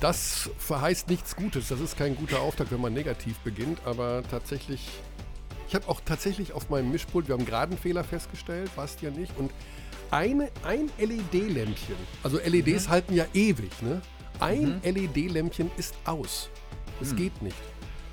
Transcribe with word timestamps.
Das 0.00 0.48
verheißt 0.58 1.08
nichts 1.10 1.36
Gutes. 1.36 1.68
Das 1.68 1.78
ist 1.80 1.98
kein 1.98 2.16
guter 2.16 2.40
Auftakt, 2.40 2.72
wenn 2.72 2.80
man 2.80 2.94
negativ 2.94 3.38
beginnt. 3.40 3.78
Aber 3.84 4.22
tatsächlich, 4.30 4.88
ich 5.68 5.74
habe 5.74 5.86
auch 5.88 6.00
tatsächlich 6.04 6.52
auf 6.52 6.70
meinem 6.70 6.90
Mischpult, 6.90 7.28
wir 7.28 7.34
haben 7.34 7.44
gerade 7.44 7.72
einen 7.72 7.80
Fehler 7.80 8.02
festgestellt, 8.02 8.74
Bastian 8.74 9.12
nicht. 9.14 9.36
Und 9.38 9.50
eine, 10.10 10.50
ein 10.64 10.90
LED-Lämpchen, 10.98 11.94
also 12.22 12.38
LEDs 12.38 12.86
mhm. 12.86 12.90
halten 12.90 13.14
ja 13.14 13.26
ewig, 13.32 13.70
ne? 13.82 14.00
Ein 14.40 14.80
mhm. 14.82 14.94
LED-Lämpchen 14.94 15.70
ist 15.76 15.94
aus. 16.04 16.48
Es 17.00 17.12
mhm. 17.12 17.16
geht 17.16 17.42
nicht. 17.42 17.56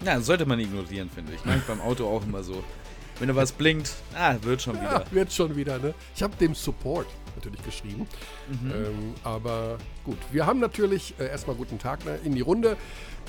Ja, 0.06 0.20
sollte 0.20 0.46
man 0.46 0.60
ignorieren, 0.60 1.10
finde 1.10 1.34
ich. 1.34 1.44
Mache 1.46 1.58
ich 1.58 1.64
beim 1.64 1.82
Auto 1.82 2.06
auch 2.08 2.24
immer 2.24 2.44
so. 2.44 2.64
Wenn 3.20 3.28
da 3.28 3.36
was 3.36 3.52
blinkt, 3.52 3.94
ah, 4.16 4.36
wird 4.42 4.62
schon 4.62 4.76
wieder. 4.76 5.06
Ja, 5.06 5.12
wird 5.12 5.34
schon 5.34 5.56
wieder, 5.56 5.80
ne? 5.80 5.94
Ich 6.16 6.22
habe 6.22 6.36
dem 6.36 6.54
Support 6.54 7.08
natürlich 7.36 7.64
geschrieben. 7.64 8.08
Mhm. 8.50 8.72
Ähm, 8.72 9.14
aber 9.24 9.78
gut, 10.04 10.18
wir 10.32 10.46
haben 10.46 10.60
natürlich 10.60 11.14
äh, 11.20 11.28
erstmal 11.28 11.56
guten 11.56 11.80
Tag 11.80 12.06
ne, 12.06 12.20
in 12.24 12.34
die 12.34 12.42
Runde. 12.42 12.78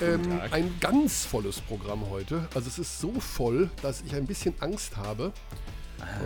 Ähm, 0.01 0.39
ein 0.51 0.77
ganz 0.79 1.25
volles 1.25 1.59
Programm 1.61 2.09
heute. 2.09 2.47
Also 2.55 2.67
es 2.67 2.79
ist 2.79 2.99
so 2.99 3.19
voll, 3.19 3.69
dass 3.81 4.01
ich 4.01 4.15
ein 4.15 4.25
bisschen 4.25 4.53
Angst 4.59 4.97
habe. 4.97 5.33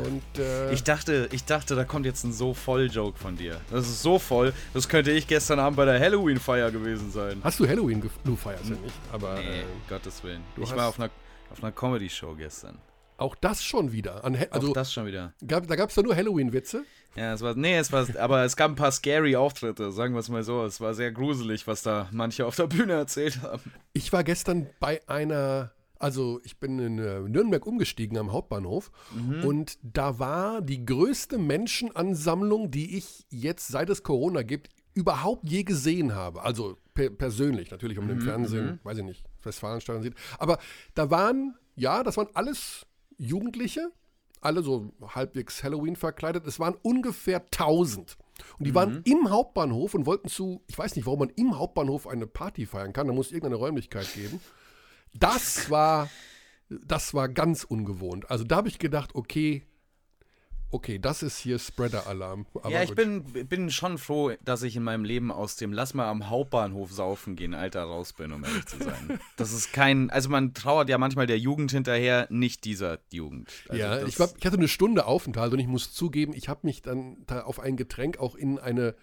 Und, 0.06 0.40
äh, 0.40 0.72
ich, 0.72 0.84
dachte, 0.84 1.28
ich 1.32 1.46
dachte, 1.46 1.76
da 1.76 1.84
kommt 1.84 2.06
jetzt 2.06 2.24
ein 2.24 2.32
so 2.32 2.54
voll 2.54 2.92
Joke 2.92 3.18
von 3.18 3.38
dir. 3.38 3.60
Das 3.72 3.88
ist 3.88 4.04
so 4.04 4.20
voll, 4.20 4.54
das 4.74 4.88
könnte 4.88 5.12
ich 5.12 5.26
gestern 5.26 5.60
Abend 5.60 5.78
bei 5.78 5.86
der 5.86 6.00
Halloween-Feier 6.00 6.70
gewesen 6.70 7.12
sein. 7.12 7.42
Hast 7.44 7.60
du 7.60 7.68
Halloween? 7.68 8.08
Du 8.24 8.36
feierst 8.36 8.66
ja 8.70 8.76
nicht, 8.76 8.94
aber. 9.12 9.36
Nee, 9.36 9.62
äh, 9.62 9.64
Gottes 9.90 10.24
Willen. 10.24 10.44
ich 10.62 10.76
war 10.76 10.90
auf 10.90 11.00
einer, 11.00 11.10
auf 11.52 11.64
einer 11.64 11.72
Comedy-Show 11.72 12.36
gestern. 12.36 12.78
Auch 13.18 13.36
das 13.36 13.64
schon 13.64 13.92
wieder. 13.92 14.24
An, 14.24 14.38
also, 14.52 14.70
auch 14.70 14.74
das 14.74 14.92
schon 14.92 15.06
wieder. 15.06 15.34
Gab, 15.48 15.68
da 15.68 15.76
gab 15.76 15.90
es 15.90 15.96
doch 15.96 16.04
nur 16.04 16.16
Halloween-Witze. 16.16 16.84
Ja, 17.16 17.34
es 17.34 17.42
war, 17.42 17.56
nee, 17.56 17.78
es 17.78 17.92
war, 17.92 18.08
aber 18.20 18.44
es 18.44 18.56
gab 18.56 18.72
ein 18.72 18.76
paar 18.76 18.92
scary 18.92 19.36
Auftritte, 19.36 19.92
sagen 19.92 20.14
wir 20.16 20.20
es 20.20 20.30
mal 20.30 20.44
so. 20.44 20.64
Es 20.64 20.82
war 20.82 20.94
sehr 20.94 21.12
gruselig, 21.12 21.68
was 21.68 21.84
da 21.84 22.10
manche 22.12 22.46
auf 22.46 22.56
der 22.56 22.68
Bühne 22.68 22.94
erzählt 22.94 23.42
haben. 23.42 23.72
Ich 23.94 24.12
war 24.12 24.24
gestern 24.24 24.68
bei 24.80 25.08
einer, 25.08 25.72
also 26.00 26.40
ich 26.44 26.60
bin 26.60 26.80
in 26.80 26.98
äh, 26.98 27.20
Nürnberg 27.20 27.68
umgestiegen 27.68 28.18
am 28.18 28.32
Hauptbahnhof 28.32 28.92
mhm. 29.16 29.44
und 29.44 29.78
da 29.84 30.18
war 30.18 30.62
die 30.62 30.86
größte 30.86 31.38
Menschenansammlung, 31.38 32.72
die 32.72 32.98
ich 32.98 33.26
jetzt, 33.30 33.68
seit 33.68 33.90
es 33.90 34.02
Corona 34.02 34.42
gibt, 34.42 34.70
überhaupt 34.96 35.48
je 35.48 35.64
gesehen 35.64 36.16
habe. 36.16 36.42
Also 36.42 36.78
per 36.96 37.12
persönlich, 37.12 37.70
natürlich, 37.70 38.00
um 38.00 38.06
mhm, 38.06 38.10
den 38.10 38.22
Fernsehen, 38.22 38.66
mhm. 38.66 38.80
weiß 38.84 38.98
ich 38.98 39.04
nicht, 39.04 39.24
Westfalenstadion 39.44 40.04
sieht. 40.04 40.16
Aber 40.40 40.58
da 40.96 41.12
waren, 41.12 41.56
ja, 41.76 42.04
das 42.04 42.18
waren 42.18 42.30
alles 42.34 42.88
Jugendliche, 43.24 43.92
alle 44.42 44.64
so 44.64 44.92
halbwegs 45.02 45.64
Halloween 45.64 45.96
verkleidet. 45.96 46.46
Es 46.48 46.60
waren 46.60 46.76
ungefähr 46.82 47.42
1000. 47.42 48.18
Und 48.58 48.68
die 48.68 48.72
mhm. 48.72 48.76
waren 48.76 49.02
im 49.06 49.30
Hauptbahnhof 49.30 49.94
und 49.94 50.06
wollten 50.06 50.28
zu, 50.28 50.62
ich 50.68 50.78
weiß 50.78 50.96
nicht, 50.96 51.06
warum 51.06 51.20
man 51.20 51.30
im 51.30 51.58
Hauptbahnhof 51.58 52.08
eine 52.08 52.28
Party 52.28 52.66
feiern 52.66 52.94
kann, 52.94 53.08
da 53.08 53.14
muss 53.14 53.28
es 53.28 53.32
irgendeine 53.32 53.56
Räumlichkeit 53.56 54.12
geben. 54.14 54.40
Das 55.14 55.70
war, 55.70 56.10
das 56.70 57.14
war 57.14 57.30
ganz 57.30 57.64
ungewohnt. 57.64 58.30
Also 58.30 58.44
da 58.44 58.58
habe 58.58 58.68
ich 58.68 58.80
gedacht, 58.80 59.14
okay, 59.14 59.64
okay, 60.74 60.98
das 60.98 61.24
ist 61.24 61.38
hier 61.38 61.60
Spreader-Alarm. 61.60 62.48
Ja, 62.68 62.82
ich 62.82 62.96
bin, 62.96 63.24
bin 63.24 63.70
schon 63.70 63.98
froh, 63.98 64.32
dass 64.44 64.64
ich 64.64 64.76
in 64.76 64.84
meinem 64.84 65.06
Leben 65.06 65.32
aus 65.32 65.56
dem 65.56 65.72
Lass 65.72 65.94
mal 65.94 66.10
am 66.10 66.30
Hauptbahnhof 66.30 66.92
saufen 66.92 67.36
gehen, 67.36 67.54
Alter, 67.54 67.84
raus 67.84 68.14
bin, 68.14 68.32
um 68.32 68.44
ehrlich 68.44 68.66
zu 68.66 68.78
sein. 68.80 69.20
das 69.38 69.54
ist 69.54 69.72
kein, 69.72 70.10
also 70.10 70.30
man 70.30 70.54
trauert 70.54 70.90
ja 70.90 70.98
manchmal 70.98 71.28
der 71.28 71.38
Jugend 71.38 71.72
hinterher, 71.72 72.28
nicht 72.30 72.66
dieser 72.66 73.00
Jugend. 73.12 73.52
Also 73.70 73.82
ja, 73.82 74.06
ich, 74.06 74.16
glaub, 74.16 74.34
ich 74.38 74.46
hatte 74.46 74.58
eine 74.58 74.68
Stunde 74.68 75.06
Aufenthalt 75.06 75.54
und 75.54 75.60
ich 75.60 75.68
muss 75.68 75.94
zugeben, 75.94 76.34
ich 76.34 76.50
habe 76.50 76.62
mich 76.64 76.82
dann 76.82 77.18
da 77.28 77.44
auf 77.44 77.60
ein 77.60 77.78
Getränk 77.78 78.18
auch 78.18 78.36
in 78.36 78.58
eine 78.58 78.96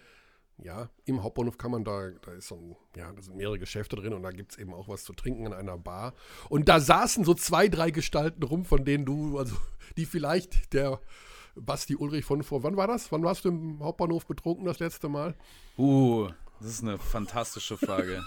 ja, 0.62 0.90
im 1.06 1.22
Hauptbahnhof 1.22 1.56
kann 1.56 1.70
man 1.70 1.84
da, 1.84 2.10
da 2.20 2.32
ist 2.32 2.48
so 2.48 2.54
ein, 2.54 2.76
ja, 2.94 3.10
da 3.10 3.22
sind 3.22 3.34
mehrere 3.34 3.58
Geschäfte 3.58 3.96
drin 3.96 4.12
und 4.12 4.22
da 4.22 4.30
gibt 4.30 4.52
es 4.52 4.58
eben 4.58 4.74
auch 4.74 4.88
was 4.88 5.04
zu 5.04 5.14
trinken 5.14 5.46
in 5.46 5.54
einer 5.54 5.78
Bar. 5.78 6.12
Und 6.50 6.68
da 6.68 6.80
saßen 6.80 7.24
so 7.24 7.32
zwei, 7.32 7.68
drei 7.68 7.90
Gestalten 7.90 8.42
rum, 8.42 8.66
von 8.66 8.84
denen 8.84 9.06
du, 9.06 9.38
also 9.38 9.56
die 9.96 10.04
vielleicht 10.04 10.74
der 10.74 11.00
Basti 11.64 11.96
Ulrich 11.96 12.24
von 12.24 12.42
vor. 12.42 12.62
Wann 12.62 12.76
war 12.76 12.86
das? 12.86 13.10
Wann 13.12 13.22
warst 13.22 13.44
du 13.44 13.50
im 13.50 13.80
Hauptbahnhof 13.80 14.26
betrunken 14.26 14.64
das 14.64 14.78
letzte 14.78 15.08
Mal? 15.08 15.34
Uh, 15.78 16.28
das 16.60 16.70
ist 16.70 16.82
eine 16.82 16.98
fantastische 16.98 17.76
Frage. 17.76 18.22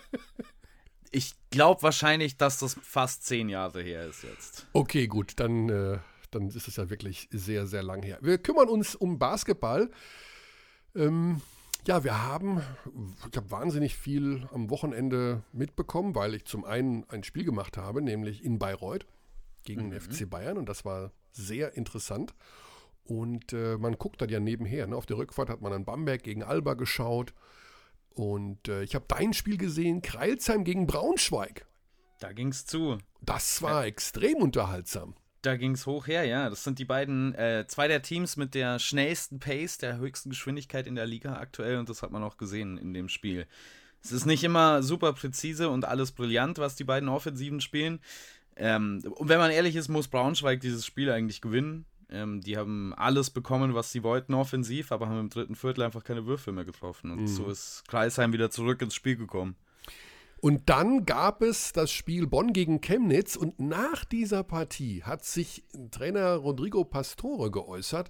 ich 1.10 1.34
glaube 1.50 1.82
wahrscheinlich, 1.82 2.36
dass 2.36 2.58
das 2.58 2.76
fast 2.82 3.24
zehn 3.24 3.48
Jahre 3.48 3.82
her 3.82 4.06
ist 4.06 4.22
jetzt. 4.22 4.66
Okay, 4.72 5.06
gut, 5.06 5.34
dann, 5.36 5.68
äh, 5.68 5.98
dann 6.30 6.48
ist 6.48 6.68
es 6.68 6.76
ja 6.76 6.90
wirklich 6.90 7.28
sehr, 7.30 7.66
sehr 7.66 7.82
lang 7.82 8.02
her. 8.02 8.18
Wir 8.20 8.38
kümmern 8.38 8.68
uns 8.68 8.94
um 8.94 9.18
Basketball. 9.18 9.90
Ähm, 10.94 11.40
ja, 11.86 12.04
wir 12.04 12.22
haben, 12.22 12.60
ich 13.30 13.36
habe 13.36 13.50
wahnsinnig 13.50 13.96
viel 13.96 14.46
am 14.52 14.68
Wochenende 14.70 15.42
mitbekommen, 15.52 16.14
weil 16.14 16.34
ich 16.34 16.44
zum 16.44 16.64
einen 16.64 17.08
ein 17.08 17.24
Spiel 17.24 17.44
gemacht 17.44 17.76
habe, 17.76 18.02
nämlich 18.02 18.44
in 18.44 18.58
Bayreuth 18.58 19.06
gegen 19.64 19.86
mhm. 19.86 19.90
den 19.92 20.00
FC 20.00 20.28
Bayern 20.28 20.58
und 20.58 20.68
das 20.68 20.84
war 20.84 21.10
sehr 21.32 21.76
interessant. 21.76 22.34
Und 23.04 23.52
äh, 23.52 23.76
man 23.76 23.98
guckt 23.98 24.20
dann 24.22 24.28
ja 24.28 24.40
nebenher. 24.40 24.86
Ne? 24.86 24.96
Auf 24.96 25.06
der 25.06 25.18
Rückfahrt 25.18 25.48
hat 25.48 25.60
man 25.60 25.72
an 25.72 25.84
Bamberg 25.84 26.22
gegen 26.22 26.42
Alba 26.42 26.74
geschaut. 26.74 27.34
Und 28.10 28.68
äh, 28.68 28.82
ich 28.82 28.94
habe 28.94 29.04
dein 29.08 29.32
Spiel 29.32 29.56
gesehen, 29.56 30.02
Kreilsheim 30.02 30.64
gegen 30.64 30.86
Braunschweig. 30.86 31.66
Da 32.20 32.32
ging 32.32 32.48
es 32.48 32.66
zu. 32.66 32.98
Das 33.22 33.62
war 33.62 33.82
ja. 33.82 33.86
extrem 33.86 34.36
unterhaltsam. 34.36 35.14
Da 35.42 35.56
ging 35.56 35.72
es 35.72 35.86
hoch 35.86 36.06
her, 36.06 36.24
ja. 36.26 36.50
Das 36.50 36.64
sind 36.64 36.78
die 36.78 36.84
beiden, 36.84 37.34
äh, 37.34 37.64
zwei 37.66 37.88
der 37.88 38.02
Teams 38.02 38.36
mit 38.36 38.54
der 38.54 38.78
schnellsten 38.78 39.40
Pace, 39.40 39.78
der 39.78 39.96
höchsten 39.96 40.30
Geschwindigkeit 40.30 40.86
in 40.86 40.96
der 40.96 41.06
Liga 41.06 41.36
aktuell 41.36 41.78
und 41.78 41.88
das 41.88 42.02
hat 42.02 42.10
man 42.10 42.22
auch 42.22 42.36
gesehen 42.36 42.76
in 42.76 42.92
dem 42.92 43.08
Spiel. 43.08 43.46
Es 44.02 44.12
ist 44.12 44.26
nicht 44.26 44.44
immer 44.44 44.82
super 44.82 45.12
präzise 45.12 45.70
und 45.70 45.84
alles 45.84 46.12
brillant, 46.12 46.58
was 46.58 46.76
die 46.76 46.84
beiden 46.84 47.08
Offensiven 47.08 47.60
spielen. 47.60 48.00
Ähm, 48.56 49.02
und 49.16 49.28
wenn 49.28 49.38
man 49.38 49.50
ehrlich 49.50 49.76
ist, 49.76 49.88
muss 49.88 50.08
Braunschweig 50.08 50.60
dieses 50.60 50.84
Spiel 50.84 51.10
eigentlich 51.10 51.40
gewinnen. 51.40 51.86
Ähm, 52.10 52.40
die 52.40 52.56
haben 52.56 52.92
alles 52.94 53.30
bekommen, 53.30 53.74
was 53.74 53.92
sie 53.92 54.02
wollten 54.02 54.34
offensiv, 54.34 54.92
aber 54.92 55.08
haben 55.08 55.20
im 55.20 55.30
dritten 55.30 55.54
Viertel 55.54 55.82
einfach 55.82 56.04
keine 56.04 56.26
Würfe 56.26 56.52
mehr 56.52 56.64
getroffen. 56.64 57.10
Und 57.10 57.22
mhm. 57.22 57.26
so 57.26 57.48
ist 57.48 57.84
Kreisheim 57.88 58.32
wieder 58.32 58.50
zurück 58.50 58.82
ins 58.82 58.94
Spiel 58.94 59.16
gekommen. 59.16 59.56
Und 60.42 60.70
dann 60.70 61.04
gab 61.04 61.42
es 61.42 61.72
das 61.72 61.92
Spiel 61.92 62.26
Bonn 62.26 62.54
gegen 62.54 62.80
Chemnitz 62.80 63.36
und 63.36 63.60
nach 63.60 64.06
dieser 64.06 64.42
Partie 64.42 65.02
hat 65.02 65.22
sich 65.22 65.64
Trainer 65.90 66.36
Rodrigo 66.36 66.82
Pastore 66.82 67.50
geäußert. 67.50 68.08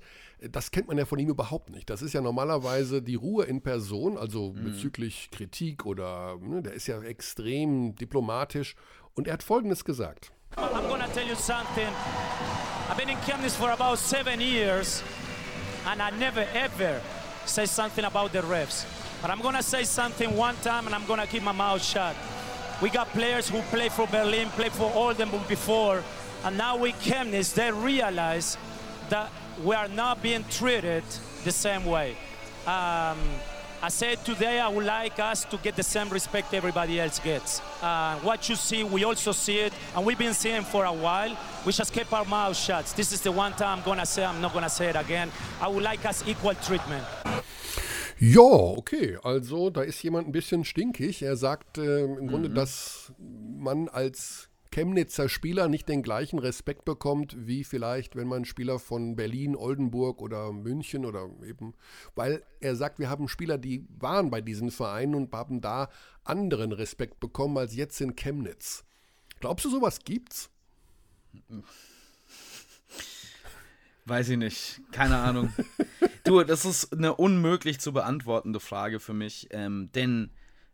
Das 0.52 0.70
kennt 0.70 0.86
man 0.86 0.96
ja 0.96 1.06
von 1.06 1.18
ihm 1.18 1.28
überhaupt 1.28 1.70
nicht. 1.70 1.90
Das 1.90 2.02
ist 2.02 2.12
ja 2.12 2.20
normalerweise 2.20 3.02
die 3.02 3.16
Ruhe 3.16 3.46
in 3.46 3.62
Person, 3.62 4.16
also 4.16 4.52
mhm. 4.52 4.62
bezüglich 4.62 5.30
Kritik 5.32 5.84
oder, 5.86 6.38
ne, 6.40 6.62
der 6.62 6.74
ist 6.74 6.86
ja 6.86 7.02
extrem 7.02 7.96
diplomatisch. 7.96 8.76
Und 9.14 9.26
er 9.26 9.34
hat 9.34 9.42
Folgendes 9.42 9.84
gesagt. 9.84 10.30
I'm 10.56 10.88
gonna 10.88 11.08
tell 11.08 11.26
you 11.26 11.34
something. 11.34 11.88
I've 12.88 12.96
been 12.96 13.08
in 13.08 13.18
Chemnitz 13.18 13.54
for 13.54 13.70
about 13.70 13.98
seven 13.98 14.40
years 14.40 15.02
and 15.86 16.02
I 16.02 16.10
never 16.18 16.46
ever 16.54 17.00
say 17.46 17.66
something 17.66 18.04
about 18.04 18.32
the 18.32 18.42
refs. 18.42 18.84
But 19.22 19.30
I'm 19.30 19.40
gonna 19.40 19.62
say 19.62 19.84
something 19.84 20.36
one 20.36 20.56
time 20.62 20.86
and 20.86 20.94
I'm 20.94 21.06
gonna 21.06 21.26
keep 21.26 21.42
my 21.42 21.52
mouth 21.52 21.82
shut. 21.82 22.16
We 22.82 22.90
got 22.90 23.08
players 23.08 23.48
who 23.48 23.60
play 23.70 23.90
for 23.90 24.06
Berlin, 24.06 24.48
play 24.50 24.70
for 24.70 24.90
Oldenburg 24.94 25.46
before, 25.48 26.02
and 26.44 26.56
now 26.56 26.76
we 26.76 26.92
Chemnitz, 26.92 27.54
they 27.54 27.70
realize 27.70 28.56
that 29.10 29.30
we 29.62 29.74
are 29.74 29.88
not 29.88 30.22
being 30.22 30.44
treated 30.50 31.04
the 31.44 31.52
same 31.52 31.84
way. 31.84 32.16
Um, 32.66 33.18
I 33.82 33.88
said 33.88 34.22
today 34.26 34.60
I 34.60 34.68
would 34.68 34.84
like 34.84 35.18
us 35.18 35.44
to 35.46 35.56
get 35.56 35.74
the 35.74 35.82
same 35.82 36.10
respect 36.10 36.52
everybody 36.52 37.00
else 37.00 37.18
gets. 37.18 37.62
Uh, 37.80 38.16
what 38.16 38.46
you 38.46 38.54
see, 38.54 38.84
we 38.84 39.04
also 39.04 39.32
see 39.32 39.58
it, 39.60 39.72
and 39.96 40.04
we've 40.04 40.18
been 40.18 40.34
seeing 40.34 40.64
for 40.64 40.84
a 40.84 40.92
while. 40.92 41.34
We 41.64 41.72
just 41.72 41.90
keep 41.94 42.12
our 42.12 42.26
mouths 42.26 42.58
shut. 42.60 42.84
This 42.94 43.10
is 43.10 43.22
the 43.22 43.32
one 43.32 43.52
time 43.54 43.78
I'm 43.78 43.84
gonna 43.84 44.04
say, 44.04 44.22
I'm 44.22 44.42
not 44.42 44.52
gonna 44.52 44.68
say 44.68 44.90
it 44.90 44.96
again. 44.96 45.30
I 45.62 45.68
would 45.68 45.82
like 45.82 46.04
us 46.04 46.22
equal 46.28 46.54
treatment. 46.56 47.04
Ja, 48.18 48.42
okay. 48.42 49.16
Also 49.22 49.70
da 49.70 49.80
ist 49.80 50.02
jemand 50.02 50.28
ein 50.28 50.32
bisschen 50.32 50.62
stinkig. 50.62 51.22
Er 51.22 51.36
sagt 51.36 51.78
äh, 51.78 52.04
im 52.04 52.28
Grunde, 52.28 52.50
mhm. 52.50 52.54
dass 52.54 53.12
man 53.18 53.88
als 53.88 54.49
Chemnitzer 54.72 55.28
Spieler 55.28 55.68
nicht 55.68 55.88
den 55.88 56.02
gleichen 56.02 56.38
Respekt 56.38 56.84
bekommt, 56.84 57.34
wie 57.38 57.64
vielleicht, 57.64 58.14
wenn 58.14 58.28
man 58.28 58.44
Spieler 58.44 58.78
von 58.78 59.16
Berlin, 59.16 59.56
Oldenburg 59.56 60.22
oder 60.22 60.52
München 60.52 61.04
oder 61.04 61.28
eben, 61.44 61.74
weil 62.14 62.44
er 62.60 62.76
sagt, 62.76 62.98
wir 62.98 63.10
haben 63.10 63.26
Spieler, 63.26 63.58
die 63.58 63.86
waren 63.98 64.30
bei 64.30 64.40
diesen 64.40 64.70
Vereinen 64.70 65.14
und 65.14 65.32
haben 65.32 65.60
da 65.60 65.88
anderen 66.24 66.72
Respekt 66.72 67.18
bekommen 67.18 67.58
als 67.58 67.74
jetzt 67.74 68.00
in 68.00 68.14
Chemnitz. 68.14 68.84
Glaubst 69.40 69.64
du, 69.64 69.70
sowas 69.70 70.00
gibt's? 70.04 70.50
Weiß 74.04 74.28
ich 74.28 74.38
nicht. 74.38 74.80
Keine 74.92 75.16
Ahnung. 75.16 75.52
du, 76.24 76.44
das 76.44 76.64
ist 76.64 76.92
eine 76.92 77.14
unmöglich 77.14 77.80
zu 77.80 77.92
beantwortende 77.92 78.60
Frage 78.60 79.00
für 79.00 79.14
mich, 79.14 79.48
ähm, 79.50 79.90
denn 79.94 80.30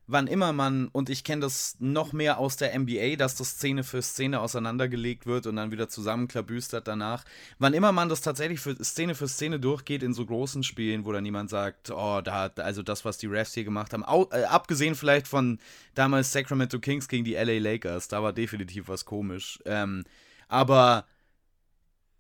wann 0.07 0.27
immer 0.27 0.53
man, 0.53 0.89
und 0.89 1.11
ich 1.11 1.25
kenne 1.25 1.43
das 1.43 1.77
noch 1.79 2.13
mehr 2.13 2.39
aus 2.39 2.57
der 2.57 2.79
NBA, 2.79 3.17
dass 3.17 3.35
das 3.37 3.51
Szene 3.51 3.83
für 3.83 4.03
Szene 4.03 4.41
auseinandergelegt 4.41 5.27
wird 5.27 5.47
und 5.47 5.57
dann 5.57 5.73
wieder 5.73 5.89
zusammenklabüstert 5.89 6.87
danach, 6.87 7.25
wann 7.59 7.75
immer 7.75 7.93
man 7.93 8.09
das 8.09 8.21
tatsächlich 8.21 8.61
für 8.61 8.77
Szene 8.83 9.15
für 9.15 9.29
Szene 9.29 9.59
durchgeht 9.59 10.03
in 10.03 10.15
so 10.15 10.25
großen 10.25 10.63
Spielen, 10.63 11.05
wo 11.05 11.13
dann 11.13 11.25
niemand 11.25 11.51
sagt, 11.51 11.91
oh, 11.91 12.21
da 12.21 12.43
hat, 12.43 12.61
also 12.61 12.83
das, 12.83 13.05
was 13.05 13.19
die 13.19 13.27
Refs 13.27 13.55
hier 13.55 13.65
gemacht 13.65 13.93
haben, 13.93 14.05
au, 14.05 14.29
äh, 14.31 14.45
abgesehen 14.45 14.95
vielleicht 14.95 15.27
von 15.27 15.59
damals 15.95 16.33
Sacramento 16.33 16.79
Kings 16.79 17.09
gegen 17.09 17.25
die 17.25 17.35
LA 17.35 17.59
Lakers, 17.59 18.09
da 18.09 18.23
war 18.23 18.33
definitiv 18.33 18.89
was 18.89 19.05
komisch. 19.05 19.59
Ähm, 19.65 20.05
aber 20.49 21.07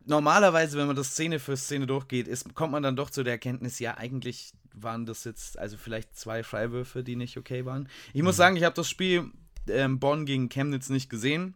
normalerweise, 0.05 0.79
wenn 0.79 0.87
man 0.87 0.97
das 0.97 1.13
Szene 1.13 1.39
für 1.39 1.57
Szene 1.57 1.87
durchgeht, 1.87 2.27
ist, 2.27 2.55
kommt 2.55 2.73
man 2.73 2.83
dann 2.83 2.97
doch 2.97 3.11
zu 3.11 3.23
der 3.23 3.35
Erkenntnis, 3.35 3.79
ja, 3.79 3.97
eigentlich 3.97 4.53
waren 4.77 5.07
das 5.07 5.25
jetzt 5.25 5.59
also 5.59 5.77
vielleicht 5.77 6.17
zwei 6.17 6.43
Freiwürfe, 6.43 7.03
die 7.03 7.17
nicht 7.17 7.37
okay 7.37 7.65
waren. 7.65 7.89
Ich 8.13 8.23
muss 8.23 8.37
mhm. 8.37 8.39
sagen, 8.39 8.57
ich 8.57 8.65
habe 8.65 8.75
das 8.75 8.89
Spiel 8.89 9.31
ähm, 9.69 9.99
Bonn 9.99 10.27
gegen 10.27 10.49
Chemnitz 10.49 10.89
nicht 10.89 11.11
gesehen. 11.11 11.55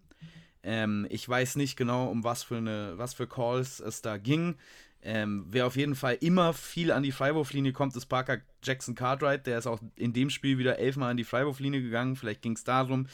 Ähm, 0.63 1.07
ich 1.11 1.29
weiß 1.29 1.57
nicht 1.57 1.77
genau, 1.77 2.09
um 2.09 2.25
was 2.25 2.43
für 2.43 2.57
eine, 2.57 2.95
was 2.97 3.15
für 3.15 3.27
Calls 3.27 3.81
es 3.81 4.03
da 4.03 4.17
ging. 4.19 4.57
Ähm, 5.03 5.47
wer 5.49 5.67
auf 5.67 5.77
jeden 5.77 5.95
Fall 5.95 6.19
immer 6.21 6.53
viel 6.53 6.93
an 6.93 7.03
die 7.03 7.13
Freiwurflinie 7.13 7.73
kommt, 7.73 7.97
ist 7.97 8.07
Parker 8.07 8.39
Jackson 8.63 8.95
Cartwright. 8.95 9.47
Der 9.47 9.59
ist 9.59 9.67
auch 9.67 9.81
in 9.97 10.13
dem 10.13 10.29
Spiel 10.29 10.59
wieder 10.59 10.79
elfmal 10.79 11.11
an 11.11 11.17
die 11.17 11.25
Freiwurflinie 11.25 11.81
gegangen. 11.81 12.17
Vielleicht 12.17 12.43
ging 12.43 12.53
es 12.53 12.65
darum. 12.65 13.07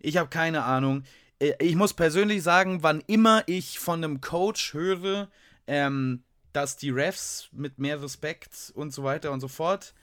Ich 0.00 0.16
habe 0.16 0.28
keine 0.28 0.64
Ahnung. 0.64 1.04
Äh, 1.38 1.52
ich 1.60 1.76
muss 1.76 1.94
persönlich 1.94 2.42
sagen, 2.42 2.82
wann 2.82 3.02
immer 3.06 3.44
ich 3.46 3.78
von 3.78 4.02
einem 4.02 4.20
Coach 4.20 4.74
höre, 4.74 5.28
ähm, 5.66 6.24
dass 6.58 6.76
die 6.76 6.90
Refs 6.90 7.48
mit 7.52 7.78
mehr 7.78 8.02
Respekt 8.02 8.72
und 8.74 8.92
so 8.92 9.04
weiter 9.04 9.30
und 9.30 9.38
so 9.38 9.46
fort, 9.46 9.94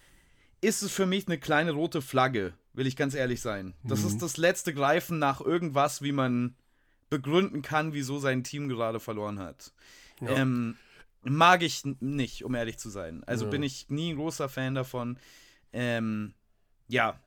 ist 0.62 0.84
es 0.84 0.92
für 0.94 1.06
mich 1.06 1.28
eine 1.28 1.38
kleine 1.38 1.72
rote 1.72 2.02
Flagge, 2.02 2.54
will 2.72 2.88
ich 2.88 2.96
ganz 2.96 3.14
ehrlich 3.14 3.42
sein. 3.42 3.74
Das 3.84 4.04
mhm. 4.04 4.08
ist 4.08 4.22
das 4.22 4.38
letzte 4.38 4.74
Greifen 4.74 5.20
nach 5.20 5.42
irgendwas, 5.42 6.02
wie 6.02 6.14
man 6.14 6.56
begründen 7.10 7.62
kann, 7.62 7.92
wieso 7.92 8.20
sein 8.20 8.46
Team 8.46 8.70
gerade 8.70 9.02
verloren 9.02 9.40
hat. 9.40 9.74
Ja. 10.22 10.30
Ähm, 10.30 10.78
mag 11.24 11.62
ich 11.62 11.84
nicht, 12.00 12.46
um 12.46 12.56
ehrlich 12.56 12.78
zu 12.78 12.90
sein. 12.90 13.26
Also 13.26 13.44
ja. 13.44 13.52
bin 13.52 13.62
ich 13.62 13.90
nie 13.90 14.14
ein 14.14 14.16
großer 14.16 14.48
Fan 14.48 14.76
davon. 14.76 15.20
Ähm, 15.74 16.34
ja, 16.88 17.20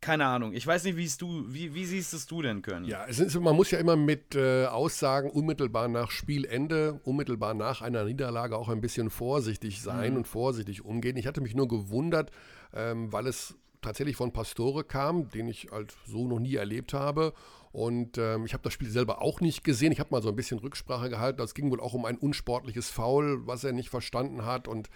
keine 0.00 0.26
Ahnung. 0.26 0.52
Ich 0.52 0.66
weiß 0.66 0.84
nicht, 0.84 0.96
wie 0.96 1.10
du, 1.18 1.44
wie, 1.48 1.74
wie 1.74 1.84
siehst 1.84 2.14
es 2.14 2.26
du 2.26 2.42
denn, 2.42 2.62
können? 2.62 2.84
Ja, 2.84 3.04
es 3.08 3.18
ist, 3.18 3.38
man 3.38 3.56
muss 3.56 3.70
ja 3.70 3.78
immer 3.78 3.96
mit 3.96 4.34
äh, 4.34 4.66
Aussagen 4.66 5.30
unmittelbar 5.30 5.88
nach 5.88 6.10
Spielende, 6.10 7.00
unmittelbar 7.04 7.54
nach 7.54 7.82
einer 7.82 8.04
Niederlage 8.04 8.56
auch 8.56 8.68
ein 8.68 8.80
bisschen 8.80 9.10
vorsichtig 9.10 9.82
sein 9.82 10.12
mhm. 10.12 10.18
und 10.18 10.28
vorsichtig 10.28 10.84
umgehen. 10.84 11.16
Ich 11.16 11.26
hatte 11.26 11.40
mich 11.40 11.54
nur 11.54 11.68
gewundert, 11.68 12.30
ähm, 12.72 13.12
weil 13.12 13.26
es 13.26 13.56
tatsächlich 13.80 14.16
von 14.16 14.32
Pastore 14.32 14.84
kam, 14.84 15.28
den 15.30 15.48
ich 15.48 15.68
halt 15.70 15.96
so 16.06 16.26
noch 16.26 16.38
nie 16.38 16.54
erlebt 16.54 16.92
habe. 16.92 17.32
Und 17.72 18.18
ähm, 18.18 18.44
ich 18.46 18.54
habe 18.54 18.62
das 18.62 18.72
Spiel 18.72 18.90
selber 18.90 19.20
auch 19.20 19.40
nicht 19.40 19.62
gesehen. 19.62 19.92
Ich 19.92 20.00
habe 20.00 20.10
mal 20.10 20.22
so 20.22 20.28
ein 20.28 20.36
bisschen 20.36 20.58
Rücksprache 20.58 21.10
gehalten. 21.10 21.42
Es 21.42 21.54
ging 21.54 21.70
wohl 21.70 21.80
auch 21.80 21.94
um 21.94 22.04
ein 22.04 22.16
unsportliches 22.16 22.90
Foul, 22.90 23.46
was 23.46 23.64
er 23.64 23.72
nicht 23.72 23.90
verstanden 23.90 24.44
hat. 24.44 24.68
Und 24.68 24.88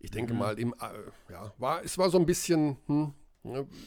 ich 0.00 0.10
denke 0.10 0.34
mhm. 0.34 0.38
mal, 0.38 0.58
im, 0.58 0.74
äh, 0.74 1.32
ja, 1.32 1.52
war, 1.58 1.82
es 1.84 1.98
war 1.98 2.10
so 2.10 2.18
ein 2.18 2.26
bisschen, 2.26 2.76
hm, 2.86 3.14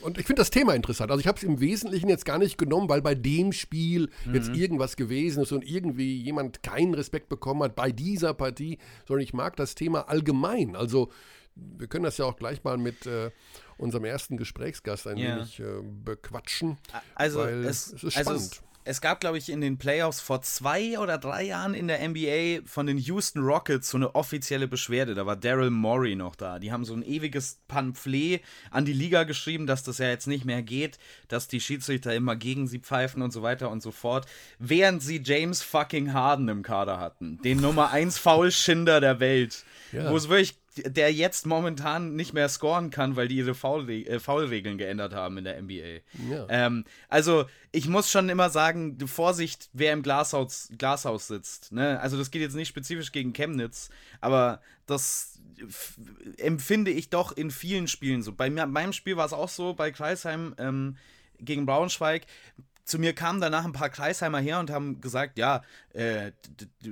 und 0.02 0.18
ich 0.18 0.26
finde 0.26 0.42
das 0.42 0.50
Thema 0.50 0.74
interessant. 0.74 1.12
Also 1.12 1.22
ich 1.22 1.28
habe 1.28 1.38
es 1.38 1.44
im 1.44 1.60
Wesentlichen 1.60 2.10
jetzt 2.10 2.26
gar 2.26 2.38
nicht 2.38 2.58
genommen, 2.58 2.90
weil 2.90 3.02
bei 3.02 3.16
dem 3.16 3.52
Spiel 3.52 4.10
mhm. 4.26 4.36
jetzt 4.36 4.50
irgendwas 4.50 4.96
gewesen 4.96 5.44
ist 5.44 5.52
und 5.52 5.64
irgendwie 5.64 6.22
jemand 6.22 6.64
keinen 6.64 6.94
Respekt 6.94 7.30
bekommen 7.30 7.64
hat 7.64 7.76
bei 7.76 7.92
dieser 7.92 8.34
Partie, 8.34 8.80
sondern 9.08 9.24
ich 9.24 9.34
mag 9.34 9.56
das 9.56 9.76
Thema 9.76 10.10
allgemein. 10.10 10.76
Also 10.76 11.12
wir 11.56 11.88
können 11.88 12.06
das 12.06 12.18
ja 12.18 12.26
auch 12.26 12.38
gleich 12.38 12.64
mal 12.64 12.78
mit 12.78 13.06
äh, 13.06 13.32
unserem 13.78 14.06
ersten 14.06 14.38
Gesprächsgast 14.38 15.08
ein 15.08 15.18
ja. 15.18 15.36
wenig 15.36 15.60
äh, 15.60 15.82
bequatschen. 15.82 16.78
Also 17.16 17.44
es, 17.44 17.94
es, 17.94 18.04
ist 18.04 18.14
spannend. 18.14 18.30
Also 18.30 18.36
es, 18.36 18.62
es 18.84 19.02
gab, 19.02 19.20
glaube 19.20 19.38
ich, 19.38 19.50
in 19.50 19.62
den 19.62 19.78
Playoffs 19.78 20.22
vor 20.22 20.42
zwei 20.42 20.98
oder 20.98 21.18
drei 21.18 21.44
Jahren 21.44 21.74
in 21.74 21.88
der 21.88 22.08
NBA 22.08 22.66
von 22.66 22.88
den 22.88 22.98
Houston 22.98 23.44
Rockets 23.44 23.90
so 23.90 23.98
eine 23.98 24.16
offizielle 24.16 24.68
Beschwerde. 24.68 25.14
Da 25.14 25.26
war 25.26 25.36
Daryl 25.36 25.70
Morey 25.70 26.16
noch 26.16 26.36
da. 26.36 26.60
Die 26.60 26.72
haben 26.72 26.86
so 26.86 26.94
ein 26.94 27.04
ewiges 27.04 27.60
Pamphlet 27.68 28.42
an 28.72 28.86
die 28.86 28.94
Liga 28.94 29.24
geschrieben, 29.24 29.68
dass 29.68 29.84
das 29.84 30.00
ja 30.00 30.08
jetzt 30.08 30.28
nicht 30.28 30.46
mehr 30.46 30.64
geht, 30.64 30.98
dass 31.28 31.48
die 31.48 31.60
Schiedsrichter 31.60 32.14
immer 32.16 32.36
gegen 32.36 32.68
sie 32.68 32.80
pfeifen 32.80 33.22
und 33.22 33.32
so 33.32 33.44
weiter 33.44 33.70
und 33.70 33.84
so 33.84 33.92
fort. 33.92 34.26
Während 34.58 35.04
sie 35.04 35.22
James 35.24 35.62
fucking 35.62 36.14
Harden 36.14 36.48
im 36.48 36.64
Kader 36.64 37.00
hatten. 37.00 37.40
Den 37.44 37.62
Nummer 37.62 37.92
1 37.92 38.18
Foulschinder 38.18 39.00
der 39.00 39.20
Welt. 39.20 39.64
Ja. 39.92 40.10
Wo 40.10 40.16
es 40.16 40.30
wirklich 40.30 40.61
der 40.78 41.12
jetzt 41.12 41.46
momentan 41.46 42.16
nicht 42.16 42.34
mehr 42.34 42.48
scoren 42.48 42.92
kann, 42.92 43.16
weil 43.16 43.28
die 43.28 43.38
ihre 43.38 43.52
äh, 43.52 44.20
Foulregeln 44.20 44.78
geändert 44.78 45.14
haben 45.14 45.38
in 45.38 45.44
der 45.44 45.62
NBA. 45.62 46.00
Ja. 46.30 46.46
Ähm, 46.50 46.86
also 47.10 47.46
ich 47.72 47.88
muss 47.88 48.10
schon 48.10 48.30
immer 48.30 48.50
sagen, 48.50 48.98
Vorsicht, 49.08 49.70
wer 49.74 49.94
im 49.94 50.02
Glashaus, 50.02 50.70
Glashaus 50.78 51.28
sitzt. 51.28 51.72
Ne? 51.72 52.00
Also 52.00 52.18
das 52.18 52.32
geht 52.32 52.42
jetzt 52.42 52.56
nicht 52.56 52.70
spezifisch 52.70 53.12
gegen 53.12 53.34
Chemnitz, 53.34 53.90
aber 54.22 54.62
das 54.86 55.40
empfinde 56.38 56.92
ich 56.92 57.10
doch 57.10 57.32
in 57.32 57.52
vielen 57.52 57.88
Spielen 57.88 58.24
so. 58.24 58.32
Bei 58.32 58.50
mir, 58.50 58.66
meinem 58.66 58.94
Spiel 58.94 59.18
war 59.18 59.26
es 59.26 59.34
auch 59.34 59.50
so, 59.50 59.74
bei 59.74 59.92
Kreisheim 59.92 60.56
ähm, 60.58 60.98
gegen 61.40 61.66
Braunschweig 61.66 62.26
zu 62.92 63.00
mir 63.00 63.14
kamen 63.14 63.40
danach 63.40 63.64
ein 63.64 63.72
paar 63.72 63.90
Kreisheimer 63.90 64.40
her 64.40 64.60
und 64.60 64.70
haben 64.70 65.00
gesagt, 65.00 65.38
ja, 65.38 65.64
äh, 65.94 66.34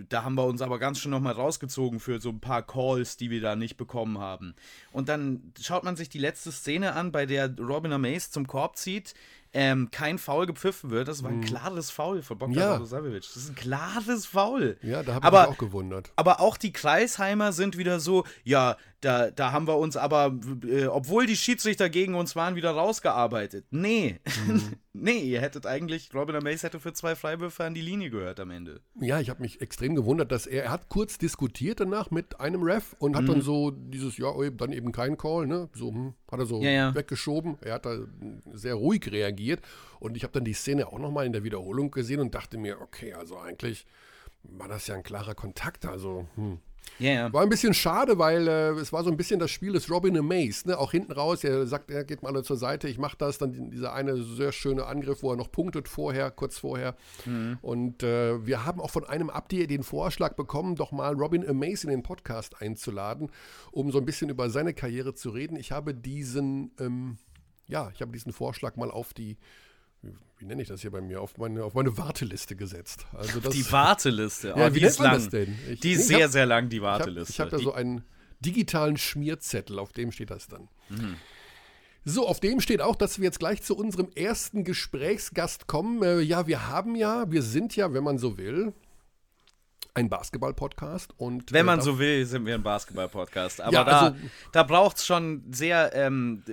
da 0.07 0.23
haben 0.23 0.35
wir 0.35 0.45
uns 0.45 0.61
aber 0.61 0.79
ganz 0.79 0.99
schön 0.99 1.11
nochmal 1.11 1.33
rausgezogen 1.33 1.99
für 1.99 2.21
so 2.21 2.29
ein 2.29 2.39
paar 2.39 2.63
Calls, 2.63 3.17
die 3.17 3.29
wir 3.29 3.41
da 3.41 3.57
nicht 3.57 3.75
bekommen 3.75 4.17
haben. 4.17 4.55
Und 4.93 5.09
dann 5.09 5.53
schaut 5.59 5.83
man 5.83 5.97
sich 5.97 6.07
die 6.07 6.17
letzte 6.17 6.53
Szene 6.53 6.93
an, 6.93 7.11
bei 7.11 7.25
der 7.25 7.53
Robin 7.59 7.91
Amaze 7.91 8.31
zum 8.31 8.47
Korb 8.47 8.77
zieht, 8.77 9.13
ähm, 9.51 9.89
kein 9.91 10.19
Foul 10.19 10.45
gepfiffen 10.45 10.89
wird. 10.89 11.07
Das 11.09 11.21
war 11.23 11.31
ein 11.31 11.39
mhm. 11.39 11.45
klares 11.45 11.91
Foul 11.91 12.21
von 12.21 12.37
Bogdan 12.37 12.57
ja. 12.57 12.77
Das 12.77 13.35
ist 13.35 13.49
ein 13.49 13.55
klares 13.55 14.25
Foul. 14.25 14.77
Ja, 14.81 15.03
da 15.03 15.15
habe 15.15 15.27
ich 15.27 15.31
mich 15.31 15.41
auch 15.41 15.57
gewundert. 15.57 16.11
Aber 16.15 16.39
auch 16.39 16.55
die 16.55 16.71
Kreisheimer 16.71 17.51
sind 17.51 17.77
wieder 17.77 17.99
so, 17.99 18.25
ja, 18.43 18.77
da, 19.01 19.31
da 19.31 19.51
haben 19.51 19.67
wir 19.67 19.77
uns 19.77 19.95
aber, 19.95 20.37
äh, 20.67 20.85
obwohl 20.87 21.25
die 21.25 21.37
Schiedsrichter 21.37 21.89
gegen 21.89 22.15
uns 22.15 22.35
waren, 22.35 22.55
wieder 22.55 22.71
rausgearbeitet. 22.71 23.65
Nee. 23.71 24.19
Mhm. 24.45 24.61
nee, 24.93 25.19
ihr 25.19 25.39
hättet 25.39 25.65
eigentlich, 25.65 26.13
Robin 26.13 26.35
Amaze 26.35 26.67
hätte 26.67 26.79
für 26.79 26.91
zwei 26.93 27.15
Freiwürfe 27.15 27.63
an 27.63 27.73
die 27.73 27.81
Linie 27.81 28.09
gehört 28.09 28.39
am 28.39 28.51
Ende. 28.51 28.81
Ja, 28.99 29.19
ich 29.19 29.29
habe 29.29 29.41
mich 29.41 29.61
extrem 29.61 29.95
gewundert, 29.95 30.31
dass 30.31 30.47
er, 30.47 30.65
er 30.65 30.71
hat 30.71 30.89
kurz 30.89 31.17
diskutiert 31.17 31.79
danach 31.79 32.11
mit 32.11 32.39
einem 32.39 32.61
Ref 32.61 32.95
und 32.99 33.15
hat 33.15 33.23
mhm. 33.23 33.27
dann 33.27 33.41
so 33.41 33.71
dieses, 33.71 34.17
ja, 34.17 34.31
dann 34.51 34.73
eben 34.73 34.91
kein 34.91 35.17
Call, 35.17 35.47
ne? 35.47 35.69
So, 35.73 35.91
hm, 35.91 36.13
hat 36.29 36.39
er 36.39 36.45
so 36.45 36.61
ja, 36.61 36.69
ja. 36.69 36.95
weggeschoben. 36.95 37.57
Er 37.61 37.75
hat 37.75 37.85
da 37.85 37.99
sehr 38.51 38.75
ruhig 38.75 39.09
reagiert 39.11 39.61
und 39.99 40.17
ich 40.17 40.23
habe 40.23 40.33
dann 40.33 40.43
die 40.43 40.53
Szene 40.53 40.87
auch 40.87 40.99
nochmal 40.99 41.25
in 41.25 41.33
der 41.33 41.43
Wiederholung 41.43 41.91
gesehen 41.91 42.19
und 42.19 42.35
dachte 42.35 42.57
mir, 42.57 42.81
okay, 42.81 43.13
also 43.13 43.37
eigentlich 43.37 43.85
war 44.43 44.67
das 44.67 44.87
ja 44.87 44.95
ein 44.95 45.03
klarer 45.03 45.35
Kontakt, 45.35 45.85
also, 45.85 46.27
hm. 46.35 46.59
Yeah. 46.99 47.31
War 47.31 47.43
ein 47.43 47.49
bisschen 47.49 47.73
schade, 47.73 48.17
weil 48.19 48.47
äh, 48.47 48.69
es 48.71 48.91
war 48.91 49.03
so 49.03 49.09
ein 49.09 49.17
bisschen 49.17 49.39
das 49.39 49.51
Spiel 49.51 49.73
des 49.73 49.89
Robin 49.89 50.17
Amaze. 50.17 50.67
Ne? 50.67 50.77
Auch 50.77 50.91
hinten 50.91 51.11
raus, 51.11 51.43
er 51.43 51.65
sagt, 51.65 51.91
er 51.91 52.03
geht 52.03 52.23
mal 52.23 52.43
zur 52.43 52.57
Seite, 52.57 52.87
ich 52.87 52.97
mache 52.97 53.17
das. 53.17 53.37
Dann 53.37 53.71
dieser 53.71 53.93
eine 53.93 54.21
sehr 54.21 54.51
schöne 54.51 54.85
Angriff, 54.85 55.23
wo 55.23 55.31
er 55.31 55.37
noch 55.37 55.51
punktet 55.51 55.87
vorher, 55.87 56.31
kurz 56.31 56.57
vorher. 56.57 56.95
Mhm. 57.25 57.57
Und 57.61 58.03
äh, 58.03 58.45
wir 58.45 58.65
haben 58.65 58.81
auch 58.81 58.91
von 58.91 59.05
einem 59.05 59.29
Abdi 59.29 59.65
den 59.67 59.83
Vorschlag 59.83 60.33
bekommen, 60.33 60.75
doch 60.75 60.91
mal 60.91 61.13
Robin 61.13 61.47
Amaze 61.47 61.87
in 61.87 61.91
den 61.91 62.03
Podcast 62.03 62.61
einzuladen, 62.61 63.31
um 63.71 63.91
so 63.91 63.99
ein 63.99 64.05
bisschen 64.05 64.29
über 64.29 64.49
seine 64.49 64.73
Karriere 64.73 65.13
zu 65.13 65.29
reden. 65.29 65.55
Ich 65.55 65.71
habe 65.71 65.93
diesen, 65.93 66.71
ähm, 66.79 67.17
ja, 67.67 67.89
ich 67.93 68.01
habe 68.01 68.11
diesen 68.11 68.33
Vorschlag 68.33 68.75
mal 68.75 68.91
auf 68.91 69.13
die 69.13 69.37
wie 70.39 70.45
nenne 70.45 70.61
ich 70.61 70.69
das 70.69 70.81
hier 70.81 70.91
bei 70.91 71.01
mir, 71.01 71.21
auf 71.21 71.37
meine, 71.37 71.63
auf 71.63 71.73
meine 71.73 71.97
Warteliste 71.97 72.55
gesetzt. 72.55 73.05
Also 73.13 73.39
das, 73.41 73.53
die 73.53 73.69
Warteliste, 73.71 74.53
oh, 74.55 74.59
ja, 74.59 74.73
wie 74.73 74.79
die 74.79 74.85
ist 74.85 74.99
lang. 74.99 75.13
Das 75.13 75.29
denn? 75.29 75.57
Ich, 75.69 75.81
die 75.81 75.91
ist 75.91 76.07
sehr, 76.07 76.25
hab, 76.25 76.31
sehr 76.31 76.45
lang, 76.45 76.69
die 76.69 76.81
Warteliste. 76.81 77.33
Ich 77.33 77.39
habe 77.39 77.51
hab 77.51 77.57
da 77.57 77.63
so 77.63 77.73
einen 77.73 78.03
digitalen 78.39 78.97
Schmierzettel, 78.97 79.77
auf 79.79 79.91
dem 79.91 80.11
steht 80.11 80.31
das 80.31 80.47
dann. 80.47 80.69
Mhm. 80.87 81.15
So, 82.05 82.25
auf 82.25 82.39
dem 82.39 82.61
steht 82.61 82.81
auch, 82.81 82.95
dass 82.95 83.19
wir 83.19 83.25
jetzt 83.25 83.39
gleich 83.39 83.61
zu 83.61 83.75
unserem 83.75 84.09
ersten 84.15 84.63
Gesprächsgast 84.63 85.67
kommen. 85.67 86.01
Äh, 86.01 86.21
ja, 86.21 86.47
wir 86.47 86.69
haben 86.69 86.95
ja, 86.95 87.29
wir 87.29 87.41
sind 87.41 87.75
ja, 87.75 87.93
wenn 87.93 88.03
man 88.03 88.17
so 88.17 88.37
will, 88.37 88.73
ein 89.93 90.09
Basketball-Podcast. 90.09 91.13
Und, 91.17 91.51
Wenn 91.51 91.61
äh, 91.61 91.63
man 91.63 91.81
so 91.81 91.99
will, 91.99 92.25
sind 92.25 92.45
wir 92.45 92.55
ein 92.55 92.63
Basketball-Podcast. 92.63 93.61
Aber 93.61 93.73
ja, 93.73 93.83
da, 93.83 93.99
also, 93.99 94.17
da 94.51 94.63
braucht 94.63 94.97
es 94.97 95.05
schon 95.05 95.43
sehr 95.51 95.91
ähm, 95.93 96.43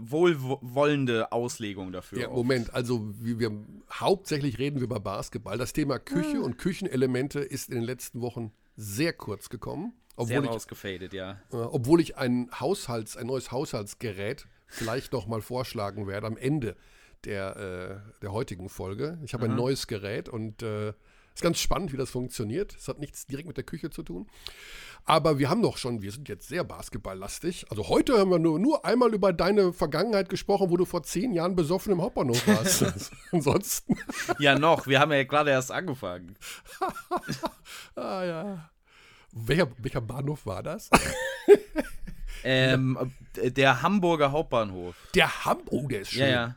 wohlwollende 0.00 1.32
Auslegung 1.32 1.92
dafür. 1.92 2.20
Ja, 2.20 2.28
Moment, 2.30 2.74
also 2.74 3.12
wir, 3.20 3.38
wir, 3.38 3.52
hauptsächlich 3.92 4.58
reden 4.58 4.76
wir 4.76 4.84
über 4.84 5.00
Basketball. 5.00 5.58
Das 5.58 5.72
Thema 5.72 5.98
Küche 5.98 6.38
ah. 6.38 6.44
und 6.44 6.58
Küchenelemente 6.58 7.40
ist 7.40 7.68
in 7.68 7.76
den 7.76 7.84
letzten 7.84 8.20
Wochen 8.20 8.52
sehr 8.76 9.12
kurz 9.12 9.48
gekommen. 9.48 9.92
Obwohl 10.16 10.42
sehr 10.42 10.44
rausgefadet, 10.44 11.12
ja. 11.12 11.40
Äh, 11.52 11.56
obwohl 11.56 12.00
ich 12.00 12.16
ein 12.16 12.48
Haushalts, 12.58 13.16
ein 13.16 13.26
neues 13.26 13.50
Haushaltsgerät 13.50 14.46
vielleicht 14.66 15.12
noch 15.12 15.26
mal 15.26 15.40
vorschlagen 15.40 16.06
werde 16.06 16.26
am 16.26 16.36
Ende 16.36 16.76
der, 17.24 17.56
äh, 17.56 18.20
der 18.20 18.32
heutigen 18.32 18.68
Folge. 18.68 19.18
Ich 19.24 19.34
habe 19.34 19.46
ein 19.46 19.56
neues 19.56 19.86
Gerät 19.86 20.28
und 20.28 20.62
äh, 20.62 20.92
Ist 21.34 21.42
ganz 21.42 21.58
spannend, 21.58 21.92
wie 21.92 21.96
das 21.96 22.10
funktioniert. 22.10 22.76
Es 22.76 22.86
hat 22.86 23.00
nichts 23.00 23.26
direkt 23.26 23.48
mit 23.48 23.56
der 23.56 23.64
Küche 23.64 23.90
zu 23.90 24.04
tun. 24.04 24.28
Aber 25.04 25.40
wir 25.40 25.50
haben 25.50 25.62
doch 25.62 25.76
schon, 25.76 26.00
wir 26.00 26.12
sind 26.12 26.28
jetzt 26.28 26.48
sehr 26.48 26.62
basketballlastig. 26.62 27.66
Also 27.70 27.88
heute 27.88 28.16
haben 28.18 28.30
wir 28.30 28.38
nur, 28.38 28.60
nur 28.60 28.84
einmal 28.84 29.12
über 29.12 29.32
deine 29.32 29.72
Vergangenheit 29.72 30.28
gesprochen, 30.28 30.70
wo 30.70 30.76
du 30.76 30.84
vor 30.84 31.02
zehn 31.02 31.32
Jahren 31.32 31.56
besoffen 31.56 31.92
im 31.92 32.00
Hauptbahnhof 32.00 32.46
warst. 32.46 32.84
Ansonsten. 33.32 33.96
Ja, 34.38 34.56
noch. 34.56 34.86
Wir 34.86 35.00
haben 35.00 35.10
ja 35.10 35.24
gerade 35.24 35.50
erst 35.50 35.72
angefangen. 35.72 36.36
ah 37.96 38.24
ja. 38.24 38.70
Welcher, 39.32 39.68
welcher 39.78 40.00
Bahnhof 40.00 40.46
war 40.46 40.62
das? 40.62 40.88
ähm, 42.44 43.12
der 43.34 43.82
Hamburger 43.82 44.30
Hauptbahnhof. 44.30 44.94
Der 45.16 45.44
Hamburg, 45.44 45.72
oh, 45.72 45.88
der 45.88 46.02
ist 46.02 46.12
schön. 46.12 46.20
Ja, 46.20 46.28
ja. 46.28 46.54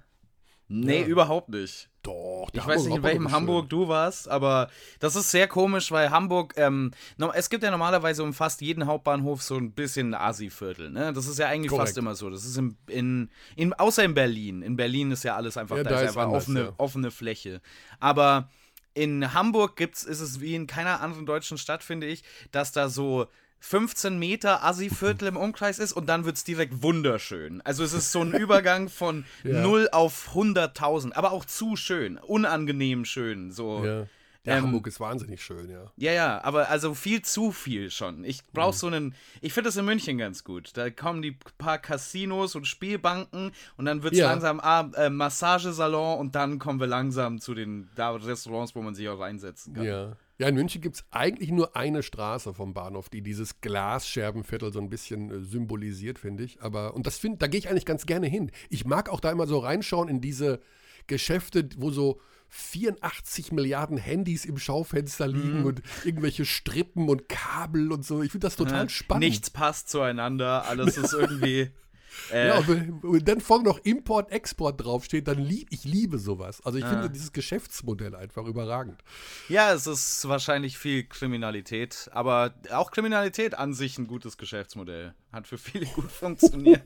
Nee, 0.69 1.01
ja. 1.01 1.07
überhaupt 1.07 1.49
nicht. 1.49 1.89
Doch, 2.03 2.47
ich 2.53 2.65
weiß 2.65 2.85
nicht, 2.85 2.95
in 2.95 3.03
welchem 3.03 3.31
Hamburg 3.31 3.69
du 3.69 3.87
warst, 3.87 4.29
aber 4.29 4.69
das 4.99 5.15
ist 5.15 5.31
sehr 5.31 5.47
komisch, 5.47 5.91
weil 5.91 6.09
Hamburg, 6.09 6.53
ähm, 6.55 6.91
es 7.33 7.49
gibt 7.49 7.63
ja 7.63 7.71
normalerweise 7.71 8.23
um 8.23 8.33
fast 8.33 8.61
jeden 8.61 8.85
Hauptbahnhof 8.85 9.41
so 9.41 9.55
ein 9.55 9.71
bisschen 9.71 10.13
Asi-Viertel, 10.13 10.89
ne? 10.89 11.11
Das 11.11 11.27
ist 11.27 11.37
ja 11.37 11.47
eigentlich 11.47 11.69
Korrekt. 11.69 11.89
fast 11.89 11.97
immer 11.97 12.15
so. 12.15 12.29
Das 12.29 12.45
ist 12.45 12.57
in, 12.57 12.77
in, 12.87 13.29
in, 13.55 13.73
außer 13.73 14.03
in 14.03 14.13
Berlin. 14.13 14.61
In 14.61 14.77
Berlin 14.77 15.11
ist 15.11 15.23
ja 15.23 15.35
alles 15.35 15.57
einfach, 15.57 15.77
ja, 15.77 15.83
da, 15.83 15.89
da, 15.89 16.01
ist 16.01 16.07
einfach 16.09 16.23
anders, 16.23 16.43
offene, 16.43 16.61
ja. 16.61 16.73
offene 16.77 17.11
Fläche. 17.11 17.61
Aber 17.99 18.49
in 18.93 19.33
Hamburg 19.33 19.75
gibt's, 19.75 20.03
ist 20.03 20.21
es 20.21 20.39
wie 20.39 20.55
in 20.55 20.65
keiner 20.65 21.01
anderen 21.01 21.25
deutschen 21.25 21.57
Stadt, 21.57 21.83
finde 21.83 22.07
ich, 22.07 22.23
dass 22.51 22.71
da 22.71 22.89
so 22.89 23.27
15 23.59 24.17
Meter 24.17 24.63
Assi-Viertel 24.63 25.27
im 25.29 25.37
Umkreis 25.37 25.79
ist 25.79 25.93
und 25.93 26.07
dann 26.07 26.25
wird 26.25 26.37
es 26.37 26.43
direkt 26.43 26.83
wunderschön. 26.83 27.61
Also 27.61 27.83
es 27.83 27.93
ist 27.93 28.11
so 28.11 28.21
ein 28.21 28.33
Übergang 28.33 28.89
von 28.89 29.25
ja. 29.43 29.61
0 29.61 29.89
auf 29.91 30.29
100.000, 30.33 31.13
aber 31.13 31.31
auch 31.31 31.45
zu 31.45 31.75
schön, 31.75 32.17
unangenehm 32.17 33.05
schön. 33.05 33.51
So. 33.51 33.83
Ja. 33.85 34.07
Ähm, 34.47 34.63
Hamburg 34.63 34.87
ist 34.87 35.01
wahnsinnig 35.01 35.43
schön, 35.43 35.69
ja. 35.69 35.91
Ja, 35.97 36.13
ja, 36.13 36.43
aber 36.43 36.69
also 36.69 36.93
viel 36.93 37.21
zu 37.21 37.51
viel 37.51 37.91
schon. 37.91 38.23
Ich 38.23 38.45
brauche 38.53 38.73
mhm. 38.73 38.77
so 38.77 38.87
einen. 38.87 39.15
Ich 39.41 39.51
finde 39.51 39.67
das 39.67 39.75
in 39.75 39.83
München 39.83 40.17
ganz 40.17 40.45
gut. 40.45 40.71
Da 40.75 40.89
kommen 40.89 41.21
die 41.21 41.37
paar 41.57 41.79
Casinos 41.79 42.55
und 42.55 42.65
Spielbanken 42.65 43.51
und 43.75 43.85
dann 43.85 44.03
wird 44.03 44.13
es 44.13 44.19
ja. 44.19 44.29
langsam 44.29 44.61
ah, 44.61 44.89
äh, 44.95 45.09
Massagesalon 45.09 46.19
und 46.19 46.35
dann 46.35 46.59
kommen 46.59 46.79
wir 46.79 46.87
langsam 46.87 47.41
zu 47.41 47.53
den 47.53 47.89
da 47.95 48.11
Restaurants, 48.11 48.73
wo 48.73 48.81
man 48.81 48.95
sich 48.95 49.09
auch 49.09 49.19
reinsetzen 49.19 49.73
kann. 49.73 49.83
Ja. 49.83 50.15
Ja, 50.39 50.47
in 50.47 50.55
München 50.55 50.81
gibt 50.81 50.97
es 50.97 51.05
eigentlich 51.09 51.49
nur 51.49 51.75
eine 51.75 52.03
Straße 52.03 52.53
vom 52.53 52.73
Bahnhof, 52.73 53.09
die 53.09 53.21
dieses 53.21 53.59
Glasscherbenviertel 53.59 54.71
so 54.71 54.79
ein 54.79 54.89
bisschen 54.89 55.31
äh, 55.31 55.43
symbolisiert, 55.43 56.19
finde 56.19 56.43
ich. 56.43 56.61
Aber, 56.61 56.93
und 56.93 57.07
das 57.07 57.17
finde, 57.17 57.39
da 57.39 57.47
gehe 57.47 57.59
ich 57.59 57.69
eigentlich 57.69 57.85
ganz 57.85 58.05
gerne 58.05 58.27
hin. 58.27 58.51
Ich 58.69 58.85
mag 58.85 59.09
auch 59.09 59.19
da 59.19 59.31
immer 59.31 59.47
so 59.47 59.57
reinschauen 59.57 60.09
in 60.09 60.21
diese 60.21 60.59
Geschäfte, 61.07 61.67
wo 61.77 61.89
so 61.89 62.19
84 62.49 63.51
Milliarden 63.51 63.97
Handys 63.97 64.45
im 64.45 64.57
Schaufenster 64.57 65.27
liegen 65.27 65.61
mhm. 65.61 65.65
und 65.65 65.81
irgendwelche 66.05 66.45
Strippen 66.45 67.09
und 67.09 67.27
Kabel 67.27 67.91
und 67.91 68.05
so. 68.05 68.21
Ich 68.21 68.31
finde 68.31 68.45
das 68.47 68.55
total 68.55 68.83
ja, 68.83 68.89
spannend. 68.89 69.25
Nichts 69.25 69.49
passt 69.49 69.89
zueinander, 69.89 70.65
alles 70.65 70.97
ist 70.97 71.13
irgendwie. 71.13 71.71
Äh. 72.31 72.47
Ja, 72.47 72.67
wenn 72.67 73.23
dann 73.23 73.41
vorne 73.41 73.63
noch 73.63 73.79
Import, 73.79 74.31
Export 74.31 74.83
draufsteht, 74.83 75.27
dann 75.27 75.39
lieb 75.39 75.67
ich 75.71 75.83
liebe 75.83 76.19
sowas. 76.19 76.61
Also 76.65 76.77
ich 76.77 76.85
ah. 76.85 76.89
finde 76.89 77.09
dieses 77.09 77.31
Geschäftsmodell 77.31 78.15
einfach 78.15 78.45
überragend. 78.45 79.03
Ja, 79.49 79.73
es 79.73 79.87
ist 79.87 80.27
wahrscheinlich 80.27 80.77
viel 80.77 81.03
Kriminalität, 81.03 82.09
aber 82.11 82.53
auch 82.71 82.91
Kriminalität 82.91 83.55
an 83.55 83.73
sich 83.73 83.97
ein 83.97 84.07
gutes 84.07 84.37
Geschäftsmodell. 84.37 85.13
Hat 85.31 85.47
für 85.47 85.57
viele 85.57 85.85
gut 85.87 86.11
funktioniert. 86.11 86.83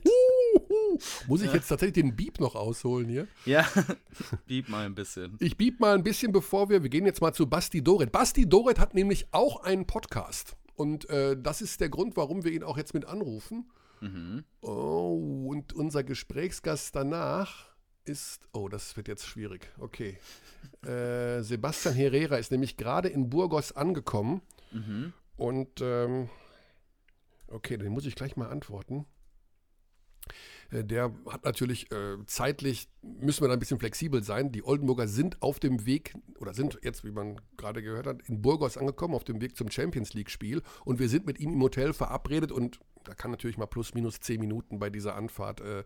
Muss 1.26 1.42
ich 1.42 1.52
jetzt 1.52 1.68
tatsächlich 1.68 2.04
den 2.04 2.16
Beep 2.16 2.38
noch 2.40 2.54
ausholen 2.54 3.08
hier? 3.08 3.26
Ja, 3.44 3.66
Beep 4.46 4.68
mal 4.68 4.86
ein 4.86 4.94
bisschen. 4.94 5.36
Ich 5.40 5.56
beep 5.56 5.80
mal 5.80 5.94
ein 5.94 6.02
bisschen, 6.02 6.32
bevor 6.32 6.68
wir, 6.68 6.82
wir 6.82 6.90
gehen 6.90 7.06
jetzt 7.06 7.20
mal 7.20 7.32
zu 7.32 7.46
Basti 7.46 7.82
Doret. 7.82 8.12
Basti 8.12 8.48
Doret 8.48 8.78
hat 8.78 8.94
nämlich 8.94 9.26
auch 9.32 9.62
einen 9.62 9.86
Podcast. 9.86 10.56
Und 10.74 11.08
äh, 11.10 11.36
das 11.40 11.62
ist 11.62 11.80
der 11.80 11.88
Grund, 11.88 12.16
warum 12.16 12.44
wir 12.44 12.52
ihn 12.52 12.62
auch 12.62 12.76
jetzt 12.76 12.94
mit 12.94 13.04
anrufen. 13.04 13.70
Mhm. 14.02 14.44
Oh, 14.62 15.46
und 15.48 15.72
unser 15.74 16.02
Gesprächsgast 16.02 16.96
danach 16.96 17.68
ist, 18.04 18.48
oh, 18.52 18.68
das 18.68 18.96
wird 18.96 19.06
jetzt 19.08 19.26
schwierig. 19.26 19.70
Okay. 19.78 20.18
Äh, 20.86 21.42
Sebastian 21.42 21.94
Herrera 21.94 22.36
ist 22.36 22.50
nämlich 22.50 22.76
gerade 22.76 23.08
in 23.08 23.30
Burgos 23.30 23.70
angekommen. 23.72 24.42
Mhm. 24.72 25.12
Und, 25.36 25.80
ähm, 25.80 26.28
okay, 27.48 27.76
den 27.76 27.92
muss 27.92 28.06
ich 28.06 28.16
gleich 28.16 28.36
mal 28.36 28.48
antworten. 28.48 29.06
Äh, 30.72 30.84
der 30.84 31.12
hat 31.28 31.44
natürlich 31.44 31.90
äh, 31.92 32.16
zeitlich, 32.26 32.88
müssen 33.02 33.42
wir 33.42 33.48
da 33.48 33.54
ein 33.54 33.60
bisschen 33.60 33.78
flexibel 33.78 34.22
sein. 34.22 34.52
Die 34.52 34.64
Oldenburger 34.64 35.06
sind 35.06 35.40
auf 35.42 35.60
dem 35.60 35.86
Weg, 35.86 36.14
oder 36.38 36.54
sind 36.54 36.78
jetzt, 36.82 37.04
wie 37.04 37.10
man 37.10 37.40
gerade 37.56 37.82
gehört 37.82 38.06
hat, 38.06 38.22
in 38.28 38.42
Burgos 38.42 38.76
angekommen, 38.76 39.14
auf 39.14 39.24
dem 39.24 39.40
Weg 39.40 39.56
zum 39.56 39.70
Champions 39.70 40.14
League-Spiel. 40.14 40.62
Und 40.84 40.98
wir 40.98 41.08
sind 41.08 41.26
mit 41.26 41.38
ihm 41.38 41.52
im 41.52 41.62
Hotel 41.62 41.92
verabredet 41.92 42.52
und 42.52 42.80
da 43.04 43.14
kann 43.14 43.30
natürlich 43.30 43.58
mal 43.58 43.66
plus 43.66 43.94
minus 43.94 44.20
zehn 44.20 44.40
Minuten 44.40 44.78
bei 44.78 44.88
dieser 44.88 45.16
Anfahrt 45.16 45.60
äh, 45.60 45.84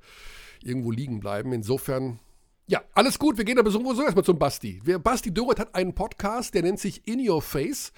irgendwo 0.63 0.91
liegen 0.91 1.19
bleiben. 1.19 1.53
Insofern, 1.53 2.19
ja, 2.67 2.83
alles 2.93 3.19
gut. 3.19 3.39
Wir 3.39 3.45
gehen 3.45 3.59
aber 3.59 3.71
sowieso 3.71 4.03
erstmal 4.03 4.25
zum 4.25 4.39
Basti. 4.39 4.81
Wir, 4.85 4.99
Basti 4.99 5.33
Doret 5.33 5.59
hat 5.59 5.75
einen 5.75 5.95
Podcast, 5.95 6.53
der 6.53 6.63
nennt 6.63 6.79
sich 6.79 7.07
In 7.09 7.27
Your 7.27 7.41
Face. 7.41 7.93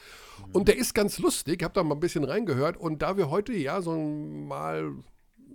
Und 0.53 0.69
der 0.69 0.77
ist 0.77 0.95
ganz 0.95 1.19
lustig. 1.19 1.57
Ich 1.61 1.65
habe 1.65 1.75
da 1.75 1.83
mal 1.83 1.97
ein 1.97 2.01
bisschen 2.01 2.23
reingehört. 2.23 2.77
Und 2.77 3.03
da 3.03 3.17
wir 3.17 3.29
heute 3.29 3.53
ja 3.55 3.83
so 3.83 3.99
mal 3.99 4.95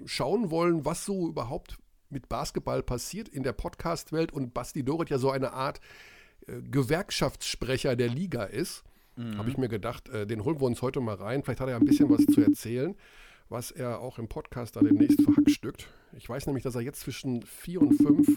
schauen 0.05 0.51
wollen, 0.51 0.86
was 0.86 1.05
so 1.05 1.27
überhaupt 1.27 1.77
mit 2.10 2.29
Basketball 2.29 2.83
passiert 2.83 3.27
in 3.27 3.43
der 3.43 3.53
Podcast-Welt 3.53 4.31
und 4.31 4.53
Basti 4.53 4.83
Doret 4.83 5.10
ja 5.10 5.17
so 5.17 5.31
eine 5.31 5.53
Art 5.53 5.81
äh, 6.48 6.62
Gewerkschaftssprecher 6.62 7.95
der 7.95 8.10
Liga 8.10 8.43
ist, 8.43 8.83
mhm. 9.15 9.38
habe 9.38 9.50
ich 9.50 9.57
mir 9.57 9.69
gedacht, 9.69 10.10
äh, 10.10 10.25
den 10.25 10.45
holen 10.45 10.60
wir 10.60 10.65
uns 10.65 10.81
heute 10.81 11.01
mal 11.01 11.15
rein. 11.15 11.43
Vielleicht 11.43 11.60
hat 11.60 11.67
er 11.67 11.72
ja 11.72 11.77
ein 11.77 11.86
bisschen 11.86 12.10
was 12.10 12.25
zu 12.25 12.41
erzählen, 12.41 12.95
was 13.50 13.72
er 13.72 14.00
auch 14.00 14.19
im 14.19 14.27
Podcast 14.27 14.75
da 14.75 14.81
demnächst 14.81 15.22
verhackstückt. 15.22 15.88
Ich 16.15 16.29
weiß 16.29 16.45
nämlich, 16.45 16.63
dass 16.63 16.75
er 16.75 16.81
jetzt 16.81 17.01
zwischen 17.01 17.41
vier 17.43 17.81
und 17.81 17.95
fünf 17.95 18.27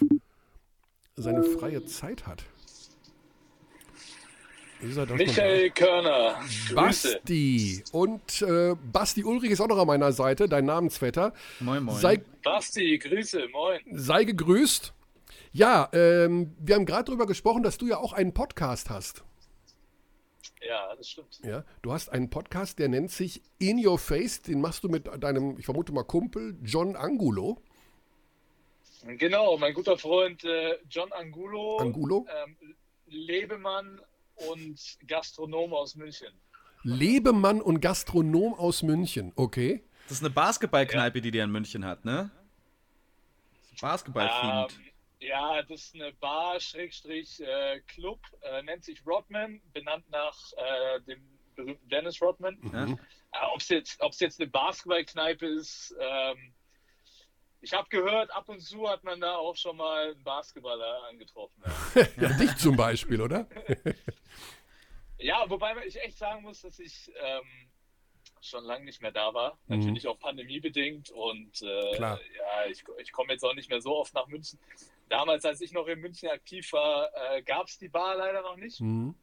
seine 1.15 1.43
freie 1.43 1.83
Zeit 1.85 2.27
hat. 2.27 2.43
Michael 4.81 5.71
Körner. 5.71 6.39
Basti. 6.73 7.83
Und 7.91 8.41
äh, 8.41 8.75
Basti 8.91 9.23
Ulrich 9.23 9.51
ist 9.51 9.61
auch 9.61 9.67
noch 9.67 9.79
an 9.79 9.87
meiner 9.87 10.11
Seite, 10.11 10.47
dein 10.47 10.65
Namensvetter. 10.65 11.33
Moin, 11.59 11.83
moin. 11.83 11.97
Sei, 11.97 12.21
Basti, 12.43 12.97
Grüße, 12.97 13.47
moin. 13.51 13.81
Sei 13.91 14.23
gegrüßt. 14.23 14.93
Ja, 15.51 15.89
ähm, 15.93 16.55
wir 16.59 16.75
haben 16.75 16.85
gerade 16.85 17.05
darüber 17.05 17.25
gesprochen, 17.25 17.63
dass 17.63 17.77
du 17.77 17.87
ja 17.87 17.97
auch 17.97 18.13
einen 18.13 18.33
Podcast 18.33 18.89
hast. 18.89 19.23
Ja, 20.67 20.95
das 20.95 21.09
stimmt. 21.09 21.39
Ja, 21.43 21.63
du 21.81 21.91
hast 21.91 22.09
einen 22.09 22.29
Podcast, 22.29 22.77
der 22.79 22.89
nennt 22.89 23.11
sich 23.11 23.41
In 23.57 23.83
Your 23.83 23.97
Face. 23.97 24.41
Den 24.41 24.61
machst 24.61 24.83
du 24.83 24.89
mit 24.89 25.07
deinem, 25.23 25.57
ich 25.57 25.65
vermute 25.65 25.91
mal, 25.93 26.03
Kumpel 26.03 26.57
John 26.63 26.95
Angulo. 26.95 27.61
Genau, 29.05 29.57
mein 29.57 29.73
guter 29.73 29.97
Freund 29.97 30.43
äh, 30.43 30.77
John 30.89 31.11
Angulo. 31.13 31.77
Angulo. 31.77 32.25
Ähm, 32.43 32.57
Lebemann 33.05 34.01
und 34.49 34.79
Gastronom 35.07 35.73
aus 35.73 35.95
München. 35.95 36.33
Lebemann 36.83 37.61
und 37.61 37.81
Gastronom 37.81 38.53
aus 38.53 38.83
München, 38.83 39.33
okay. 39.35 39.83
Das 40.07 40.17
ist 40.17 40.23
eine 40.23 40.29
Basketballkneipe, 40.29 41.17
ja. 41.17 41.21
die 41.21 41.31
der 41.31 41.43
in 41.45 41.51
München 41.51 41.83
hat, 41.85 42.05
ne? 42.05 42.31
Basketball-themed. 43.81 44.73
Ähm, 44.73 44.85
ja, 45.19 45.61
das 45.63 45.85
ist 45.85 45.95
eine 45.95 46.13
Bar, 46.13 46.59
Schrägstrich, 46.59 47.39
äh, 47.41 47.81
Club, 47.87 48.19
äh, 48.41 48.61
nennt 48.63 48.83
sich 48.83 49.05
Rodman, 49.05 49.61
benannt 49.73 50.09
nach 50.09 50.37
äh, 50.53 51.01
dem 51.01 51.21
berühmten 51.55 51.89
Dennis 51.89 52.21
Rodman. 52.21 52.57
Mhm. 52.61 52.99
Äh, 53.31 53.45
Ob 53.53 53.59
es 53.59 53.69
jetzt, 53.69 53.99
jetzt 54.19 54.39
eine 54.39 54.49
Basketballkneipe 54.49 55.45
ist, 55.45 55.95
ähm, 55.99 56.53
ich 57.61 57.73
habe 57.73 57.89
gehört, 57.89 58.31
ab 58.31 58.47
und 58.49 58.61
zu 58.61 58.87
hat 58.89 59.03
man 59.03 59.19
da 59.19 59.35
auch 59.35 59.55
schon 59.55 59.77
mal 59.77 60.11
einen 60.11 60.23
Basketballer 60.23 61.03
angetroffen. 61.09 61.61
Ja, 62.17 62.29
dich 62.29 62.55
zum 62.57 62.75
Beispiel, 62.75 63.21
oder? 63.21 63.47
ja, 65.17 65.43
wobei 65.47 65.73
ich 65.85 65.99
echt 66.01 66.17
sagen 66.17 66.43
muss, 66.43 66.61
dass 66.61 66.79
ich 66.79 67.11
ähm, 67.19 67.69
schon 68.41 68.63
lange 68.63 68.85
nicht 68.85 69.01
mehr 69.01 69.11
da 69.11 69.33
war. 69.33 69.57
Mhm. 69.67 69.79
Natürlich 69.79 70.07
auch 70.07 70.19
pandemiebedingt 70.19 71.09
und 71.11 71.61
äh, 71.61 71.95
Klar. 71.95 72.19
ja, 72.35 72.69
ich, 72.69 72.83
ich 72.99 73.11
komme 73.11 73.33
jetzt 73.33 73.43
auch 73.43 73.55
nicht 73.55 73.69
mehr 73.69 73.81
so 73.81 73.95
oft 73.95 74.13
nach 74.13 74.27
München. 74.27 74.59
Damals, 75.09 75.45
als 75.45 75.61
ich 75.61 75.71
noch 75.71 75.87
in 75.87 75.99
München 75.99 76.29
aktiv 76.29 76.71
war, 76.73 77.09
äh, 77.31 77.41
gab 77.41 77.67
es 77.67 77.77
die 77.77 77.89
Bar 77.89 78.17
leider 78.17 78.41
noch 78.41 78.57
nicht. 78.57 78.79
Mhm. 78.81 79.15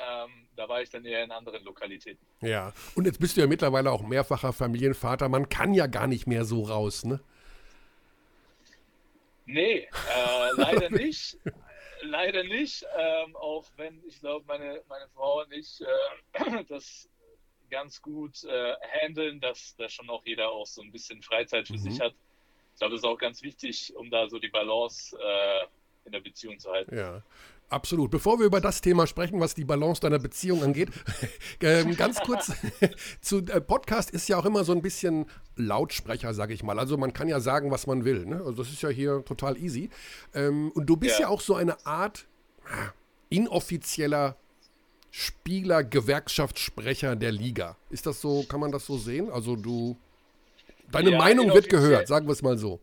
Ähm, 0.00 0.48
da 0.56 0.68
war 0.68 0.82
ich 0.82 0.90
dann 0.90 1.04
eher 1.04 1.24
in 1.24 1.30
anderen 1.30 1.64
Lokalitäten. 1.64 2.24
Ja, 2.40 2.72
und 2.94 3.06
jetzt 3.06 3.20
bist 3.20 3.36
du 3.36 3.40
ja 3.40 3.46
mittlerweile 3.46 3.90
auch 3.90 4.02
mehrfacher 4.02 4.52
Familienvater. 4.52 5.28
Man 5.28 5.48
kann 5.48 5.74
ja 5.74 5.86
gar 5.86 6.06
nicht 6.06 6.26
mehr 6.26 6.44
so 6.44 6.62
raus, 6.62 7.04
ne? 7.04 7.20
Nee, 9.48 9.88
äh, 10.14 10.50
leider 10.56 10.90
nicht. 11.04 11.38
leider 12.02 12.44
nicht. 12.44 12.84
Ähm, 12.96 13.34
auch 13.34 13.64
wenn 13.76 14.02
ich 14.06 14.20
glaube, 14.20 14.44
meine, 14.46 14.82
meine 14.88 15.08
Frau 15.14 15.40
und 15.40 15.52
ich 15.52 15.80
äh, 15.80 16.64
das 16.68 17.08
ganz 17.70 18.00
gut 18.02 18.44
äh, 18.44 18.74
handeln, 19.00 19.40
dass 19.40 19.74
da 19.76 19.88
schon 19.88 20.10
auch 20.10 20.24
jeder 20.26 20.50
auch 20.50 20.66
so 20.66 20.82
ein 20.82 20.92
bisschen 20.92 21.22
Freizeit 21.22 21.66
für 21.66 21.74
mhm. 21.74 21.78
sich 21.78 22.00
hat. 22.00 22.14
Ich 22.74 22.78
glaube, 22.78 22.92
das 22.92 23.00
ist 23.00 23.06
auch 23.06 23.18
ganz 23.18 23.42
wichtig, 23.42 23.94
um 23.96 24.10
da 24.10 24.28
so 24.28 24.38
die 24.38 24.48
Balance 24.48 25.18
äh, 25.18 25.66
in 26.04 26.12
der 26.12 26.20
Beziehung 26.20 26.58
zu 26.58 26.70
halten. 26.70 26.96
Ja. 26.96 27.22
Absolut. 27.70 28.10
Bevor 28.10 28.38
wir 28.38 28.46
über 28.46 28.60
das 28.60 28.80
Thema 28.80 29.06
sprechen, 29.06 29.40
was 29.40 29.54
die 29.54 29.64
Balance 29.64 30.00
deiner 30.00 30.18
Beziehung 30.18 30.62
angeht, 30.62 30.88
ähm, 31.60 31.94
ganz 31.96 32.18
kurz 32.20 32.52
zu 33.20 33.38
äh, 33.38 33.60
Podcast 33.60 34.10
ist 34.10 34.28
ja 34.28 34.38
auch 34.38 34.46
immer 34.46 34.64
so 34.64 34.72
ein 34.72 34.80
bisschen 34.80 35.26
Lautsprecher, 35.56 36.32
sage 36.32 36.54
ich 36.54 36.62
mal. 36.62 36.78
Also 36.78 36.96
man 36.96 37.12
kann 37.12 37.28
ja 37.28 37.40
sagen, 37.40 37.70
was 37.70 37.86
man 37.86 38.06
will. 38.06 38.24
Ne? 38.24 38.36
Also 38.36 38.52
das 38.52 38.68
ist 38.72 38.80
ja 38.80 38.88
hier 38.88 39.22
total 39.24 39.58
easy. 39.58 39.90
Ähm, 40.34 40.70
und 40.72 40.86
du 40.86 40.96
bist 40.96 41.18
ja. 41.18 41.26
ja 41.26 41.28
auch 41.28 41.42
so 41.42 41.54
eine 41.56 41.84
Art 41.84 42.26
ah, 42.64 42.92
inoffizieller 43.28 44.36
Spieler, 45.10 45.84
Gewerkschaftssprecher 45.84 47.16
der 47.16 47.32
Liga. 47.32 47.76
Ist 47.90 48.06
das 48.06 48.20
so, 48.20 48.44
kann 48.44 48.60
man 48.60 48.72
das 48.72 48.86
so 48.86 48.96
sehen? 48.96 49.30
Also 49.30 49.56
du, 49.56 49.96
deine 50.90 51.10
ja, 51.12 51.18
Meinung 51.18 51.52
wird 51.52 51.68
gehört, 51.68 52.08
sagen 52.08 52.26
wir 52.26 52.32
es 52.32 52.42
mal 52.42 52.56
so. 52.56 52.80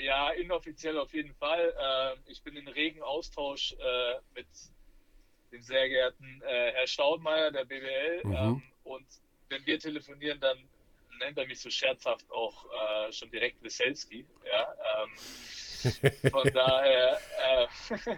Ja, 0.00 0.30
inoffiziell 0.30 0.98
auf 0.98 1.12
jeden 1.14 1.34
Fall. 1.34 1.74
Äh, 1.78 2.30
ich 2.30 2.42
bin 2.42 2.56
in 2.56 2.68
regen 2.68 3.02
Austausch 3.02 3.72
äh, 3.72 4.14
mit 4.34 4.46
dem 5.52 5.62
sehr 5.62 5.88
geehrten 5.88 6.42
äh, 6.42 6.72
Herr 6.72 6.86
Staudmeier 6.86 7.50
der 7.50 7.64
BWL. 7.64 8.20
Mhm. 8.24 8.32
Ähm, 8.32 8.62
und 8.84 9.06
wenn 9.48 9.64
wir 9.66 9.78
telefonieren, 9.78 10.40
dann 10.40 10.58
nennt 11.18 11.38
er 11.38 11.46
mich 11.46 11.60
so 11.60 11.70
scherzhaft 11.70 12.30
auch 12.30 12.66
äh, 12.66 13.12
schon 13.12 13.30
direkt 13.30 13.62
Weselski. 13.62 14.26
Ja, 14.44 14.74
ähm, 15.02 16.30
von 16.30 16.52
daher, 16.52 17.20
äh, 17.38 17.66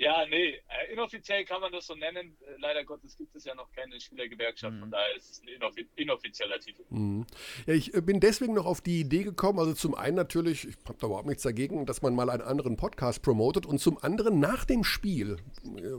Ja, 0.00 0.24
nee, 0.30 0.54
äh, 0.54 0.92
inoffiziell 0.94 1.44
kann 1.44 1.60
man 1.60 1.72
das 1.72 1.86
so 1.86 1.94
nennen. 1.94 2.34
Äh, 2.40 2.56
leider 2.58 2.84
Gottes 2.84 3.18
gibt 3.18 3.36
es 3.36 3.44
ja 3.44 3.54
noch 3.54 3.70
keine 3.72 4.00
Spielergewerkschaft, 4.00 4.78
von 4.78 4.88
mhm. 4.88 4.92
daher 4.92 5.14
ist 5.14 5.30
es 5.30 5.42
ein 5.42 5.48
inoffi 5.48 5.86
inoffizieller 5.96 6.58
Titel. 6.58 6.84
Mhm. 6.88 7.26
Ja, 7.66 7.74
ich 7.74 7.92
äh, 7.92 8.00
bin 8.00 8.18
deswegen 8.18 8.54
noch 8.54 8.64
auf 8.64 8.80
die 8.80 9.00
Idee 9.00 9.24
gekommen, 9.24 9.58
also 9.58 9.74
zum 9.74 9.94
einen 9.94 10.16
natürlich, 10.16 10.66
ich 10.66 10.76
habe 10.86 10.96
da 10.98 11.06
überhaupt 11.06 11.26
nichts 11.26 11.42
dagegen, 11.42 11.84
dass 11.84 12.00
man 12.00 12.14
mal 12.14 12.30
einen 12.30 12.40
anderen 12.40 12.78
Podcast 12.78 13.20
promotet 13.20 13.66
und 13.66 13.78
zum 13.78 14.02
anderen 14.02 14.40
nach 14.40 14.64
dem 14.64 14.84
Spiel 14.84 15.36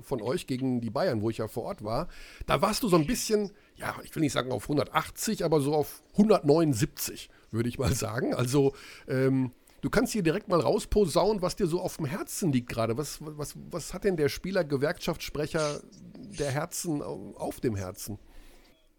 von 0.02 0.24
euch 0.24 0.48
gegen 0.48 0.82
die 0.82 0.90
Bayern, 0.90 1.22
wo 1.22 1.30
ich 1.30 1.38
ja 1.38 1.48
vor 1.48 1.66
Ort 1.66 1.84
war, 1.84 2.10
da 2.48 2.60
warst 2.60 2.82
du 2.82 2.88
so 2.88 2.96
ein 2.96 3.06
bisschen, 3.06 3.52
ja, 3.76 3.96
ich 4.04 4.16
will 4.16 4.22
nicht 4.22 4.34
sagen 4.34 4.52
auf 4.52 4.64
180, 4.64 5.46
aber 5.46 5.62
so 5.62 5.76
auf 5.76 6.02
179, 6.14 7.30
würde 7.52 7.70
ich 7.70 7.78
mal 7.78 7.94
sagen. 7.94 8.34
Also, 8.34 8.74
ähm, 9.08 9.52
Du 9.82 9.90
kannst 9.90 10.14
hier 10.14 10.22
direkt 10.22 10.48
mal 10.48 10.60
rausposaunen, 10.60 11.42
was 11.42 11.56
dir 11.56 11.66
so 11.66 11.82
auf 11.82 11.98
dem 11.98 12.06
Herzen 12.06 12.54
liegt 12.54 12.70
gerade. 12.70 12.98
Was, 12.98 13.18
was, 13.22 13.56
was 13.72 13.94
hat 13.94 14.04
denn 14.04 14.16
der 14.16 14.30
Spieler, 14.30 14.64
Gewerkschaftssprecher 14.64 15.82
der 16.16 16.52
Herzen 16.52 17.02
auf 17.02 17.60
dem 17.60 17.76
Herzen? 17.76 18.20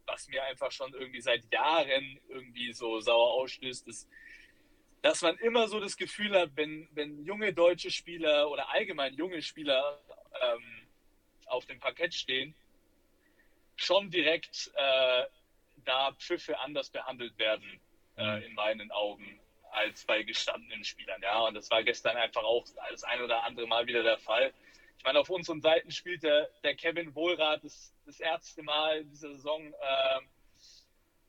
Was 0.06 0.26
mir 0.28 0.42
einfach 0.44 0.72
schon 0.72 0.92
irgendwie 0.92 1.20
seit 1.20 1.50
Jahren 1.52 2.18
irgendwie 2.28 2.72
so 2.72 3.00
sauer 3.00 3.34
ausstößt, 3.34 3.86
ist, 3.86 4.08
dass 5.02 5.22
man 5.22 5.36
immer 5.38 5.68
so 5.68 5.78
das 5.78 5.96
Gefühl 5.96 6.36
hat, 6.36 6.50
wenn, 6.56 6.88
wenn 6.92 7.24
junge 7.24 7.52
deutsche 7.52 7.90
Spieler 7.90 8.50
oder 8.50 8.68
allgemein 8.70 9.14
junge 9.14 9.40
Spieler 9.40 10.00
ähm, 10.40 10.88
auf 11.46 11.64
dem 11.66 11.78
Parkett 11.78 12.12
stehen, 12.12 12.54
schon 13.76 14.10
direkt 14.10 14.72
äh, 14.74 15.24
da 15.84 16.12
Pfiffe 16.18 16.58
anders 16.58 16.90
behandelt 16.90 17.38
werden, 17.38 17.80
äh, 18.16 18.44
in 18.46 18.54
meinen 18.54 18.90
Augen 18.90 19.40
als 19.72 20.04
bei 20.04 20.22
gestandenen 20.22 20.84
Spielern. 20.84 21.20
Ja, 21.22 21.40
und 21.40 21.54
das 21.54 21.70
war 21.70 21.82
gestern 21.82 22.16
einfach 22.16 22.42
auch 22.42 22.64
das 22.90 23.04
ein 23.04 23.22
oder 23.22 23.44
andere 23.44 23.66
Mal 23.66 23.86
wieder 23.86 24.02
der 24.02 24.18
Fall. 24.18 24.52
Ich 24.98 25.04
meine, 25.04 25.18
auf 25.18 25.30
unseren 25.30 25.60
Seiten 25.60 25.90
spielt 25.90 26.22
der, 26.22 26.48
der 26.62 26.76
Kevin 26.76 27.14
Wohlrath 27.14 27.64
das, 27.64 27.94
das 28.06 28.20
erste 28.20 28.62
Mal 28.62 29.00
in 29.00 29.10
dieser 29.10 29.30
Saison, 29.30 29.72
äh, 29.72 30.20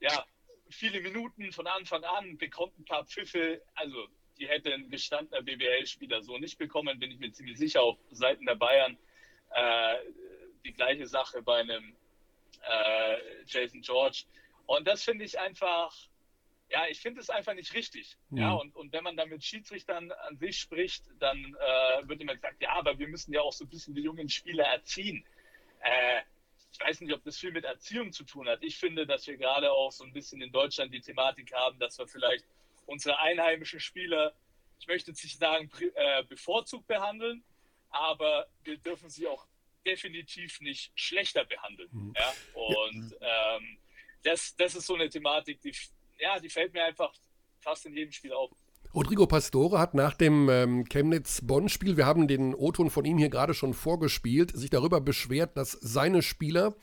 ja, 0.00 0.24
viele 0.70 1.00
Minuten 1.00 1.52
von 1.52 1.66
Anfang 1.66 2.04
an, 2.04 2.38
bekommt 2.38 2.78
ein 2.78 2.84
paar 2.84 3.04
Pfiffe. 3.04 3.62
Also, 3.74 4.08
die 4.38 4.48
hätte 4.48 4.72
ein 4.72 4.90
gestandener 4.90 5.42
BBL-Spieler 5.42 6.22
so 6.22 6.38
nicht 6.38 6.58
bekommen, 6.58 6.98
bin 6.98 7.10
ich 7.10 7.18
mir 7.18 7.32
ziemlich 7.32 7.58
sicher, 7.58 7.82
auf 7.82 7.98
Seiten 8.10 8.46
der 8.46 8.56
Bayern. 8.56 8.96
Äh, 9.50 9.96
die 10.64 10.72
gleiche 10.72 11.06
Sache 11.06 11.42
bei 11.42 11.60
einem 11.60 11.96
äh, 12.62 13.16
Jason 13.46 13.80
George. 13.80 14.24
Und 14.66 14.86
das 14.86 15.04
finde 15.04 15.24
ich 15.24 15.38
einfach, 15.38 15.94
ja, 16.70 16.86
ich 16.88 17.00
finde 17.00 17.20
es 17.20 17.30
einfach 17.30 17.54
nicht 17.54 17.74
richtig. 17.74 18.16
Mhm. 18.30 18.38
Ja, 18.38 18.52
und, 18.52 18.74
und 18.74 18.92
wenn 18.92 19.04
man 19.04 19.16
dann 19.16 19.28
mit 19.28 19.44
Schiedsrichtern 19.44 20.10
an 20.12 20.36
sich 20.38 20.58
spricht, 20.58 21.04
dann 21.18 21.38
äh, 21.38 22.08
wird 22.08 22.20
immer 22.20 22.34
gesagt, 22.34 22.60
ja, 22.62 22.70
aber 22.70 22.98
wir 22.98 23.08
müssen 23.08 23.32
ja 23.32 23.40
auch 23.42 23.52
so 23.52 23.64
ein 23.64 23.70
bisschen 23.70 23.94
die 23.94 24.02
jungen 24.02 24.28
Spieler 24.28 24.64
erziehen. 24.64 25.24
Äh, 25.80 26.22
ich 26.72 26.80
weiß 26.80 27.00
nicht, 27.02 27.12
ob 27.12 27.22
das 27.22 27.38
viel 27.38 27.52
mit 27.52 27.64
Erziehung 27.64 28.12
zu 28.12 28.24
tun 28.24 28.48
hat. 28.48 28.62
Ich 28.62 28.78
finde, 28.78 29.06
dass 29.06 29.26
wir 29.26 29.36
gerade 29.36 29.70
auch 29.70 29.92
so 29.92 30.04
ein 30.04 30.12
bisschen 30.12 30.42
in 30.42 30.50
Deutschland 30.50 30.92
die 30.92 31.00
Thematik 31.00 31.52
haben, 31.52 31.78
dass 31.78 31.98
wir 31.98 32.08
vielleicht 32.08 32.44
unsere 32.86 33.18
einheimischen 33.20 33.78
Spieler, 33.78 34.34
ich 34.80 34.88
möchte 34.88 35.12
jetzt 35.12 35.22
nicht 35.22 35.38
sagen, 35.38 35.70
äh, 35.94 36.24
bevorzugt 36.24 36.86
behandeln, 36.88 37.44
aber 37.90 38.48
wir 38.64 38.76
dürfen 38.78 39.08
sie 39.08 39.28
auch 39.28 39.46
definitiv 39.86 40.60
nicht 40.60 40.90
schlechter 40.96 41.44
behandeln. 41.44 41.90
Mhm. 41.92 42.14
Ja? 42.16 42.32
Und 42.54 43.16
ähm, 43.20 43.78
das, 44.24 44.56
das 44.56 44.74
ist 44.74 44.86
so 44.86 44.94
eine 44.94 45.08
Thematik, 45.08 45.60
die 45.60 45.72
ja, 46.18 46.38
die 46.38 46.48
fällt 46.48 46.72
mir 46.72 46.84
einfach 46.84 47.12
fast 47.60 47.86
in 47.86 47.96
jedem 47.96 48.12
Spiel 48.12 48.32
auf. 48.32 48.50
Rodrigo 48.94 49.26
Pastore 49.26 49.80
hat 49.80 49.94
nach 49.94 50.14
dem 50.14 50.48
ähm, 50.48 50.84
Chemnitz-Bonn-Spiel, 50.84 51.96
wir 51.96 52.06
haben 52.06 52.28
den 52.28 52.54
O-Ton 52.54 52.90
von 52.90 53.04
ihm 53.04 53.18
hier 53.18 53.28
gerade 53.28 53.52
schon 53.52 53.74
vorgespielt, 53.74 54.56
sich 54.56 54.70
darüber 54.70 55.00
beschwert, 55.00 55.56
dass 55.56 55.72
seine 55.72 56.22
Spieler, 56.22 56.76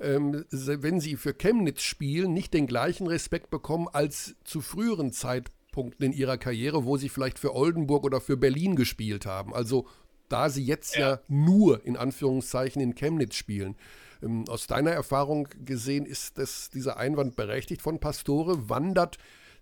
ähm, 0.00 0.46
wenn 0.50 1.00
sie 1.00 1.16
für 1.16 1.34
Chemnitz 1.34 1.82
spielen, 1.82 2.32
nicht 2.32 2.54
den 2.54 2.66
gleichen 2.66 3.06
Respekt 3.06 3.50
bekommen 3.50 3.88
als 3.92 4.36
zu 4.44 4.62
früheren 4.62 5.12
Zeitpunkten 5.12 6.06
in 6.06 6.12
ihrer 6.12 6.38
Karriere, 6.38 6.86
wo 6.86 6.96
sie 6.96 7.10
vielleicht 7.10 7.38
für 7.38 7.54
Oldenburg 7.54 8.04
oder 8.04 8.22
für 8.22 8.38
Berlin 8.38 8.74
gespielt 8.74 9.26
haben. 9.26 9.52
Also 9.52 9.86
da 10.30 10.48
sie 10.48 10.64
jetzt 10.64 10.96
ja, 10.96 11.10
ja 11.10 11.20
nur 11.28 11.84
in 11.84 11.98
Anführungszeichen 11.98 12.80
in 12.80 12.94
Chemnitz 12.94 13.34
spielen. 13.34 13.76
Ähm, 14.22 14.44
aus 14.48 14.66
deiner 14.66 14.90
Erfahrung 14.90 15.48
gesehen, 15.64 16.06
ist 16.06 16.38
das, 16.38 16.70
dieser 16.70 16.96
Einwand 16.96 17.36
berechtigt 17.36 17.82
von 17.82 18.00
Pastore? 18.00 18.68
Wandert, 18.68 19.18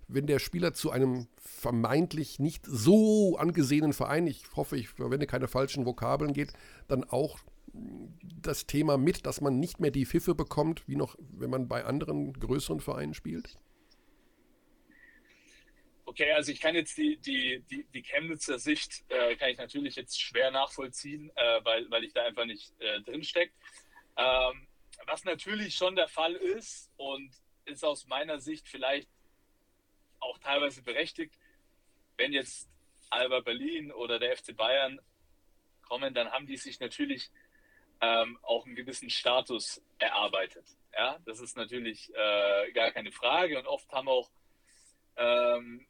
wenn 0.09 0.27
der 0.27 0.39
Spieler 0.39 0.73
zu 0.73 0.91
einem 0.91 1.29
vermeintlich 1.37 2.39
nicht 2.39 2.65
so 2.67 3.37
angesehenen 3.37 3.93
Verein, 3.93 4.27
ich 4.27 4.45
hoffe, 4.57 4.77
ich 4.77 4.89
verwende 4.89 5.27
keine 5.27 5.49
falschen 5.49 5.85
Vokabeln 5.87 6.33
geht, 6.33 6.53
dann 6.89 7.05
auch 7.05 7.39
das 8.43 8.67
Thema 8.67 8.97
mit, 8.97 9.27
dass 9.27 9.41
man 9.41 9.59
nicht 9.59 9.81
mehr 9.81 9.91
die 9.91 10.07
Pfiffe 10.07 10.35
bekommt, 10.35 10.83
wie 10.87 10.97
noch, 10.97 11.17
wenn 11.19 11.51
man 11.51 11.69
bei 11.69 11.85
anderen 11.85 12.33
größeren 12.33 12.81
Vereinen 12.81 13.15
spielt? 13.15 13.59
Okay, 16.07 16.33
also 16.33 16.51
ich 16.51 16.61
kann 16.61 16.75
jetzt 16.75 16.97
die, 16.97 17.19
die, 17.19 17.63
die, 17.71 17.85
die 17.93 18.03
Chemnitzer 18.03 18.59
Sicht, 18.59 19.05
äh, 19.09 19.37
kann 19.37 19.51
ich 19.51 19.59
natürlich 19.59 19.95
jetzt 19.95 20.19
schwer 20.19 20.51
nachvollziehen, 20.51 21.31
äh, 21.37 21.65
weil, 21.65 21.89
weil 21.91 22.05
ich 22.05 22.15
da 22.15 22.25
einfach 22.25 22.47
nicht 22.47 22.73
äh, 22.81 23.03
drinstecke. 23.03 23.53
Ähm, 24.19 24.69
was 25.07 25.25
natürlich 25.25 25.75
schon 25.75 25.97
der 25.97 26.09
Fall 26.09 26.35
ist 26.35 26.91
und 26.97 27.31
ist 27.65 27.85
aus 27.85 28.07
meiner 28.07 28.41
Sicht 28.41 28.69
vielleicht 28.69 29.09
auch 30.21 30.39
teilweise 30.39 30.83
berechtigt, 30.83 31.35
wenn 32.17 32.33
jetzt 32.33 32.69
Alba 33.11 33.41
Berlin 33.41 33.93
oder 33.93 34.19
der 34.19 34.37
FC 34.37 34.55
Bayern 34.55 35.01
kommen, 35.83 36.13
dann 36.13 36.31
haben 36.31 36.47
die 36.47 36.57
sich 36.57 36.81
natürlich 36.81 37.31
ähm, 38.01 38.39
auch 38.43 38.67
einen 38.67 38.75
gewissen 38.75 39.09
Status 39.09 39.83
erarbeitet. 39.99 40.67
Ja, 40.93 41.19
das 41.25 41.41
ist 41.41 41.57
natürlich 41.57 42.13
äh, 42.15 42.73
gar 42.73 42.91
keine 42.91 43.13
Frage 43.13 43.59
und 43.59 43.67
oft 43.67 43.91
haben 43.93 44.09
auch 44.09 44.31
ähm, 45.17 45.87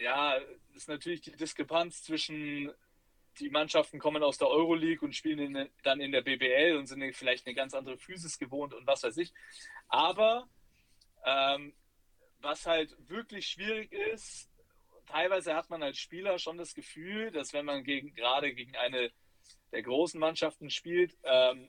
ja, 0.00 0.38
ist 0.74 0.88
natürlich 0.88 1.20
die 1.20 1.36
Diskrepanz 1.36 2.02
zwischen 2.02 2.72
die 3.40 3.50
Mannschaften 3.50 3.98
kommen 3.98 4.22
aus 4.22 4.38
der 4.38 4.48
Euroleague 4.48 5.04
und 5.04 5.14
spielen 5.14 5.56
in, 5.56 5.70
dann 5.82 6.00
in 6.00 6.12
der 6.12 6.22
BBL 6.22 6.76
und 6.76 6.86
sind 6.86 7.02
vielleicht 7.14 7.46
eine 7.46 7.54
ganz 7.54 7.74
andere 7.74 7.96
Physis 7.96 8.38
gewohnt 8.38 8.74
und 8.74 8.86
was 8.86 9.02
weiß 9.02 9.16
ich. 9.16 9.32
Aber 9.88 10.48
ähm, 11.24 11.72
was 12.40 12.66
halt 12.66 12.96
wirklich 13.08 13.46
schwierig 13.46 13.92
ist, 13.92 14.50
teilweise 15.06 15.54
hat 15.54 15.70
man 15.70 15.82
als 15.82 15.98
Spieler 15.98 16.38
schon 16.38 16.58
das 16.58 16.74
Gefühl, 16.74 17.30
dass 17.30 17.52
wenn 17.52 17.64
man 17.64 17.84
gegen, 17.84 18.14
gerade 18.14 18.54
gegen 18.54 18.76
eine 18.76 19.10
der 19.72 19.82
großen 19.82 20.18
Mannschaften 20.18 20.70
spielt, 20.70 21.16
ähm, 21.24 21.68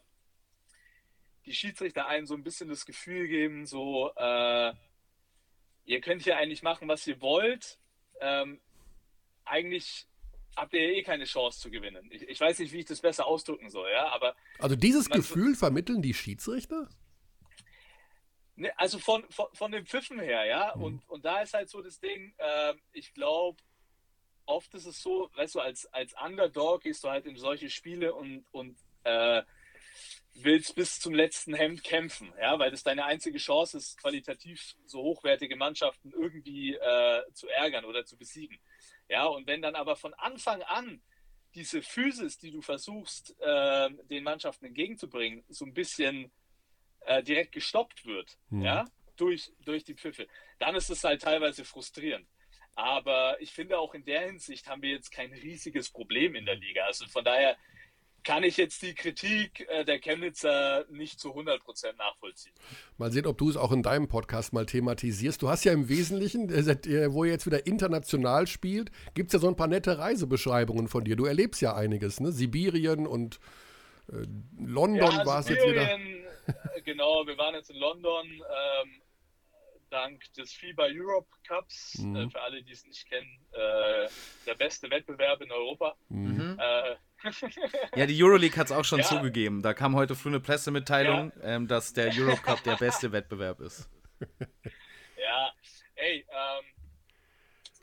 die 1.45 1.53
Schiedsrichter 1.53 2.07
einen 2.07 2.27
so 2.27 2.35
ein 2.35 2.43
bisschen 2.43 2.69
das 2.69 2.85
Gefühl 2.85 3.27
geben, 3.27 3.65
so, 3.65 4.11
äh, 4.15 4.73
ihr 5.85 6.01
könnt 6.01 6.23
hier 6.23 6.37
eigentlich 6.37 6.63
machen, 6.63 6.87
was 6.87 7.05
ihr 7.07 7.19
wollt. 7.21 7.79
Ähm, 8.19 8.61
eigentlich 9.43 10.07
habt 10.55 10.73
ihr 10.73 10.81
ja 10.81 10.97
eh 10.97 11.03
keine 11.03 11.25
Chance 11.25 11.59
zu 11.59 11.71
gewinnen. 11.71 12.09
Ich, 12.11 12.23
ich, 12.23 12.39
weiß 12.39 12.59
nicht, 12.59 12.71
wie 12.73 12.79
ich 12.79 12.85
das 12.85 13.01
besser 13.01 13.25
ausdrücken 13.25 13.69
soll, 13.69 13.89
ja, 13.91 14.09
aber. 14.11 14.35
Also 14.59 14.75
dieses 14.75 15.09
Gefühl 15.09 15.55
vermitteln 15.55 16.01
die 16.01 16.13
Schiedsrichter? 16.13 16.89
Ne, 18.55 18.77
also 18.77 18.99
von, 18.99 19.23
von, 19.29 19.47
von 19.53 19.71
den 19.71 19.85
Pfiffen 19.85 20.19
her, 20.19 20.45
ja. 20.45 20.73
Mhm. 20.75 20.83
Und, 20.83 21.09
und 21.09 21.25
da 21.25 21.41
ist 21.41 21.53
halt 21.53 21.69
so 21.69 21.81
das 21.81 21.99
Ding, 21.99 22.33
äh, 22.37 22.73
ich 22.93 23.13
glaube, 23.13 23.61
oft 24.45 24.73
ist 24.73 24.85
es 24.85 25.01
so, 25.01 25.29
weißt 25.35 25.55
du, 25.55 25.59
als, 25.59 25.85
als 25.93 26.13
Underdog 26.21 26.83
gehst 26.83 27.03
du 27.03 27.09
halt 27.09 27.25
in 27.25 27.37
solche 27.37 27.69
Spiele 27.69 28.13
und, 28.13 28.45
und 28.51 28.77
äh, 29.03 29.43
willst 30.33 30.75
bis 30.75 30.99
zum 30.99 31.13
letzten 31.13 31.53
Hemd 31.53 31.83
kämpfen, 31.83 32.33
ja, 32.39 32.57
weil 32.59 32.71
das 32.71 32.83
deine 32.83 33.05
einzige 33.05 33.37
Chance 33.37 33.77
ist, 33.77 33.97
qualitativ 33.97 34.75
so 34.85 35.01
hochwertige 35.01 35.55
Mannschaften 35.55 36.11
irgendwie 36.11 36.75
äh, 36.75 37.21
zu 37.33 37.47
ärgern 37.47 37.85
oder 37.85 38.05
zu 38.05 38.17
besiegen. 38.17 38.59
Ja, 39.11 39.25
und 39.25 39.45
wenn 39.45 39.61
dann 39.61 39.75
aber 39.75 39.97
von 39.97 40.13
Anfang 40.13 40.61
an 40.61 41.01
diese 41.53 41.81
Physis, 41.81 42.37
die 42.37 42.49
du 42.49 42.61
versuchst, 42.61 43.35
äh, 43.41 43.89
den 44.09 44.23
Mannschaften 44.23 44.67
entgegenzubringen, 44.67 45.43
so 45.49 45.65
ein 45.65 45.73
bisschen 45.73 46.31
äh, 47.01 47.21
direkt 47.21 47.51
gestoppt 47.51 48.05
wird, 48.05 48.37
mhm. 48.49 48.61
ja, 48.61 48.85
durch, 49.17 49.51
durch 49.65 49.83
die 49.83 49.95
Pfiffe, 49.95 50.29
dann 50.59 50.75
ist 50.75 50.89
es 50.89 51.03
halt 51.03 51.21
teilweise 51.23 51.65
frustrierend. 51.65 52.25
Aber 52.75 53.35
ich 53.41 53.51
finde 53.51 53.79
auch 53.79 53.93
in 53.93 54.05
der 54.05 54.21
Hinsicht 54.21 54.69
haben 54.69 54.81
wir 54.81 54.91
jetzt 54.91 55.11
kein 55.11 55.33
riesiges 55.33 55.89
Problem 55.89 56.33
in 56.33 56.45
der 56.45 56.55
Liga. 56.55 56.85
Also 56.85 57.05
von 57.07 57.25
daher 57.25 57.57
kann 58.23 58.43
ich 58.43 58.57
jetzt 58.57 58.81
die 58.81 58.93
Kritik 58.93 59.67
äh, 59.69 59.85
der 59.85 59.99
Chemnitzer 59.99 60.85
nicht 60.89 61.19
zu 61.19 61.29
100% 61.35 61.59
nachvollziehen. 61.97 62.53
Mal 62.97 63.11
sehen, 63.11 63.25
ob 63.25 63.37
du 63.37 63.49
es 63.49 63.57
auch 63.57 63.71
in 63.71 63.83
deinem 63.83 64.07
Podcast 64.07 64.53
mal 64.53 64.65
thematisierst. 64.65 65.41
Du 65.41 65.49
hast 65.49 65.63
ja 65.63 65.73
im 65.73 65.89
Wesentlichen, 65.89 66.49
äh, 66.49 67.13
wo 67.13 67.23
ihr 67.23 67.31
jetzt 67.31 67.45
wieder 67.45 67.65
international 67.65 68.47
spielt, 68.47 68.91
gibt 69.13 69.29
es 69.29 69.33
ja 69.33 69.39
so 69.39 69.47
ein 69.47 69.55
paar 69.55 69.67
nette 69.67 69.97
Reisebeschreibungen 69.97 70.87
von 70.87 71.03
dir. 71.03 71.15
Du 71.15 71.25
erlebst 71.25 71.61
ja 71.61 71.75
einiges, 71.75 72.19
ne? 72.19 72.31
Sibirien 72.31 73.07
und 73.07 73.39
äh, 74.09 74.25
London 74.59 75.11
ja, 75.11 75.25
war 75.25 75.39
es 75.39 75.49
jetzt 75.49 75.65
wieder. 75.65 75.89
Genau, 76.83 77.25
wir 77.25 77.37
waren 77.37 77.53
jetzt 77.53 77.69
in 77.69 77.77
London. 77.77 78.25
Ähm, 78.27 79.01
dank 79.91 80.21
des 80.33 80.53
FIBA 80.53 80.87
Europe 80.91 81.29
Cups, 81.47 81.99
mhm. 81.99 82.15
äh, 82.15 82.29
für 82.29 82.41
alle, 82.41 82.63
die 82.63 82.71
es 82.71 82.85
nicht 82.85 83.07
kennen, 83.07 83.45
äh, 83.51 84.07
der 84.45 84.55
beste 84.55 84.89
Wettbewerb 84.89 85.41
in 85.41 85.51
Europa. 85.51 85.95
Mhm. 86.09 86.57
Äh, 86.59 86.95
ja, 87.95 88.05
die 88.07 88.23
Euroleague 88.23 88.57
hat 88.57 88.67
es 88.67 88.71
auch 88.71 88.85
schon 88.85 88.99
ja. 88.99 89.05
zugegeben. 89.05 89.61
Da 89.61 89.73
kam 89.73 89.95
heute 89.95 90.15
früh 90.15 90.29
eine 90.29 90.39
Pressemitteilung, 90.39 91.31
ja. 91.37 91.55
ähm, 91.55 91.67
dass 91.67 91.93
der 91.93 92.11
Europe 92.15 92.41
Cup 92.41 92.63
der 92.63 92.77
beste 92.77 93.11
Wettbewerb 93.11 93.59
ist. 93.59 93.89
Ja, 95.23 95.53
ey, 95.95 96.25
ähm, 96.29 96.65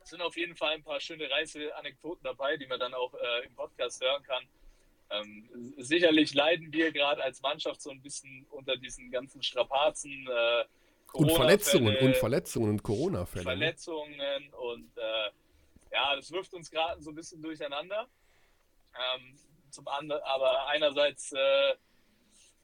es 0.02 0.10
sind 0.10 0.20
auf 0.22 0.36
jeden 0.36 0.56
Fall 0.56 0.74
ein 0.74 0.82
paar 0.82 1.00
schöne 1.00 1.30
Reiseanekdoten 1.30 2.24
dabei, 2.24 2.56
die 2.56 2.66
man 2.66 2.80
dann 2.80 2.94
auch 2.94 3.14
äh, 3.14 3.46
im 3.46 3.54
Podcast 3.54 4.02
hören 4.02 4.22
kann. 4.24 4.44
Ähm, 5.10 5.74
sicherlich 5.78 6.34
leiden 6.34 6.72
wir 6.72 6.92
gerade 6.92 7.22
als 7.22 7.40
Mannschaft 7.42 7.80
so 7.80 7.90
ein 7.90 8.02
bisschen 8.02 8.44
unter 8.50 8.76
diesen 8.76 9.10
ganzen 9.10 9.42
Strapazen. 9.42 10.26
Äh, 10.26 10.64
und 11.12 11.32
Verletzungen 11.32 11.96
und 11.96 12.16
Verletzungen 12.16 12.70
und 12.70 12.82
Corona-Fälle. 12.82 13.44
Ne? 13.44 13.50
Verletzungen 13.50 14.52
und 14.54 14.96
äh, 14.96 15.30
ja, 15.92 16.16
das 16.16 16.30
wirft 16.30 16.52
uns 16.54 16.70
gerade 16.70 17.02
so 17.02 17.10
ein 17.10 17.14
bisschen 17.14 17.42
durcheinander. 17.42 18.08
Ähm, 18.94 19.38
zum 19.70 19.86
anderen, 19.88 20.22
aber 20.22 20.66
einerseits 20.68 21.32
äh, 21.32 21.74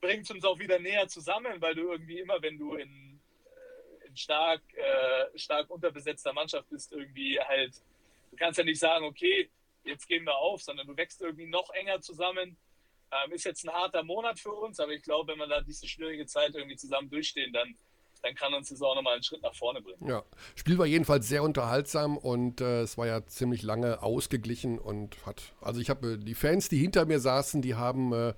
bringt 0.00 0.24
es 0.24 0.30
uns 0.30 0.44
auch 0.44 0.58
wieder 0.58 0.78
näher 0.78 1.08
zusammen, 1.08 1.60
weil 1.60 1.74
du 1.74 1.90
irgendwie 1.90 2.20
immer, 2.20 2.40
wenn 2.42 2.58
du 2.58 2.74
in, 2.74 3.20
äh, 3.44 4.06
in 4.06 4.16
stark, 4.16 4.62
äh, 4.74 5.38
stark 5.38 5.70
unterbesetzter 5.70 6.32
Mannschaft 6.32 6.68
bist, 6.70 6.92
irgendwie 6.92 7.38
halt, 7.40 7.74
du 8.30 8.36
kannst 8.36 8.58
ja 8.58 8.64
nicht 8.64 8.80
sagen, 8.80 9.04
okay, 9.04 9.50
jetzt 9.84 10.06
gehen 10.08 10.24
wir 10.24 10.36
auf, 10.36 10.62
sondern 10.62 10.86
du 10.86 10.96
wächst 10.96 11.20
irgendwie 11.20 11.46
noch 11.46 11.70
enger 11.70 12.00
zusammen. 12.00 12.56
Ähm, 13.12 13.32
ist 13.32 13.44
jetzt 13.44 13.64
ein 13.64 13.72
harter 13.72 14.02
Monat 14.02 14.40
für 14.40 14.52
uns, 14.52 14.80
aber 14.80 14.92
ich 14.92 15.02
glaube, 15.02 15.32
wenn 15.32 15.38
wir 15.38 15.46
da 15.46 15.60
diese 15.60 15.86
schwierige 15.86 16.26
Zeit 16.26 16.54
irgendwie 16.54 16.76
zusammen 16.76 17.10
durchstehen, 17.10 17.52
dann 17.52 17.76
dann 18.24 18.34
kann 18.34 18.54
uns 18.54 18.70
das 18.70 18.80
auch 18.80 18.94
nochmal 18.94 19.14
einen 19.14 19.22
Schritt 19.22 19.42
nach 19.42 19.54
vorne 19.54 19.82
bringen. 19.82 20.08
Ja, 20.08 20.24
Spiel 20.54 20.78
war 20.78 20.86
jedenfalls 20.86 21.28
sehr 21.28 21.42
unterhaltsam 21.42 22.16
und 22.16 22.62
äh, 22.62 22.80
es 22.80 22.96
war 22.96 23.06
ja 23.06 23.26
ziemlich 23.26 23.62
lange 23.62 24.02
ausgeglichen 24.02 24.78
und 24.78 25.26
hat, 25.26 25.52
also 25.60 25.78
ich 25.78 25.90
habe 25.90 26.14
äh, 26.14 26.16
die 26.16 26.34
Fans, 26.34 26.70
die 26.70 26.78
hinter 26.78 27.04
mir 27.04 27.20
saßen, 27.20 27.60
die 27.60 27.74
haben 27.74 28.14
äh, 28.14 28.32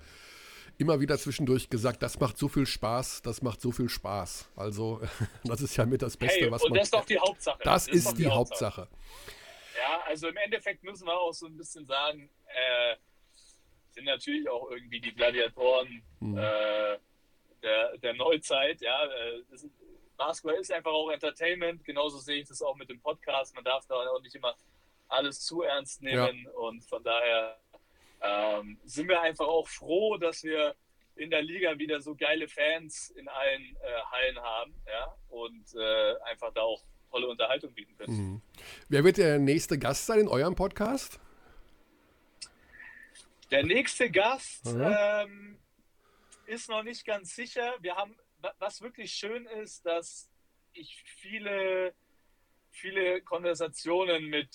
immer 0.77 0.99
wieder 0.99 1.17
zwischendurch 1.17 1.69
gesagt, 1.69 2.03
das 2.03 2.19
macht 2.19 2.37
so 2.37 2.49
viel 2.49 2.65
Spaß, 2.65 3.21
das 3.21 3.41
macht 3.41 3.61
so 3.61 3.71
viel 3.71 3.87
Spaß. 3.87 4.49
Also 4.57 4.99
das 5.45 5.61
ist 5.61 5.77
ja 5.77 5.85
mit 5.85 6.01
das 6.01 6.17
Beste, 6.17 6.41
hey, 6.41 6.51
was 6.51 6.63
und 6.63 6.71
man. 6.71 6.79
Das 6.79 6.87
ist 6.87 6.93
doch 6.93 7.05
die 7.05 7.19
Hauptsache. 7.19 7.59
Das, 7.63 7.85
das 7.85 7.95
ist, 7.95 8.07
ist 8.07 8.17
die, 8.17 8.23
die 8.23 8.29
Hauptsache. 8.29 8.81
Hauptsache. 8.81 8.97
Ja, 9.77 10.01
also 10.05 10.27
im 10.27 10.37
Endeffekt 10.37 10.83
müssen 10.83 11.07
wir 11.07 11.17
auch 11.17 11.33
so 11.33 11.45
ein 11.45 11.55
bisschen 11.55 11.85
sagen, 11.85 12.29
äh, 12.47 12.95
sind 13.91 14.03
natürlich 14.03 14.49
auch 14.49 14.69
irgendwie 14.69 14.99
die 14.99 15.13
Gladiatoren. 15.15 16.03
Hm. 16.19 16.37
Der, 17.67 17.97
der 17.97 18.13
Neuzeit. 18.13 18.79
Ja, 18.81 19.05
äh, 19.05 19.41
ist, 19.51 19.67
Basketball 20.15 20.59
ist 20.59 20.71
einfach 20.71 20.91
auch 20.91 21.09
Entertainment. 21.11 21.83
Genauso 21.83 22.17
sehe 22.17 22.41
ich 22.41 22.47
das 22.47 22.61
auch 22.61 22.75
mit 22.75 22.89
dem 22.89 23.01
Podcast. 23.01 23.53
Man 23.55 23.63
darf 23.65 23.85
da 23.87 23.95
auch 23.95 24.21
nicht 24.21 24.35
immer 24.35 24.55
alles 25.09 25.41
zu 25.41 25.63
ernst 25.63 26.01
nehmen. 26.01 26.45
Ja. 26.45 26.51
Und 26.51 26.83
von 26.85 27.03
daher 27.03 27.59
ähm, 28.21 28.79
sind 28.85 29.09
wir 29.09 29.21
einfach 29.21 29.47
auch 29.47 29.67
froh, 29.67 30.17
dass 30.17 30.43
wir 30.43 30.75
in 31.15 31.29
der 31.29 31.41
Liga 31.41 31.77
wieder 31.77 31.99
so 31.99 32.15
geile 32.15 32.47
Fans 32.47 33.09
in 33.11 33.27
allen 33.27 33.75
äh, 33.81 34.01
Hallen 34.11 34.39
haben. 34.39 34.73
Ja, 34.87 35.15
und 35.29 35.65
äh, 35.75 36.15
einfach 36.23 36.53
da 36.53 36.61
auch 36.61 36.83
tolle 37.11 37.27
Unterhaltung 37.27 37.73
bieten 37.73 37.97
können. 37.97 38.17
Mhm. 38.17 38.41
Wer 38.87 39.03
wird 39.03 39.17
der 39.17 39.39
nächste 39.39 39.77
Gast 39.77 40.05
sein 40.05 40.19
in 40.19 40.27
eurem 40.27 40.55
Podcast? 40.55 41.19
Der 43.51 43.63
nächste 43.63 44.09
Gast, 44.11 44.65
mhm. 44.65 44.81
ähm, 44.85 45.59
ist 46.47 46.69
noch 46.69 46.83
nicht 46.83 47.05
ganz 47.05 47.35
sicher. 47.35 47.75
Wir 47.81 47.95
haben, 47.95 48.15
was 48.59 48.81
wirklich 48.81 49.13
schön 49.13 49.45
ist, 49.45 49.85
dass 49.85 50.29
ich 50.73 51.03
viele, 51.03 51.93
viele 52.71 53.21
Konversationen 53.21 54.25
mit 54.25 54.49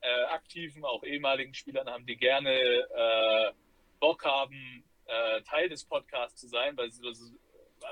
äh, 0.00 0.24
aktiven, 0.24 0.84
auch 0.84 1.04
ehemaligen 1.04 1.54
Spielern 1.54 1.88
haben, 1.88 2.06
die 2.06 2.16
gerne 2.16 2.52
äh, 2.52 3.52
Bock 4.00 4.24
haben, 4.24 4.84
äh, 5.06 5.42
Teil 5.42 5.68
des 5.68 5.84
Podcasts 5.84 6.40
zu 6.40 6.48
sein, 6.48 6.76
weil, 6.76 6.90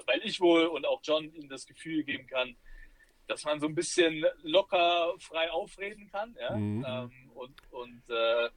weil 0.06 0.20
ich 0.24 0.40
wohl 0.40 0.66
und 0.66 0.84
auch 0.86 1.00
John 1.02 1.32
ihnen 1.32 1.48
das 1.48 1.66
Gefühl 1.66 2.02
geben 2.02 2.26
kann, 2.26 2.56
dass 3.28 3.44
man 3.44 3.60
so 3.60 3.66
ein 3.66 3.74
bisschen 3.74 4.24
locker 4.42 5.14
frei 5.18 5.50
aufreden 5.52 6.10
kann. 6.10 6.36
Ja? 6.38 6.56
Mhm. 6.56 6.84
Ähm, 6.86 7.30
und 7.34 7.72
und 7.72 8.02
äh, 8.08 8.50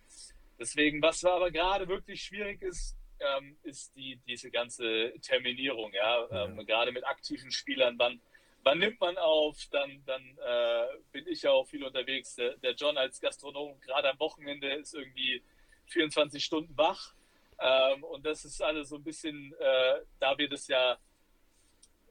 deswegen, 0.58 1.02
was 1.02 1.24
aber 1.24 1.52
gerade 1.52 1.88
wirklich 1.88 2.24
schwierig 2.24 2.62
ist, 2.64 2.98
ähm, 3.38 3.58
ist 3.64 3.96
die, 3.96 4.18
diese 4.28 4.52
ganze 4.52 5.14
Terminierung, 5.22 5.94
ja, 5.94 6.28
ähm, 6.32 6.58
ja. 6.58 6.64
gerade 6.64 6.92
mit 6.92 7.06
aktiven 7.06 7.52
Spielern, 7.52 7.96
wann, 7.98 8.20
wann 8.64 8.80
nimmt 8.80 9.00
man 9.00 9.18
auf, 9.18 9.58
dann, 9.72 10.04
dann 10.06 10.38
äh, 10.38 10.88
bin 11.12 11.28
ich 11.28 11.44
ja 11.44 11.52
auch 11.52 11.68
viel 11.68 11.84
unterwegs. 11.84 12.36
Der, 12.36 12.58
der 12.58 12.74
John 12.74 12.98
als 12.98 13.20
Gastronom, 13.20 13.80
gerade 13.82 14.10
am 14.10 14.20
Wochenende, 14.20 14.74
ist 14.74 14.94
irgendwie 14.94 15.42
24 15.88 16.44
Stunden 16.44 16.78
wach. 16.78 17.14
Ähm, 17.60 18.04
und 18.04 18.26
das 18.26 18.46
ist 18.46 18.62
alles 18.62 18.90
so 18.90 18.96
ein 18.98 19.04
bisschen, 19.04 19.54
äh, 19.60 20.02
da 20.20 20.38
wir 20.38 20.50
das 20.50 20.68
ja 20.68 20.98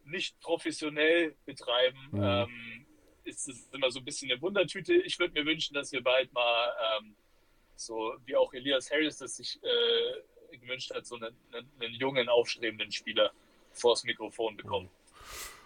nicht 0.05 0.41
professionell 0.41 1.37
betreiben, 1.45 2.09
mhm. 2.11 2.23
ähm, 2.23 2.87
ist 3.25 3.49
es 3.49 3.69
immer 3.73 3.91
so 3.91 4.01
ein 4.01 4.05
bisschen 4.05 4.31
eine 4.31 4.41
Wundertüte. 4.41 4.95
Ich 4.95 5.19
würde 5.19 5.35
mir 5.35 5.47
wünschen, 5.47 5.75
dass 5.75 5.93
wir 5.93 6.03
bald 6.03 6.33
mal 6.33 6.73
ähm, 6.99 7.17
so 7.77 8.15
wie 8.25 8.37
auch 8.37 8.53
Elias 8.53 8.91
Harris 8.91 9.19
das 9.19 9.37
sich 9.37 9.63
äh, 9.63 10.23
gewünscht 10.59 10.93
hat, 10.95 11.07
so 11.07 11.17
einen, 11.17 11.35
einen 11.81 11.95
jungen, 11.95 12.29
aufstrebenden 12.29 12.93
Spieler 12.93 13.33
vors 13.73 14.05
Mikrofon 14.05 14.57
bekommen. 14.57 14.91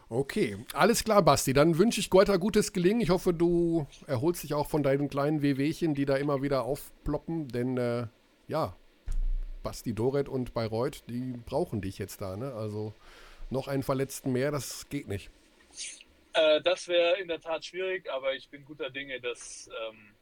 Okay, 0.09 0.57
alles 0.73 1.03
klar, 1.03 1.23
Basti. 1.23 1.53
Dann 1.53 1.79
wünsche 1.79 1.99
ich 1.99 2.11
Goethe 2.11 2.39
gutes 2.39 2.73
Gelingen. 2.73 3.01
Ich 3.01 3.11
hoffe, 3.11 3.35
du 3.35 3.89
erholst 4.07 4.45
dich 4.45 4.55
auch 4.55 4.69
von 4.69 4.85
deinen 4.85 5.09
kleinen 5.09 5.43
Wehwehchen, 5.43 5.95
die 5.95 6.05
da 6.05 6.17
immer 6.17 6.43
wieder 6.43 6.63
aufploppen. 6.63 7.49
Denn 7.49 7.77
äh, 7.77 8.07
ja, 8.47 8.77
Basti 9.65 9.95
Doret 9.95 10.29
und 10.29 10.55
Bayreuth, 10.55 11.03
die 11.09 11.35
brauchen 11.45 11.81
dich 11.81 11.99
jetzt 11.99 12.21
da. 12.21 12.37
Ne? 12.37 12.53
Also 12.55 12.95
noch 13.51 13.67
einen 13.67 13.83
Verletzten 13.83 14.31
mehr, 14.33 14.53
das 14.53 14.89
geht 14.89 15.09
nicht. 15.09 15.29
Äh, 16.35 16.63
das 16.63 16.87
wäre 16.87 17.19
in 17.19 17.27
der 17.27 17.41
Tat 17.41 17.65
schwierig, 17.65 18.09
aber 18.11 18.35
ich 18.35 18.49
bin 18.49 18.65
guter 18.65 18.91
Dinge, 18.91 19.21
dass 19.21 19.69
ähm, 19.89 20.16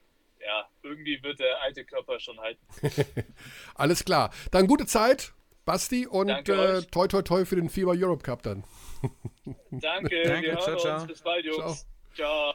ja, 0.45 0.69
irgendwie 0.83 1.23
wird 1.23 1.39
der 1.39 1.63
alte 1.63 1.85
Körper 1.85 2.21
schon 2.21 2.39
halten. 2.39 2.61
Alles 3.75 4.05
klar. 4.05 4.31
Dann 4.51 4.67
gute 4.67 4.87
Zeit, 4.87 5.33
Basti, 5.65 6.07
und 6.07 6.31
äh, 6.31 6.83
toi 6.83 7.09
toi 7.09 7.23
toi 7.23 7.45
für 7.45 7.57
den 7.57 7.69
FIBA 7.69 7.93
Europe 7.97 8.23
Cup 8.23 8.43
dann. 8.43 8.65
Danke, 9.71 10.23
Danke 10.23 10.49
wir 10.49 10.59
ciao, 10.59 10.77
ciao. 10.77 10.95
Uns. 10.97 11.07
Bis 11.07 11.23
bald, 11.23 11.45
Jungs. 11.45 11.87
Ciao. 12.15 12.53
ciao. 12.53 12.55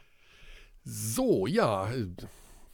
So, 0.84 1.48
ja, 1.48 1.90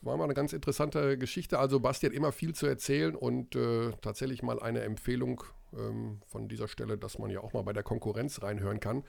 war 0.02 0.18
mal 0.18 0.26
eine 0.26 0.34
ganz 0.34 0.54
interessante 0.54 1.18
Geschichte. 1.18 1.60
Also 1.60 1.80
Basti 1.80 2.06
hat 2.06 2.14
immer 2.14 2.32
viel 2.32 2.54
zu 2.54 2.68
erzählen 2.68 3.16
und 3.16 3.56
äh, 3.56 3.92
tatsächlich 4.02 4.44
mal 4.44 4.60
eine 4.60 4.82
Empfehlung 4.82 5.44
ähm, 5.74 6.22
von 6.28 6.48
dieser 6.48 6.68
Stelle, 6.68 6.98
dass 6.98 7.18
man 7.18 7.32
ja 7.32 7.42
auch 7.42 7.54
mal 7.54 7.64
bei 7.64 7.74
der 7.74 7.84
Konkurrenz 7.84 8.42
reinhören 8.44 8.80
kann. 8.80 9.04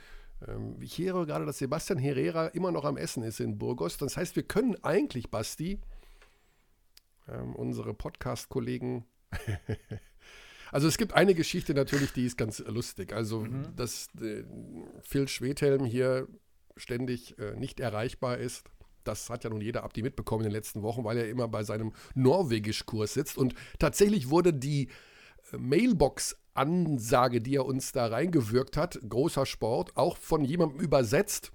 Ähm, 0.47 0.77
ich 0.81 0.99
höre 0.99 1.27
gerade, 1.27 1.47
dass 1.47 1.59
Sebastian 1.59 1.99
Herrera 1.99 2.49
immer 2.49 2.73
noch 2.73 2.85
am 2.85 2.97
Essen 2.97 3.23
ist 3.23 3.41
in 3.41 3.59
Burgos. 3.59 3.99
Das 3.99 4.17
heißt, 4.17 4.37
wir 4.37 4.43
können 4.43 4.83
eigentlich, 4.83 5.31
Basti, 5.31 5.79
ähm, 7.29 7.55
unsere 7.55 7.95
Podcast-Kollegen. 7.95 9.05
also 10.73 10.89
es 10.89 10.99
gibt 10.99 11.15
eine 11.15 11.35
Geschichte 11.35 11.75
natürlich, 11.75 12.13
die 12.13 12.27
ist 12.27 12.37
ganz 12.37 12.61
lustig. 12.61 13.13
Also, 13.13 13.41
mhm. 13.41 13.75
dass 13.77 14.09
äh, 14.21 14.45
Phil 15.03 15.29
Schwedhelm 15.29 15.85
hier 15.85 16.29
ständig 16.77 17.39
äh, 17.39 17.57
nicht 17.57 17.81
erreichbar 17.81 18.39
ist. 18.39 18.65
Das 19.05 19.31
hat 19.31 19.45
ja 19.45 19.51
nun 19.51 19.61
jeder 19.61 19.85
Abdi 19.85 20.03
mitbekommen 20.03 20.43
in 20.45 20.51
den 20.51 20.57
letzten 20.57 20.83
Wochen, 20.83 21.05
weil 21.05 21.17
er 21.17 21.29
immer 21.29 21.49
bei 21.49 21.63
seinem 21.63 21.93
Norwegisch-Kurs 22.15 23.15
sitzt. 23.15 23.39
Und 23.39 23.55
tatsächlich 23.79 24.31
wurde 24.31 24.53
die 24.53 24.89
äh, 25.53 25.59
Mailbox-Ansage, 25.59 27.41
die 27.41 27.57
er 27.57 27.67
uns 27.67 27.93
da 27.93 28.07
reingewirkt 28.07 28.77
hat, 28.77 28.99
großer 29.09 29.47
Sport, 29.47 29.97
auch 29.97 30.17
von 30.17 30.45
jemandem 30.45 30.81
übersetzt, 30.81 31.53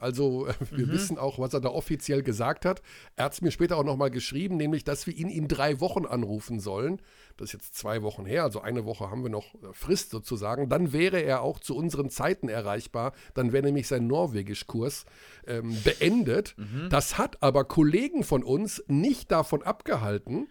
Also 0.00 0.48
wir 0.70 0.86
mhm. 0.86 0.92
wissen 0.92 1.18
auch, 1.18 1.38
was 1.38 1.54
er 1.54 1.60
da 1.60 1.68
offiziell 1.68 2.22
gesagt 2.22 2.64
hat. 2.64 2.82
Er 3.16 3.26
hat 3.26 3.34
es 3.34 3.42
mir 3.42 3.50
später 3.50 3.76
auch 3.76 3.84
nochmal 3.84 4.10
geschrieben, 4.10 4.56
nämlich, 4.56 4.84
dass 4.84 5.06
wir 5.06 5.14
ihn 5.14 5.28
in 5.28 5.46
drei 5.46 5.80
Wochen 5.80 6.06
anrufen 6.06 6.58
sollen. 6.58 7.00
Das 7.36 7.50
ist 7.50 7.52
jetzt 7.52 7.76
zwei 7.76 8.02
Wochen 8.02 8.26
her, 8.26 8.44
also 8.44 8.60
eine 8.60 8.84
Woche 8.84 9.10
haben 9.10 9.22
wir 9.22 9.30
noch 9.30 9.54
äh, 9.54 9.72
Frist 9.72 10.10
sozusagen. 10.10 10.68
Dann 10.68 10.92
wäre 10.92 11.20
er 11.20 11.42
auch 11.42 11.58
zu 11.58 11.76
unseren 11.76 12.10
Zeiten 12.10 12.48
erreichbar. 12.48 13.12
Dann 13.34 13.52
wäre 13.52 13.64
nämlich 13.64 13.88
sein 13.88 14.06
Norwegischkurs 14.06 15.06
ähm, 15.46 15.76
beendet. 15.84 16.54
Mhm. 16.56 16.88
Das 16.90 17.18
hat 17.18 17.42
aber 17.42 17.64
Kollegen 17.64 18.24
von 18.24 18.42
uns 18.42 18.82
nicht 18.88 19.30
davon 19.30 19.62
abgehalten, 19.62 20.48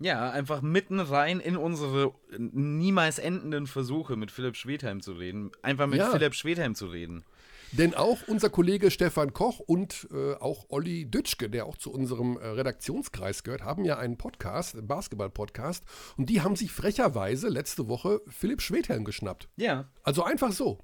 ja, 0.00 0.30
einfach 0.30 0.62
mitten 0.62 1.00
rein 1.00 1.40
in 1.40 1.56
unsere 1.56 2.14
niemals 2.38 3.18
endenden 3.18 3.66
Versuche 3.66 4.14
mit 4.14 4.30
Philipp 4.30 4.54
Schwedheim 4.54 5.00
zu 5.00 5.12
reden. 5.12 5.50
Einfach 5.62 5.88
mit 5.88 5.98
ja. 5.98 6.10
Philipp 6.10 6.34
Schwedheim 6.34 6.76
zu 6.76 6.86
reden. 6.86 7.24
Denn 7.72 7.94
auch 7.94 8.18
unser 8.26 8.48
Kollege 8.48 8.90
Stefan 8.90 9.34
Koch 9.34 9.60
und 9.60 10.08
äh, 10.10 10.34
auch 10.34 10.66
Olli 10.70 11.10
Dütschke, 11.10 11.50
der 11.50 11.66
auch 11.66 11.76
zu 11.76 11.92
unserem 11.92 12.38
äh, 12.38 12.46
Redaktionskreis 12.46 13.44
gehört, 13.44 13.62
haben 13.62 13.84
ja 13.84 13.98
einen 13.98 14.16
Podcast, 14.16 14.74
einen 14.74 14.86
Basketball-Podcast. 14.86 15.84
Und 16.16 16.30
die 16.30 16.40
haben 16.40 16.56
sich 16.56 16.72
frecherweise 16.72 17.48
letzte 17.48 17.88
Woche 17.88 18.22
Philipp 18.26 18.62
Schwedhelm 18.62 19.04
geschnappt. 19.04 19.48
Ja. 19.56 19.88
Also 20.02 20.24
einfach 20.24 20.52
so. 20.52 20.78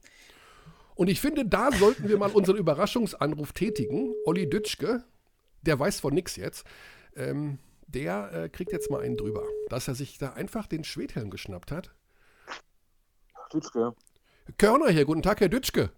Und 0.95 1.09
ich 1.09 1.21
finde, 1.21 1.47
da 1.47 1.73
sollten 1.73 2.09
wir 2.09 2.19
mal 2.19 2.31
unseren 2.31 2.57
Überraschungsanruf 2.57 3.53
tätigen. 3.53 4.13
Olli 4.27 4.49
Dütschke, 4.49 5.05
der 5.63 5.79
weiß 5.79 6.01
von 6.01 6.13
nichts 6.13 6.37
jetzt. 6.37 6.67
Ähm, 7.17 7.59
der 7.87 8.33
äh, 8.33 8.49
kriegt 8.49 8.73
jetzt 8.73 8.91
mal 8.91 9.01
einen 9.01 9.17
drüber, 9.17 9.45
dass 9.69 9.89
er 9.89 9.95
sich 9.95 10.19
da 10.19 10.35
einfach 10.35 10.67
den 10.67 10.85
Schwedhelm 10.85 11.31
geschnappt 11.31 11.71
hat. 11.71 11.95
Dütschke. 13.53 13.95
Körner 14.59 14.91
hier, 14.91 15.05
guten 15.05 15.23
Tag, 15.23 15.41
Herr 15.41 15.49
Dütschke. 15.49 15.91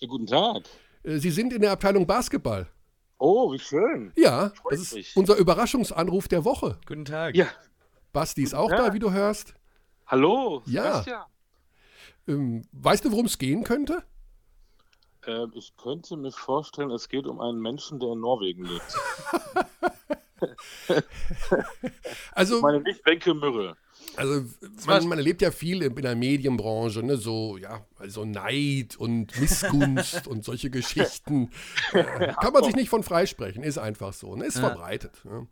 Ja, 0.00 0.06
guten 0.06 0.26
Tag. 0.26 0.62
Äh, 1.02 1.18
Sie 1.18 1.30
sind 1.30 1.52
in 1.52 1.60
der 1.60 1.72
Abteilung 1.72 2.06
Basketball. 2.06 2.68
Oh, 3.18 3.52
wie 3.52 3.58
schön. 3.58 4.12
Ja, 4.16 4.52
das 4.70 4.80
ist 4.80 4.94
mich. 4.94 5.16
unser 5.16 5.36
Überraschungsanruf 5.36 6.28
der 6.28 6.44
Woche. 6.44 6.78
Guten 6.86 7.04
Tag. 7.04 7.34
Ja. 7.34 7.48
Basti 8.12 8.44
ist 8.44 8.54
auch 8.54 8.70
da, 8.70 8.94
wie 8.94 9.00
du 9.00 9.10
hörst. 9.10 9.54
Hallo, 10.06 10.62
ja. 10.66 11.04
Ähm, 12.28 12.64
weißt 12.72 13.04
du, 13.04 13.10
worum 13.10 13.26
es 13.26 13.38
gehen 13.38 13.64
könnte? 13.64 14.04
Ähm, 15.26 15.50
ich 15.54 15.76
könnte 15.76 16.16
mir 16.16 16.30
vorstellen, 16.30 16.90
es 16.92 17.08
geht 17.08 17.26
um 17.26 17.40
einen 17.40 17.60
Menschen, 17.60 17.98
der 17.98 18.12
in 18.12 18.20
Norwegen 18.20 18.64
lebt. 18.64 18.96
also, 22.32 22.56
ich 22.56 22.62
meine 22.62 22.80
nicht 22.80 23.04
Wenke 23.04 23.34
Mürre. 23.34 23.76
Also 24.16 24.44
man, 24.86 25.06
man, 25.06 25.18
erlebt 25.18 25.42
ja 25.42 25.50
viel 25.50 25.82
in, 25.82 25.94
der 25.94 26.16
Medienbranche, 26.16 27.02
ne? 27.02 27.16
so 27.16 27.56
ja, 27.56 27.84
also 27.98 28.24
Neid 28.24 28.96
und 28.96 29.38
Missgunst 29.40 30.26
und 30.28 30.44
solche 30.44 30.70
Geschichten. 30.70 31.50
Äh, 31.92 32.34
kann 32.40 32.52
man 32.52 32.64
sich 32.64 32.74
nicht 32.74 32.90
von 32.90 33.02
freisprechen, 33.02 33.62
ist 33.62 33.78
einfach 33.78 34.12
so, 34.12 34.36
ne? 34.36 34.44
ist 34.44 34.56
ja. 34.56 34.68
verbreitet. 34.68 35.24
Ne? 35.24 35.46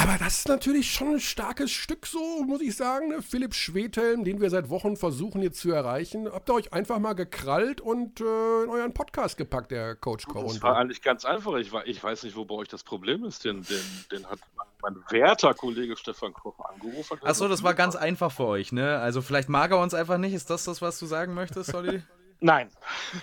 Aber 0.00 0.16
das 0.16 0.38
ist 0.38 0.48
natürlich 0.48 0.88
schon 0.92 1.14
ein 1.14 1.20
starkes 1.20 1.72
Stück, 1.72 2.06
so 2.06 2.44
muss 2.44 2.60
ich 2.60 2.76
sagen. 2.76 3.08
Ne? 3.08 3.20
Philipp 3.20 3.52
Schwedhelm, 3.52 4.22
den 4.22 4.40
wir 4.40 4.48
seit 4.48 4.70
Wochen 4.70 4.96
versuchen 4.96 5.42
jetzt 5.42 5.58
zu 5.58 5.72
erreichen, 5.72 6.30
habt 6.32 6.48
ihr 6.48 6.54
euch 6.54 6.72
einfach 6.72 7.00
mal 7.00 7.14
gekrallt 7.14 7.80
und 7.80 8.20
äh, 8.20 8.62
in 8.62 8.70
euren 8.70 8.94
Podcast 8.94 9.36
gepackt, 9.36 9.72
der 9.72 9.96
Coach 9.96 10.26
Koch. 10.26 10.44
Das 10.44 10.62
war 10.62 10.76
eigentlich 10.76 11.02
ganz 11.02 11.24
einfach. 11.24 11.56
Ich, 11.56 11.72
war, 11.72 11.84
ich 11.84 12.02
weiß 12.02 12.22
nicht, 12.22 12.36
wo 12.36 12.44
bei 12.44 12.54
euch 12.54 12.68
das 12.68 12.84
Problem 12.84 13.24
ist. 13.24 13.44
Den, 13.44 13.64
den, 13.64 13.82
den 14.12 14.26
hat 14.26 14.38
mein, 14.56 14.94
mein 14.94 15.04
werter 15.10 15.52
Kollege 15.52 15.96
Stefan 15.96 16.32
Koch 16.32 16.60
angerufen. 16.60 17.18
Achso, 17.22 17.48
das 17.48 17.64
war 17.64 17.74
ganz 17.74 17.96
einfach 17.96 18.30
für 18.30 18.46
euch, 18.46 18.70
ne? 18.70 18.98
Also 19.00 19.20
vielleicht 19.20 19.48
mag 19.48 19.72
er 19.72 19.80
uns 19.80 19.94
einfach 19.94 20.18
nicht. 20.18 20.32
Ist 20.32 20.48
das 20.48 20.62
das, 20.62 20.80
was 20.80 21.00
du 21.00 21.06
sagen 21.06 21.34
möchtest, 21.34 21.70
Solly? 21.72 22.04
Nein, 22.40 22.70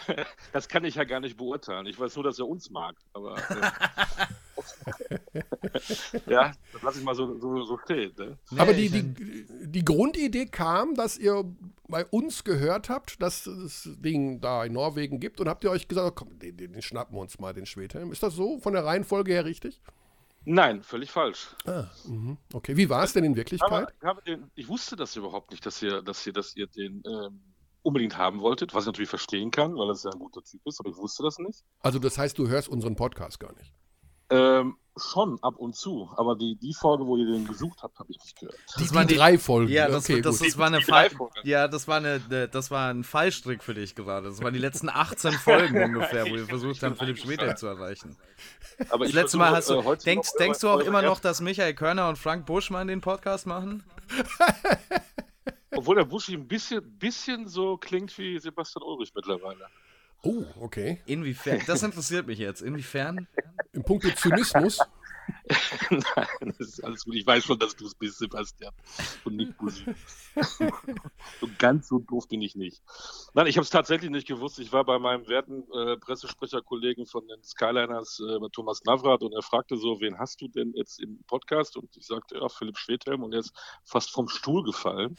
das 0.52 0.68
kann 0.68 0.84
ich 0.84 0.96
ja 0.96 1.06
gar 1.06 1.22
nicht 1.22 1.38
beurteilen. 1.38 1.86
Ich 1.86 1.98
weiß 1.98 2.16
nur, 2.16 2.26
dass 2.26 2.38
er 2.38 2.48
uns 2.48 2.70
mag. 2.70 2.96
Aber 3.14 3.38
äh, 3.38 3.72
ja, 6.28 6.54
das 6.74 6.82
lasse 6.82 7.00
ich 7.00 7.06
mal 7.06 7.16
so, 7.16 7.40
so, 7.40 7.64
so 7.66 7.78
stehen. 7.80 8.14
Ne? 8.18 8.38
Aber 8.58 8.74
die, 8.74 8.90
die, 8.90 9.46
die 9.68 9.86
Grundidee 9.86 10.46
kam, 10.46 10.96
dass 10.96 11.18
ihr 11.18 11.44
bei 11.88 12.06
uns 12.06 12.44
gehört 12.44 12.90
habt, 12.90 13.22
dass 13.22 13.46
es 13.46 13.84
das 13.84 14.02
Ding 14.02 14.42
da 14.42 14.64
in 14.66 14.74
Norwegen 14.74 15.20
gibt 15.20 15.40
und 15.40 15.48
habt 15.48 15.64
ihr 15.64 15.72
euch 15.72 15.88
gesagt, 15.88 16.16
komm, 16.16 16.40
den, 16.40 16.58
den 16.58 16.82
schnappen 16.82 17.16
wir 17.16 17.22
uns 17.22 17.40
mal, 17.40 17.54
den 17.54 17.66
Schwedhelm. 17.66 18.12
Ist 18.12 18.24
das 18.24 18.34
so 18.34 18.60
von 18.60 18.74
der 18.74 18.86
Reihenfolge 18.86 19.32
her 19.32 19.46
richtig? 19.46 19.82
Nein, 20.46 20.84
völlig 20.84 21.12
falsch. 21.12 21.56
Ah, 21.66 21.86
mh. 22.06 22.38
okay. 22.54 22.78
Wie 22.78 22.90
war 22.90 23.04
es 23.04 23.14
denn 23.14 23.24
in 23.24 23.36
Wirklichkeit? 23.36 23.88
Ich, 24.00 24.08
habe, 24.08 24.22
den, 24.22 24.52
ich, 24.54 24.68
wusste 24.68 24.96
das 24.96 25.16
überhaupt 25.16 25.52
nicht, 25.52 25.66
dass 25.66 25.82
ihr, 25.82 26.04
dass 26.04 26.26
ihr, 26.26 26.34
dass 26.34 26.56
ihr 26.56 26.68
den 26.68 27.04
ähm, 27.06 27.42
unbedingt 27.82 28.18
haben 28.18 28.42
wolltet, 28.42 28.74
was 28.74 28.84
ich 28.84 28.88
natürlich 28.88 29.10
verstehen 29.10 29.50
kann, 29.52 29.76
weil 29.76 29.88
das 29.88 30.04
ja 30.04 30.12
ein 30.12 30.20
guter 30.20 30.44
Typ 30.44 30.62
ist, 30.66 30.80
aber 30.80 30.90
ich 30.90 30.98
wusste 30.98 31.24
das 31.24 31.40
nicht. 31.40 31.64
Also 31.82 31.98
das 32.00 32.18
heißt, 32.18 32.38
du 32.38 32.48
hörst 32.48 32.70
unseren 32.70 32.96
Podcast 32.96 33.40
gar 33.40 33.54
nicht? 33.54 33.74
Ähm, 34.30 34.78
schon 34.98 35.38
ab 35.42 35.56
und 35.58 35.76
zu, 35.76 36.10
aber 36.16 36.36
die, 36.36 36.56
die 36.56 36.74
Folge, 36.74 37.06
wo 37.06 37.18
ihr 37.18 37.26
den 37.26 37.46
gesucht 37.46 37.84
habt, 37.84 38.00
habe 38.00 38.12
ich 38.12 38.18
nicht 38.24 38.40
gehört. 38.40 38.58
Das 38.78 38.88
die, 38.88 38.96
waren 38.96 39.08
die 39.08 39.16
drei 39.16 39.38
Folgen. 39.38 39.72
Ja, 39.72 39.88
das, 39.88 40.06
okay, 40.06 40.22
das, 40.22 40.38
das, 40.38 40.48
das 40.48 40.58
war 40.58 40.68
eine 40.68 40.82
Fall, 40.82 41.10
ja, 41.44 41.68
das 41.68 41.88
war 41.88 41.98
eine, 41.98 42.20
das 42.48 42.72
war 42.72 42.90
ein 42.90 43.04
Fallstrick 43.04 43.62
für 43.62 43.74
dich 43.74 43.96
gerade. 43.96 44.30
Das 44.30 44.42
waren 44.42 44.54
die 44.54 44.60
letzten 44.60 44.90
18 44.90 45.34
Folgen 45.34 45.84
ungefähr, 45.84 46.26
wo 46.26 46.36
wir 46.36 46.46
versucht 46.46 46.82
haben, 46.84 46.96
Philipp 46.96 47.18
Schwede 47.18 47.56
zu 47.56 47.68
erreichen. 47.68 48.16
Aber 48.90 49.06
das 49.06 49.14
letzte 49.14 49.38
Mal 49.38 49.52
hast 49.52 49.70
du, 49.70 49.80
äh, 49.80 49.98
denkst, 49.98 50.32
denkst 50.40 50.60
du 50.60 50.70
auch 50.70 50.80
immer 50.80 51.02
noch, 51.02 51.20
dass 51.20 51.42
Michael 51.42 51.74
Körner 51.74 52.08
und 52.08 52.18
Frank 52.18 52.46
Buschmann 52.46 52.88
den 52.88 53.02
Podcast 53.02 53.48
machen? 53.48 53.84
Obwohl 55.72 55.96
der 55.96 56.06
Buschi 56.06 56.36
ein 56.36 56.48
bisschen, 56.48 56.98
bisschen 56.98 57.48
so 57.48 57.76
klingt 57.78 58.18
wie 58.18 58.40
Sebastian 58.40 58.84
Ulrich 58.84 59.12
mittlerweile. 59.14 59.68
Oh, 60.26 60.44
okay. 60.60 61.02
Inwiefern? 61.06 61.62
Das 61.68 61.84
interessiert 61.84 62.26
mich 62.26 62.40
jetzt. 62.40 62.62
Inwiefern? 62.62 63.28
Im 63.74 63.84
Punkt 63.84 64.06
Zynismus? 64.18 64.80
Nein, 65.90 66.54
das 66.58 66.60
ist 66.60 66.84
alles 66.84 67.06
gut. 67.06 67.16
Ich 67.16 67.28
weiß 67.28 67.44
schon, 67.44 67.60
dass 67.60 67.76
du 67.76 67.86
es 67.86 67.94
bist, 67.94 68.18
Sebastian. 68.18 68.74
Und 69.24 69.36
nicht 69.36 69.56
Bussi. 69.58 69.86
so 71.40 71.48
ganz 71.60 71.88
so 71.88 72.00
doof 72.00 72.28
bin 72.28 72.42
ich 72.42 72.56
nicht. 72.56 72.82
Nein, 73.36 73.46
ich 73.46 73.58
habe 73.58 73.64
es 73.64 73.70
tatsächlich 73.70 74.10
nicht 74.10 74.28
gewusst. 74.28 74.58
Ich 74.58 74.74
war 74.74 74.84
bei 74.84 74.98
meinem 74.98 75.28
werten 75.28 75.64
äh, 75.72 75.98
Pressesprecherkollegen 75.98 77.06
von 77.06 77.28
den 77.28 77.44
Skyliners, 77.44 78.20
äh, 78.20 78.50
Thomas 78.52 78.84
Navrat, 78.84 79.22
und 79.22 79.34
er 79.34 79.44
fragte 79.44 79.78
so, 79.78 80.00
wen 80.02 80.18
hast 80.18 80.42
du 80.42 80.48
denn 80.48 80.74
jetzt 80.74 81.00
im 81.00 81.24
Podcast? 81.28 81.78
Und 81.78 81.96
ich 81.96 82.06
sagte, 82.08 82.38
ja, 82.38 82.50
Philipp 82.50 82.80
Schwedhelm. 82.80 83.22
Und 83.22 83.34
er 83.34 83.42
ist 83.42 83.54
fast 83.84 84.12
vom 84.12 84.28
Stuhl 84.28 84.64
gefallen 84.64 85.16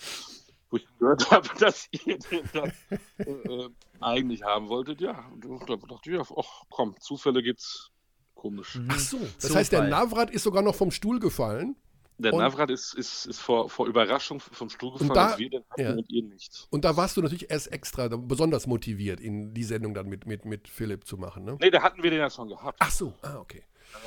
wo 0.71 0.77
ich 0.77 0.87
gehört 0.99 1.31
habe, 1.31 1.49
dass 1.59 1.89
ihr 1.91 2.19
den 2.19 2.49
dann 2.53 2.73
äh, 3.19 3.31
äh, 3.31 3.69
eigentlich 4.01 4.43
haben 4.43 4.69
wolltet, 4.69 5.01
ja. 5.01 5.27
Und 5.33 5.69
da 5.69 5.77
dachte 5.77 6.11
ich, 6.11 6.19
ach 6.19 6.63
komm, 6.71 6.95
Zufälle 7.01 7.43
gibt's. 7.43 7.91
Komisch. 8.35 8.75
Mhm. 8.75 8.89
Ach 8.91 8.99
so, 8.99 9.19
das 9.19 9.39
Zufall. 9.39 9.57
heißt, 9.57 9.73
der 9.73 9.83
Navrat 9.85 10.31
ist 10.31 10.43
sogar 10.43 10.63
noch 10.63 10.75
vom 10.75 10.91
Stuhl 10.91 11.19
gefallen. 11.19 11.75
Der 12.19 12.33
und, 12.33 12.41
Navrat 12.41 12.71
ist, 12.71 12.95
ist, 12.95 13.27
ist 13.27 13.41
vor, 13.41 13.69
vor 13.69 13.87
Überraschung 13.87 14.41
vom 14.41 14.71
Stuhl 14.71 14.93
gefallen, 14.93 15.11
und 15.11 15.17
da, 15.17 15.39
wir 15.39 15.51
den 15.51 15.65
hatten 15.71 15.81
ja. 15.81 15.93
und 15.93 16.11
ihr 16.11 16.23
nicht. 16.23 16.67
Und 16.71 16.85
da 16.85 16.97
warst 16.97 17.17
du 17.17 17.23
natürlich 17.23 17.51
erst 17.51 17.73
extra 17.73 18.09
besonders 18.09 18.67
motiviert, 18.67 19.21
in 19.21 19.53
die 19.53 19.65
Sendung 19.65 19.95
dann 19.95 20.09
mit, 20.09 20.27
mit, 20.27 20.45
mit 20.45 20.69
Philipp 20.69 21.07
zu 21.07 21.17
machen, 21.17 21.45
ne? 21.45 21.57
Nee, 21.61 21.71
da 21.71 21.83
hatten 21.83 22.03
wir 22.03 22.11
den 22.11 22.21
ja 22.21 22.31
schon 22.31 22.49
gehabt. 22.49 22.79
Ach 22.81 22.91
so, 22.91 23.15
ah, 23.23 23.39
okay. 23.39 23.65
Ja. 23.93 23.99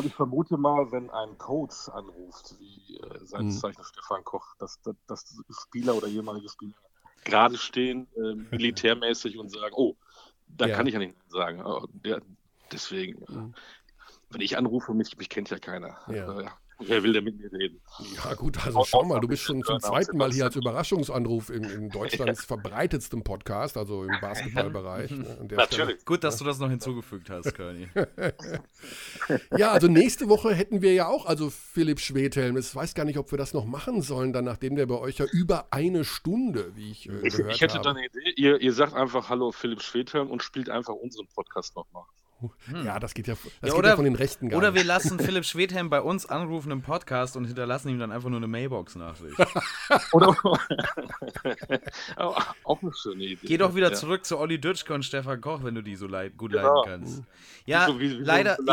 Und 0.00 0.06
ich 0.06 0.14
vermute 0.14 0.56
mal, 0.56 0.90
wenn 0.92 1.10
ein 1.10 1.36
Coach 1.36 1.90
anruft, 1.90 2.58
wie 2.58 2.96
äh, 2.96 3.18
seines 3.26 3.56
mhm. 3.56 3.58
Zeichens 3.58 3.88
Stefan 3.88 4.24
Koch, 4.24 4.54
dass, 4.58 4.80
dass, 4.80 4.96
dass, 5.06 5.36
Spieler 5.50 5.94
oder 5.94 6.06
ehemalige 6.06 6.48
Spieler 6.48 6.72
gerade 7.26 7.58
stehen, 7.58 8.08
äh, 8.16 8.34
militärmäßig 8.50 9.36
und 9.36 9.50
sagen, 9.50 9.74
oh, 9.76 9.96
da 10.48 10.68
ja. 10.68 10.74
kann 10.74 10.86
ich 10.86 10.94
ja 10.94 11.00
nicht 11.00 11.16
sagen. 11.28 11.62
Oh, 11.62 11.86
der, 11.92 12.22
deswegen, 12.72 13.22
mhm. 13.28 13.54
wenn 14.30 14.40
ich 14.40 14.56
anrufe, 14.56 14.94
mich, 14.94 15.18
mich 15.18 15.28
kennt 15.28 15.50
ja 15.50 15.58
keiner. 15.58 15.98
Ja. 16.08 16.24
Also, 16.24 16.40
ja. 16.40 16.58
Wer 16.82 17.02
will 17.02 17.12
denn 17.12 17.24
mit 17.24 17.38
mir 17.38 17.52
reden? 17.52 17.80
Ja, 18.16 18.34
gut, 18.34 18.64
also 18.64 18.82
schau 18.84 19.04
mal, 19.04 19.20
du 19.20 19.28
bist 19.28 19.42
schon 19.42 19.62
zum 19.62 19.78
zweiten 19.80 20.16
Mal 20.16 20.32
hier 20.32 20.44
als 20.44 20.56
Überraschungsanruf 20.56 21.50
in, 21.50 21.64
in 21.64 21.88
Deutschlands 21.90 22.44
verbreitetstem 22.46 23.22
Podcast, 23.22 23.76
also 23.76 24.04
im 24.04 24.16
Basketballbereich. 24.20 25.10
Ne, 25.10 25.36
Natürlich. 25.50 25.72
Stelle. 25.72 25.98
Gut, 26.04 26.24
dass 26.24 26.38
du 26.38 26.44
das 26.44 26.58
noch 26.58 26.70
hinzugefügt 26.70 27.28
hast, 27.28 27.54
Körny. 27.54 27.88
ja, 29.56 29.72
also 29.72 29.88
nächste 29.88 30.28
Woche 30.28 30.54
hätten 30.54 30.80
wir 30.80 30.94
ja 30.94 31.08
auch, 31.08 31.26
also 31.26 31.50
Philipp 31.50 32.00
Schwedhelm. 32.00 32.56
Ich 32.56 32.74
weiß 32.74 32.94
gar 32.94 33.04
nicht, 33.04 33.18
ob 33.18 33.30
wir 33.30 33.38
das 33.38 33.52
noch 33.52 33.66
machen 33.66 34.02
sollen, 34.02 34.32
dann 34.32 34.44
nachdem 34.44 34.76
der 34.76 34.86
bei 34.86 34.98
euch 34.98 35.18
ja 35.18 35.26
über 35.26 35.66
eine 35.70 36.04
Stunde, 36.04 36.72
wie 36.76 36.90
ich 36.90 37.06
äh, 37.08 37.12
gehört 37.12 37.54
Ich 37.54 37.60
hätte 37.60 37.74
habe. 37.74 37.84
da 37.84 37.90
eine 37.90 38.06
Idee. 38.06 38.32
Ihr, 38.36 38.60
ihr 38.60 38.72
sagt 38.72 38.94
einfach 38.94 39.28
Hallo 39.28 39.52
Philipp 39.52 39.82
Schwedhelm 39.82 40.30
und 40.30 40.42
spielt 40.42 40.70
einfach 40.70 40.94
unseren 40.94 41.26
Podcast 41.34 41.76
nochmal. 41.76 42.04
Hm. 42.66 42.84
Ja, 42.84 42.98
das 42.98 43.14
geht 43.14 43.26
ja, 43.26 43.34
das 43.34 43.70
ja, 43.70 43.74
oder, 43.74 43.82
geht 43.82 43.90
ja 43.90 43.96
von 43.96 44.04
den 44.04 44.14
Rechten 44.14 44.48
gar 44.48 44.58
Oder 44.58 44.70
nicht. 44.70 44.82
wir 44.82 44.86
lassen 44.86 45.18
Philipp 45.20 45.44
Schwedhelm 45.44 45.90
bei 45.90 46.00
uns 46.00 46.26
anrufen 46.26 46.70
im 46.70 46.82
Podcast 46.82 47.36
und 47.36 47.44
hinterlassen 47.44 47.88
ihm 47.88 47.98
dann 47.98 48.12
einfach 48.12 48.30
nur 48.30 48.38
eine 48.38 48.46
Mailbox-Nachricht. 48.46 49.36
oder 50.12 50.28
auch 52.64 52.82
eine 52.82 52.92
schöne 52.94 53.24
Idee. 53.24 53.46
Geh 53.46 53.58
doch 53.58 53.74
wieder 53.74 53.90
ja. 53.90 53.94
zurück 53.94 54.24
zu 54.24 54.38
Olli 54.38 54.60
Dütschke 54.60 54.94
und 54.94 55.04
Stefan 55.04 55.40
Koch, 55.40 55.62
wenn 55.62 55.74
du 55.74 55.82
die 55.82 55.96
so 55.96 56.06
leid, 56.06 56.36
gut 56.36 56.52
genau. 56.52 56.82
leiden 56.84 57.02
kannst. 57.02 57.22
Ja, 57.66 57.86
so 57.86 58.00
wie, 58.00 58.18
wie 58.18 58.24
leider. 58.24 58.56
So 58.56 58.72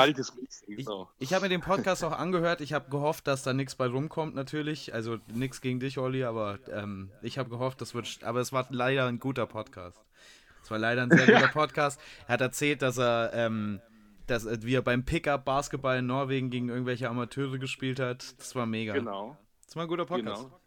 ich, 0.67 0.79
ich, 0.79 0.87
ich 1.19 1.33
habe 1.33 1.43
mir 1.43 1.49
den 1.49 1.61
Podcast 1.61 2.03
auch 2.03 2.13
angehört. 2.17 2.61
Ich 2.61 2.73
habe 2.73 2.89
gehofft, 2.89 3.27
dass 3.27 3.43
da 3.43 3.53
nichts 3.53 3.75
bei 3.75 3.87
rumkommt, 3.87 4.35
natürlich. 4.35 4.93
Also 4.93 5.17
nichts 5.33 5.61
gegen 5.61 5.79
dich, 5.79 5.97
Olli, 5.97 6.23
aber 6.23 6.59
ähm, 6.71 7.11
ich 7.21 7.37
habe 7.37 7.49
gehofft, 7.49 7.81
das 7.81 7.93
wird. 7.93 8.19
Aber 8.23 8.39
es 8.39 8.53
war 8.53 8.65
leider 8.69 9.05
ein 9.07 9.19
guter 9.19 9.45
Podcast. 9.45 10.06
Das 10.67 10.71
war 10.71 10.79
leider 10.79 11.03
ein 11.03 11.09
sehr 11.09 11.25
guter 11.25 11.47
Podcast. 11.53 11.97
Er 12.27 12.33
hat 12.33 12.41
erzählt, 12.41 12.81
dass 12.81 12.97
er, 12.97 13.31
ähm, 13.33 13.79
dass, 14.25 14.45
äh, 14.45 14.57
wie 14.63 14.75
er 14.75 14.81
beim 14.81 15.05
Pickup 15.05 15.45
Basketball 15.45 15.99
in 15.99 16.07
Norwegen 16.07 16.49
gegen 16.49 16.67
irgendwelche 16.67 17.07
Amateure 17.07 17.57
gespielt 17.57 18.01
hat. 18.01 18.37
Das 18.37 18.53
war 18.53 18.65
mega. 18.65 18.91
Genau. 18.91 19.37
Das 19.65 19.77
war 19.77 19.83
ein 19.83 19.87
guter 19.87 20.03
Podcast. 20.03 20.43
Genau. 20.43 20.59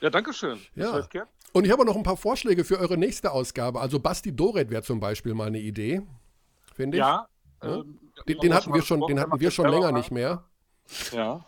Ja, 0.00 0.10
danke 0.10 0.32
schön. 0.32 0.60
Ja. 0.76 1.08
Und 1.52 1.64
ich 1.64 1.72
habe 1.72 1.84
noch 1.84 1.96
ein 1.96 2.04
paar 2.04 2.16
Vorschläge 2.16 2.62
für 2.62 2.78
eure 2.78 2.96
nächste 2.96 3.32
Ausgabe. 3.32 3.80
Also 3.80 3.98
Basti 3.98 4.34
Doret 4.34 4.70
wäre 4.70 4.84
zum 4.84 5.00
Beispiel 5.00 5.34
mal 5.34 5.48
eine 5.48 5.58
Idee, 5.58 6.02
finde 6.72 6.98
ich. 6.98 7.00
Ja. 7.00 7.26
Ja? 7.64 7.78
Ähm, 7.78 7.98
Den, 8.28 8.38
den 8.38 8.54
hatten 8.54 8.72
wir 8.72 8.82
schon, 8.82 9.00
den 9.08 9.18
hatten 9.18 9.40
wir 9.40 9.50
schon 9.50 9.66
länger 9.66 9.90
nicht 9.90 10.12
mehr. 10.12 10.44
Ja. 11.10 11.44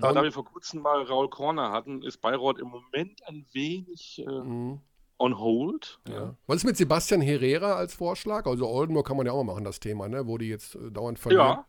Aber 0.00 0.12
da 0.12 0.24
wir 0.24 0.32
vor 0.32 0.44
kurzem 0.44 0.82
mal 0.82 1.02
Raul 1.04 1.30
Corner 1.30 1.70
hatten, 1.70 2.02
ist 2.02 2.20
Bayreuth 2.20 2.58
im 2.58 2.66
Moment 2.66 3.24
ein 3.28 3.46
wenig 3.52 4.24
äh, 4.26 4.28
Mhm. 4.28 4.80
On 5.18 5.38
hold. 5.38 5.98
Ja. 6.08 6.34
Was 6.46 6.56
ist 6.58 6.64
mit 6.64 6.76
Sebastian 6.76 7.20
Herrera 7.20 7.74
als 7.74 7.94
Vorschlag? 7.94 8.46
Also 8.46 8.68
Oldenburg 8.68 9.06
kann 9.06 9.16
man 9.16 9.26
ja 9.26 9.32
auch 9.32 9.42
mal 9.44 9.52
machen, 9.52 9.64
das 9.64 9.80
Thema, 9.80 10.08
ne? 10.08 10.26
wo 10.26 10.38
die 10.38 10.48
jetzt 10.48 10.74
äh, 10.74 10.90
dauernd 10.90 11.18
verlieren. 11.18 11.46
Ja, 11.46 11.66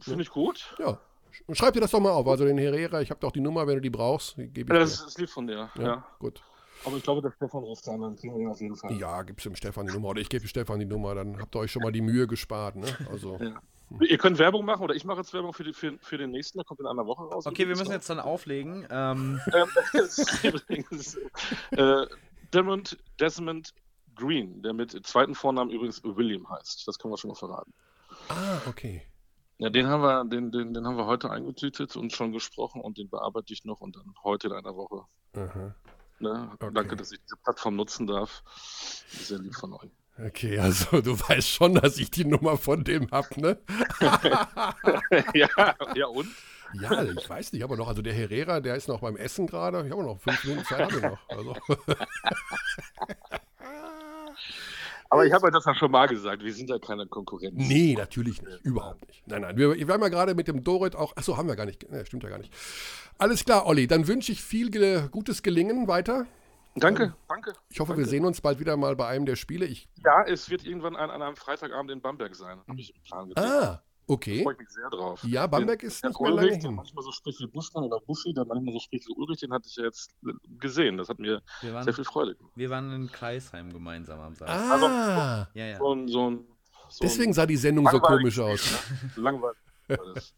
finde 0.00 0.22
ich 0.22 0.30
gut. 0.30 0.74
Ja. 0.78 0.98
Sch- 1.32 1.54
Schreib 1.54 1.74
dir 1.74 1.80
das 1.80 1.90
doch 1.92 2.00
mal 2.00 2.10
auf. 2.10 2.26
Also 2.26 2.44
den 2.44 2.58
Herrera, 2.58 3.00
ich 3.00 3.10
habe 3.10 3.20
doch 3.20 3.32
die 3.32 3.40
Nummer, 3.40 3.66
wenn 3.66 3.76
du 3.76 3.80
die 3.80 3.90
brauchst, 3.90 4.36
die 4.36 4.48
gebe 4.48 4.74
Ja, 4.74 4.82
ich 4.82 4.90
das 4.90 5.06
ist 5.06 5.18
lieb 5.18 5.28
von 5.30 5.46
dir. 5.46 5.70
dir. 5.76 5.82
Ja. 5.82 5.88
Ja, 5.88 6.06
gut. 6.18 6.42
Aber 6.84 6.96
ich 6.96 7.02
glaube, 7.02 7.20
der 7.22 7.32
Stefan 7.32 7.62
ruft 7.64 7.88
an, 7.88 8.00
dann 8.00 8.16
kriegen 8.16 8.34
wir 8.36 8.42
ihn 8.42 8.48
auf 8.50 8.60
jeden 8.60 8.76
Fall. 8.76 8.92
Ja, 8.92 9.22
gib's 9.22 9.42
dem 9.42 9.56
Stefan 9.56 9.86
die 9.86 9.92
Nummer 9.92 10.10
oder 10.10 10.20
ich 10.20 10.28
gebe 10.28 10.46
Stefan 10.46 10.78
die 10.78 10.84
Nummer, 10.86 11.14
dann 11.14 11.40
habt 11.40 11.54
ihr 11.56 11.58
euch 11.60 11.72
schon 11.72 11.82
mal 11.82 11.90
die 11.92 12.00
Mühe 12.02 12.26
gespart. 12.28 12.76
Ne? 12.76 12.86
Also, 13.10 13.36
Ja. 13.40 13.60
Ihr 14.06 14.18
könnt 14.18 14.38
Werbung 14.38 14.66
machen 14.66 14.82
oder 14.82 14.94
ich 14.94 15.06
mache 15.06 15.16
jetzt 15.20 15.32
Werbung 15.32 15.54
für, 15.54 15.64
die, 15.64 15.72
für, 15.72 15.94
für 16.02 16.18
den 16.18 16.30
nächsten, 16.30 16.58
der 16.58 16.64
kommt 16.66 16.78
in 16.80 16.86
einer 16.86 17.06
Woche 17.06 17.24
raus. 17.24 17.46
Okay, 17.46 17.66
wir 17.66 17.74
müssen 17.74 17.90
jetzt 17.90 18.10
dann 18.10 18.20
auflegen. 18.20 18.86
Ähm, 18.90 19.40
Ähm, 19.54 19.68
es 19.94 20.18
ist 20.18 20.44
übrigens 20.44 21.18
äh, 21.70 22.06
Desmond, 22.52 22.98
Desmond 23.20 23.74
Green, 24.14 24.62
der 24.62 24.72
mit 24.72 24.90
zweiten 25.06 25.34
Vornamen 25.34 25.70
übrigens 25.70 26.02
William 26.02 26.48
heißt. 26.48 26.86
Das 26.86 26.98
können 26.98 27.12
wir 27.12 27.18
schon 27.18 27.28
mal 27.28 27.34
verraten. 27.34 27.72
ah, 28.28 28.60
okay. 28.66 29.02
Ja, 29.58 29.70
den 29.70 29.88
haben 29.88 30.02
wir, 30.02 30.24
den, 30.24 30.52
den, 30.52 30.72
den 30.72 30.86
haben 30.86 30.96
wir 30.96 31.06
heute 31.06 31.30
eingetütet 31.30 31.96
und 31.96 32.12
schon 32.12 32.32
gesprochen 32.32 32.80
und 32.80 32.96
den 32.96 33.08
bearbeite 33.10 33.52
ich 33.52 33.64
noch 33.64 33.80
und 33.80 33.96
dann 33.96 34.14
heute 34.22 34.48
in 34.48 34.52
einer 34.52 34.76
Woche. 34.76 35.04
Aha. 35.34 35.74
Ne? 36.20 36.50
Okay. 36.54 36.70
Danke, 36.74 36.96
dass 36.96 37.12
ich 37.12 37.20
diese 37.22 37.36
Plattform 37.36 37.76
nutzen 37.76 38.06
darf. 38.06 38.42
Sehr 39.08 39.38
lieb 39.38 39.54
von 39.54 39.72
euch. 39.74 39.90
Okay, 40.26 40.58
also 40.58 41.00
du 41.00 41.18
weißt 41.18 41.48
schon, 41.48 41.74
dass 41.74 41.98
ich 41.98 42.10
die 42.10 42.24
Nummer 42.24 42.56
von 42.56 42.82
dem 42.82 43.10
hab, 43.10 43.36
ne? 43.36 43.58
ja, 45.34 45.48
ja 45.94 46.06
und? 46.06 46.28
Ja, 46.74 47.02
ich 47.02 47.28
weiß 47.28 47.52
nicht, 47.52 47.62
aber 47.64 47.76
noch, 47.76 47.88
also 47.88 48.02
der 48.02 48.12
Herrera, 48.12 48.60
der 48.60 48.74
ist 48.76 48.88
noch 48.88 49.00
beim 49.00 49.16
Essen 49.16 49.46
gerade. 49.46 49.84
Ich 49.86 49.90
habe 49.92 50.02
noch 50.02 50.20
fünf 50.20 50.44
Minuten 50.44 50.64
Zeit, 50.66 50.80
habe 50.80 50.96
ich 50.96 51.02
noch. 51.02 51.18
Also, 51.28 51.54
Aber 55.10 55.24
ich 55.24 55.32
habe 55.32 55.46
ja 55.46 55.50
das 55.50 55.64
ja 55.64 55.74
schon 55.74 55.90
mal 55.90 56.06
gesagt, 56.06 56.42
wir 56.42 56.52
sind 56.52 56.68
ja 56.68 56.78
keine 56.78 57.06
Konkurrenz. 57.06 57.54
nee, 57.56 57.94
natürlich 57.96 58.42
nicht. 58.42 58.60
Überhaupt 58.62 59.06
nicht. 59.08 59.26
Nein, 59.26 59.40
nein. 59.42 59.56
Wir, 59.56 59.74
wir 59.74 59.88
haben 59.88 60.02
ja 60.02 60.08
gerade 60.08 60.34
mit 60.34 60.48
dem 60.48 60.62
Dorit 60.62 60.94
auch. 60.94 61.16
Achso, 61.16 61.36
haben 61.38 61.48
wir 61.48 61.56
gar 61.56 61.64
nicht. 61.64 61.90
Ne, 61.90 62.04
stimmt 62.04 62.24
ja 62.24 62.28
gar 62.28 62.38
nicht. 62.38 62.52
Alles 63.16 63.44
klar, 63.44 63.64
Olli. 63.66 63.86
Dann 63.86 64.06
wünsche 64.06 64.32
ich 64.32 64.42
viel 64.42 64.70
ge 64.70 65.08
gutes 65.10 65.42
Gelingen 65.42 65.88
weiter. 65.88 66.26
Danke, 66.74 67.14
danke. 67.28 67.54
Ich 67.70 67.80
hoffe, 67.80 67.96
wir 67.96 68.04
sehen 68.06 68.24
uns 68.26 68.40
bald 68.40 68.60
wieder 68.60 68.76
mal 68.76 68.94
bei 68.94 69.08
einem 69.08 69.24
der 69.24 69.34
Spiele. 69.36 69.64
Ich, 69.64 69.88
Ja, 70.04 70.22
es 70.24 70.50
wird 70.50 70.64
irgendwann 70.64 70.94
an, 70.94 71.10
an 71.10 71.22
einem 71.22 71.36
Freitagabend 71.36 71.90
in 71.90 72.00
Bamberg 72.02 72.36
sein. 72.36 72.60
Habe 72.68 72.78
ich 72.80 72.94
im 72.94 73.02
Plan 73.02 73.28
gedacht. 73.30 73.46
ah, 73.46 73.82
okay. 74.08 74.42
freue 74.42 74.54
ich 74.54 74.58
mich 74.60 74.68
sehr 74.70 74.90
drauf. 74.90 75.22
Ja, 75.24 75.46
Bamberg 75.46 75.80
Den- 75.80 75.88
ist 75.88 76.02
der 76.02 76.10
nicht 76.10 76.20
mehr 76.20 76.30
lange 76.30 76.48
Ulrich, 76.48 76.62
hin. 76.62 76.74
manchmal 76.74 77.04
so 77.04 77.12
spricht 77.12 77.40
wie 77.40 77.46
Buschmann 77.46 77.84
oder 77.84 78.00
Buschi, 78.00 78.32
der 78.34 78.44
manchmal 78.44 78.72
so 78.74 78.80
spricht 78.80 79.06
wie 79.08 79.12
Ulrich, 79.14 79.40
den 79.40 79.52
hatte 79.52 79.68
ich 79.68 79.76
ja 79.76 79.84
jetzt 79.84 80.10
gesehen. 80.58 80.96
Das 80.98 81.08
hat 81.08 81.18
mir 81.18 81.40
wir, 81.60 81.68
sehr 81.68 81.74
waren, 81.74 81.92
viel 81.92 82.04
Freude 82.04 82.34
gemacht. 82.34 82.52
wir 82.56 82.70
waren 82.70 82.92
in 82.92 83.10
Kreisheim 83.12 83.72
gemeinsam 83.72 84.18
am 84.20 84.34
Samstag. 84.34 84.48
Ah, 84.70 85.48
Ja, 85.54 85.66
ja. 85.66 85.78
So 85.78 85.94
ein, 85.94 86.08
so 86.08 86.30
ein, 86.30 86.44
so 86.88 86.98
deswegen 87.02 87.32
sah 87.32 87.46
die 87.46 87.56
Sendung 87.56 87.88
so 87.90 88.00
komisch 88.00 88.38
aus. 88.38 88.70
Ne? 89.16 89.22
Langweilig. 89.22 89.58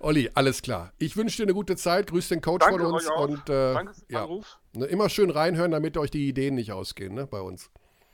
Olli, 0.00 0.30
alles 0.34 0.62
klar. 0.62 0.92
Ich 0.98 1.16
wünsche 1.16 1.36
dir 1.36 1.42
eine 1.44 1.54
gute 1.54 1.76
Zeit. 1.76 2.08
Grüß 2.08 2.28
den 2.28 2.40
Coach 2.40 2.64
Danke 2.64 2.82
von 2.82 2.92
uns 2.94 3.04
euch 3.06 3.10
auch. 3.12 3.28
und 3.28 3.48
äh, 3.50 3.74
Danke 3.74 3.94
für 3.94 4.00
den 4.00 4.12
ja, 4.14 4.22
Anruf. 4.24 4.58
immer 4.72 5.08
schön 5.08 5.30
reinhören, 5.30 5.70
damit 5.70 5.96
euch 5.96 6.10
die 6.10 6.26
Ideen 6.28 6.54
nicht 6.54 6.72
ausgehen, 6.72 7.14
ne, 7.14 7.26
bei 7.26 7.40
uns. 7.40 7.70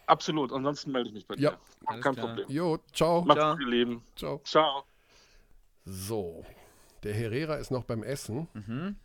Absolut. 0.07 0.53
Ansonsten 0.53 0.93
melde 0.93 1.09
ich 1.09 1.15
mich 1.15 1.27
bei 1.27 1.35
dir. 1.37 1.43
Ja. 1.43 1.59
Alles 1.87 2.03
Kein 2.05 2.15
klar. 2.15 2.27
Problem. 2.27 2.47
Jo, 2.49 2.79
ciao. 2.93 3.23
Macht's 3.23 3.41
Ciao. 3.43 3.53
gut, 3.57 3.63
ihr 3.65 3.69
Leben. 3.71 4.03
Ciao. 4.17 4.41
Ciao. 4.45 4.85
So, 5.85 6.45
der 7.03 7.15
Herrera 7.15 7.57
ist 7.57 7.71
noch 7.71 7.85
beim 7.85 8.03
Essen 8.03 8.49
Mhm. 8.55 8.97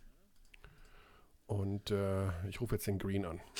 und 1.46 1.90
äh, 1.90 2.28
ich 2.48 2.60
rufe 2.60 2.74
jetzt 2.76 2.86
den 2.86 2.98
Green 2.98 3.24
an. 3.26 3.40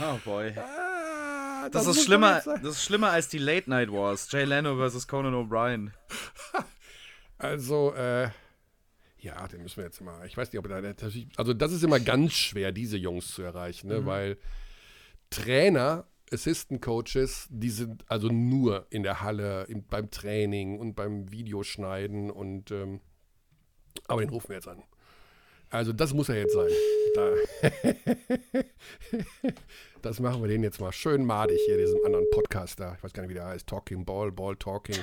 Oh 0.00 0.16
boy. 0.24 0.54
Ah, 0.56 1.68
Das, 1.70 1.86
muss 1.86 1.96
ist 1.98 2.04
schlimmer, 2.04 2.40
das 2.40 2.62
ist 2.62 2.84
schlimmer 2.84 3.10
als 3.10 3.28
die 3.28 3.38
Late 3.38 3.68
Night 3.68 3.90
Wars. 3.92 4.30
Jay 4.30 4.44
Leno 4.44 4.76
versus 4.76 5.06
Conan 5.08 5.34
O'Brien. 5.34 5.90
Also, 7.40 7.94
äh, 7.94 8.30
ja, 9.20 9.48
den 9.48 9.62
müssen 9.62 9.78
wir 9.78 9.84
jetzt 9.84 10.00
immer. 10.00 10.24
Ich 10.24 10.36
weiß 10.36 10.52
nicht, 10.52 10.58
ob 10.58 10.68
da. 10.68 10.80
Also, 11.36 11.54
das 11.54 11.72
ist 11.72 11.82
immer 11.82 12.00
ganz 12.00 12.32
schwer, 12.32 12.72
diese 12.72 12.96
Jungs 12.96 13.28
zu 13.34 13.42
erreichen, 13.42 13.88
ne? 13.88 14.06
weil 14.06 14.38
Trainer, 15.30 16.06
Assistant 16.32 16.80
Coaches, 16.82 17.48
die 17.50 17.70
sind 17.70 18.04
also 18.08 18.28
nur 18.28 18.86
in 18.90 19.02
der 19.02 19.20
Halle, 19.20 19.64
im, 19.64 19.84
beim 19.84 20.10
Training 20.10 20.78
und 20.78 20.94
beim 20.94 21.30
Videoschneiden 21.30 22.30
und. 22.30 22.70
Ähm, 22.70 23.00
aber 24.06 24.20
den 24.20 24.30
rufen 24.30 24.50
wir 24.50 24.56
jetzt 24.56 24.68
an. 24.68 24.82
Also, 25.70 25.92
das 25.92 26.14
muss 26.14 26.28
er 26.28 26.38
jetzt 26.38 26.54
sein. 26.54 26.70
Da 27.14 27.34
das 30.02 30.20
machen 30.20 30.40
wir 30.42 30.48
den 30.48 30.62
jetzt 30.62 30.80
mal 30.80 30.92
schön 30.92 31.24
madig 31.24 31.58
hier, 31.66 31.76
diesem 31.76 32.04
anderen 32.04 32.26
Podcaster. 32.30 32.94
Ich 32.96 33.04
weiß 33.04 33.12
gar 33.12 33.22
nicht, 33.22 33.30
wie 33.30 33.34
der 33.34 33.46
heißt. 33.46 33.66
Talking 33.66 34.04
Ball, 34.04 34.30
Ball 34.30 34.56
Talking. 34.56 35.02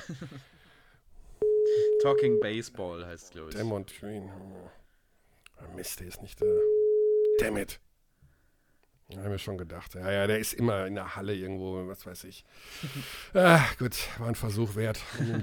Talking 2.06 2.40
Baseball 2.40 3.04
heißt 3.04 3.24
es, 3.24 3.32
glaube 3.32 3.50
ich. 3.50 3.56
Demont 3.56 3.92
Green. 4.00 4.30
Oh, 5.58 5.76
Mist, 5.76 6.00
der 6.00 6.06
ist 6.06 6.22
nicht 6.22 6.40
da. 6.40 6.46
Damn 7.40 7.58
it. 7.58 7.80
Ja, 9.10 9.24
Haben 9.24 9.32
wir 9.32 9.40
schon 9.40 9.58
gedacht. 9.58 9.96
Ja, 9.96 10.12
ja, 10.12 10.28
der 10.28 10.38
ist 10.38 10.54
immer 10.54 10.86
in 10.86 10.94
der 10.94 11.16
Halle 11.16 11.34
irgendwo, 11.34 11.88
was 11.88 12.06
weiß 12.06 12.26
ich. 12.26 12.46
ah, 13.34 13.66
gut, 13.80 13.98
war 14.20 14.28
ein 14.28 14.36
Versuch 14.36 14.76
wert. 14.76 15.00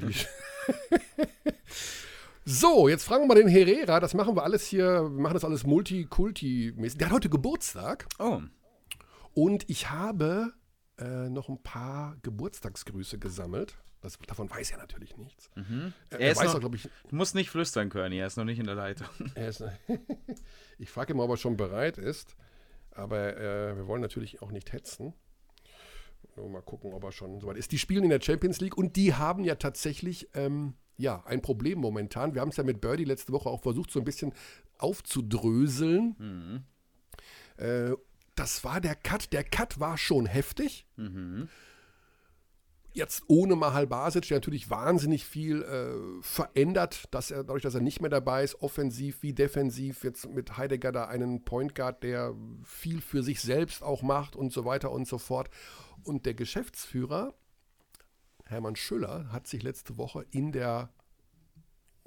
So, 2.44 2.88
jetzt 2.88 3.04
fragen 3.04 3.22
wir 3.22 3.28
mal 3.28 3.40
den 3.40 3.46
Herrera. 3.46 4.00
Das 4.00 4.14
machen 4.14 4.34
wir 4.34 4.42
alles 4.42 4.66
hier, 4.66 5.04
wir 5.04 5.10
machen 5.10 5.34
das 5.34 5.44
alles 5.44 5.64
multikulti-mäßig. 5.64 6.98
Der 6.98 7.06
hat 7.06 7.14
heute 7.14 7.28
Geburtstag 7.28 8.06
Oh, 8.18 8.40
und 9.32 9.70
ich 9.70 9.90
habe 9.90 10.52
äh, 10.98 11.28
noch 11.28 11.48
ein 11.48 11.62
paar 11.62 12.16
Geburtstagsgrüße 12.22 13.20
gesammelt. 13.20 13.76
Das, 14.02 14.18
davon 14.26 14.50
weiß 14.50 14.72
er 14.72 14.78
natürlich 14.78 15.16
nichts. 15.16 15.48
mhm. 15.54 15.92
Er, 16.10 16.20
Er 16.20 16.28
er 16.30 16.36
weiß 16.36 16.44
noch- 16.48 16.54
auch, 16.56 16.60
glaube 16.60 16.76
ich, 16.76 16.88
Du 17.08 17.16
musst 17.16 17.34
nicht 17.34 17.48
flüstern 17.50 17.88
können, 17.88 18.12
er 18.12 18.26
ist 18.26 18.36
noch 18.36 18.44
nicht 18.44 18.58
in 18.58 18.66
der 18.66 18.74
Leitung. 18.74 19.08
Ist, 19.36 19.64
ich 20.78 20.90
frage 20.90 21.12
ihn 21.12 21.16
mal, 21.16 21.24
ob 21.24 21.30
er 21.30 21.36
schon 21.38 21.56
bereit 21.56 21.96
ist. 21.98 22.36
Aber 22.90 23.36
äh, 23.38 23.74
wir 23.76 23.86
wollen 23.86 24.02
natürlich 24.02 24.42
auch 24.42 24.50
nicht 24.50 24.72
hetzen. 24.72 25.14
Nur 26.36 26.48
mal 26.50 26.60
gucken, 26.62 26.92
ob 26.92 27.04
er 27.04 27.12
schon 27.12 27.40
soweit 27.40 27.56
ist. 27.56 27.72
Die 27.72 27.78
spielen 27.78 28.04
in 28.04 28.10
der 28.10 28.20
Champions 28.20 28.60
League 28.60 28.76
und 28.76 28.96
die 28.96 29.14
haben 29.14 29.44
ja 29.44 29.54
tatsächlich 29.54 30.28
ähm, 30.34 30.74
ja, 30.98 31.22
ein 31.26 31.40
Problem 31.40 31.78
momentan. 31.78 32.34
Wir 32.34 32.40
haben 32.42 32.48
es 32.50 32.56
ja 32.56 32.64
mit 32.64 32.80
Birdie 32.80 33.04
letzte 33.04 33.32
Woche 33.32 33.48
auch 33.48 33.62
versucht, 33.62 33.90
so 33.90 33.98
ein 33.98 34.04
bisschen 34.04 34.32
aufzudröseln. 34.78 36.16
Mhm. 36.18 36.62
Äh, 37.64 37.96
das 38.34 38.64
war 38.64 38.80
der 38.80 38.94
Cut. 38.94 39.32
Der 39.32 39.44
Cut 39.44 39.78
war 39.80 39.98
schon 39.98 40.26
heftig. 40.26 40.86
Mhm. 40.96 41.48
Jetzt 42.94 43.22
ohne 43.26 43.56
Mahal 43.56 43.86
Basic, 43.86 44.28
der 44.28 44.36
natürlich 44.36 44.68
wahnsinnig 44.68 45.24
viel 45.24 45.62
äh, 45.62 46.22
verändert, 46.22 47.04
dass 47.10 47.30
er, 47.30 47.38
dadurch, 47.44 47.62
dass 47.62 47.74
er 47.74 47.80
nicht 47.80 48.02
mehr 48.02 48.10
dabei 48.10 48.44
ist, 48.44 48.60
offensiv 48.60 49.22
wie 49.22 49.32
defensiv, 49.32 50.04
jetzt 50.04 50.28
mit 50.28 50.58
Heidegger 50.58 50.92
da 50.92 51.06
einen 51.06 51.42
Point 51.44 51.74
Guard, 51.74 52.02
der 52.02 52.34
viel 52.64 53.00
für 53.00 53.22
sich 53.22 53.40
selbst 53.40 53.82
auch 53.82 54.02
macht 54.02 54.36
und 54.36 54.52
so 54.52 54.66
weiter 54.66 54.90
und 54.90 55.08
so 55.08 55.16
fort. 55.16 55.48
Und 56.04 56.26
der 56.26 56.34
Geschäftsführer, 56.34 57.34
Hermann 58.44 58.76
Schüller, 58.76 59.32
hat 59.32 59.46
sich 59.46 59.62
letzte 59.62 59.96
Woche 59.96 60.26
in 60.30 60.52
der 60.52 60.90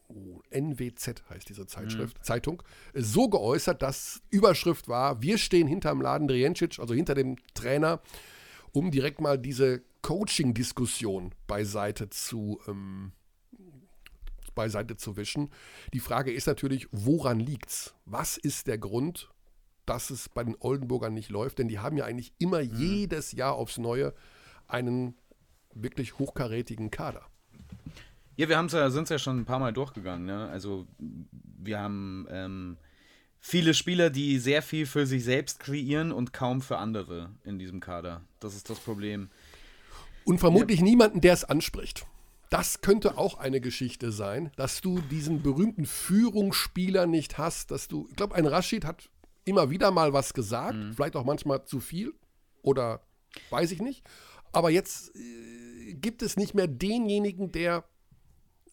oh, 0.07 0.41
NWZ 0.51 1.23
heißt 1.29 1.49
diese 1.49 1.65
Zeitschrift, 1.65 2.23
Zeitung, 2.23 2.61
so 2.93 3.27
geäußert, 3.27 3.81
dass 3.81 4.21
Überschrift 4.29 4.87
war, 4.87 5.21
wir 5.21 5.37
stehen 5.37 5.67
hinterm 5.67 6.01
Laden 6.01 6.27
Drijancic, 6.27 6.79
also 6.79 6.93
hinter 6.93 7.15
dem 7.15 7.37
Trainer, 7.53 8.01
um 8.71 8.91
direkt 8.91 9.21
mal 9.21 9.39
diese 9.39 9.81
Coaching-Diskussion 10.05 11.31
beiseite 11.47 12.11
zu, 12.11 12.61
ähm, 12.67 13.11
beiseite 14.53 14.97
zu 14.97 15.17
wischen. 15.17 15.49
Die 15.93 15.99
Frage 15.99 16.31
ist 16.31 16.45
natürlich, 16.45 16.87
woran 16.91 17.39
liegt's? 17.39 17.95
Was 18.05 18.37
ist 18.37 18.67
der 18.67 18.77
Grund, 18.77 19.31
dass 19.87 20.11
es 20.11 20.29
bei 20.29 20.43
den 20.43 20.55
Oldenburgern 20.59 21.15
nicht 21.15 21.31
läuft? 21.31 21.57
Denn 21.57 21.67
die 21.69 21.79
haben 21.79 21.97
ja 21.97 22.05
eigentlich 22.05 22.33
immer 22.37 22.59
jedes 22.59 23.31
Jahr 23.31 23.55
aufs 23.55 23.79
Neue 23.79 24.13
einen 24.67 25.15
wirklich 25.73 26.19
hochkarätigen 26.19 26.91
Kader. 26.91 27.25
Ja, 28.35 28.47
wir 28.47 28.61
ja, 28.61 28.89
sind 28.91 29.05
es 29.05 29.09
ja 29.09 29.17
schon 29.17 29.39
ein 29.39 29.45
paar 29.45 29.59
Mal 29.59 29.73
durchgegangen. 29.73 30.27
Ne? 30.27 30.47
Also 30.49 30.85
wir 30.99 31.79
haben 31.79 32.27
ähm, 32.29 32.77
viele 33.39 33.73
Spieler, 33.73 34.11
die 34.11 34.37
sehr 34.37 34.61
viel 34.61 34.85
für 34.85 35.07
sich 35.07 35.23
selbst 35.23 35.59
kreieren 35.59 36.11
und 36.11 36.31
kaum 36.31 36.61
für 36.61 36.77
andere 36.77 37.31
in 37.43 37.57
diesem 37.57 37.79
Kader. 37.79 38.21
Das 38.39 38.55
ist 38.55 38.69
das 38.69 38.79
Problem. 38.79 39.31
Und 40.25 40.39
vermutlich 40.39 40.79
ja. 40.79 40.85
niemanden, 40.85 41.21
der 41.21 41.33
es 41.33 41.45
anspricht. 41.45 42.05
Das 42.49 42.81
könnte 42.81 43.17
auch 43.17 43.37
eine 43.37 43.61
Geschichte 43.61 44.11
sein, 44.11 44.51
dass 44.55 44.81
du 44.81 44.99
diesen 44.99 45.41
berühmten 45.41 45.85
Führungsspieler 45.85 47.07
nicht 47.07 47.37
hast, 47.37 47.71
dass 47.71 47.87
du, 47.87 48.07
ich 48.09 48.15
glaube, 48.15 48.35
ein 48.35 48.45
Rashid 48.45 48.85
hat 48.85 49.09
immer 49.45 49.69
wieder 49.69 49.91
mal 49.91 50.13
was 50.13 50.33
gesagt, 50.33 50.75
mhm. 50.75 50.93
vielleicht 50.93 51.15
auch 51.15 51.23
manchmal 51.23 51.65
zu 51.65 51.79
viel 51.79 52.13
oder 52.61 53.01
weiß 53.49 53.71
ich 53.71 53.81
nicht. 53.81 54.03
Aber 54.51 54.69
jetzt 54.69 55.15
äh, 55.15 55.93
gibt 55.93 56.21
es 56.21 56.37
nicht 56.37 56.53
mehr 56.53 56.67
denjenigen, 56.67 57.51
der 57.51 57.83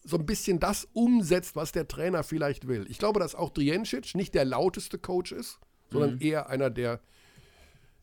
so 0.03 0.17
ein 0.17 0.25
bisschen 0.25 0.59
das 0.59 0.87
umsetzt, 0.93 1.55
was 1.55 1.71
der 1.71 1.87
Trainer 1.87 2.23
vielleicht 2.23 2.67
will. 2.67 2.85
Ich 2.89 2.97
glaube, 2.97 3.19
dass 3.19 3.35
auch 3.35 3.51
Driencic 3.51 4.15
nicht 4.15 4.33
der 4.35 4.45
lauteste 4.45 4.97
Coach 4.97 5.31
ist, 5.31 5.59
sondern 5.91 6.15
mhm. 6.15 6.21
eher 6.21 6.49
einer, 6.49 6.69
der 6.69 6.99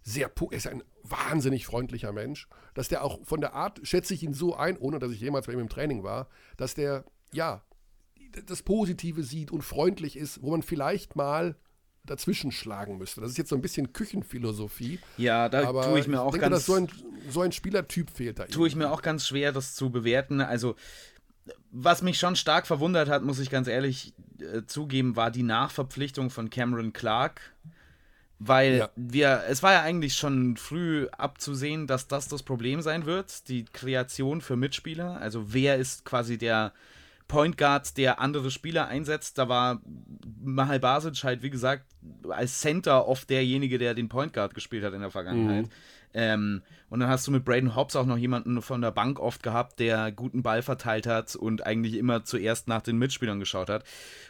sehr, 0.03 0.31
er 0.51 0.57
ist 0.57 0.67
ein 0.67 0.83
wahnsinnig 1.03 1.67
freundlicher 1.67 2.13
Mensch, 2.13 2.49
dass 2.75 2.89
der 2.89 3.05
auch 3.05 3.25
von 3.25 3.41
der 3.41 3.55
Art, 3.55 3.81
schätze 3.83 4.15
ich 4.15 4.23
ihn 4.23 4.35
so 4.35 4.55
ein, 4.57 4.77
ohne 4.79 4.99
dass 4.99 5.13
ich 5.13 5.21
jemals 5.21 5.47
bei 5.47 5.53
ihm 5.53 5.61
im 5.61 5.69
Training 5.69 6.03
war, 6.03 6.29
dass 6.57 6.75
der, 6.75 7.05
ja, 7.33 7.63
das 8.47 8.63
Positive 8.63 9.23
sieht 9.23 9.51
und 9.51 9.63
freundlich 9.63 10.17
ist, 10.17 10.43
wo 10.43 10.51
man 10.51 10.63
vielleicht 10.63 11.17
mal 11.17 11.57
dazwischen 12.05 12.53
schlagen 12.53 12.97
müsste. 12.97 13.21
Das 13.21 13.31
ist 13.31 13.39
jetzt 13.39 13.51
so 13.51 13.57
ein 13.57 13.63
bisschen 13.63 13.93
Küchenphilosophie. 13.93 14.99
Ja, 15.19 15.49
da 15.49 15.71
tue 15.83 16.01
ich 16.01 16.09
mir 16.09 16.21
auch 16.21 16.35
ich 16.35 16.41
denke, 16.41 16.51
ganz. 16.51 16.65
Dass 16.65 16.67
so 16.67 16.75
ein, 16.75 16.89
so 17.29 17.41
ein 17.43 17.53
Spielertyp 17.53 18.11
fehlt 18.11 18.39
da. 18.39 18.47
Tue 18.47 18.69
ich 18.69 18.77
mir 18.77 18.91
auch 18.91 19.03
ganz 19.03 19.27
schwer, 19.27 19.53
das 19.53 19.75
zu 19.75 19.91
bewerten. 19.91 20.41
Also 20.41 20.77
was 21.71 22.03
mich 22.03 22.19
schon 22.19 22.37
stark 22.37 22.67
verwundert 22.67 23.09
hat, 23.09 23.23
muss 23.23 23.39
ich 23.39 23.51
ganz 23.51 23.69
ehrlich 23.69 24.15
äh, 24.41 24.63
zugeben, 24.67 25.17
war 25.17 25.31
die 25.31 25.43
Nachverpflichtung 25.43 26.31
von 26.31 26.51
Cameron 26.51 26.93
Clark. 26.93 27.55
Weil 28.43 28.79
ja. 28.79 28.91
wir, 28.97 29.43
es 29.49 29.63
war 29.63 29.73
ja 29.73 29.83
eigentlich 29.83 30.15
schon 30.15 30.57
früh 30.57 31.07
abzusehen, 31.13 31.87
dass 31.87 32.09
das 32.09 32.27
das 32.27 32.43
Problem 32.43 32.81
sein 32.81 33.05
wird, 33.05 33.49
die 33.49 33.67
Kreation 33.67 34.41
für 34.41 34.57
Mitspieler. 34.57 35.21
Also 35.21 35.53
wer 35.53 35.77
ist 35.77 36.07
quasi 36.07 36.39
der 36.39 36.73
Point 37.31 37.57
Guard, 37.57 37.97
der 37.97 38.19
andere 38.19 38.51
Spieler 38.51 38.89
einsetzt. 38.89 39.39
Da 39.39 39.49
war 39.49 39.81
Mahal 40.43 40.81
Basic 40.81 41.23
halt, 41.23 41.43
wie 41.43 41.51
gesagt, 41.51 41.85
als 42.29 42.61
Center 42.61 43.07
oft 43.07 43.31
derjenige, 43.31 43.79
der 43.79 43.95
den 43.95 44.09
Point 44.09 44.33
Guard 44.33 44.53
gespielt 44.53 44.83
hat 44.85 44.95
in 44.95 45.01
der 45.01 45.13
Vergangenheit. 45.13 45.67
Mhm. 45.67 45.71
Ähm, 46.13 46.63
und 46.89 47.01
dann 47.01 47.09
hast 47.09 47.27
du 47.27 47.31
mit 47.31 47.45
Braden 47.45 47.77
Hobbs 47.77 47.95
auch 47.95 48.07
noch 48.07 48.17
jemanden 48.17 48.63
von 48.63 48.83
der 48.83 48.91
Bank 48.91 49.21
oft 49.21 49.43
gehabt, 49.43 49.79
der 49.79 50.11
guten 50.11 50.43
Ball 50.43 50.63
verteilt 50.63 51.07
hat 51.07 51.37
und 51.37 51.65
eigentlich 51.65 51.95
immer 51.95 52.25
zuerst 52.25 52.67
nach 52.67 52.83
den 52.83 52.99
Mitspielern 52.99 53.39
geschaut 53.39 53.71
hat. 53.71 53.85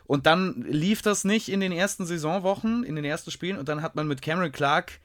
Und 0.07 0.26
dann 0.26 0.66
lief 0.68 1.01
das 1.01 1.24
nicht 1.24 1.49
in 1.49 1.61
den 1.61 1.72
ersten 1.72 2.05
Saisonwochen, 2.05 2.85
in 2.85 2.97
den 2.97 3.05
ersten 3.05 3.31
Spielen. 3.31 3.59
Und 3.59 3.68
dann 3.68 3.81
hat 3.83 3.95
man 3.95 4.07
mit 4.09 4.20
Cameron 4.20 4.53
Clark 4.53 5.01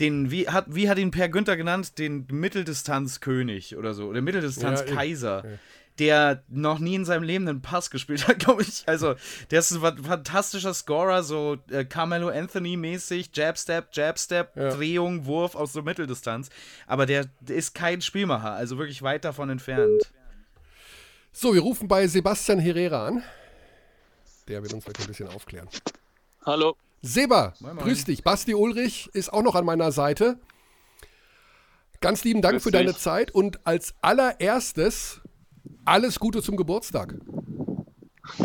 den, 0.00 0.30
wie 0.30 0.48
hat, 0.48 0.66
wie 0.68 0.88
hat 0.88 0.98
ihn 0.98 1.10
Per 1.10 1.28
Günther 1.28 1.56
genannt, 1.56 1.98
den 1.98 2.26
Mitteldistanzkönig 2.28 3.76
oder 3.76 3.94
so, 3.94 4.06
oder 4.06 4.20
Mitteldistanzkaiser. 4.22 5.44
Ja, 5.44 5.50
ja 5.50 5.58
der 5.98 6.42
noch 6.48 6.78
nie 6.78 6.96
in 6.96 7.04
seinem 7.04 7.22
Leben 7.22 7.48
einen 7.48 7.62
Pass 7.62 7.90
gespielt 7.90 8.26
hat, 8.26 8.38
glaube 8.40 8.62
ich. 8.62 8.82
Also, 8.86 9.14
der 9.50 9.60
ist 9.60 9.72
ein 9.72 10.04
fantastischer 10.04 10.74
Scorer, 10.74 11.22
so 11.22 11.58
äh, 11.70 11.84
Carmelo 11.84 12.28
Anthony-mäßig, 12.28 13.30
Jab-Step, 13.32 13.88
Jab-Step, 13.92 14.56
ja. 14.56 14.70
Drehung, 14.70 15.26
Wurf 15.26 15.54
aus 15.54 15.72
der 15.72 15.82
Mitteldistanz. 15.82 16.50
Aber 16.86 17.06
der, 17.06 17.26
der 17.40 17.56
ist 17.56 17.74
kein 17.74 18.00
Spielmacher, 18.00 18.52
also 18.52 18.78
wirklich 18.78 19.02
weit 19.02 19.24
davon 19.24 19.50
entfernt. 19.50 20.12
So, 21.32 21.54
wir 21.54 21.62
rufen 21.62 21.88
bei 21.88 22.06
Sebastian 22.06 22.58
Herrera 22.58 23.08
an. 23.08 23.22
Der 24.48 24.62
wird 24.62 24.72
uns 24.72 24.86
heute 24.86 25.02
ein 25.02 25.08
bisschen 25.08 25.28
aufklären. 25.28 25.68
Hallo. 26.44 26.76
Seba, 27.02 27.54
moin, 27.60 27.76
moin. 27.76 27.84
grüß 27.84 28.04
dich. 28.04 28.22
Basti 28.22 28.54
Ulrich 28.54 29.10
ist 29.12 29.32
auch 29.32 29.42
noch 29.42 29.54
an 29.54 29.64
meiner 29.64 29.92
Seite. 29.92 30.38
Ganz 32.00 32.24
lieben 32.24 32.42
Dank 32.42 32.54
grüß 32.54 32.62
für 32.64 32.70
dich. 32.70 32.80
deine 32.80 32.96
Zeit 32.96 33.30
und 33.30 33.66
als 33.66 33.94
allererstes 34.00 35.20
alles 35.84 36.18
Gute 36.18 36.42
zum 36.42 36.56
Geburtstag. 36.56 37.14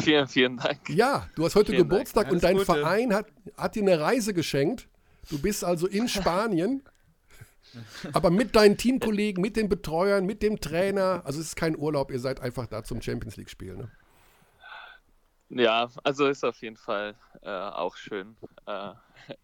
Vielen, 0.02 0.28
vielen 0.28 0.58
Dank. 0.58 0.90
Ja, 0.90 1.28
du 1.36 1.46
hast 1.46 1.56
heute 1.56 1.72
vielen 1.72 1.88
Geburtstag 1.88 2.32
und 2.32 2.44
dein 2.44 2.56
Gute. 2.56 2.66
Verein 2.66 3.14
hat, 3.14 3.28
hat 3.56 3.76
dir 3.76 3.84
eine 3.84 4.00
Reise 4.00 4.34
geschenkt. 4.34 4.88
Du 5.30 5.40
bist 5.40 5.64
also 5.64 5.88
in 5.88 6.08
Spanien, 6.10 6.84
aber 8.14 8.30
mit 8.30 8.56
deinen 8.56 8.78
Teamkollegen, 8.78 9.42
mit 9.42 9.56
den 9.56 9.70
Betreuern, 9.70 10.26
mit 10.26 10.42
dem 10.44 10.60
Trainer. 10.60 11.22
Also 11.24 11.40
es 11.40 11.48
ist 11.48 11.56
kein 11.56 11.78
Urlaub, 11.78 12.12
ihr 12.12 12.20
seid 12.20 12.42
einfach 12.42 12.68
da 12.68 12.84
zum 12.84 13.02
Champions 13.02 13.38
League-Spiel. 13.38 13.78
Ne? 13.78 13.92
Ja, 15.50 15.90
also 16.04 16.28
ist 16.28 16.44
auf 16.44 16.62
jeden 16.62 16.78
Fall 16.78 17.16
äh, 17.42 17.50
auch 17.50 17.96
schön, 17.96 18.36
äh, 18.66 18.92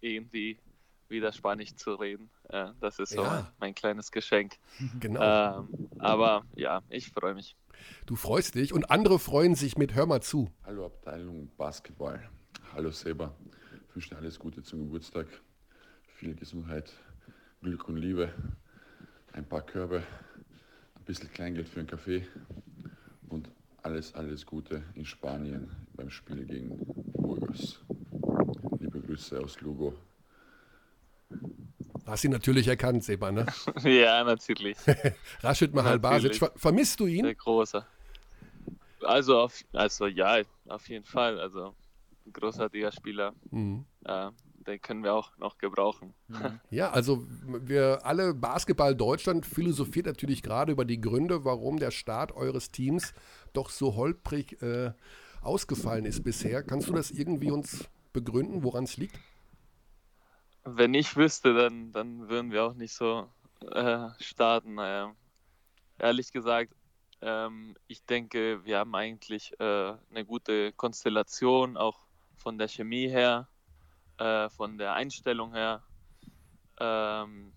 irgendwie 0.01 0.59
wieder 1.07 1.31
Spanisch 1.31 1.75
zu 1.75 1.95
reden. 1.95 2.29
Äh, 2.49 2.67
das 2.79 2.99
ist 2.99 3.11
so 3.11 3.23
ja. 3.23 3.51
mein 3.59 3.73
kleines 3.73 4.11
Geschenk. 4.11 4.57
Genau. 4.99 5.59
Ähm, 5.59 5.89
aber 5.99 6.43
ja, 6.55 6.81
ich 6.89 7.11
freue 7.11 7.33
mich. 7.33 7.55
Du 8.05 8.15
freust 8.15 8.55
dich 8.55 8.73
und 8.73 8.91
andere 8.91 9.19
freuen 9.19 9.55
sich 9.55 9.77
mit 9.77 9.95
Hör 9.95 10.05
mal 10.05 10.21
zu. 10.21 10.49
Hallo 10.63 10.85
Abteilung 10.85 11.49
Basketball. 11.57 12.21
Hallo 12.73 12.91
Seba. 12.91 13.35
Ich 13.89 13.95
wünsche 13.95 14.09
dir 14.09 14.17
alles 14.17 14.39
Gute 14.39 14.63
zum 14.63 14.79
Geburtstag. 14.79 15.27
Viel 16.15 16.35
Gesundheit, 16.35 16.91
Glück 17.61 17.87
und 17.87 17.97
Liebe. 17.97 18.33
Ein 19.33 19.47
paar 19.47 19.65
Körbe, 19.65 20.03
ein 20.95 21.03
bisschen 21.05 21.31
Kleingeld 21.31 21.67
für 21.67 21.79
einen 21.79 21.89
Kaffee 21.89 22.27
und 23.29 23.49
alles, 23.81 24.15
alles 24.15 24.45
Gute 24.45 24.83
in 24.95 25.05
Spanien 25.05 25.69
beim 25.93 26.09
Spiel 26.09 26.45
gegen 26.45 26.77
Burgos. 27.13 27.83
Liebe 28.79 29.01
Grüße 29.01 29.39
aus 29.39 29.59
Lugo. 29.61 29.93
Hast 32.05 32.23
ihn 32.23 32.31
natürlich 32.31 32.67
erkannt, 32.67 33.03
Seba, 33.03 33.31
ne? 33.31 33.47
ja, 33.83 34.23
natürlich. 34.23 34.77
Rashid 35.41 35.73
Mahal 35.73 35.99
Basic. 35.99 36.39
Vermisst 36.55 36.99
du 36.99 37.07
ihn? 37.07 37.23
Der 37.23 37.35
Große. 37.35 37.85
Also, 39.01 39.39
auf, 39.39 39.63
also 39.73 40.07
ja, 40.07 40.41
auf 40.67 40.87
jeden 40.87 41.05
Fall. 41.05 41.39
Also 41.39 41.75
ein 42.25 42.33
großartiger 42.33 42.91
Spieler. 42.91 43.33
Mhm. 43.51 43.85
Äh, 44.03 44.29
den 44.67 44.81
können 44.81 45.03
wir 45.03 45.13
auch 45.13 45.37
noch 45.37 45.57
gebrauchen. 45.57 46.13
Mhm. 46.27 46.59
Ja, 46.69 46.91
also 46.91 47.25
wir 47.45 48.05
alle 48.05 48.33
Basketball 48.33 48.95
Deutschland 48.95 49.45
philosophiert 49.45 50.05
natürlich 50.05 50.43
gerade 50.43 50.71
über 50.71 50.85
die 50.85 50.99
Gründe, 50.99 51.45
warum 51.45 51.79
der 51.79 51.91
Start 51.91 52.31
eures 52.33 52.71
Teams 52.71 53.13
doch 53.53 53.69
so 53.69 53.95
holprig 53.95 54.61
äh, 54.61 54.91
ausgefallen 55.41 56.05
ist 56.05 56.23
bisher. 56.23 56.63
Kannst 56.63 56.89
du 56.89 56.93
das 56.93 57.11
irgendwie 57.11 57.51
uns 57.51 57.85
begründen, 58.13 58.63
woran 58.63 58.85
es 58.85 58.97
liegt? 58.97 59.19
Wenn 60.65 60.93
ich 60.93 61.15
wüsste, 61.15 61.53
dann, 61.53 61.91
dann 61.91 62.27
würden 62.27 62.51
wir 62.51 62.65
auch 62.65 62.73
nicht 62.73 62.93
so 62.93 63.29
äh, 63.71 64.09
starten. 64.19 64.75
Naja. 64.75 65.15
Ehrlich 65.99 66.31
gesagt, 66.31 66.73
ähm, 67.21 67.75
ich 67.87 68.03
denke, 68.03 68.65
wir 68.65 68.79
haben 68.79 68.95
eigentlich 68.95 69.57
äh, 69.59 69.93
eine 70.09 70.25
gute 70.25 70.73
Konstellation, 70.73 71.77
auch 71.77 71.99
von 72.35 72.57
der 72.57 72.67
Chemie 72.67 73.07
her, 73.07 73.47
äh, 74.17 74.49
von 74.49 74.77
der 74.77 74.93
Einstellung 74.93 75.53
her. 75.53 75.83
Ähm, 76.79 77.53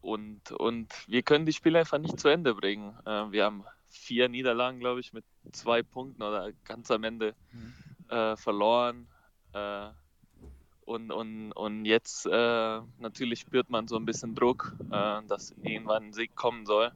und, 0.00 0.52
und 0.52 1.08
wir 1.08 1.22
können 1.22 1.46
die 1.46 1.52
Spiele 1.52 1.80
einfach 1.80 1.98
nicht 1.98 2.20
zu 2.20 2.28
Ende 2.28 2.54
bringen. 2.54 2.96
Äh, 3.04 3.32
wir 3.32 3.44
haben 3.44 3.64
vier 3.88 4.28
Niederlagen, 4.28 4.78
glaube 4.78 5.00
ich, 5.00 5.12
mit 5.12 5.24
zwei 5.52 5.82
Punkten 5.82 6.22
oder 6.22 6.52
ganz 6.64 6.90
am 6.90 7.04
Ende 7.04 7.34
mhm. 7.52 7.74
Äh, 8.10 8.36
verloren. 8.36 9.06
Und, 10.88 11.10
und, 11.12 11.52
und 11.52 11.84
jetzt 11.84 12.24
äh, 12.24 12.80
natürlich 12.98 13.40
spürt 13.40 13.68
man 13.68 13.86
so 13.86 13.96
ein 13.96 14.06
bisschen 14.06 14.34
Druck, 14.34 14.74
äh, 14.90 15.20
dass 15.26 15.54
irgendwann 15.62 16.04
ein 16.04 16.12
Sieg 16.14 16.34
kommen 16.34 16.64
soll. 16.64 16.90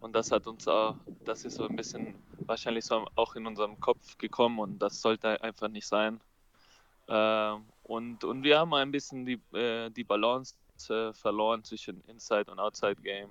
Und 0.00 0.14
das 0.14 0.30
hat 0.30 0.46
uns 0.46 0.68
auch, 0.68 0.96
das 1.24 1.46
ist 1.46 1.54
so 1.54 1.66
ein 1.66 1.74
bisschen 1.74 2.16
wahrscheinlich 2.40 2.84
so 2.84 3.06
auch 3.14 3.36
in 3.36 3.46
unserem 3.46 3.80
Kopf 3.80 4.18
gekommen 4.18 4.58
und 4.58 4.78
das 4.80 5.00
sollte 5.00 5.42
einfach 5.42 5.68
nicht 5.68 5.86
sein. 5.86 6.20
Äh, 7.08 7.54
und, 7.84 8.24
und 8.24 8.42
wir 8.42 8.58
haben 8.58 8.74
ein 8.74 8.90
bisschen 8.90 9.24
die, 9.24 9.40
äh, 9.56 9.88
die 9.88 10.04
Balance 10.04 10.54
äh, 10.90 11.14
verloren 11.14 11.64
zwischen 11.64 12.04
Inside 12.08 12.50
und 12.50 12.60
Outside 12.60 12.96
Game. 12.96 13.30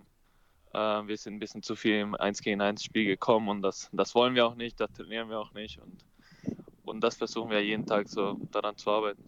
Äh, 0.74 1.06
wir 1.06 1.18
sind 1.18 1.36
ein 1.36 1.40
bisschen 1.40 1.62
zu 1.62 1.76
viel 1.76 2.00
im 2.00 2.16
1 2.16 2.42
gegen 2.42 2.62
1 2.62 2.84
Spiel 2.84 3.06
gekommen 3.06 3.48
und 3.48 3.62
das, 3.62 3.92
das 3.94 4.16
wollen 4.16 4.34
wir 4.34 4.48
auch 4.48 4.56
nicht, 4.56 4.80
das 4.80 4.92
trainieren 4.92 5.30
wir 5.30 5.40
auch 5.40 5.54
nicht. 5.54 5.80
Und 5.80 6.04
und 6.90 7.02
das 7.02 7.16
versuchen 7.16 7.50
wir 7.50 7.64
jeden 7.64 7.86
Tag 7.86 8.10
so 8.10 8.40
daran 8.52 8.76
zu 8.76 8.90
arbeiten. 8.90 9.24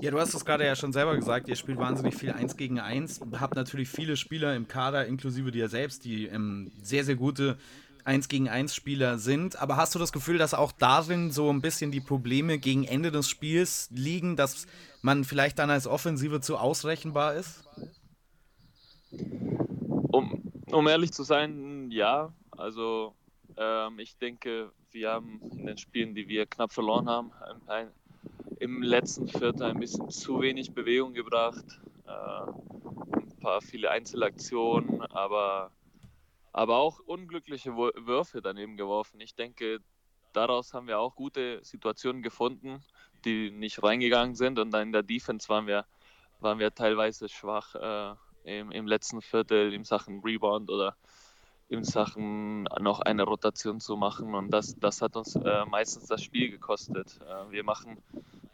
Ja, 0.00 0.10
du 0.10 0.18
hast 0.18 0.34
es 0.34 0.44
gerade 0.44 0.66
ja 0.66 0.76
schon 0.76 0.92
selber 0.92 1.14
gesagt, 1.16 1.48
ihr 1.48 1.56
spielt 1.56 1.78
wahnsinnig 1.78 2.14
viel 2.14 2.32
1 2.32 2.56
gegen 2.56 2.80
1, 2.80 3.20
habt 3.40 3.54
natürlich 3.54 3.88
viele 3.88 4.16
Spieler 4.16 4.54
im 4.54 4.68
Kader, 4.68 5.06
inklusive 5.06 5.50
dir 5.50 5.68
selbst, 5.68 6.04
die 6.04 6.26
ähm, 6.26 6.72
sehr, 6.82 7.04
sehr 7.04 7.16
gute 7.16 7.56
1 8.04 8.28
gegen 8.28 8.48
1 8.48 8.74
Spieler 8.74 9.18
sind. 9.18 9.60
Aber 9.60 9.76
hast 9.76 9.94
du 9.94 9.98
das 9.98 10.12
Gefühl, 10.12 10.38
dass 10.38 10.54
auch 10.54 10.72
darin 10.72 11.30
so 11.30 11.50
ein 11.50 11.62
bisschen 11.62 11.90
die 11.90 12.00
Probleme 12.00 12.58
gegen 12.58 12.84
Ende 12.84 13.10
des 13.10 13.28
Spiels 13.28 13.88
liegen, 13.90 14.36
dass 14.36 14.66
man 15.02 15.24
vielleicht 15.24 15.58
dann 15.58 15.70
als 15.70 15.86
Offensive 15.86 16.40
zu 16.40 16.56
ausrechenbar 16.56 17.34
ist? 17.34 17.64
Um, 19.10 20.52
um 20.70 20.88
ehrlich 20.88 21.12
zu 21.12 21.22
sein, 21.22 21.90
ja. 21.90 22.32
Also 22.50 23.14
ähm, 23.56 23.98
ich 23.98 24.16
denke, 24.18 24.70
wir 24.94 25.10
haben 25.10 25.40
in 25.58 25.66
den 25.66 25.76
Spielen, 25.76 26.14
die 26.14 26.28
wir 26.28 26.46
knapp 26.46 26.72
verloren 26.72 27.08
haben, 27.08 27.32
ein, 27.66 27.90
im 28.60 28.80
letzten 28.80 29.26
Viertel 29.28 29.64
ein 29.64 29.80
bisschen 29.80 30.08
zu 30.08 30.40
wenig 30.40 30.72
Bewegung 30.72 31.12
gebracht. 31.12 31.64
Äh, 32.06 32.50
ein 33.18 33.36
paar 33.40 33.60
viele 33.60 33.90
Einzelaktionen, 33.90 35.02
aber, 35.02 35.72
aber 36.52 36.76
auch 36.76 37.00
unglückliche 37.00 37.76
Würfe 37.76 38.40
daneben 38.40 38.76
geworfen. 38.76 39.20
Ich 39.20 39.34
denke, 39.34 39.80
daraus 40.32 40.72
haben 40.72 40.86
wir 40.86 41.00
auch 41.00 41.16
gute 41.16 41.58
Situationen 41.64 42.22
gefunden, 42.22 42.82
die 43.24 43.50
nicht 43.50 43.82
reingegangen 43.82 44.36
sind. 44.36 44.60
Und 44.60 44.70
dann 44.70 44.88
in 44.88 44.92
der 44.92 45.02
Defense 45.02 45.48
waren 45.48 45.66
wir, 45.66 45.84
waren 46.38 46.60
wir 46.60 46.72
teilweise 46.72 47.28
schwach 47.28 47.74
äh, 47.74 48.14
im, 48.44 48.70
im 48.70 48.86
letzten 48.86 49.20
Viertel 49.20 49.74
in 49.74 49.84
Sachen 49.84 50.20
Rebound 50.20 50.70
oder 50.70 50.96
in 51.68 51.84
Sachen 51.84 52.64
noch 52.80 53.00
eine 53.00 53.22
Rotation 53.24 53.80
zu 53.80 53.96
machen. 53.96 54.34
Und 54.34 54.50
das, 54.50 54.78
das 54.78 55.02
hat 55.02 55.16
uns 55.16 55.36
äh, 55.36 55.64
meistens 55.66 56.06
das 56.06 56.22
Spiel 56.22 56.50
gekostet. 56.50 57.18
Äh, 57.22 57.52
wir 57.52 57.64
machen 57.64 57.98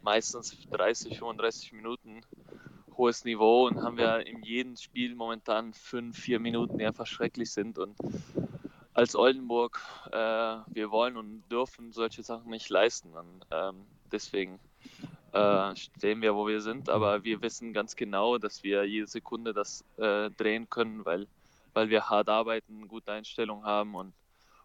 meistens 0.01 0.57
30, 0.71 1.19
35 1.19 1.73
Minuten 1.73 2.21
hohes 2.97 3.23
Niveau 3.25 3.67
und 3.67 3.81
haben 3.81 3.97
wir 3.97 4.25
in 4.27 4.43
jedem 4.43 4.75
Spiel 4.75 5.15
momentan 5.15 5.73
fünf, 5.73 6.17
vier 6.17 6.39
Minuten, 6.39 6.77
die 6.77 6.85
einfach 6.85 7.07
schrecklich 7.07 7.51
sind. 7.51 7.77
Und 7.77 7.95
als 8.93 9.15
Oldenburg, 9.15 9.81
äh, 10.11 10.17
wir 10.17 10.91
wollen 10.91 11.17
und 11.17 11.43
dürfen 11.49 11.91
solche 11.91 12.23
Sachen 12.23 12.49
nicht 12.49 12.69
leisten. 12.69 13.13
Und 13.13 13.45
ähm, 13.51 13.85
deswegen 14.11 14.59
äh, 15.31 15.75
stehen 15.75 16.21
wir, 16.21 16.35
wo 16.35 16.47
wir 16.47 16.61
sind. 16.61 16.89
Aber 16.89 17.23
wir 17.23 17.41
wissen 17.41 17.73
ganz 17.73 17.95
genau, 17.95 18.37
dass 18.37 18.63
wir 18.63 18.85
jede 18.85 19.07
Sekunde 19.07 19.53
das 19.53 19.83
äh, 19.97 20.29
drehen 20.31 20.69
können, 20.69 21.05
weil, 21.05 21.27
weil 21.73 21.89
wir 21.89 22.09
hart 22.09 22.29
arbeiten, 22.29 22.87
gute 22.87 23.11
Einstellung 23.11 23.63
haben 23.63 23.95
und 23.95 24.13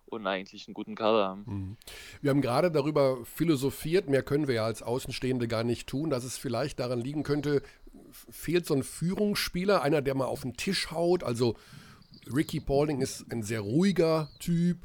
und 0.09 0.27
eigentlich 0.27 0.67
einen 0.67 0.75
guten 0.75 0.95
Kader 0.95 1.27
haben. 1.27 1.45
Mhm. 1.47 1.77
Wir 2.21 2.31
haben 2.31 2.41
gerade 2.41 2.71
darüber 2.71 3.25
philosophiert, 3.25 4.09
mehr 4.09 4.23
können 4.23 4.49
wir 4.49 4.55
ja 4.57 4.65
als 4.65 4.83
Außenstehende 4.83 5.49
gar 5.49 5.65
nicht 5.65 5.89
tun, 5.89 6.11
dass 6.11 6.25
es 6.25 6.39
vielleicht 6.39 6.81
daran 6.81 7.01
liegen 7.01 7.23
könnte, 7.23 7.63
fehlt 8.31 8.67
so 8.67 8.75
ein 8.75 8.83
Führungsspieler, 8.83 9.83
einer, 9.83 10.03
der 10.03 10.15
mal 10.15 10.27
auf 10.27 10.43
den 10.43 10.57
Tisch 10.57 10.91
haut. 10.91 11.25
Also 11.25 11.57
Ricky 12.35 12.61
Paulding 12.61 13.01
ist 13.01 13.31
ein 13.31 13.43
sehr 13.43 13.61
ruhiger 13.61 14.31
Typ. 14.39 14.79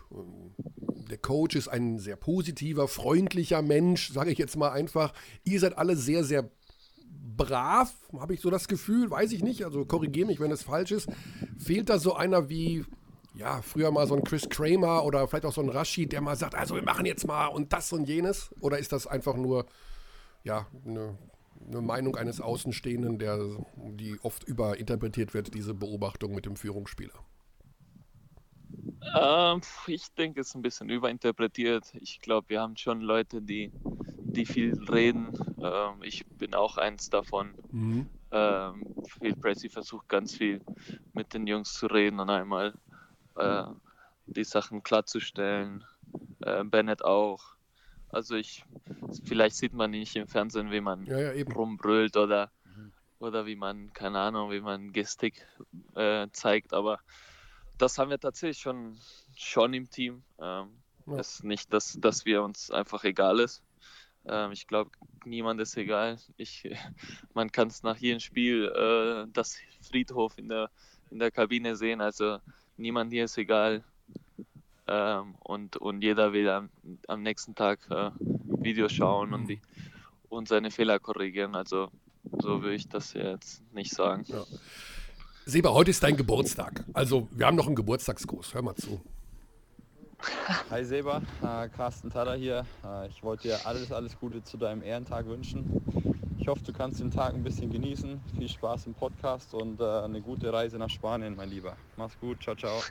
Der 1.10 1.18
Coach 1.18 1.56
ist 1.56 1.68
ein 1.68 2.00
sehr 2.00 2.16
positiver, 2.16 2.88
freundlicher 2.88 3.62
Mensch, 3.62 4.12
sage 4.12 4.32
ich 4.32 4.38
jetzt 4.38 4.56
mal 4.56 4.72
einfach. 4.72 5.14
Ihr 5.44 5.60
seid 5.60 5.78
alle 5.78 5.96
sehr, 5.96 6.24
sehr 6.24 6.50
brav, 7.22 7.94
habe 8.20 8.34
ich 8.34 8.42
so 8.42 8.50
das 8.50 8.68
Gefühl, 8.68 9.10
weiß 9.10 9.32
ich 9.32 9.44
nicht, 9.44 9.64
also 9.64 9.86
korrigiere 9.86 10.28
mich, 10.28 10.40
wenn 10.40 10.52
es 10.52 10.64
falsch 10.64 10.92
ist. 10.92 11.10
Fehlt 11.58 11.90
da 11.90 12.00
so 12.00 12.16
einer 12.16 12.50
wie 12.50 12.86
ja, 13.36 13.62
früher 13.62 13.92
mal 13.92 14.08
so 14.08 14.16
ein 14.16 14.24
Chris 14.24 14.50
Kramer 14.50 15.06
oder 15.06 15.28
vielleicht 15.28 15.46
auch 15.46 15.54
so 15.54 15.62
ein 15.62 15.70
Rashid, 15.70 16.12
der 16.12 16.22
mal 16.22 16.36
sagt, 16.36 16.56
also 16.56 16.76
wir 16.76 16.84
machen 16.84 17.06
jetzt 17.06 17.26
mal 17.26 17.48
und 17.48 17.72
das 17.72 17.94
und 17.94 18.08
jenes? 18.08 18.54
Oder 18.60 18.78
ist 18.78 18.92
das 18.92 19.08
einfach 19.08 19.36
nur, 19.36 19.66
ja, 20.44 20.68
eine, 20.86 21.18
eine 21.66 21.82
Meinung 21.82 22.16
eines 22.18 22.42
Außenstehenden, 22.42 23.20
der, 23.20 23.40
die 23.76 24.20
oft 24.22 24.44
überinterpretiert 24.44 25.34
wird, 25.34 25.54
diese 25.54 25.74
Beobachtung 25.74 26.36
mit 26.36 26.46
dem 26.46 26.56
Führungsspieler? 26.56 27.14
Ähm, 29.16 29.62
ich 29.88 30.14
denke, 30.14 30.42
es 30.42 30.50
ist 30.50 30.56
ein 30.56 30.62
bisschen 30.62 30.90
überinterpretiert. 30.90 31.94
Ich 32.00 32.20
glaube, 32.20 32.50
wir 32.50 32.62
haben 32.62 32.78
schon 32.78 33.02
Leute, 33.02 33.42
die, 33.42 33.72
die 34.32 34.46
viel 34.46 34.78
reden. 34.90 35.30
Ähm, 35.62 36.04
ich 36.04 36.26
bin 36.26 36.54
auch 36.54 36.78
eins 36.78 37.10
davon. 37.10 37.54
Mhm. 37.72 38.10
Ähm, 38.32 38.96
Phil 39.08 39.36
Pressey 39.36 39.70
versucht 39.70 40.08
ganz 40.08 40.36
viel 40.36 40.62
mit 41.14 41.34
den 41.34 41.48
Jungs 41.48 41.74
zu 41.74 41.88
reden 41.88 42.20
und 42.20 42.30
einmal 42.30 42.74
äh, 43.36 43.64
die 44.26 44.44
Sachen 44.44 44.84
klarzustellen. 44.84 45.84
Äh, 46.42 46.64
Bennett 46.64 47.04
auch. 47.04 47.56
Also 48.10 48.36
ich, 48.36 48.66
vielleicht 49.24 49.56
sieht 49.56 49.74
man 49.74 49.92
nicht 49.92 50.16
im 50.16 50.28
Fernsehen, 50.28 50.72
wie 50.72 50.82
man 50.82 51.06
ja, 51.06 51.34
ja, 51.34 51.46
rumbrüllt 51.54 52.18
oder, 52.18 52.52
mhm. 52.66 52.92
oder 53.20 53.46
wie 53.46 53.56
man, 53.56 53.94
keine 53.94 54.20
Ahnung, 54.20 54.52
wie 54.52 54.60
man 54.60 54.92
Gestik 54.92 55.46
äh, 55.96 56.28
zeigt, 56.32 56.74
aber 56.74 57.00
das 57.78 57.98
haben 57.98 58.10
wir 58.10 58.20
tatsächlich 58.20 58.60
schon, 58.60 58.98
schon 59.36 59.74
im 59.74 59.90
Team. 59.90 60.24
Ähm, 60.40 60.70
ja. 61.08 61.18
Es 61.18 61.36
ist 61.36 61.44
nicht, 61.44 61.74
dass, 61.74 61.98
dass 62.00 62.26
wir 62.26 62.44
uns 62.44 62.70
einfach 62.70 63.04
egal 63.04 63.40
ist. 63.40 63.64
Ähm, 64.26 64.52
ich 64.52 64.68
glaube, 64.68 64.92
niemand 65.26 65.60
ist 65.62 65.78
egal. 65.78 66.18
Ich, 66.38 66.70
man 67.34 67.52
kann 67.52 67.68
es 67.68 67.84
nach 67.84 67.98
jedem 67.98 68.20
Spiel 68.20 68.66
äh, 68.66 69.28
das 69.34 69.58
Friedhof 69.82 70.38
in 70.38 70.50
der, 70.50 70.70
in 71.10 71.20
der 71.20 71.32
Kabine 71.32 71.76
sehen. 71.76 72.02
Also 72.02 72.40
niemand 72.78 73.12
hier 73.12 73.26
ist 73.26 73.38
egal. 73.38 73.84
Ähm, 74.88 75.36
und, 75.40 75.78
und 75.78 76.02
jeder 76.02 76.34
will 76.34 76.50
am, 76.50 76.70
am 77.08 77.22
nächsten 77.22 77.56
Tag 77.56 77.80
äh, 77.90 78.12
Videos 78.20 78.92
schauen 78.92 79.34
und, 79.34 79.48
die, 79.48 79.62
und 80.30 80.48
seine 80.48 80.72
Fehler 80.72 81.00
korrigieren. 81.00 81.56
Also 81.56 81.90
so 82.40 82.62
will 82.62 82.74
ich 82.74 82.88
das 82.88 83.14
jetzt 83.14 83.62
nicht 83.74 83.94
sagen. 83.94 84.26
Ja. 84.28 84.44
Seba, 85.46 85.72
heute 85.72 85.92
ist 85.92 86.04
dein 86.04 86.18
Geburtstag. 86.18 86.86
Also 86.94 87.28
wir 87.32 87.46
haben 87.48 87.56
noch 87.56 87.68
einen 87.68 87.76
Geburtstagsgruß. 87.76 88.54
Hör 88.54 88.62
mal 88.62 88.76
zu. 88.76 89.02
Hi 90.70 90.84
Seba, 90.84 91.22
äh, 91.42 91.70
Carsten 91.70 92.10
Tada 92.10 92.34
hier. 92.34 92.66
Äh, 92.86 93.08
ich 93.08 93.24
wollte 93.24 93.50
dir 93.50 93.66
alles, 93.66 93.92
alles 93.92 94.20
Gute 94.20 94.44
zu 94.44 94.58
deinem 94.58 94.84
Ehrentag 94.84 95.26
wünschen. 95.26 95.82
Ich 96.38 96.48
hoffe, 96.48 96.62
du 96.64 96.74
kannst 96.74 97.00
den 97.00 97.12
Tag 97.12 97.34
ein 97.34 97.44
bisschen 97.44 97.72
genießen. 97.72 98.20
Viel 98.38 98.50
Spaß 98.50 98.88
im 98.88 98.94
Podcast 98.94 99.54
und 99.54 99.80
äh, 99.80 99.84
eine 99.84 100.22
gute 100.22 100.52
Reise 100.52 100.78
nach 100.78 100.90
Spanien, 100.90 101.36
mein 101.36 101.50
Lieber. 101.50 101.78
Mach's 101.98 102.20
gut, 102.20 102.42
ciao, 102.42 102.56
ciao. 102.56 102.82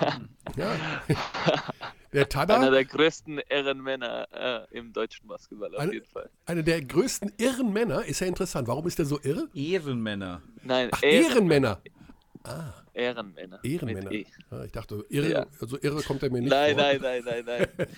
ja. 0.56 0.70
Der 2.12 2.28
Tada. 2.28 2.56
Einer 2.56 2.70
der 2.70 2.84
größten 2.84 3.40
Ehrenmänner 3.48 4.66
äh, 4.70 4.78
im 4.78 4.92
deutschen 4.92 5.26
Basketball 5.26 5.74
auf 5.74 5.80
eine, 5.80 5.92
jeden 5.92 6.06
Fall. 6.06 6.30
Einer 6.46 6.62
der 6.62 6.80
größten 6.80 7.32
Irrenmänner 7.36 8.04
ist 8.04 8.20
ja 8.20 8.26
interessant. 8.26 8.68
Warum 8.68 8.86
ist 8.86 8.98
der 8.98 9.04
so 9.04 9.18
irre? 9.22 9.48
Ehrenmänner. 9.52 10.40
Nein, 10.62 10.88
Ach, 10.92 11.02
Ehrenmänner. 11.02 11.80
Ah. 12.44 12.72
Ehrenmänner. 12.96 13.60
Ehrenmänner. 13.62 14.10
E. 14.10 14.26
Ah, 14.50 14.64
ich 14.64 14.72
dachte, 14.72 15.04
irre, 15.10 15.30
ja. 15.30 15.46
also 15.60 15.78
irre 15.80 16.02
kommt 16.02 16.22
er 16.22 16.30
mir 16.30 16.40
nicht 16.40 16.50
nein, 16.50 16.74
vor. 16.74 16.82
Nein, 16.82 17.00
nein, 17.02 17.22
nein, 17.24 17.44
nein, 17.46 17.68
nein. 17.78 17.88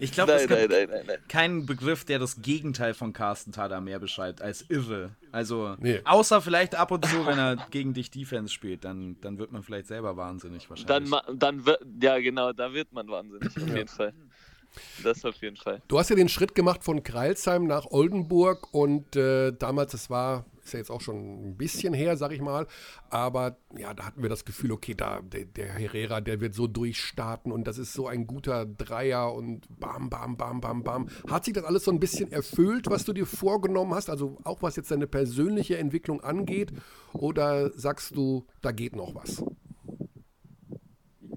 ich 0.00 0.12
glaube, 0.12 0.32
es 0.32 0.48
gibt 0.48 0.70
nein, 0.70 0.88
nein, 0.88 1.18
keinen 1.28 1.66
Begriff, 1.66 2.04
der 2.04 2.18
das 2.18 2.40
Gegenteil 2.40 2.94
von 2.94 3.12
Carsten 3.12 3.52
Tada 3.52 3.80
mehr 3.80 3.98
beschreibt 3.98 4.40
als 4.40 4.64
irre. 4.68 5.10
Also, 5.30 5.76
nee. 5.78 6.00
außer 6.04 6.40
vielleicht 6.40 6.74
ab 6.74 6.90
und 6.90 7.04
zu, 7.04 7.26
wenn 7.26 7.38
er 7.38 7.56
gegen 7.70 7.92
dich 7.92 8.10
Defense 8.10 8.52
spielt, 8.52 8.84
dann, 8.84 9.20
dann 9.20 9.38
wird 9.38 9.52
man 9.52 9.62
vielleicht 9.62 9.88
selber 9.88 10.16
wahnsinnig 10.16 10.70
wahrscheinlich. 10.70 11.10
Dann, 11.10 11.38
dann 11.38 11.66
wird, 11.66 11.80
ja 12.00 12.18
genau, 12.18 12.52
da 12.52 12.72
wird 12.72 12.92
man 12.92 13.08
wahnsinnig, 13.08 13.54
auf 13.54 13.68
jeden 13.68 13.88
Fall. 13.88 14.14
Das 15.02 15.24
auf 15.24 15.36
jeden 15.36 15.56
Fall. 15.56 15.82
Du 15.88 15.98
hast 15.98 16.10
ja 16.10 16.16
den 16.16 16.28
Schritt 16.28 16.54
gemacht 16.54 16.84
von 16.84 17.02
Kreilsheim 17.02 17.66
nach 17.66 17.86
Oldenburg 17.90 18.72
und 18.72 19.16
äh, 19.16 19.52
damals, 19.52 19.92
das 19.92 20.10
war 20.10 20.44
ist 20.66 20.72
ja 20.72 20.78
jetzt 20.78 20.90
auch 20.90 21.00
schon 21.00 21.50
ein 21.50 21.56
bisschen 21.56 21.94
her, 21.94 22.16
sag 22.16 22.32
ich 22.32 22.40
mal. 22.40 22.66
Aber 23.10 23.56
ja, 23.76 23.94
da 23.94 24.06
hatten 24.06 24.22
wir 24.22 24.28
das 24.28 24.44
Gefühl, 24.44 24.72
okay, 24.72 24.94
da, 24.94 25.20
der, 25.22 25.44
der 25.44 25.72
Herrera, 25.72 26.20
der 26.20 26.40
wird 26.40 26.54
so 26.54 26.66
durchstarten 26.66 27.52
und 27.52 27.66
das 27.66 27.78
ist 27.78 27.92
so 27.92 28.06
ein 28.06 28.26
guter 28.26 28.66
Dreier 28.66 29.32
und 29.32 29.66
bam, 29.78 30.10
bam, 30.10 30.36
bam, 30.36 30.60
bam, 30.60 30.82
bam. 30.82 31.08
Hat 31.28 31.44
sich 31.44 31.54
das 31.54 31.64
alles 31.64 31.84
so 31.84 31.90
ein 31.90 32.00
bisschen 32.00 32.32
erfüllt, 32.32 32.88
was 32.88 33.04
du 33.04 33.12
dir 33.12 33.26
vorgenommen 33.26 33.94
hast? 33.94 34.10
Also 34.10 34.38
auch 34.44 34.62
was 34.62 34.76
jetzt 34.76 34.90
deine 34.90 35.06
persönliche 35.06 35.78
Entwicklung 35.78 36.20
angeht? 36.20 36.72
Oder 37.12 37.70
sagst 37.78 38.16
du, 38.16 38.46
da 38.62 38.72
geht 38.72 38.96
noch 38.96 39.14
was? 39.14 39.44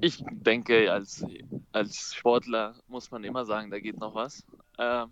Ich 0.02 0.24
denke, 0.32 0.92
als, 0.92 1.26
als 1.72 2.16
Sportler 2.16 2.76
muss 2.88 3.12
man 3.12 3.24
immer 3.24 3.46
sagen, 3.46 3.70
da 3.70 3.80
geht 3.80 4.00
noch 4.00 4.16
was. 4.16 4.46
Ähm, 4.78 5.12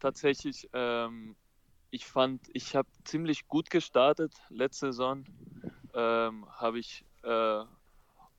tatsächlich 0.00 0.68
ähm, 0.72 1.36
ich 1.90 2.06
fand, 2.06 2.42
ich 2.52 2.76
habe 2.76 2.88
ziemlich 3.04 3.48
gut 3.48 3.70
gestartet 3.70 4.32
letzte 4.48 4.92
Saison. 4.92 5.24
Ähm, 5.94 6.46
habe 6.50 6.78
ich 6.78 7.04
äh, 7.22 7.64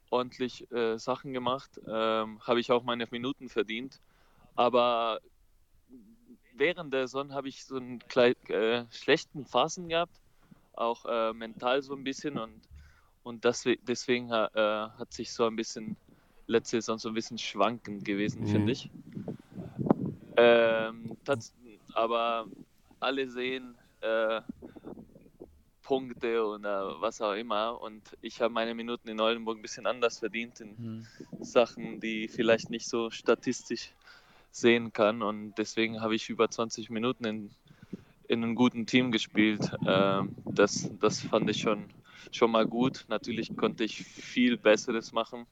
ordentlich 0.09 0.69
äh, 0.71 0.97
Sachen 0.97 1.33
gemacht, 1.33 1.79
ähm, 1.87 2.39
habe 2.41 2.59
ich 2.59 2.71
auch 2.71 2.83
meine 2.83 3.07
Minuten 3.11 3.49
verdient. 3.49 3.99
Aber 4.55 5.19
während 6.53 6.93
der 6.93 7.07
Saison 7.07 7.33
habe 7.33 7.49
ich 7.49 7.65
so 7.65 7.77
einen 7.77 7.99
kleinen, 8.07 8.35
äh, 8.47 8.85
schlechten 8.91 9.45
Phasen 9.45 9.89
gehabt, 9.89 10.19
auch 10.73 11.05
äh, 11.05 11.33
mental 11.33 11.81
so 11.81 11.93
ein 11.93 12.03
bisschen 12.03 12.37
und, 12.37 12.61
und 13.23 13.45
das, 13.45 13.63
deswegen 13.81 14.31
äh, 14.31 14.49
hat 14.53 15.13
sich 15.13 15.31
so 15.31 15.45
ein 15.45 15.55
bisschen 15.55 15.97
letzte 16.47 16.77
Saison 16.77 16.97
so 16.97 17.09
ein 17.09 17.13
bisschen 17.13 17.37
schwankend 17.37 18.05
gewesen, 18.05 18.41
mhm. 18.41 18.47
finde 18.47 18.71
ich. 18.71 18.89
Ähm, 20.37 21.17
das, 21.25 21.53
aber 21.93 22.47
alle 22.99 23.29
sehen 23.29 23.75
äh, 24.01 24.41
Punkte 25.87 26.45
oder 26.45 26.99
was 26.99 27.21
auch 27.21 27.33
immer. 27.33 27.81
Und 27.81 28.01
ich 28.21 28.41
habe 28.41 28.53
meine 28.53 28.75
Minuten 28.75 29.07
in 29.07 29.21
Oldenburg 29.21 29.57
ein 29.57 29.61
bisschen 29.61 29.87
anders 29.87 30.19
verdient 30.19 30.59
in 30.59 30.75
mhm. 30.77 31.07
Sachen, 31.39 32.01
die 32.01 32.27
vielleicht 32.27 32.69
nicht 32.69 32.87
so 32.87 33.09
statistisch 33.09 33.93
sehen 34.51 34.91
kann. 34.91 35.21
Und 35.21 35.53
deswegen 35.57 36.01
habe 36.01 36.15
ich 36.15 36.29
über 36.29 36.49
20 36.49 36.89
Minuten 36.89 37.25
in, 37.25 37.51
in 38.27 38.43
einem 38.43 38.55
guten 38.55 38.85
Team 38.85 39.11
gespielt. 39.11 39.71
Äh, 39.85 40.23
das, 40.45 40.89
das 40.99 41.21
fand 41.21 41.49
ich 41.49 41.61
schon, 41.61 41.85
schon 42.31 42.51
mal 42.51 42.65
gut. 42.65 43.05
Natürlich 43.07 43.55
konnte 43.55 43.85
ich 43.85 44.03
viel 44.03 44.57
Besseres 44.57 45.13
machen. 45.13 45.45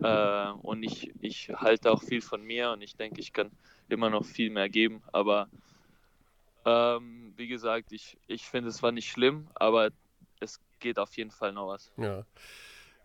Äh, 0.00 0.50
und 0.62 0.84
ich, 0.84 1.12
ich 1.20 1.48
halte 1.48 1.90
auch 1.90 2.02
viel 2.02 2.20
von 2.20 2.44
mir 2.44 2.70
und 2.70 2.82
ich 2.82 2.94
denke, 2.94 3.20
ich 3.20 3.32
kann 3.32 3.50
immer 3.88 4.08
noch 4.08 4.24
viel 4.24 4.50
mehr 4.50 4.68
geben. 4.68 5.02
Aber 5.12 5.48
Ähm, 6.68 7.32
wie 7.36 7.48
gesagt, 7.48 7.92
ich, 7.92 8.18
ich 8.26 8.46
finde, 8.46 8.68
es 8.68 8.82
war 8.82 8.92
nicht 8.92 9.10
schlimm, 9.10 9.48
aber 9.54 9.90
es 10.40 10.60
geht 10.80 10.98
auf 10.98 11.16
jeden 11.16 11.30
Fall 11.30 11.52
noch 11.52 11.68
was. 11.68 11.90
Ja, 11.96 12.24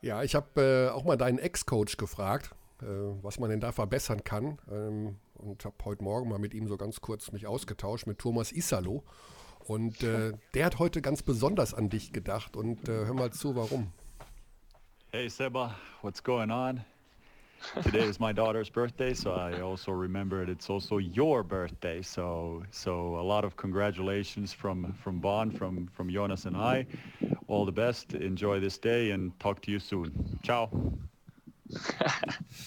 ja 0.02 0.24
ich 0.24 0.36
habe 0.36 0.62
äh, 0.62 0.90
auch 0.90 1.06
mal 1.06 1.18
deinen 1.18 1.40
Ex-Coach 1.40 1.96
gefragt, 1.96 2.52
äh, 2.82 2.86
was 3.22 3.40
man 3.40 3.50
denn 3.50 3.62
da 3.62 3.72
verbessern 3.72 4.24
kann. 4.24 4.60
Ähm, 4.70 5.16
und 5.36 5.64
habe 5.64 5.76
heute 5.86 6.04
Morgen 6.04 6.30
mal 6.30 6.40
mit 6.40 6.54
ihm 6.54 6.68
so 6.68 6.78
ganz 6.78 7.00
kurz 7.00 7.32
mich 7.32 7.48
ausgetauscht, 7.48 8.06
mit 8.06 8.20
Thomas 8.20 8.52
Isalo. 8.52 9.04
Und 9.60 10.04
äh, 10.04 10.34
der 10.54 10.66
hat 10.66 10.80
heute 10.80 11.02
ganz 11.02 11.24
besonders 11.24 11.74
an 11.74 11.90
dich 11.90 12.12
gedacht. 12.12 12.58
Und 12.58 12.90
äh, 12.90 13.06
hör 13.06 13.14
mal 13.14 13.32
zu, 13.32 13.56
warum. 13.56 13.94
Hey 15.12 15.30
Seba, 15.30 15.76
what's 16.02 16.22
going 16.22 16.52
on? 16.52 16.84
Today 17.82 18.04
is 18.04 18.20
my 18.20 18.32
daughter's 18.32 18.70
birthday, 18.70 19.14
so 19.14 19.34
I 19.34 19.62
also 19.62 19.92
remembered 19.92 20.50
it's 20.50 20.70
also 20.70 20.98
your 20.98 21.44
birthday. 21.44 22.02
So, 22.02 22.64
so 22.72 23.16
a 23.20 23.24
lot 23.24 23.46
of 23.46 23.56
congratulations 23.56 24.54
from 24.54 24.94
from 25.04 25.20
Bonn, 25.20 25.52
from 25.52 25.88
from 25.94 26.10
Jonas 26.10 26.46
and 26.46 26.56
I. 26.56 26.86
All 27.48 27.66
the 27.66 27.72
best. 27.72 28.14
Enjoy 28.14 28.60
this 28.60 28.78
day 28.78 29.12
and 29.12 29.38
talk 29.40 29.62
to 29.62 29.72
you 29.72 29.80
soon. 29.80 30.40
Ciao. 30.44 30.70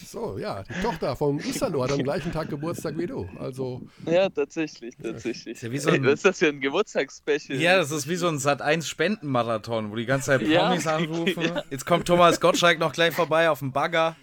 So, 0.07 0.38
ja, 0.38 0.62
die 0.62 0.82
Tochter 0.82 1.14
vom 1.14 1.38
Isalo 1.38 1.82
hat 1.82 1.92
am 1.92 2.03
gleichen 2.03 2.32
Tag 2.32 2.49
Geburtstag 2.49 2.97
wie 2.99 3.07
du. 3.07 3.28
Also. 3.38 3.82
Ja, 4.05 4.28
tatsächlich, 4.28 4.97
tatsächlich. 4.97 5.61
Ja 5.61 5.80
so 5.80 5.90
ein, 5.90 6.05
was 6.05 6.14
ist 6.14 6.24
das 6.24 6.38
für 6.38 6.49
ein 6.49 6.61
Geburtstagsspecial? 6.61 7.61
Ja, 7.61 7.78
das 7.78 7.90
ist 7.90 8.09
wie 8.09 8.16
so 8.16 8.28
ein 8.28 8.38
Sat 8.38 8.62
1 8.62 8.88
Spendenmarathon, 8.88 9.90
wo 9.90 9.97
die 9.97 10.07
ganze 10.07 10.26
Zeit 10.26 10.40
Promis 10.40 10.84
ja. 10.84 10.97
anrufen. 10.97 11.42
Ja. 11.42 11.62
Jetzt 11.70 11.84
kommt 11.84 12.07
Thomas 12.07 12.40
Gottschalk 12.40 12.78
noch 12.78 12.92
gleich 12.92 13.14
vorbei 13.14 13.51
auf 13.51 13.61
dem 13.61 13.72
Bagger. 13.72 14.16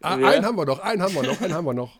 Ah, 0.00 0.16
ja. 0.16 0.28
Einen 0.28 0.44
haben 0.46 0.56
wir 0.56 0.64
noch, 0.64 0.78
einen 0.80 1.02
haben 1.02 1.14
wir 1.14 1.22
noch, 1.22 1.40
einen 1.40 1.54
haben 1.54 1.64
wir 1.66 1.74
noch. 1.74 1.98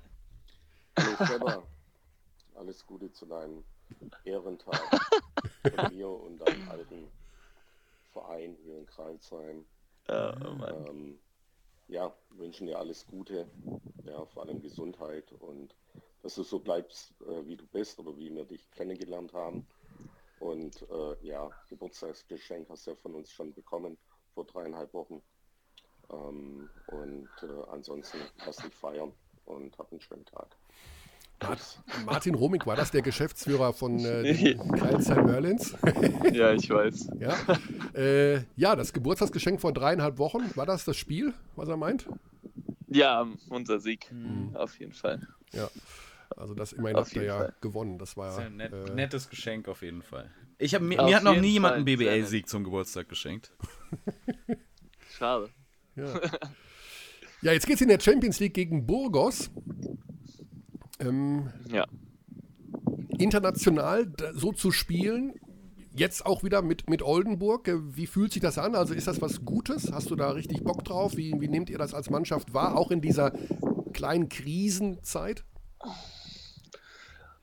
Alles 2.55 2.86
Gute 2.86 3.12
zu 3.12 3.26
deinem 3.26 3.64
Ehrentag 4.24 4.80
von 5.62 5.92
mir 5.94 6.09
und 6.09 6.38
deinem 6.38 6.68
alten 6.68 7.09
Verein 8.12 8.57
hier 8.62 8.78
in 8.78 8.86
Kreilsheim. 8.86 9.64
Oh, 10.09 10.12
ähm, 10.12 11.18
ja, 11.88 12.12
wünschen 12.30 12.66
dir 12.66 12.78
alles 12.78 13.07
Gute, 13.07 13.49
ja, 14.05 14.24
vor 14.26 14.42
allem 14.44 14.61
Gesundheit 14.62 15.32
und 15.32 15.74
dass 16.22 16.34
du 16.34 16.42
so 16.42 16.59
bleibst, 16.59 17.14
äh, 17.22 17.46
wie 17.46 17.57
du 17.57 17.66
bist 17.66 17.99
oder 17.99 18.16
wie 18.16 18.34
wir 18.34 18.44
dich 18.44 18.70
kennengelernt 18.70 19.32
haben. 19.32 19.66
Und 20.38 20.82
äh, 20.90 21.26
ja, 21.26 21.51
Geburtstagsgeschenk 21.68 22.68
hast 22.68 22.86
du 22.86 22.92
ja 22.92 22.96
von 22.96 23.14
uns 23.14 23.30
schon 23.30 23.53
bekommen 23.55 23.99
vor 24.34 24.44
dreieinhalb 24.44 24.92
Wochen. 24.94 25.22
Ähm, 26.11 26.68
und 26.86 27.28
äh, 27.42 27.70
ansonsten 27.70 28.18
lass 28.44 28.56
dich 28.56 28.74
feiern 28.74 29.12
und 29.44 29.76
hab 29.78 29.90
einen 29.90 30.00
schönen 30.00 30.24
Tag. 30.24 30.48
Martin 32.04 32.34
Romig, 32.34 32.66
war 32.66 32.74
das 32.74 32.90
der 32.90 33.02
Geschäftsführer 33.02 33.72
von 33.72 33.98
äh, 34.00 34.54
Kreilsheim 34.76 35.26
Merlins? 35.26 35.76
ja, 36.32 36.52
ich 36.52 36.68
weiß. 36.68 37.11
ja? 37.20 37.36
Äh, 37.94 38.42
ja, 38.56 38.74
das 38.74 38.92
Geburtstagsgeschenk 38.92 39.61
vor 39.61 39.72
dreieinhalb 39.72 40.18
Wochen, 40.18 40.50
war 40.56 40.66
das 40.66 40.84
das 40.84 40.96
Spiel, 40.96 41.32
was 41.54 41.68
er 41.68 41.76
meint? 41.76 42.09
Ja, 42.88 43.26
unser 43.50 43.78
Sieg, 43.78 44.11
mhm. 44.11 44.56
auf 44.56 44.78
jeden 44.80 44.94
Fall. 44.94 45.28
Ja, 45.52 45.68
also 46.36 46.54
das 46.54 46.72
immerhin 46.72 46.96
auf 46.96 47.06
habt 47.06 47.16
ihr 47.16 47.24
ja 47.24 47.38
Fall. 47.38 47.54
gewonnen. 47.61 47.98
Das 47.98 48.16
war 48.16 48.40
ja 48.40 48.46
ein 48.46 48.56
net, 48.56 48.72
äh, 48.72 48.94
nettes 48.94 49.28
Geschenk 49.28 49.68
auf 49.68 49.82
jeden 49.82 50.02
Fall. 50.02 50.30
Ich 50.59 50.74
hab, 50.74 50.82
mir, 50.82 51.00
mir 51.02 51.16
hat 51.16 51.22
noch 51.22 51.36
nie 51.36 51.52
jemand 51.52 51.76
einen 51.76 51.84
BBL-Sieg 51.84 52.48
zum 52.48 52.64
Geburtstag 52.64 53.09
geschenkt. 53.09 53.52
Schade. 55.16 55.50
Ja. 55.99 56.20
ja, 57.42 57.53
jetzt 57.53 57.66
geht 57.66 57.76
es 57.76 57.80
in 57.80 57.88
der 57.88 58.01
Champions 58.01 58.38
League 58.40 58.55
gegen 58.55 58.86
Burgos. 58.86 59.51
Ähm, 61.01 61.51
ja. 61.70 61.86
International 63.18 64.11
so 64.34 64.53
zu 64.53 64.70
spielen, 64.70 65.34
jetzt 65.92 66.24
auch 66.24 66.44
wieder 66.44 66.62
mit, 66.62 66.88
mit 66.88 67.03
Oldenburg, 67.03 67.68
äh, 67.68 67.96
wie 67.96 68.07
fühlt 68.07 68.32
sich 68.32 68.42
das 68.42 68.59
an? 68.59 68.74
Also 68.74 68.94
ist 68.94 69.07
das 69.07 69.20
was 69.20 69.44
Gutes? 69.44 69.92
Hast 69.92 70.11
du 70.11 70.16
da 70.16 70.30
richtig 70.30 70.62
Bock 70.62 70.84
drauf? 70.84 71.16
Wie, 71.16 71.34
wie 71.40 71.49
nehmt 71.49 71.70
ihr 71.70 71.78
das 71.78 71.94
als 71.94 72.11
Mannschaft 72.11 72.55
wahr, 72.55 72.76
auch 72.76 72.90
in 72.90 73.01
dieser 73.01 73.32
kleinen 73.92 74.28
Krisenzeit? 74.28 75.44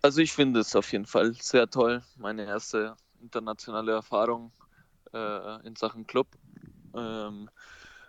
Also 0.02 0.22
ich 0.22 0.32
finde 0.34 0.62
es 0.62 0.76
auf 0.76 0.92
jeden 0.92 1.06
Fall 1.06 1.34
sehr 1.34 1.70
toll. 1.70 2.04
Meine 2.18 2.46
erste 2.46 2.96
internationale 3.22 3.92
Erfahrung 3.92 4.52
äh, 5.14 5.68
in 5.68 5.76
Sachen 5.76 6.08
Club. 6.08 6.28
Ähm, 6.96 7.50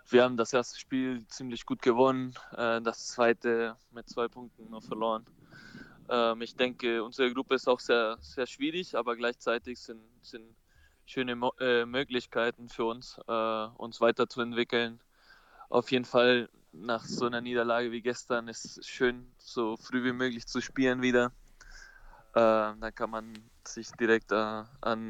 wir 0.09 0.23
haben 0.23 0.37
das 0.37 0.53
erste 0.53 0.79
Spiel 0.79 1.25
ziemlich 1.27 1.65
gut 1.65 1.81
gewonnen, 1.81 2.33
äh, 2.55 2.81
das 2.81 3.07
zweite 3.07 3.75
mit 3.91 4.07
zwei 4.07 4.27
Punkten 4.27 4.69
nur 4.69 4.81
verloren. 4.81 5.25
Ähm, 6.09 6.41
ich 6.41 6.55
denke, 6.55 7.03
unsere 7.03 7.33
Gruppe 7.33 7.55
ist 7.55 7.67
auch 7.67 7.79
sehr, 7.79 8.17
sehr 8.21 8.47
schwierig, 8.47 8.95
aber 8.95 9.15
gleichzeitig 9.15 9.79
sind, 9.79 10.01
sind 10.21 10.55
schöne 11.05 11.35
Mo 11.35 11.53
äh, 11.59 11.85
Möglichkeiten 11.85 12.69
für 12.69 12.85
uns, 12.85 13.19
äh, 13.27 13.67
uns 13.77 13.99
weiterzuentwickeln. 13.99 15.01
Auf 15.69 15.91
jeden 15.91 16.05
Fall 16.05 16.49
nach 16.71 17.03
so 17.03 17.25
einer 17.25 17.41
Niederlage 17.41 17.91
wie 17.91 18.01
gestern 18.01 18.47
ist 18.47 18.77
es 18.77 18.87
schön, 18.87 19.31
so 19.37 19.75
früh 19.75 20.03
wie 20.03 20.13
möglich 20.13 20.45
zu 20.47 20.61
spielen 20.61 21.01
wieder. 21.01 21.31
Dann 22.33 22.93
kann 22.93 23.09
man 23.09 23.33
sich 23.67 23.89
direkt 23.93 24.31
an, 24.31 24.67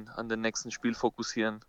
an 0.08 0.30
den 0.30 0.40
nächsten 0.40 0.72
Spiel 0.72 0.94
fokussieren. 0.94 1.60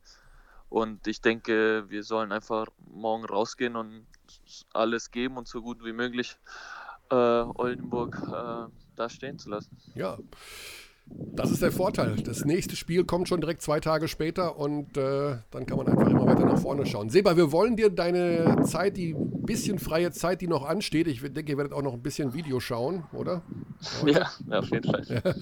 Und 0.68 1.06
ich 1.06 1.20
denke, 1.20 1.88
wir 1.88 2.02
sollen 2.02 2.32
einfach 2.32 2.66
morgen 2.78 3.24
rausgehen 3.24 3.76
und 3.76 4.06
alles 4.72 5.10
geben 5.10 5.38
und 5.38 5.48
so 5.48 5.62
gut 5.62 5.84
wie 5.84 5.92
möglich 5.92 6.36
äh, 7.10 7.14
Oldenburg 7.14 8.20
äh, 8.26 8.70
da 8.96 9.08
stehen 9.08 9.38
zu 9.38 9.50
lassen. 9.50 9.78
Ja, 9.94 10.18
das 11.10 11.50
ist 11.50 11.62
der 11.62 11.72
Vorteil. 11.72 12.16
Das 12.16 12.44
nächste 12.44 12.74
Spiel 12.74 13.04
kommt 13.04 13.28
schon 13.28 13.40
direkt 13.40 13.62
zwei 13.62 13.80
Tage 13.80 14.08
später 14.08 14.58
und 14.58 14.96
äh, 14.96 15.36
dann 15.50 15.66
kann 15.66 15.78
man 15.78 15.86
einfach 15.86 16.08
immer 16.08 16.26
weiter 16.26 16.44
nach 16.44 16.58
vorne 16.58 16.84
schauen. 16.84 17.10
Seba, 17.10 17.36
wir 17.36 17.52
wollen 17.52 17.76
dir 17.76 17.90
deine 17.90 18.62
Zeit, 18.64 18.96
die 18.96 19.14
bisschen 19.48 19.78
freie 19.78 20.10
Zeit, 20.10 20.40
die 20.42 20.46
noch 20.48 20.64
ansteht, 20.64 21.06
ich 21.06 21.22
denke, 21.22 21.52
ihr 21.52 21.56
werdet 21.56 21.72
auch 21.72 21.82
noch 21.82 21.94
ein 21.94 22.02
bisschen 22.02 22.34
Video 22.34 22.60
schauen, 22.60 23.04
oder? 23.12 23.42
Ja, 24.04 24.28
ja, 24.50 24.58
auf 24.58 24.70
jeden 24.70 24.90
Fall. 24.90 25.04
Ja, 25.08 25.34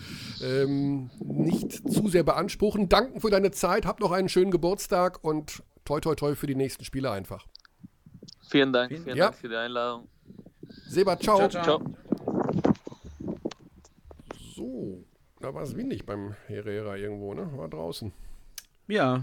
ähm, 0.47 1.11
nicht 1.25 1.91
zu 1.91 2.09
sehr 2.09 2.23
beanspruchen. 2.23 2.89
Danken 2.91 3.21
für 3.21 3.31
deine 3.31 3.51
Zeit, 3.51 3.87
habt 3.87 4.01
noch 4.01 4.13
einen 4.13 4.29
schönen 4.29 4.51
Geburtstag 4.51 5.25
und 5.25 5.63
toi 5.87 6.01
toi 6.01 6.15
toi 6.15 6.35
für 6.35 6.47
die 6.47 6.55
nächsten 6.55 6.85
Spiele 6.85 7.11
einfach. 7.11 7.47
Vielen 8.49 8.73
Dank, 8.73 8.93
vielen 8.93 9.17
ja. 9.17 9.25
Dank 9.27 9.37
für 9.37 9.49
die 9.49 9.57
Einladung. 9.57 10.09
Seba, 10.87 11.19
ciao. 11.19 11.49
ciao, 11.49 11.63
ciao. 11.65 11.83
So, 14.55 15.06
da 15.47 15.55
war 15.55 15.63
es 15.63 15.77
windig 15.77 16.05
beim 16.05 16.35
Herrera 16.49 16.97
irgendwo, 16.97 17.33
ne? 17.33 17.49
War 17.57 17.69
draußen. 17.69 18.13
Ja. 18.89 19.23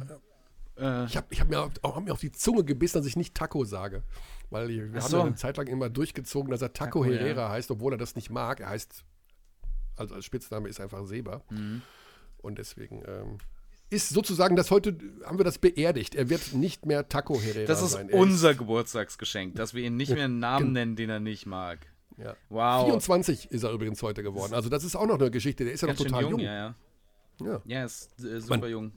Äh, 0.78 1.04
ich 1.04 1.18
habe 1.18 1.28
ich 1.30 1.42
hab 1.42 1.50
mir, 1.50 1.60
auch, 1.60 1.72
hab 1.84 2.02
mir 2.02 2.14
auf 2.14 2.22
die 2.22 2.32
Zunge 2.32 2.64
gebissen, 2.64 2.98
dass 2.98 3.06
ich 3.06 3.18
nicht 3.18 3.36
Taco 3.36 3.66
sage. 3.66 4.04
Weil 4.50 4.70
wir 4.70 4.90
Ach 4.96 5.04
haben 5.04 5.12
ja 5.12 5.22
eine 5.24 5.36
Zeit 5.36 5.58
lang 5.58 5.68
immer 5.68 5.90
durchgezogen, 5.90 6.50
dass 6.50 6.62
er 6.62 6.72
Taco, 6.72 7.04
Taco 7.04 7.06
Herrera 7.06 7.42
ja. 7.42 7.50
heißt, 7.50 7.70
obwohl 7.72 7.94
er 7.94 7.98
das 7.98 8.16
nicht 8.16 8.30
mag. 8.30 8.62
Er 8.62 8.70
heißt, 8.70 9.04
also 9.98 10.16
als 10.16 10.24
Spitzname 10.24 10.70
ist 10.70 10.80
einfach 10.80 11.06
Seba. 11.06 11.44
Mhm. 11.50 11.82
Und 12.38 12.58
deswegen 12.58 13.04
ähm, 13.06 13.40
ist 13.90 14.08
sozusagen 14.08 14.56
das 14.56 14.72
heute, 14.72 14.98
haben 15.26 15.38
wir 15.38 15.46
das 15.46 15.58
beerdigt. 15.58 16.16
Er 16.16 16.30
wird 16.30 16.54
nicht 16.54 16.86
mehr 16.86 17.10
Taco 17.10 17.38
Herrera 17.38 17.68
Das 17.68 17.82
ist 17.82 17.92
sein. 17.92 18.10
unser 18.10 18.56
Geburtstagsgeschenk, 18.56 19.56
dass 19.56 19.74
wir 19.74 19.84
ihn 19.84 19.98
nicht 19.98 20.14
mehr 20.14 20.24
einen 20.24 20.40
Namen 20.40 20.72
nennen, 20.72 20.96
den 20.96 21.10
er 21.10 21.20
nicht 21.20 21.48
mag. 21.48 21.80
Ja. 22.18 22.36
Wow. 22.50 22.86
24 22.86 23.52
ist 23.52 23.64
er 23.64 23.72
übrigens 23.72 24.02
heute 24.02 24.24
geworden. 24.24 24.54
Also 24.54 24.70
das 24.70 24.84
ist 24.84 24.96
auch 24.96 25.08
noch 25.08 25.20
eine 25.20 25.32
Geschichte. 25.32 25.64
Der 25.64 25.74
ist 25.74 25.82
ja 25.82 25.88
noch 25.88 25.96
total 25.96 26.22
jung. 26.24 26.32
jung. 26.32 26.40
Ja, 26.42 26.54
ja. 26.54 26.76
Ja, 27.42 27.62
ja 27.66 27.86
ist 27.86 28.24
äh, 28.24 28.40
super 28.40 28.58
man, 28.58 28.70
jung. 28.70 28.92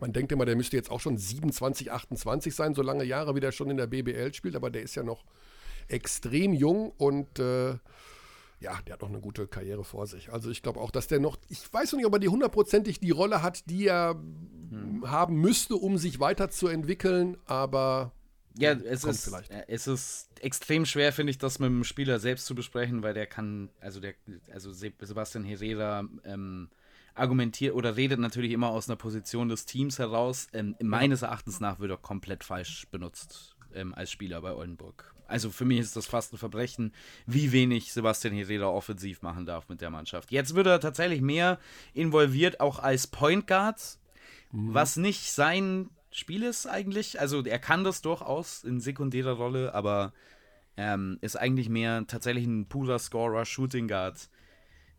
Man 0.00 0.12
denkt 0.12 0.30
immer, 0.32 0.44
der 0.44 0.56
müsste 0.56 0.76
jetzt 0.76 0.90
auch 0.90 1.00
schon 1.00 1.18
27, 1.18 1.90
28 1.90 2.54
sein, 2.54 2.74
so 2.74 2.82
lange 2.82 3.04
Jahre, 3.04 3.34
wie 3.34 3.40
der 3.40 3.52
schon 3.52 3.70
in 3.70 3.76
der 3.76 3.86
BBL 3.86 4.32
spielt. 4.34 4.56
Aber 4.56 4.70
der 4.70 4.82
ist 4.82 4.94
ja 4.94 5.02
noch 5.02 5.24
extrem 5.88 6.52
jung 6.52 6.92
und 6.96 7.38
äh, 7.38 7.78
ja, 8.60 8.76
der 8.86 8.94
hat 8.94 9.02
noch 9.02 9.08
eine 9.08 9.20
gute 9.20 9.46
Karriere 9.46 9.84
vor 9.84 10.06
sich. 10.06 10.32
Also 10.32 10.50
ich 10.50 10.62
glaube 10.62 10.80
auch, 10.80 10.90
dass 10.90 11.06
der 11.06 11.20
noch, 11.20 11.36
ich 11.48 11.72
weiß 11.72 11.92
noch 11.92 11.98
nicht, 11.98 12.06
ob 12.06 12.12
er 12.12 12.18
die 12.18 12.28
hundertprozentig 12.28 13.00
die 13.00 13.10
Rolle 13.10 13.42
hat, 13.42 13.68
die 13.70 13.86
er 13.86 14.16
hm. 14.70 15.08
haben 15.08 15.36
müsste, 15.36 15.76
um 15.76 15.96
sich 15.96 16.20
weiterzuentwickeln, 16.20 17.36
aber 17.46 18.12
ja, 18.58 18.72
es 18.72 19.04
ist, 19.04 19.24
vielleicht. 19.24 19.50
es 19.68 19.86
ist 19.86 20.28
extrem 20.40 20.84
schwer, 20.84 21.12
finde 21.12 21.30
ich, 21.30 21.38
das 21.38 21.58
mit 21.58 21.68
dem 21.68 21.84
Spieler 21.84 22.18
selbst 22.18 22.46
zu 22.46 22.54
besprechen, 22.54 23.02
weil 23.02 23.14
der 23.14 23.26
kann, 23.26 23.70
also 23.80 24.00
der, 24.00 24.14
also 24.52 24.72
Sebastian 24.72 25.44
Herrera 25.44 26.04
ähm, 26.24 26.68
argumentiert 27.14 27.74
oder 27.74 27.96
redet 27.96 28.18
natürlich 28.18 28.52
immer 28.52 28.68
aus 28.70 28.88
einer 28.88 28.96
Position 28.96 29.48
des 29.48 29.66
Teams 29.66 29.98
heraus. 29.98 30.48
Ähm, 30.52 30.76
meines 30.80 31.22
Erachtens 31.22 31.60
nach 31.60 31.78
wird 31.78 31.90
er 31.90 31.96
komplett 31.96 32.44
falsch 32.44 32.86
benutzt 32.90 33.56
ähm, 33.74 33.94
als 33.94 34.10
Spieler 34.10 34.40
bei 34.40 34.52
Oldenburg. 34.52 35.14
Also 35.26 35.50
für 35.50 35.66
mich 35.66 35.78
ist 35.80 35.94
das 35.94 36.06
fast 36.06 36.32
ein 36.32 36.38
Verbrechen, 36.38 36.92
wie 37.26 37.52
wenig 37.52 37.92
Sebastian 37.92 38.34
Herrera 38.34 38.66
offensiv 38.66 39.20
machen 39.20 39.44
darf 39.44 39.68
mit 39.68 39.82
der 39.82 39.90
Mannschaft. 39.90 40.30
Jetzt 40.32 40.54
wird 40.54 40.66
er 40.66 40.80
tatsächlich 40.80 41.20
mehr 41.20 41.58
involviert, 41.92 42.60
auch 42.60 42.78
als 42.78 43.06
Point 43.06 43.46
Guard, 43.46 43.98
mhm. 44.52 44.72
was 44.72 44.96
nicht 44.96 45.30
sein 45.30 45.90
Spiel 46.18 46.42
ist 46.42 46.66
eigentlich. 46.66 47.20
Also 47.20 47.44
er 47.44 47.58
kann 47.58 47.84
das 47.84 48.02
durchaus 48.02 48.64
in 48.64 48.80
sekundärer 48.80 49.32
Rolle, 49.32 49.74
aber 49.74 50.12
ähm, 50.76 51.18
ist 51.20 51.36
eigentlich 51.36 51.68
mehr 51.68 52.04
tatsächlich 52.06 52.44
ein 52.44 52.66
purer 52.66 52.98
Scorer, 52.98 53.44
Shooting 53.44 53.88
Guard. 53.88 54.28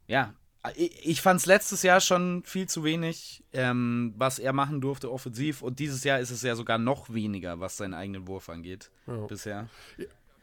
Ja, 0.07 0.33
ich 0.75 1.21
fand 1.21 1.39
es 1.39 1.45
letztes 1.45 1.83
Jahr 1.83 2.01
schon 2.01 2.43
viel 2.43 2.67
zu 2.67 2.83
wenig, 2.83 3.43
ähm, 3.53 4.13
was 4.17 4.39
er 4.39 4.53
machen 4.53 4.81
durfte 4.81 5.11
offensiv. 5.11 5.61
Und 5.61 5.79
dieses 5.79 6.03
Jahr 6.03 6.19
ist 6.19 6.31
es 6.31 6.41
ja 6.41 6.55
sogar 6.55 6.77
noch 6.77 7.13
weniger, 7.13 7.59
was 7.59 7.77
seinen 7.77 7.93
eigenen 7.93 8.27
Wurf 8.27 8.49
angeht 8.49 8.91
ja. 9.07 9.25
bisher. 9.25 9.69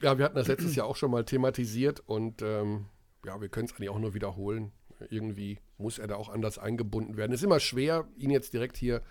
Ja, 0.00 0.16
wir 0.18 0.24
hatten 0.24 0.36
das 0.36 0.48
letztes 0.48 0.74
Jahr 0.74 0.86
auch 0.86 0.96
schon 0.96 1.10
mal 1.10 1.24
thematisiert 1.24 2.00
und 2.00 2.42
ähm, 2.42 2.86
ja, 3.24 3.40
wir 3.40 3.48
können 3.48 3.66
es 3.66 3.72
eigentlich 3.72 3.90
auch 3.90 3.98
nur 3.98 4.14
wiederholen. 4.14 4.72
Irgendwie 5.10 5.58
muss 5.78 5.98
er 5.98 6.06
da 6.06 6.16
auch 6.16 6.28
anders 6.28 6.58
eingebunden 6.58 7.16
werden. 7.16 7.32
Es 7.32 7.40
ist 7.40 7.44
immer 7.44 7.60
schwer, 7.60 8.06
ihn 8.16 8.30
jetzt 8.30 8.52
direkt 8.54 8.76
hier 8.76 8.96
äh, 8.96 9.02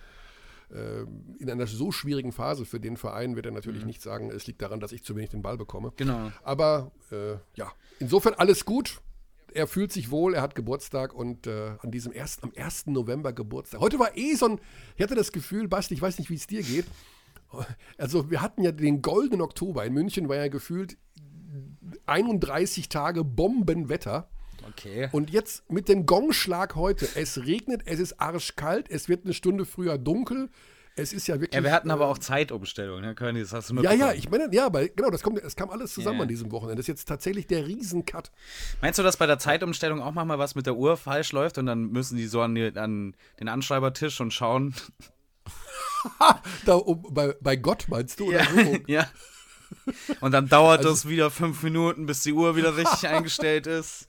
in 0.69 1.49
einer 1.49 1.67
so 1.67 1.91
schwierigen 1.91 2.31
Phase 2.31 2.65
für 2.65 2.79
den 2.79 2.97
Verein 2.97 3.35
wird 3.35 3.45
er 3.45 3.51
natürlich 3.51 3.81
mhm. 3.81 3.87
nicht 3.87 4.01
sagen, 4.01 4.31
es 4.31 4.47
liegt 4.47 4.61
daran, 4.61 4.79
dass 4.79 4.91
ich 4.91 5.03
zu 5.03 5.15
wenig 5.15 5.29
den 5.29 5.41
Ball 5.41 5.57
bekomme. 5.57 5.93
Genau. 5.97 6.31
Aber 6.43 6.91
äh, 7.11 7.35
ja, 7.55 7.71
insofern 7.99 8.33
alles 8.33 8.65
gut 8.65 8.99
er 9.55 9.67
fühlt 9.67 9.91
sich 9.91 10.11
wohl, 10.11 10.35
er 10.35 10.41
hat 10.41 10.53
Geburtstag 10.53 11.13
und 11.13 11.47
äh, 11.47 11.71
an 11.79 11.89
diesem 11.89 12.11
ersten, 12.11 12.47
am 12.47 12.51
1. 12.55 12.87
November 12.87 13.31
Geburtstag. 13.31 13.79
Heute 13.79 13.97
war 13.99 14.17
eh 14.17 14.35
so 14.35 14.47
ein, 14.47 14.59
ich 14.97 15.01
hatte 15.03 15.15
das 15.15 15.31
Gefühl, 15.31 15.69
Basti, 15.69 15.93
ich 15.93 16.01
weiß 16.01 16.19
nicht, 16.19 16.29
wie 16.29 16.35
es 16.35 16.45
dir 16.45 16.61
geht. 16.61 16.85
Also 17.97 18.29
wir 18.29 18.41
hatten 18.41 18.63
ja 18.63 18.73
den 18.73 19.01
goldenen 19.01 19.41
Oktober. 19.41 19.85
In 19.85 19.93
München 19.93 20.27
war 20.27 20.35
ja 20.35 20.49
gefühlt 20.49 20.97
31 22.05 22.89
Tage 22.89 23.23
Bombenwetter. 23.23 24.29
Okay. 24.69 25.09
Und 25.11 25.29
jetzt 25.29 25.69
mit 25.71 25.87
dem 25.89 26.05
Gongschlag 26.05 26.75
heute. 26.75 27.07
Es 27.15 27.45
regnet, 27.45 27.81
es 27.85 27.99
ist 27.99 28.19
arschkalt, 28.19 28.89
es 28.89 29.09
wird 29.09 29.25
eine 29.25 29.33
Stunde 29.33 29.65
früher 29.65 29.97
dunkel. 29.97 30.49
Es 30.97 31.11
ist 31.11 31.27
ja 31.27 31.35
wirklich. 31.41 31.53
Ja, 31.53 31.63
wir 31.63 31.73
hatten 31.73 31.91
aber 31.91 32.05
äh, 32.05 32.07
auch 32.07 32.17
Zeitumstellung, 32.17 33.01
ne, 33.01 33.15
Körny, 33.15 33.41
das 33.41 33.51
hast 33.51 33.69
du 33.69 33.81
Ja, 33.81 33.91
ja, 33.91 34.13
ich 34.13 34.29
meine, 34.29 34.47
ja, 34.53 34.65
aber 34.65 34.87
genau, 34.87 35.09
das, 35.09 35.23
kommt, 35.23 35.43
das 35.43 35.57
kam 35.57 35.69
alles 35.69 35.93
zusammen 35.93 36.15
yeah. 36.15 36.23
an 36.23 36.29
diesem 36.29 36.51
Wochenende. 36.51 36.77
Das 36.77 36.85
ist 36.85 36.87
jetzt 36.87 37.05
tatsächlich 37.05 37.47
der 37.47 37.67
Riesencut. 37.67 38.31
Meinst 38.81 38.97
du, 38.97 39.03
dass 39.03 39.17
bei 39.17 39.25
der 39.25 39.37
Zeitumstellung 39.37 40.01
auch 40.01 40.13
manchmal 40.13 40.39
was 40.39 40.55
mit 40.55 40.65
der 40.65 40.77
Uhr 40.77 40.95
falsch 40.95 41.33
läuft 41.33 41.57
und 41.57 41.65
dann 41.65 41.91
müssen 41.91 42.17
die 42.17 42.27
so 42.27 42.41
an, 42.41 42.55
die, 42.55 42.71
an 42.77 43.15
den 43.41 43.49
Anschreibertisch 43.49 44.21
und 44.21 44.31
schauen? 44.31 44.73
da, 46.65 46.75
um, 46.75 47.03
bei, 47.13 47.35
bei 47.41 47.57
Gott 47.57 47.87
meinst 47.89 48.21
du? 48.21 48.31
Ja, 48.31 48.45
so? 48.45 48.77
ja. 48.87 49.09
Und 50.21 50.31
dann 50.31 50.47
dauert 50.47 50.79
also, 50.79 50.91
das 50.91 51.07
wieder 51.09 51.29
fünf 51.29 51.61
Minuten, 51.61 52.05
bis 52.05 52.21
die 52.21 52.31
Uhr 52.31 52.55
wieder 52.55 52.77
richtig 52.77 53.07
eingestellt 53.09 53.67
ist. 53.67 54.07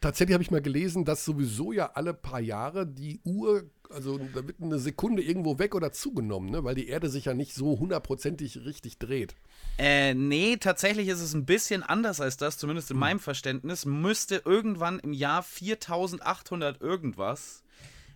Tatsächlich 0.00 0.34
habe 0.34 0.42
ich 0.42 0.50
mal 0.50 0.62
gelesen, 0.62 1.04
dass 1.04 1.24
sowieso 1.24 1.72
ja 1.72 1.90
alle 1.94 2.14
paar 2.14 2.40
Jahre 2.40 2.86
die 2.86 3.20
Uhr 3.24 3.70
also 3.90 4.18
da 4.18 4.46
wird 4.46 4.62
eine 4.62 4.78
Sekunde 4.78 5.22
irgendwo 5.22 5.58
weg 5.58 5.74
oder 5.74 5.92
zugenommen, 5.92 6.50
ne? 6.50 6.64
weil 6.64 6.74
die 6.74 6.88
Erde 6.88 7.08
sich 7.08 7.26
ja 7.26 7.34
nicht 7.34 7.54
so 7.54 7.78
hundertprozentig 7.78 8.64
richtig 8.64 8.98
dreht. 8.98 9.34
Äh, 9.78 10.14
nee, 10.14 10.56
tatsächlich 10.56 11.08
ist 11.08 11.20
es 11.20 11.34
ein 11.34 11.44
bisschen 11.44 11.82
anders 11.82 12.20
als 12.20 12.36
das, 12.36 12.58
zumindest 12.58 12.90
in 12.90 12.96
hm. 12.96 13.00
meinem 13.00 13.20
Verständnis. 13.20 13.84
Müsste 13.86 14.42
irgendwann 14.44 14.98
im 15.00 15.12
Jahr 15.12 15.42
4800 15.42 16.80
irgendwas 16.80 17.62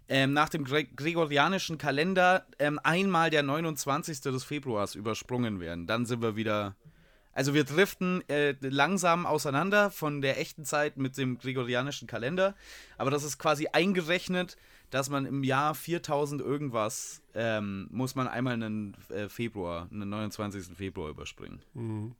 ähm, 0.08 0.32
nach 0.32 0.48
dem 0.48 0.64
Gre 0.64 0.84
gregorianischen 0.84 1.78
Kalender 1.78 2.46
ähm, 2.58 2.78
einmal 2.82 3.30
der 3.30 3.42
29. 3.42 4.20
des 4.20 4.44
Februars 4.44 4.94
übersprungen 4.94 5.60
werden. 5.60 5.86
Dann 5.86 6.06
sind 6.06 6.22
wir 6.22 6.36
wieder. 6.36 6.76
Also 7.34 7.52
wir 7.52 7.64
driften 7.64 8.26
äh, 8.28 8.54
langsam 8.60 9.26
auseinander 9.26 9.90
von 9.90 10.22
der 10.22 10.40
echten 10.40 10.64
Zeit 10.64 10.96
mit 10.96 11.16
dem 11.18 11.38
gregorianischen 11.38 12.08
Kalender, 12.08 12.54
aber 12.96 13.10
das 13.10 13.24
ist 13.24 13.38
quasi 13.38 13.68
eingerechnet 13.72 14.56
dass 14.94 15.10
man 15.10 15.26
im 15.26 15.42
Jahr 15.42 15.74
4000 15.74 16.40
irgendwas 16.40 17.20
ähm, 17.34 17.88
muss 17.90 18.14
man 18.14 18.28
einmal 18.28 18.52
einen 18.54 18.96
äh, 19.08 19.28
Februar, 19.28 19.88
einen 19.90 20.08
29. 20.08 20.76
Februar 20.76 21.10
überspringen. 21.10 21.60
Mhm. 21.74 22.14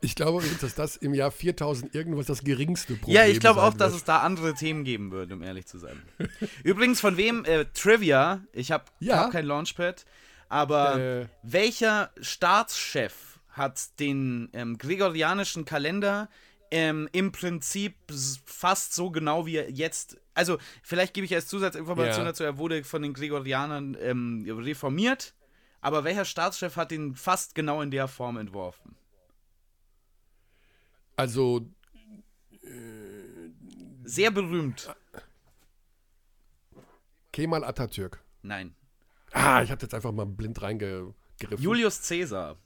Ich 0.00 0.14
glaube 0.14 0.44
dass 0.60 0.76
das 0.76 0.96
im 0.96 1.14
Jahr 1.14 1.32
4000 1.32 1.92
irgendwas 1.96 2.26
das 2.26 2.44
geringste 2.44 2.94
Problem 2.94 3.16
ist. 3.16 3.20
Ja, 3.20 3.26
ich 3.26 3.40
glaube 3.40 3.60
auch, 3.60 3.72
wird. 3.72 3.80
dass 3.80 3.94
es 3.94 4.04
da 4.04 4.20
andere 4.20 4.54
Themen 4.54 4.84
geben 4.84 5.10
würde, 5.10 5.34
um 5.34 5.42
ehrlich 5.42 5.66
zu 5.66 5.78
sein. 5.78 6.00
übrigens, 6.62 7.00
von 7.00 7.16
wem, 7.16 7.44
äh, 7.44 7.64
Trivia, 7.74 8.42
ich 8.52 8.70
habe 8.70 8.84
ja. 9.00 9.16
hab 9.16 9.32
kein 9.32 9.46
Launchpad, 9.46 10.04
aber 10.48 11.00
äh. 11.00 11.26
welcher 11.42 12.10
Staatschef 12.20 13.31
hat 13.52 13.98
den 14.00 14.48
ähm, 14.52 14.78
gregorianischen 14.78 15.64
Kalender 15.64 16.28
ähm, 16.70 17.08
im 17.12 17.32
Prinzip 17.32 17.94
fast 18.46 18.94
so 18.94 19.10
genau 19.10 19.46
wie 19.46 19.56
er 19.56 19.70
jetzt. 19.70 20.18
Also, 20.34 20.58
vielleicht 20.82 21.12
gebe 21.12 21.26
ich 21.26 21.34
als 21.34 21.46
Zusatzinformation 21.46 22.24
ja. 22.24 22.30
dazu, 22.32 22.44
er 22.44 22.56
wurde 22.56 22.82
von 22.82 23.02
den 23.02 23.12
Gregorianern 23.12 23.96
ähm, 24.00 24.46
reformiert, 24.48 25.34
aber 25.82 26.04
welcher 26.04 26.24
Staatschef 26.24 26.76
hat 26.76 26.90
ihn 26.90 27.14
fast 27.14 27.54
genau 27.54 27.82
in 27.82 27.90
der 27.90 28.08
Form 28.08 28.38
entworfen? 28.38 28.96
Also. 31.16 31.68
Äh, 32.62 33.50
Sehr 34.04 34.30
berühmt. 34.30 34.94
Kemal 37.32 37.64
Atatürk. 37.64 38.22
Nein. 38.42 38.74
Ah, 39.32 39.62
ich 39.62 39.70
habe 39.70 39.82
jetzt 39.82 39.94
einfach 39.94 40.12
mal 40.12 40.26
blind 40.26 40.60
reingegriffen. 40.62 41.14
Julius 41.58 42.06
Caesar. 42.06 42.56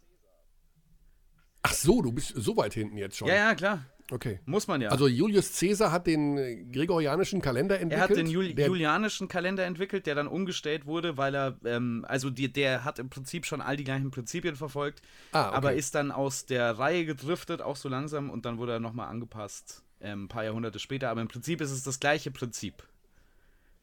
Ach 1.66 1.72
so, 1.72 2.00
du 2.00 2.12
bist 2.12 2.32
so 2.36 2.56
weit 2.56 2.74
hinten 2.74 2.96
jetzt 2.96 3.16
schon. 3.16 3.26
Ja, 3.26 3.34
ja, 3.34 3.54
klar. 3.54 3.84
Okay. 4.12 4.38
Muss 4.44 4.68
man 4.68 4.80
ja. 4.80 4.90
Also 4.90 5.08
Julius 5.08 5.58
Caesar 5.58 5.90
hat 5.90 6.06
den 6.06 6.38
äh, 6.38 6.64
gregorianischen 6.64 7.42
Kalender 7.42 7.80
entwickelt. 7.80 8.10
Er 8.10 8.16
hat 8.16 8.16
den 8.16 8.28
Jul 8.28 8.56
julianischen 8.56 9.26
Kalender 9.26 9.64
entwickelt, 9.64 10.06
der 10.06 10.14
dann 10.14 10.28
umgestellt 10.28 10.86
wurde, 10.86 11.16
weil 11.16 11.34
er, 11.34 11.56
ähm, 11.64 12.04
also 12.06 12.30
die, 12.30 12.52
der 12.52 12.84
hat 12.84 13.00
im 13.00 13.10
Prinzip 13.10 13.46
schon 13.46 13.60
all 13.60 13.76
die 13.76 13.82
gleichen 13.82 14.12
Prinzipien 14.12 14.54
verfolgt, 14.54 15.02
ah, 15.32 15.48
okay. 15.48 15.56
aber 15.56 15.72
ist 15.72 15.96
dann 15.96 16.12
aus 16.12 16.46
der 16.46 16.78
Reihe 16.78 17.04
gedriftet, 17.04 17.62
auch 17.62 17.74
so 17.74 17.88
langsam, 17.88 18.30
und 18.30 18.44
dann 18.44 18.58
wurde 18.58 18.74
er 18.74 18.80
nochmal 18.80 19.08
angepasst, 19.08 19.82
ähm, 20.00 20.24
ein 20.24 20.28
paar 20.28 20.44
Jahrhunderte 20.44 20.78
später. 20.78 21.10
Aber 21.10 21.20
im 21.20 21.28
Prinzip 21.28 21.60
ist 21.60 21.72
es 21.72 21.82
das 21.82 21.98
gleiche 21.98 22.30
Prinzip. 22.30 22.84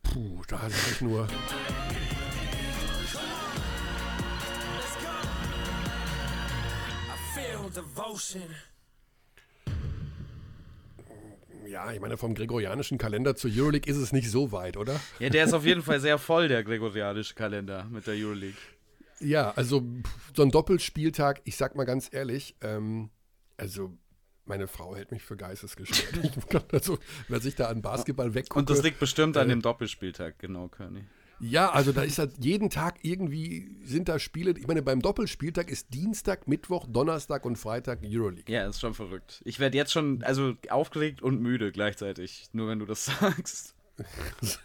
Puh, 0.04 0.42
da 0.48 0.62
hatte 0.62 0.76
ich 0.90 1.02
nur. 1.02 1.28
Devotion. 7.76 8.44
Ja, 11.66 11.92
ich 11.92 12.00
meine, 12.00 12.18
vom 12.18 12.36
gregorianischen 12.36 12.98
Kalender 12.98 13.36
zur 13.36 13.50
Euroleague 13.52 13.92
ist 13.92 13.98
es 13.98 14.12
nicht 14.12 14.30
so 14.30 14.52
weit, 14.52 14.78
oder? 14.78 15.00
Ja, 15.20 15.30
der 15.30 15.46
ist 15.46 15.54
auf 15.54 15.66
jeden 15.66 15.82
Fall 15.82 16.00
sehr 16.00 16.18
voll, 16.20 16.48
der 16.48 16.64
gregorianische 16.64 17.34
Kalender 17.34 17.86
mit 17.86 18.06
der 18.06 18.14
Euroleague. 18.16 18.58
Ja, 19.20 19.52
also 19.52 19.84
so 20.36 20.44
ein 20.44 20.52
Doppelspieltag, 20.52 21.42
ich 21.46 21.56
sag 21.56 21.76
mal 21.76 21.86
ganz 21.86 22.10
ehrlich, 22.12 22.56
ähm, 22.62 23.10
also 23.58 23.98
meine 24.46 24.68
Frau 24.68 24.96
hält 24.96 25.12
mich 25.12 25.24
für 25.24 25.38
geistesgestört. 25.38 26.72
also, 26.74 27.00
wer 27.30 27.40
sich 27.40 27.56
da 27.56 27.70
an 27.70 27.82
Basketball 27.82 28.34
wegguckt. 28.34 28.58
Und 28.58 28.70
das 28.70 28.84
liegt 28.84 29.00
bestimmt 29.00 29.38
äh, 29.38 29.40
an 29.40 29.48
dem 29.48 29.62
Doppelspieltag, 29.62 30.38
genau, 30.40 30.68
Körny. 30.68 31.06
Ja, 31.46 31.72
also 31.72 31.92
da 31.92 32.04
ist 32.04 32.20
halt 32.20 32.36
jeden 32.40 32.70
Tag 32.70 33.00
irgendwie 33.02 33.70
sind 33.84 34.08
da 34.08 34.18
Spiele. 34.18 34.58
Ich 34.58 34.66
meine, 34.66 34.82
beim 34.82 35.02
Doppelspieltag 35.02 35.70
ist 35.70 35.94
Dienstag, 35.94 36.48
Mittwoch, 36.48 36.88
Donnerstag 36.88 37.44
und 37.44 37.58
Freitag 37.58 38.00
Euroleague. 38.02 38.46
Ja, 38.48 38.66
ist 38.66 38.80
schon 38.80 38.94
verrückt. 38.94 39.42
Ich 39.44 39.60
werde 39.60 39.76
jetzt 39.76 39.92
schon, 39.92 40.24
also 40.24 40.54
aufgeregt 40.70 41.22
und 41.22 41.42
müde 41.42 41.74
gleichzeitig, 41.74 42.48
nur 42.54 42.70
wenn 42.70 42.80
du 42.80 42.86
das 42.86 43.06
sagst. 43.20 43.76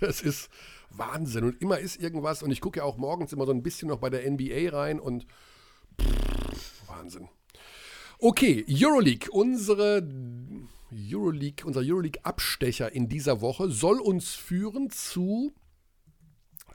Es 0.00 0.22
ist 0.22 0.48
Wahnsinn. 0.90 1.44
Und 1.44 1.60
immer 1.60 1.78
ist 1.78 2.00
irgendwas. 2.00 2.42
Und 2.42 2.52
ich 2.52 2.60
gucke 2.60 2.78
ja 2.78 2.84
auch 2.84 2.96
morgens 2.96 3.32
immer 3.32 3.46
so 3.46 3.52
ein 3.52 3.64
bisschen 3.64 3.88
noch 3.88 3.98
bei 3.98 4.10
der 4.10 4.30
NBA 4.30 4.70
rein 4.70 5.00
und 5.00 5.26
pff, 6.00 6.88
Wahnsinn. 6.88 7.28
Okay, 8.18 8.64
Euroleague. 8.68 9.28
Unsere 9.30 10.06
Euroleague, 10.92 11.66
unser 11.66 11.80
Euroleague-Abstecher 11.80 12.92
in 12.92 13.08
dieser 13.08 13.40
Woche 13.40 13.70
soll 13.70 14.00
uns 14.00 14.34
führen 14.34 14.90
zu 14.90 15.52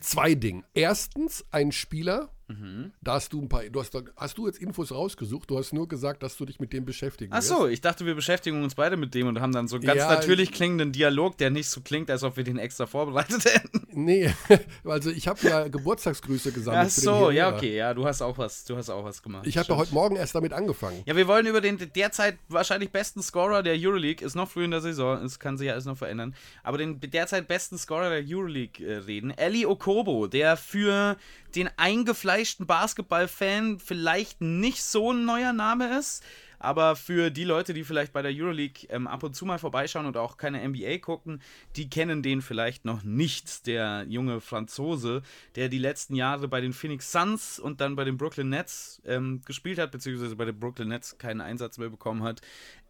zwei 0.03 0.35
Dingen. 0.35 0.63
Erstens, 0.73 1.45
ein 1.51 1.71
Spieler, 1.71 2.29
Mhm. 2.47 2.91
Da 3.01 3.13
hast 3.13 3.31
du 3.31 3.41
ein 3.41 3.47
paar, 3.47 3.63
du 3.63 3.79
hast, 3.79 3.93
hast 4.17 4.37
du 4.37 4.47
jetzt 4.47 4.59
Infos 4.59 4.91
rausgesucht? 4.91 5.49
Du 5.49 5.57
hast 5.57 5.71
nur 5.73 5.87
gesagt, 5.87 6.23
dass 6.23 6.35
du 6.35 6.45
dich 6.45 6.59
mit 6.59 6.73
dem 6.73 6.85
beschäftigen 6.85 7.31
Ach 7.33 7.41
so, 7.41 7.67
ich 7.67 7.79
dachte, 7.79 8.05
wir 8.05 8.15
beschäftigen 8.15 8.63
uns 8.63 8.75
beide 8.75 8.97
mit 8.97 9.13
dem 9.13 9.27
und 9.27 9.39
haben 9.39 9.53
dann 9.53 9.67
so 9.67 9.79
ganz 9.79 9.99
ja, 9.99 10.09
natürlich 10.09 10.51
klingenden 10.51 10.91
Dialog, 10.91 11.37
der 11.37 11.49
nicht 11.49 11.69
so 11.69 11.81
klingt, 11.81 12.09
als 12.11 12.23
ob 12.23 12.35
wir 12.35 12.43
den 12.43 12.57
extra 12.57 12.85
vorbereitet 12.85 13.45
hätten. 13.53 13.87
Nee, 13.93 14.33
also 14.83 15.09
ich 15.09 15.27
habe 15.27 15.39
ja 15.47 15.67
Geburtstagsgrüße 15.67 16.51
gesammelt. 16.51 16.87
Ach 16.87 16.89
so, 16.89 17.31
ja, 17.31 17.53
okay, 17.53 17.75
ja, 17.75 17.93
du 17.93 18.05
hast 18.05 18.21
auch 18.21 18.37
was, 18.37 18.65
du 18.65 18.75
hast 18.75 18.89
auch 18.89 19.03
was 19.05 19.21
gemacht. 19.23 19.47
Ich 19.47 19.57
habe 19.57 19.75
heute 19.77 19.93
Morgen 19.93 20.15
erst 20.15 20.35
damit 20.35 20.53
angefangen. 20.53 21.01
Ja, 21.05 21.15
wir 21.15 21.27
wollen 21.27 21.45
über 21.45 21.61
den 21.61 21.77
derzeit 21.95 22.37
wahrscheinlich 22.49 22.91
besten 22.91 23.21
Scorer 23.21 23.63
der 23.63 23.75
Euroleague, 23.77 24.25
ist 24.25 24.35
noch 24.35 24.49
früh 24.49 24.65
in 24.65 24.71
der 24.71 24.81
Saison, 24.81 25.23
es 25.23 25.39
kann 25.39 25.57
sich 25.57 25.67
ja 25.67 25.73
alles 25.73 25.85
noch 25.85 25.97
verändern, 25.97 26.35
aber 26.61 26.77
den 26.77 26.99
derzeit 26.99 27.47
besten 27.47 27.77
Scorer 27.77 28.09
der 28.09 28.23
Euroleague 28.27 28.85
äh, 28.85 28.97
reden. 28.97 29.31
Eli 29.31 29.65
Okobo, 29.65 30.27
der 30.27 30.57
für 30.57 31.17
den 31.55 31.69
eingefleischten 31.77 32.42
Basketball-Fan 32.59 33.79
vielleicht 33.79 34.41
nicht 34.41 34.83
so 34.83 35.11
ein 35.11 35.25
neuer 35.25 35.53
Name 35.53 35.97
ist. 35.97 36.23
Aber 36.59 36.95
für 36.95 37.29
die 37.29 37.43
Leute, 37.43 37.73
die 37.73 37.83
vielleicht 37.83 38.13
bei 38.13 38.21
der 38.21 38.31
Euroleague 38.33 38.87
ähm, 38.89 39.05
ab 39.05 39.23
und 39.23 39.35
zu 39.35 39.45
mal 39.45 39.59
vorbeischauen 39.59 40.05
und 40.05 40.15
auch 40.15 40.37
keine 40.37 40.65
NBA 40.65 40.99
gucken, 40.99 41.41
die 41.75 41.89
kennen 41.89 42.23
den 42.23 42.41
vielleicht 42.41 42.85
noch 42.85 43.03
nicht. 43.03 43.67
Der 43.67 44.05
junge 44.07 44.39
Franzose, 44.39 45.23
der 45.55 45.67
die 45.67 45.77
letzten 45.77 46.15
Jahre 46.15 46.47
bei 46.47 46.61
den 46.61 46.71
Phoenix 46.71 47.11
Suns 47.11 47.59
und 47.59 47.81
dann 47.81 47.97
bei 47.97 48.05
den 48.05 48.15
Brooklyn 48.15 48.47
Nets 48.47 49.01
ähm, 49.05 49.41
gespielt 49.45 49.77
hat, 49.77 49.91
beziehungsweise 49.91 50.37
bei 50.37 50.45
den 50.45 50.57
Brooklyn 50.57 50.87
Nets 50.87 51.17
keinen 51.17 51.41
Einsatz 51.41 51.77
mehr 51.77 51.89
bekommen 51.89 52.23
hat. 52.23 52.39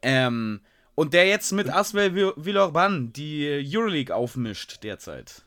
Ähm, 0.04 0.62
Und 0.95 1.16
der 1.16 1.26
jetzt 1.26 1.51
mit 1.51 1.68
Aswell 1.74 2.14
Villeurbanne 2.36 3.08
die 3.10 3.47
Euroleague 3.74 4.16
aufmischt 4.16 4.84
derzeit. 4.84 5.43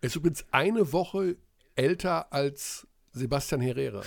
Er 0.00 0.06
ist 0.06 0.16
übrigens 0.16 0.46
eine 0.50 0.94
Woche 0.94 1.36
älter 1.76 2.32
als 2.32 2.86
Sebastian 3.12 3.60
Herrera. 3.60 4.02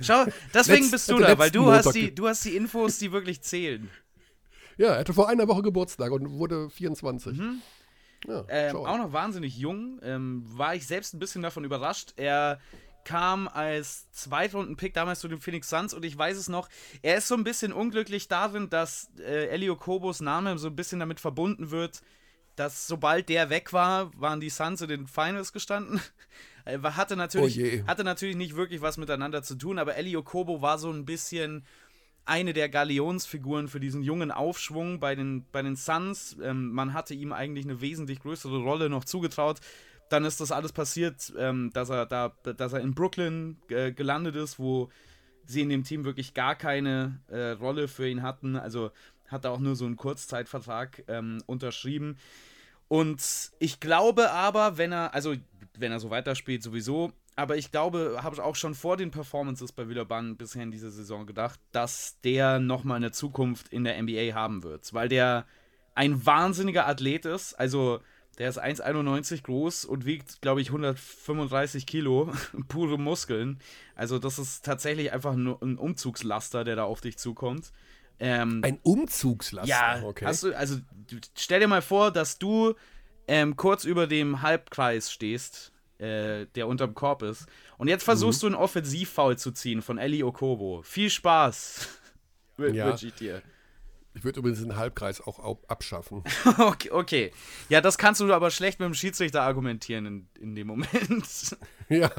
Schau, 0.00 0.24
deswegen 0.54 0.82
Letz, 0.82 0.90
bist 0.92 1.10
du 1.10 1.18
da, 1.18 1.36
weil 1.38 1.50
du 1.50 1.70
hast, 1.70 1.92
die, 1.92 2.14
du 2.14 2.28
hast 2.28 2.44
die 2.44 2.56
Infos, 2.56 2.98
die 2.98 3.10
wirklich 3.12 3.42
zählen. 3.42 3.90
Ja, 4.76 4.88
er 4.88 5.00
hatte 5.00 5.14
vor 5.14 5.28
einer 5.28 5.48
Woche 5.48 5.62
Geburtstag 5.62 6.12
und 6.12 6.38
wurde 6.38 6.70
24. 6.70 7.38
Mhm. 7.38 7.62
Ja, 8.26 8.44
ähm, 8.48 8.76
auch 8.76 8.98
noch 8.98 9.12
wahnsinnig 9.12 9.56
jung. 9.56 10.00
Ähm, 10.02 10.42
war 10.46 10.74
ich 10.74 10.86
selbst 10.86 11.14
ein 11.14 11.18
bisschen 11.18 11.42
davon 11.42 11.64
überrascht. 11.64 12.12
Er 12.16 12.60
kam 13.04 13.48
als 13.48 14.10
Zweitrunden-Pick 14.10 14.92
damals 14.92 15.20
zu 15.20 15.28
den 15.28 15.40
Phoenix 15.40 15.68
Suns 15.70 15.94
und 15.94 16.04
ich 16.04 16.18
weiß 16.18 16.36
es 16.36 16.48
noch, 16.48 16.68
er 17.02 17.16
ist 17.16 17.28
so 17.28 17.36
ein 17.36 17.44
bisschen 17.44 17.72
unglücklich 17.72 18.26
darin, 18.26 18.68
dass 18.68 19.10
äh, 19.20 19.46
Elio 19.46 19.76
Kobos 19.76 20.20
Name 20.20 20.58
so 20.58 20.66
ein 20.68 20.76
bisschen 20.76 20.98
damit 20.98 21.20
verbunden 21.20 21.70
wird, 21.70 22.02
dass 22.56 22.86
sobald 22.86 23.28
der 23.28 23.48
weg 23.48 23.72
war, 23.72 24.10
waren 24.20 24.40
die 24.40 24.50
Suns 24.50 24.80
in 24.80 24.88
den 24.88 25.06
Finals 25.06 25.52
gestanden. 25.52 26.00
Hatte, 26.66 27.16
natürlich, 27.16 27.82
oh 27.82 27.86
hatte 27.86 28.04
natürlich 28.04 28.36
nicht 28.36 28.56
wirklich 28.56 28.80
was 28.80 28.96
miteinander 28.96 29.42
zu 29.42 29.54
tun, 29.54 29.78
aber 29.78 29.96
Elio 29.96 30.22
Kobo 30.22 30.62
war 30.62 30.78
so 30.78 30.90
ein 30.90 31.04
bisschen 31.04 31.64
eine 32.24 32.52
der 32.52 32.68
Galionsfiguren 32.68 33.68
für 33.68 33.78
diesen 33.78 34.02
jungen 34.02 34.32
Aufschwung 34.32 34.98
bei 34.98 35.14
den, 35.14 35.44
bei 35.52 35.62
den 35.62 35.76
Suns. 35.76 36.36
Ähm, 36.42 36.72
man 36.72 36.92
hatte 36.92 37.14
ihm 37.14 37.32
eigentlich 37.32 37.64
eine 37.64 37.80
wesentlich 37.80 38.20
größere 38.20 38.58
Rolle 38.58 38.90
noch 38.90 39.04
zugetraut 39.04 39.60
dann 40.08 40.24
ist 40.24 40.40
das 40.40 40.52
alles 40.52 40.72
passiert, 40.72 41.32
ähm, 41.38 41.70
dass 41.72 41.90
er 41.90 42.06
da, 42.06 42.32
dass 42.42 42.72
er 42.72 42.80
in 42.80 42.94
Brooklyn 42.94 43.58
äh, 43.68 43.92
gelandet 43.92 44.36
ist, 44.36 44.58
wo 44.58 44.90
sie 45.44 45.62
in 45.62 45.68
dem 45.68 45.84
Team 45.84 46.04
wirklich 46.04 46.34
gar 46.34 46.54
keine 46.54 47.20
äh, 47.28 47.50
Rolle 47.50 47.88
für 47.88 48.08
ihn 48.08 48.22
hatten. 48.22 48.56
Also 48.56 48.90
hat 49.28 49.44
er 49.44 49.52
auch 49.52 49.58
nur 49.58 49.76
so 49.76 49.84
einen 49.84 49.96
Kurzzeitvertrag 49.96 51.04
ähm, 51.08 51.42
unterschrieben. 51.46 52.18
Und 52.88 53.50
ich 53.58 53.80
glaube 53.80 54.30
aber, 54.30 54.78
wenn 54.78 54.92
er, 54.92 55.12
also 55.14 55.34
wenn 55.80 55.92
er 55.92 56.00
so 56.00 56.10
weiterspielt, 56.10 56.62
sowieso, 56.62 57.12
aber 57.36 57.56
ich 57.56 57.70
glaube, 57.70 58.20
habe 58.22 58.34
ich 58.34 58.40
auch 58.40 58.56
schon 58.56 58.74
vor 58.74 58.96
den 58.96 59.10
Performances 59.10 59.72
bei 59.72 59.88
Willerbahn 59.88 60.36
bisher 60.36 60.62
in 60.62 60.70
dieser 60.70 60.90
Saison 60.90 61.26
gedacht, 61.26 61.60
dass 61.70 62.18
der 62.22 62.58
nochmal 62.58 62.96
eine 62.96 63.12
Zukunft 63.12 63.68
in 63.68 63.84
der 63.84 64.02
NBA 64.02 64.32
haben 64.34 64.62
wird, 64.62 64.94
weil 64.94 65.08
der 65.08 65.46
ein 65.94 66.24
wahnsinniger 66.24 66.86
Athlet 66.86 67.26
ist. 67.26 67.54
Also 67.54 68.00
der 68.38 68.50
ist 68.50 68.62
1,91 68.62 69.42
groß 69.42 69.84
und 69.86 70.04
wiegt, 70.04 70.42
glaube 70.42 70.60
ich, 70.60 70.68
135 70.68 71.86
Kilo. 71.86 72.32
Pure 72.68 72.98
Muskeln. 72.98 73.58
Also, 73.94 74.18
das 74.18 74.38
ist 74.38 74.64
tatsächlich 74.64 75.12
einfach 75.12 75.34
nur 75.34 75.62
ein 75.62 75.78
Umzugslaster, 75.78 76.62
der 76.62 76.76
da 76.76 76.84
auf 76.84 77.00
dich 77.00 77.16
zukommt. 77.16 77.72
Ähm, 78.18 78.60
ein 78.62 78.78
Umzugslaster? 78.82 79.68
Ja, 79.68 80.02
okay. 80.02 80.30
Du, 80.40 80.54
also 80.54 80.76
stell 81.34 81.60
dir 81.60 81.68
mal 81.68 81.80
vor, 81.80 82.10
dass 82.10 82.38
du 82.38 82.74
ähm, 83.28 83.56
kurz 83.56 83.84
über 83.84 84.06
dem 84.06 84.42
Halbkreis 84.42 85.10
stehst, 85.10 85.72
äh, 85.98 86.46
der 86.54 86.68
unterm 86.68 86.94
Korb 86.94 87.22
ist. 87.22 87.46
Und 87.78 87.88
jetzt 87.88 88.04
versuchst 88.04 88.42
mhm. 88.42 88.48
du 88.48 88.54
einen 88.54 88.64
Offensivfoul 88.64 89.36
zu 89.38 89.52
ziehen 89.52 89.82
von 89.82 89.98
Eli 89.98 90.22
Okobo. 90.22 90.82
Viel 90.82 91.10
Spaß. 91.10 91.88
ja. 92.58 92.86
Wünsche 92.86 93.08
ich 93.08 93.14
dir. 93.14 93.42
Ich 94.16 94.24
würde 94.24 94.38
übrigens 94.38 94.60
den 94.60 94.76
Halbkreis 94.76 95.20
auch 95.20 95.58
abschaffen. 95.68 96.24
okay, 96.58 96.90
okay. 96.90 97.32
Ja, 97.68 97.82
das 97.82 97.98
kannst 97.98 98.22
du 98.22 98.32
aber 98.32 98.50
schlecht 98.50 98.80
mit 98.80 98.86
dem 98.86 98.94
Schiedsrichter 98.94 99.42
argumentieren 99.42 100.06
in, 100.06 100.28
in 100.40 100.54
dem 100.54 100.68
Moment. 100.68 101.56
ja. 101.90 102.10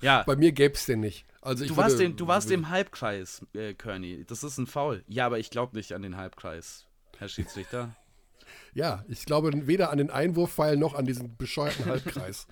ja. 0.00 0.22
Bei 0.22 0.36
mir 0.36 0.52
gäbe 0.52 0.74
es 0.74 0.86
den 0.86 1.00
nicht. 1.00 1.26
Also 1.42 1.66
du, 1.66 1.76
warst 1.76 1.98
den, 1.98 2.16
du 2.16 2.26
warst 2.26 2.50
im 2.50 2.70
Halbkreis, 2.70 3.44
äh, 3.52 3.74
Kearney. 3.74 4.24
Das 4.26 4.42
ist 4.42 4.56
ein 4.56 4.66
Foul. 4.66 5.04
Ja, 5.06 5.26
aber 5.26 5.38
ich 5.38 5.50
glaube 5.50 5.76
nicht 5.76 5.92
an 5.92 6.00
den 6.00 6.16
Halbkreis, 6.16 6.86
Herr 7.18 7.28
Schiedsrichter. 7.28 7.94
Ja, 8.74 9.04
ich 9.08 9.24
glaube 9.24 9.52
weder 9.66 9.90
an 9.90 9.98
den 9.98 10.10
Einwurfpfeil 10.10 10.76
noch 10.76 10.94
an 10.94 11.06
diesen 11.06 11.36
bescheuerten 11.36 11.86
Halbkreis. 11.86 12.46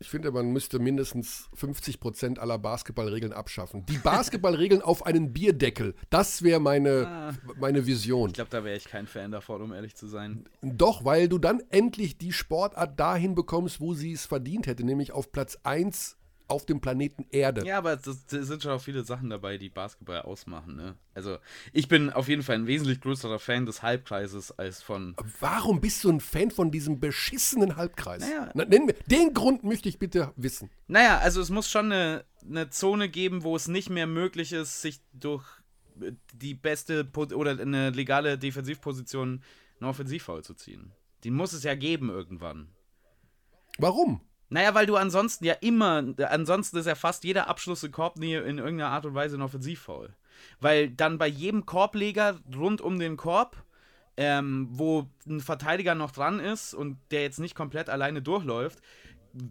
Ich 0.00 0.10
finde, 0.10 0.32
man 0.32 0.52
müsste 0.52 0.80
mindestens 0.80 1.48
50 1.54 2.00
Prozent 2.00 2.38
aller 2.38 2.58
Basketballregeln 2.58 3.32
abschaffen. 3.32 3.86
Die 3.86 3.98
Basketballregeln 3.98 4.82
auf 4.82 5.06
einen 5.06 5.32
Bierdeckel, 5.32 5.94
das 6.10 6.42
wäre 6.42 6.60
meine, 6.60 7.06
ah. 7.06 7.32
meine 7.58 7.86
Vision. 7.86 8.30
Ich 8.30 8.34
glaube, 8.34 8.50
da 8.50 8.64
wäre 8.64 8.76
ich 8.76 8.84
kein 8.84 9.06
Fan 9.06 9.30
davon, 9.30 9.62
um 9.62 9.72
ehrlich 9.72 9.94
zu 9.94 10.06
sein. 10.06 10.44
Doch, 10.62 11.04
weil 11.04 11.28
du 11.28 11.38
dann 11.38 11.62
endlich 11.70 12.18
die 12.18 12.32
Sportart 12.32 12.98
dahin 12.98 13.34
bekommst, 13.34 13.80
wo 13.80 13.94
sie 13.94 14.12
es 14.12 14.26
verdient 14.26 14.66
hätte, 14.66 14.84
nämlich 14.84 15.12
auf 15.12 15.30
Platz 15.30 15.58
1 15.62 16.16
auf 16.46 16.66
dem 16.66 16.80
Planeten 16.80 17.26
Erde. 17.30 17.66
Ja, 17.66 17.78
aber 17.78 17.94
es 17.94 18.04
sind 18.28 18.62
schon 18.62 18.72
auch 18.72 18.80
viele 18.80 19.04
Sachen 19.04 19.30
dabei, 19.30 19.56
die 19.56 19.70
Basketball 19.70 20.22
ausmachen. 20.22 20.76
Ne? 20.76 20.96
Also, 21.14 21.38
ich 21.72 21.88
bin 21.88 22.10
auf 22.10 22.28
jeden 22.28 22.42
Fall 22.42 22.56
ein 22.56 22.66
wesentlich 22.66 23.00
größerer 23.00 23.38
Fan 23.38 23.66
des 23.66 23.82
Halbkreises 23.82 24.52
als 24.58 24.82
von. 24.82 25.16
Warum 25.40 25.80
bist 25.80 26.04
du 26.04 26.10
ein 26.10 26.20
Fan 26.20 26.50
von 26.50 26.70
diesem 26.70 27.00
beschissenen 27.00 27.76
Halbkreis? 27.76 28.22
Naja. 28.22 28.50
Na, 28.54 28.66
mir, 28.66 28.94
den 29.06 29.32
Grund 29.32 29.64
möchte 29.64 29.88
ich 29.88 29.98
bitte 29.98 30.32
wissen. 30.36 30.70
Naja, 30.86 31.18
also 31.18 31.40
es 31.40 31.50
muss 31.50 31.70
schon 31.70 31.92
eine, 31.92 32.24
eine 32.42 32.68
Zone 32.70 33.08
geben, 33.08 33.42
wo 33.42 33.56
es 33.56 33.68
nicht 33.68 33.88
mehr 33.88 34.06
möglich 34.06 34.52
ist, 34.52 34.82
sich 34.82 35.00
durch 35.12 35.44
die 36.34 36.54
beste 36.54 37.08
oder 37.34 37.52
eine 37.52 37.90
legale 37.90 38.36
Defensivposition 38.36 39.42
einen 39.80 39.90
Offensivfoul 39.90 40.42
zu 40.42 40.54
ziehen. 40.54 40.92
Die 41.22 41.30
muss 41.30 41.52
es 41.52 41.62
ja 41.62 41.74
geben 41.74 42.10
irgendwann. 42.10 42.68
Warum? 43.78 44.20
Naja, 44.48 44.74
weil 44.74 44.86
du 44.86 44.96
ansonsten 44.96 45.44
ja 45.44 45.54
immer, 45.54 46.04
ansonsten 46.28 46.76
ist 46.76 46.86
ja 46.86 46.94
fast 46.94 47.24
jeder 47.24 47.48
Abschluss 47.48 47.82
in 47.82 47.92
Korbnähe 47.92 48.40
in 48.40 48.58
irgendeiner 48.58 48.90
Art 48.90 49.06
und 49.06 49.14
Weise 49.14 49.36
ein 49.36 49.42
Offensivfoul. 49.42 50.14
Weil 50.60 50.90
dann 50.90 51.18
bei 51.18 51.26
jedem 51.26 51.64
Korbleger 51.66 52.38
rund 52.54 52.80
um 52.80 52.98
den 52.98 53.16
Korb, 53.16 53.56
ähm, 54.16 54.68
wo 54.70 55.08
ein 55.26 55.40
Verteidiger 55.40 55.94
noch 55.94 56.10
dran 56.10 56.40
ist 56.40 56.74
und 56.74 56.98
der 57.10 57.22
jetzt 57.22 57.40
nicht 57.40 57.54
komplett 57.54 57.88
alleine 57.88 58.22
durchläuft, 58.22 58.80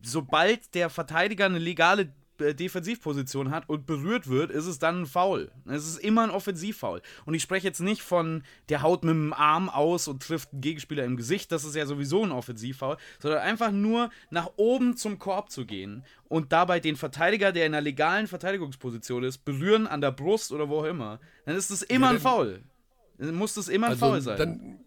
sobald 0.01 0.73
der 0.75 0.89
Verteidiger 0.89 1.45
eine 1.45 1.59
legale 1.59 2.13
Defensivposition 2.39 3.51
hat 3.51 3.69
und 3.69 3.85
berührt 3.85 4.27
wird, 4.27 4.51
ist 4.51 4.65
es 4.65 4.79
dann 4.79 5.01
ein 5.01 5.05
Foul. 5.05 5.51
Es 5.65 5.87
ist 5.87 5.99
immer 5.99 6.23
ein 6.23 6.29
Offensivfoul. 6.29 7.01
Und 7.25 7.33
ich 7.33 7.41
spreche 7.41 7.67
jetzt 7.67 7.79
nicht 7.79 8.01
von, 8.01 8.43
der 8.69 8.81
haut 8.81 9.03
mit 9.03 9.13
dem 9.13 9.33
Arm 9.33 9.69
aus 9.69 10.07
und 10.07 10.23
trifft 10.23 10.51
einen 10.51 10.61
Gegenspieler 10.61 11.03
im 11.05 11.15
Gesicht, 11.15 11.51
das 11.51 11.63
ist 11.63 11.75
ja 11.75 11.85
sowieso 11.85 12.23
ein 12.23 12.31
Offensivfoul, 12.31 12.97
sondern 13.19 13.41
einfach 13.41 13.71
nur 13.71 14.09
nach 14.29 14.49
oben 14.57 14.97
zum 14.97 15.19
Korb 15.19 15.51
zu 15.51 15.65
gehen 15.65 16.03
und 16.27 16.51
dabei 16.51 16.79
den 16.79 16.95
Verteidiger, 16.95 17.51
der 17.51 17.65
in 17.65 17.73
einer 17.73 17.81
legalen 17.81 18.27
Verteidigungsposition 18.27 19.23
ist, 19.23 19.45
berühren 19.45 19.87
an 19.87 20.01
der 20.01 20.11
Brust 20.11 20.51
oder 20.51 20.69
wo 20.69 20.79
auch 20.79 20.85
immer. 20.85 21.19
Dann 21.45 21.55
ist 21.55 21.69
es 21.69 21.83
immer 21.83 22.07
ja, 22.07 22.13
ein 22.13 22.19
Foul. 22.19 22.63
Dann 23.17 23.35
muss 23.35 23.53
das 23.53 23.67
immer 23.67 23.87
ein 23.87 23.93
also 23.93 24.05
Foul 24.07 24.21
sein. 24.21 24.37
Dann 24.37 24.79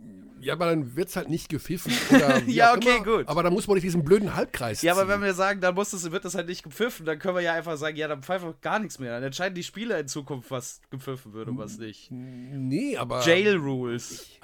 ja, 0.47 0.53
aber 0.53 0.66
dann 0.66 0.94
wird 0.94 1.09
es 1.09 1.16
halt 1.16 1.28
nicht 1.28 1.49
gepfiffen. 1.49 1.92
Ja, 2.47 2.72
okay, 2.74 2.97
immer. 2.97 3.05
gut. 3.05 3.28
Aber 3.28 3.42
dann 3.42 3.53
muss 3.53 3.66
man 3.66 3.74
nicht 3.74 3.84
diesen 3.84 4.05
blöden 4.05 4.34
Halbkreis 4.36 4.80
Ja, 4.82 4.92
ziehen. 4.92 5.01
aber 5.03 5.11
wenn 5.12 5.20
wir 5.20 5.34
sagen, 5.34 5.61
dann 5.61 5.74
muss 5.74 5.90
das, 5.90 6.11
wird 6.11 6.24
das 6.24 6.34
halt 6.34 6.47
nicht 6.47 6.62
gepfiffen, 6.62 7.05
dann 7.05 7.18
können 7.18 7.34
wir 7.34 7.42
ja 7.42 7.55
einfach 7.55 7.76
sagen, 7.76 7.97
ja, 7.97 8.07
dann 8.07 8.22
pfeifen 8.22 8.49
wir 8.49 8.55
gar 8.61 8.78
nichts 8.78 8.99
mehr. 8.99 9.12
Dann 9.12 9.24
entscheiden 9.24 9.55
die 9.55 9.64
Spieler 9.64 9.99
in 9.99 10.07
Zukunft, 10.07 10.51
was 10.51 10.80
gepfiffen 10.90 11.32
wird 11.32 11.49
und 11.49 11.59
was 11.59 11.78
nicht. 11.78 12.11
Nee, 12.11 12.97
aber. 12.97 13.22
Jail 13.22 13.57
Rules. 13.57 14.22
Ich, 14.22 14.40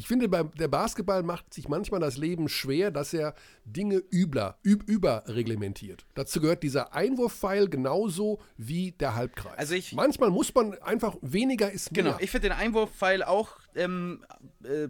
ich 0.00 0.06
finde, 0.08 0.28
der 0.28 0.68
Basketball 0.68 1.22
macht 1.22 1.52
sich 1.52 1.68
manchmal 1.68 2.00
das 2.00 2.16
Leben 2.16 2.48
schwer, 2.48 2.90
dass 2.90 3.12
er 3.12 3.34
Dinge 3.66 4.02
übler, 4.10 4.58
üb, 4.64 4.82
überreglementiert. 4.88 6.06
Dazu 6.14 6.40
gehört 6.40 6.62
dieser 6.62 6.94
Einwurfpfeil 6.94 7.68
genauso 7.68 8.40
wie 8.56 8.92
der 8.92 9.14
Halbkreis. 9.14 9.58
Also 9.58 9.74
ich, 9.74 9.92
manchmal 9.92 10.30
muss 10.30 10.54
man 10.54 10.72
einfach 10.78 11.16
weniger 11.20 11.70
ist 11.70 11.90
genau, 11.90 12.02
mehr. 12.02 12.12
Genau, 12.12 12.24
ich 12.24 12.30
finde 12.30 12.48
den 12.48 12.56
Einwurfpfeil 12.56 13.22
auch 13.22 13.58
ähm, 13.74 14.24
äh, 14.64 14.88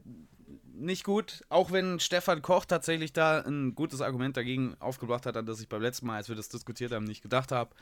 nicht 0.81 1.05
gut, 1.05 1.45
auch 1.49 1.73
wenn 1.73 2.01
Stefan 2.01 2.43
Koch 2.43 2.65
tatsächlich 2.65 3.13
da 3.13 3.41
ein 3.41 3.75
gutes 3.75 4.01
Argument 4.01 4.37
dagegen 4.37 4.77
aufgebracht 4.81 5.27
hat, 5.27 5.37
an 5.37 5.47
das 5.47 5.61
ich 5.61 5.69
beim 5.69 5.83
letzten 5.83 6.07
Mal, 6.07 6.17
als 6.17 6.29
wir 6.29 6.37
das 6.37 6.49
diskutiert 6.49 6.93
haben, 6.93 7.05
nicht 7.05 7.23
gedacht 7.23 7.53
habe, 7.53 7.75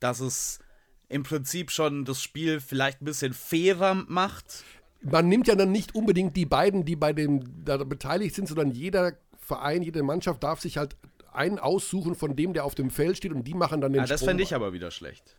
dass 0.00 0.20
es 0.20 0.60
im 1.08 1.22
Prinzip 1.22 1.70
schon 1.70 2.04
das 2.04 2.22
Spiel 2.22 2.60
vielleicht 2.60 3.00
ein 3.00 3.04
bisschen 3.04 3.32
fairer 3.32 3.94
macht 3.94 4.64
man 5.02 5.28
nimmt 5.28 5.46
ja 5.46 5.54
dann 5.54 5.72
nicht 5.72 5.94
unbedingt 5.94 6.36
die 6.36 6.46
beiden, 6.46 6.84
die 6.84 6.96
bei 6.96 7.12
dem 7.12 7.64
da 7.64 7.76
beteiligt 7.78 8.34
sind, 8.34 8.48
sondern 8.48 8.70
jeder 8.70 9.12
Verein, 9.38 9.82
jede 9.82 10.02
Mannschaft 10.02 10.42
darf 10.42 10.60
sich 10.60 10.78
halt 10.78 10.96
einen 11.32 11.58
aussuchen 11.58 12.14
von 12.14 12.34
dem, 12.34 12.54
der 12.54 12.64
auf 12.64 12.74
dem 12.74 12.90
Feld 12.90 13.18
steht 13.18 13.32
und 13.32 13.44
die 13.44 13.54
machen 13.54 13.80
dann 13.80 13.92
den 13.92 14.02
ja, 14.02 14.06
Das 14.06 14.24
fände 14.24 14.42
ich 14.42 14.54
aber 14.54 14.72
wieder 14.72 14.90
schlecht. 14.90 15.36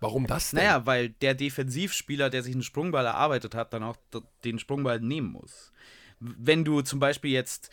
Warum 0.00 0.26
das 0.26 0.50
denn? 0.50 0.58
Naja, 0.58 0.86
weil 0.86 1.10
der 1.10 1.34
Defensivspieler, 1.34 2.30
der 2.30 2.42
sich 2.42 2.54
einen 2.54 2.62
Sprungball 2.62 3.04
erarbeitet 3.04 3.54
hat, 3.54 3.72
dann 3.72 3.82
auch 3.82 3.96
den 4.44 4.58
Sprungball 4.58 5.00
nehmen 5.00 5.32
muss. 5.32 5.72
Wenn 6.20 6.64
du 6.64 6.82
zum 6.82 7.00
Beispiel 7.00 7.30
jetzt, 7.30 7.70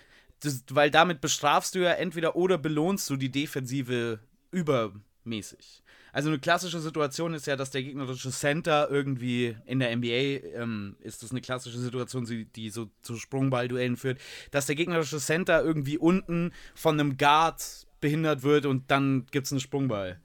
weil 0.69 0.91
damit 0.91 1.21
bestrafst 1.21 1.75
du 1.75 1.79
ja 1.79 1.91
entweder 1.91 2.35
oder 2.35 2.57
belohnst 2.57 3.09
du 3.09 3.15
die 3.15 3.31
Defensive 3.31 4.19
übermäßig. 4.51 5.83
Also 6.15 6.29
eine 6.29 6.39
klassische 6.39 6.79
Situation 6.79 7.33
ist 7.33 7.45
ja, 7.45 7.57
dass 7.57 7.71
der 7.71 7.83
gegnerische 7.83 8.31
Center 8.31 8.87
irgendwie 8.89 9.57
in 9.65 9.79
der 9.79 9.93
NBA 9.93 10.47
ähm, 10.57 10.95
ist 11.01 11.23
das 11.23 11.31
eine 11.31 11.41
klassische 11.41 11.77
Situation, 11.77 12.25
die 12.55 12.69
so 12.69 12.89
zu 13.01 13.17
Sprungballduellen 13.17 13.97
führt, 13.97 14.21
dass 14.51 14.65
der 14.65 14.75
gegnerische 14.75 15.17
Center 15.17 15.61
irgendwie 15.61 15.97
unten 15.97 16.53
von 16.73 16.97
einem 16.97 17.17
Guard 17.17 17.85
behindert 17.99 18.43
wird 18.43 18.65
und 18.65 18.89
dann 18.91 19.25
gibt 19.29 19.47
es 19.47 19.51
einen 19.51 19.59
Sprungball. 19.59 20.21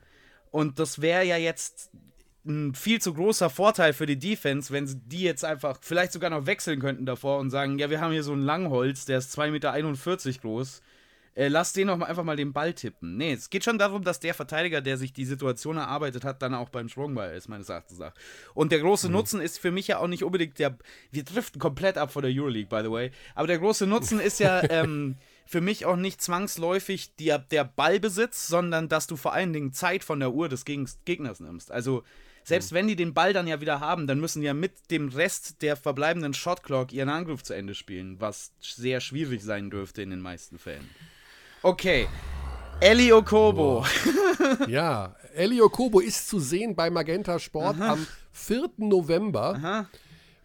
Und 0.52 0.78
das 0.78 1.00
wäre 1.00 1.24
ja 1.24 1.36
jetzt 1.36 1.90
ein 2.46 2.74
viel 2.74 3.00
zu 3.00 3.14
großer 3.14 3.50
Vorteil 3.50 3.92
für 3.92 4.06
die 4.06 4.18
Defense, 4.18 4.72
wenn 4.72 4.86
sie 4.86 4.96
die 4.96 5.22
jetzt 5.22 5.44
einfach 5.44 5.78
vielleicht 5.80 6.12
sogar 6.12 6.30
noch 6.30 6.46
wechseln 6.46 6.80
könnten 6.80 7.06
davor 7.06 7.38
und 7.38 7.50
sagen, 7.50 7.78
ja, 7.78 7.90
wir 7.90 8.00
haben 8.00 8.12
hier 8.12 8.22
so 8.22 8.32
einen 8.32 8.44
Langholz, 8.44 9.04
der 9.04 9.18
ist 9.18 9.38
2,41 9.38 9.50
Meter 9.50 10.40
groß. 10.40 10.82
Äh, 11.34 11.48
lass 11.48 11.72
den 11.72 11.86
doch 11.86 11.96
mal 11.96 12.06
einfach 12.06 12.24
mal 12.24 12.36
den 12.36 12.52
Ball 12.52 12.72
tippen. 12.72 13.16
Nee, 13.16 13.34
es 13.34 13.50
geht 13.50 13.62
schon 13.62 13.78
darum, 13.78 14.02
dass 14.02 14.18
der 14.18 14.34
Verteidiger, 14.34 14.80
der 14.80 14.96
sich 14.96 15.12
die 15.12 15.24
Situation 15.24 15.76
erarbeitet 15.76 16.24
hat, 16.24 16.42
dann 16.42 16.54
auch 16.54 16.70
beim 16.70 16.88
Strongball 16.88 17.36
ist, 17.36 17.48
meines 17.48 17.68
Erachtens 17.68 17.98
nach. 17.98 18.12
Und 18.52 18.72
der 18.72 18.80
große 18.80 19.06
mhm. 19.06 19.14
Nutzen 19.14 19.40
ist 19.40 19.58
für 19.58 19.70
mich 19.70 19.86
ja 19.86 19.98
auch 19.98 20.08
nicht 20.08 20.24
unbedingt 20.24 20.58
der. 20.58 20.76
Wir 21.12 21.22
driften 21.22 21.60
komplett 21.60 21.98
ab 21.98 22.12
von 22.12 22.22
der 22.22 22.32
Euroleague, 22.34 22.68
by 22.68 22.82
the 22.84 22.90
way. 22.90 23.12
Aber 23.36 23.46
der 23.46 23.58
große 23.58 23.86
Nutzen 23.86 24.20
ist 24.20 24.40
ja. 24.40 24.62
Ähm, 24.70 25.16
für 25.46 25.60
mich 25.60 25.84
auch 25.84 25.96
nicht 25.96 26.22
zwangsläufig 26.22 27.16
die, 27.16 27.34
der 27.50 27.64
Ballbesitz, 27.64 28.46
sondern 28.46 28.88
dass 28.88 29.08
du 29.08 29.16
vor 29.16 29.32
allen 29.32 29.52
Dingen 29.52 29.72
Zeit 29.72 30.04
von 30.04 30.20
der 30.20 30.30
Uhr 30.32 30.48
des 30.48 30.64
Gegners 30.64 31.40
nimmst. 31.40 31.72
Also 31.72 32.04
selbst 32.50 32.72
mhm. 32.72 32.76
wenn 32.76 32.88
die 32.88 32.96
den 32.96 33.14
Ball 33.14 33.32
dann 33.32 33.46
ja 33.46 33.60
wieder 33.60 33.80
haben, 33.80 34.06
dann 34.06 34.20
müssen 34.20 34.40
die 34.40 34.46
ja 34.46 34.54
mit 34.54 34.90
dem 34.90 35.08
Rest 35.08 35.62
der 35.62 35.76
verbleibenden 35.76 36.34
Shotclock 36.34 36.92
ihren 36.92 37.08
Angriff 37.08 37.42
zu 37.42 37.54
Ende 37.54 37.74
spielen, 37.74 38.20
was 38.20 38.52
sehr 38.60 39.00
schwierig 39.00 39.42
sein 39.42 39.70
dürfte 39.70 40.02
in 40.02 40.10
den 40.10 40.20
meisten 40.20 40.58
Fällen. 40.58 40.88
Okay. 41.62 42.08
Eli 42.80 43.12
Okobo. 43.12 43.86
ja, 44.66 45.14
Eli 45.34 45.62
Okobo 45.62 46.00
ist 46.00 46.28
zu 46.28 46.40
sehen 46.40 46.74
bei 46.74 46.90
Magenta 46.90 47.38
Sport 47.38 47.76
Aha. 47.80 47.92
am 47.92 48.06
4. 48.32 48.70
November 48.78 49.54
Aha. 49.54 49.88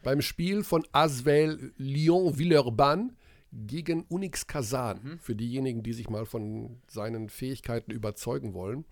beim 0.03 0.21
Spiel 0.21 0.63
von 0.63 0.85
Asvel 0.91 1.73
Lyon-Villeurbanne 1.77 3.15
gegen 3.51 4.03
Unix 4.09 4.45
Kazan. 4.45 4.99
Mhm. 5.01 5.19
Für 5.19 5.35
diejenigen, 5.35 5.81
die 5.81 5.93
sich 5.93 6.09
mal 6.09 6.25
von 6.25 6.81
seinen 6.87 7.29
Fähigkeiten 7.29 7.91
überzeugen 7.91 8.53
wollen. 8.53 8.85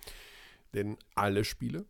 Denn 0.73 0.97
alle 1.13 1.43
Spiele, 1.43 1.85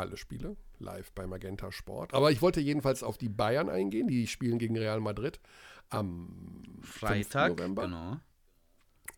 alle 0.00 0.16
Spiele 0.16 0.56
live 0.78 1.12
bei 1.12 1.26
Magenta 1.26 1.72
Sport. 1.72 2.14
Aber 2.14 2.30
ich 2.30 2.42
wollte 2.42 2.60
jedenfalls 2.60 3.02
auf 3.02 3.18
die 3.18 3.28
Bayern 3.28 3.68
eingehen. 3.68 4.08
Die 4.08 4.26
spielen 4.26 4.58
gegen 4.58 4.76
Real 4.76 5.00
Madrid 5.00 5.40
am 5.88 6.62
Freitag. 6.82 7.56
November. 7.56 7.82
Genau 7.84 8.16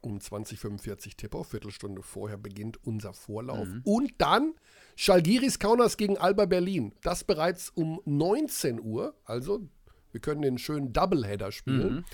um 0.01 0.21
2045 0.21 1.17
Tip-Off, 1.17 1.49
Viertelstunde 1.49 2.03
vorher 2.03 2.39
beginnt 2.39 2.79
unser 2.85 3.13
Vorlauf. 3.13 3.69
Mhm. 3.69 3.81
Und 3.85 4.13
dann 4.19 4.55
Schalgiris 4.97 5.59
Kaunas 5.59 5.97
gegen 5.97 6.19
Alba 6.19 6.47
Berlin. 6.47 6.95
Das 7.03 7.25
bereits 7.25 7.71
um 7.71 8.01
19 8.05 8.81
Uhr. 8.81 9.15
Also, 9.25 9.69
wir 10.13 10.21
können 10.21 10.43
den 10.43 10.59
schönen 10.59 10.93
Doubleheader 10.93 11.53
spielen. 11.53 11.95
Mhm. 11.97 12.05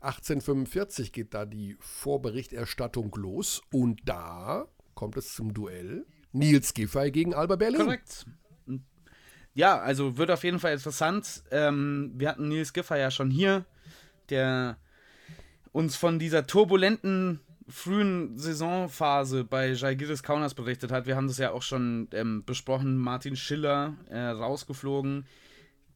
1845 0.00 1.12
geht 1.12 1.34
da 1.34 1.46
die 1.46 1.76
Vorberichterstattung 1.80 3.14
los. 3.16 3.62
Und 3.72 4.00
da 4.04 4.68
kommt 4.94 5.16
es 5.16 5.34
zum 5.34 5.54
Duell. 5.54 6.06
Nils 6.34 6.74
Giffey 6.74 7.10
gegen 7.10 7.32
Alba 7.32 7.56
Berlin. 7.56 7.80
Korrekt. 7.80 8.26
Ja, 9.54 9.78
also 9.78 10.18
wird 10.18 10.30
auf 10.30 10.42
jeden 10.42 10.58
Fall 10.58 10.72
interessant. 10.72 11.44
Ähm, 11.50 12.12
wir 12.16 12.28
hatten 12.28 12.48
Nils 12.48 12.72
Giffey 12.72 12.98
ja 12.98 13.10
schon 13.10 13.30
hier, 13.30 13.64
der 14.28 14.76
uns 15.72 15.96
von 15.96 16.18
dieser 16.18 16.46
turbulenten 16.46 17.40
frühen 17.68 18.36
Saisonphase 18.36 19.44
bei 19.44 19.72
Jalgiris 19.72 20.22
Kaunas 20.22 20.54
berichtet 20.54 20.90
hat. 20.90 21.06
Wir 21.06 21.16
haben 21.16 21.28
das 21.28 21.38
ja 21.38 21.52
auch 21.52 21.62
schon 21.62 22.08
ähm, 22.12 22.44
besprochen. 22.44 22.96
Martin 22.98 23.36
Schiller 23.36 23.94
äh, 24.10 24.18
rausgeflogen. 24.18 25.26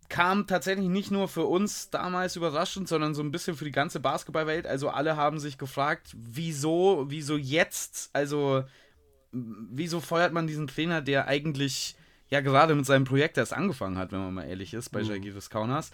Kam 0.08 0.46
tatsächlich 0.46 0.88
nicht 0.88 1.10
nur 1.10 1.28
für 1.28 1.44
uns 1.44 1.90
damals 1.90 2.36
überraschend, 2.36 2.88
sondern 2.88 3.14
so 3.14 3.22
ein 3.22 3.30
bisschen 3.30 3.56
für 3.56 3.66
die 3.66 3.72
ganze 3.72 4.00
Basketballwelt. 4.00 4.66
Also 4.66 4.88
alle 4.88 5.16
haben 5.16 5.38
sich 5.38 5.58
gefragt, 5.58 6.14
wieso, 6.16 7.06
wieso 7.08 7.36
jetzt? 7.36 8.08
Also, 8.14 8.64
wieso 9.32 10.00
feuert 10.00 10.32
man 10.32 10.46
diesen 10.46 10.66
Trainer, 10.66 11.00
der 11.02 11.26
eigentlich 11.26 11.96
ja 12.30 12.40
gerade 12.40 12.74
mit 12.74 12.86
seinem 12.86 13.04
Projekt 13.04 13.38
erst 13.38 13.52
angefangen 13.52 13.98
hat, 13.98 14.12
wenn 14.12 14.20
man 14.20 14.34
mal 14.34 14.44
ehrlich 14.44 14.74
ist, 14.74 14.90
bei 14.90 15.02
mhm. 15.02 15.08
Jalgiris 15.08 15.50
Kaunas. 15.50 15.90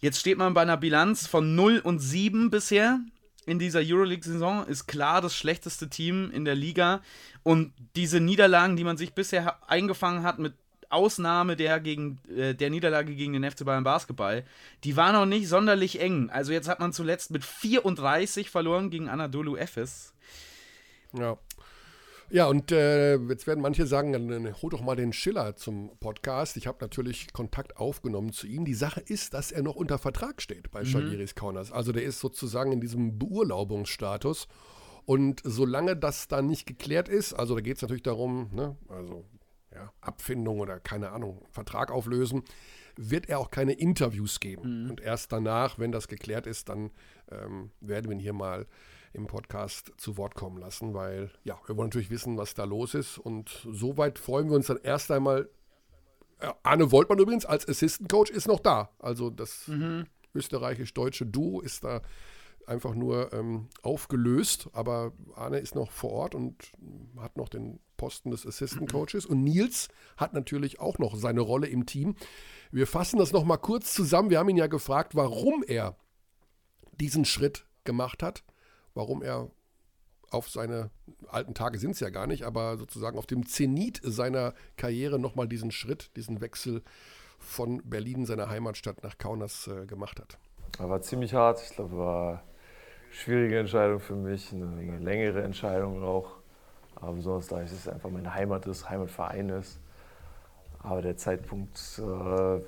Jetzt 0.00 0.18
steht 0.18 0.38
man 0.38 0.54
bei 0.54 0.62
einer 0.62 0.76
Bilanz 0.76 1.26
von 1.26 1.54
0 1.54 1.80
und 1.80 1.98
7 1.98 2.50
bisher 2.50 3.00
in 3.46 3.58
dieser 3.58 3.80
Euroleague-Saison, 3.80 4.66
ist 4.66 4.86
klar 4.86 5.20
das 5.20 5.34
schlechteste 5.34 5.88
Team 5.88 6.30
in 6.30 6.44
der 6.44 6.54
Liga. 6.54 7.00
Und 7.42 7.72
diese 7.96 8.20
Niederlagen, 8.20 8.76
die 8.76 8.84
man 8.84 8.96
sich 8.96 9.12
bisher 9.12 9.58
eingefangen 9.68 10.22
hat, 10.22 10.38
mit 10.38 10.54
Ausnahme 10.90 11.56
der, 11.56 11.80
gegen, 11.80 12.18
äh, 12.36 12.54
der 12.54 12.70
Niederlage 12.70 13.14
gegen 13.14 13.32
den 13.32 13.48
FC 13.48 13.64
Bayern 13.64 13.84
Basketball, 13.84 14.44
die 14.84 14.96
waren 14.96 15.14
noch 15.14 15.26
nicht 15.26 15.48
sonderlich 15.48 16.00
eng. 16.00 16.30
Also 16.30 16.52
jetzt 16.52 16.68
hat 16.68 16.80
man 16.80 16.92
zuletzt 16.92 17.30
mit 17.30 17.44
34 17.44 18.50
verloren 18.50 18.90
gegen 18.90 19.08
Anadolu 19.08 19.56
Efes. 19.56 20.12
Ja. 21.12 21.38
Ja, 22.32 22.46
und 22.46 22.70
äh, 22.70 23.16
jetzt 23.16 23.48
werden 23.48 23.60
manche 23.60 23.86
sagen, 23.86 24.12
dann 24.12 24.62
hol 24.62 24.70
doch 24.70 24.82
mal 24.82 24.94
den 24.94 25.12
Schiller 25.12 25.56
zum 25.56 25.90
Podcast. 25.98 26.56
Ich 26.56 26.68
habe 26.68 26.78
natürlich 26.80 27.32
Kontakt 27.32 27.76
aufgenommen 27.76 28.32
zu 28.32 28.46
ihm. 28.46 28.64
Die 28.64 28.74
Sache 28.74 29.00
ist, 29.00 29.34
dass 29.34 29.50
er 29.50 29.62
noch 29.62 29.74
unter 29.74 29.98
Vertrag 29.98 30.40
steht 30.40 30.70
bei 30.70 30.82
mhm. 30.82 30.86
Shagiris 30.86 31.34
Corners. 31.34 31.72
Also 31.72 31.90
der 31.90 32.04
ist 32.04 32.20
sozusagen 32.20 32.70
in 32.70 32.80
diesem 32.80 33.18
Beurlaubungsstatus. 33.18 34.46
Und 35.06 35.40
solange 35.42 35.96
das 35.96 36.28
dann 36.28 36.46
nicht 36.46 36.66
geklärt 36.66 37.08
ist, 37.08 37.32
also 37.32 37.56
da 37.56 37.60
geht 37.60 37.76
es 37.76 37.82
natürlich 37.82 38.04
darum, 38.04 38.48
ne, 38.52 38.76
also 38.88 39.24
ja, 39.74 39.92
Abfindung 40.00 40.60
oder 40.60 40.78
keine 40.78 41.10
Ahnung, 41.10 41.44
Vertrag 41.50 41.90
auflösen, 41.90 42.44
wird 42.96 43.28
er 43.28 43.40
auch 43.40 43.50
keine 43.50 43.72
Interviews 43.72 44.38
geben. 44.38 44.84
Mhm. 44.84 44.90
Und 44.90 45.00
erst 45.00 45.32
danach, 45.32 45.80
wenn 45.80 45.90
das 45.90 46.06
geklärt 46.06 46.46
ist, 46.46 46.68
dann 46.68 46.90
ähm, 47.30 47.72
werden 47.80 48.08
wir 48.08 48.16
ihn 48.16 48.20
hier 48.20 48.34
mal 48.34 48.66
im 49.12 49.26
Podcast 49.26 49.92
zu 49.96 50.16
Wort 50.16 50.34
kommen 50.34 50.58
lassen, 50.58 50.94
weil 50.94 51.30
ja, 51.44 51.58
wir 51.66 51.76
wollen 51.76 51.88
natürlich 51.88 52.10
wissen, 52.10 52.36
was 52.36 52.54
da 52.54 52.64
los 52.64 52.94
ist. 52.94 53.18
Und 53.18 53.66
soweit 53.70 54.18
freuen 54.18 54.48
wir 54.48 54.56
uns 54.56 54.68
dann 54.68 54.78
erst 54.82 55.10
einmal. 55.10 55.48
Arne 56.62 56.90
Woltmann 56.90 57.18
übrigens 57.18 57.44
als 57.44 57.68
Assistant 57.68 58.10
Coach 58.10 58.30
ist 58.30 58.48
noch 58.48 58.60
da. 58.60 58.90
Also 58.98 59.28
das 59.30 59.68
mhm. 59.68 60.06
österreichisch-deutsche 60.34 61.26
Duo 61.26 61.60
ist 61.60 61.84
da 61.84 62.00
einfach 62.66 62.94
nur 62.94 63.32
ähm, 63.32 63.68
aufgelöst, 63.82 64.68
aber 64.72 65.12
Arne 65.34 65.58
ist 65.58 65.74
noch 65.74 65.90
vor 65.90 66.12
Ort 66.12 66.34
und 66.34 66.70
hat 67.18 67.36
noch 67.36 67.48
den 67.48 67.80
Posten 67.96 68.30
des 68.30 68.46
Assistant 68.46 68.90
Coaches 68.92 69.26
und 69.26 69.42
Nils 69.42 69.88
hat 70.16 70.32
natürlich 70.32 70.80
auch 70.80 70.98
noch 70.98 71.16
seine 71.16 71.40
Rolle 71.40 71.66
im 71.66 71.84
Team. 71.84 72.14
Wir 72.70 72.86
fassen 72.86 73.18
das 73.18 73.32
noch 73.32 73.44
mal 73.44 73.56
kurz 73.56 73.92
zusammen. 73.92 74.30
Wir 74.30 74.38
haben 74.38 74.48
ihn 74.48 74.56
ja 74.56 74.68
gefragt, 74.68 75.16
warum 75.16 75.64
er 75.66 75.96
diesen 76.92 77.24
Schritt 77.24 77.66
gemacht 77.84 78.22
hat 78.22 78.44
warum 78.94 79.22
er 79.22 79.50
auf 80.30 80.48
seine 80.48 80.90
alten 81.28 81.54
Tage 81.54 81.78
sind 81.78 81.92
es 81.92 82.00
ja 82.00 82.10
gar 82.10 82.26
nicht, 82.26 82.44
aber 82.44 82.76
sozusagen 82.76 83.18
auf 83.18 83.26
dem 83.26 83.46
Zenit 83.46 84.00
seiner 84.02 84.54
Karriere 84.76 85.18
nochmal 85.18 85.48
diesen 85.48 85.70
Schritt, 85.70 86.16
diesen 86.16 86.40
Wechsel 86.40 86.82
von 87.38 87.82
Berlin, 87.84 88.26
seiner 88.26 88.48
Heimatstadt, 88.48 89.02
nach 89.02 89.18
Kaunas 89.18 89.66
äh, 89.66 89.86
gemacht 89.86 90.20
hat. 90.20 90.38
War 90.78 91.00
ziemlich 91.02 91.34
hart. 91.34 91.62
Ich 91.62 91.74
glaube, 91.74 91.96
war 91.96 92.28
eine 92.30 92.42
schwierige 93.10 93.58
Entscheidung 93.58 93.98
für 93.98 94.14
mich, 94.14 94.52
eine, 94.52 94.98
längere 94.98 95.42
Entscheidung 95.42 96.02
auch. 96.02 96.36
Aber 96.94 97.14
besonders 97.14 97.48
da 97.48 97.60
es 97.62 97.88
einfach 97.88 98.10
meine 98.10 98.32
Heimat 98.34 98.66
ist, 98.66 98.88
Heimatverein 98.88 99.48
ist. 99.48 99.80
Aber 100.82 101.02
der 101.02 101.16
Zeitpunkt 101.16 101.78
äh, 101.98 102.60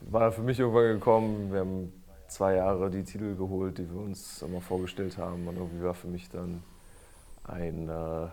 war 0.00 0.32
für 0.32 0.42
mich 0.42 0.58
irgendwann 0.58 0.94
gekommen. 0.94 1.52
Wir 1.52 1.60
haben 1.60 2.01
zwei 2.32 2.56
Jahre 2.56 2.90
die 2.90 3.04
Titel 3.04 3.36
geholt, 3.36 3.78
die 3.78 3.88
wir 3.90 4.00
uns 4.00 4.42
immer 4.42 4.60
vorgestellt 4.60 5.18
haben. 5.18 5.46
Und 5.46 5.56
irgendwie 5.56 5.84
war 5.84 5.94
für 5.94 6.08
mich 6.08 6.28
dann 6.28 6.62
ein, 7.44 7.88
äh, 7.88 8.28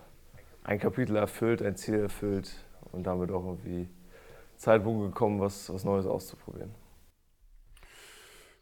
ein 0.63 0.79
Kapitel 0.79 1.15
erfüllt, 1.15 1.61
ein 1.61 1.75
Ziel 1.75 1.95
erfüllt 1.95 2.53
und 2.91 3.03
damit 3.03 3.31
auch 3.31 3.45
irgendwie 3.45 3.89
Zeitpunkt 4.57 5.05
gekommen, 5.05 5.39
was, 5.39 5.71
was 5.73 5.83
Neues 5.83 6.05
auszuprobieren. 6.05 6.71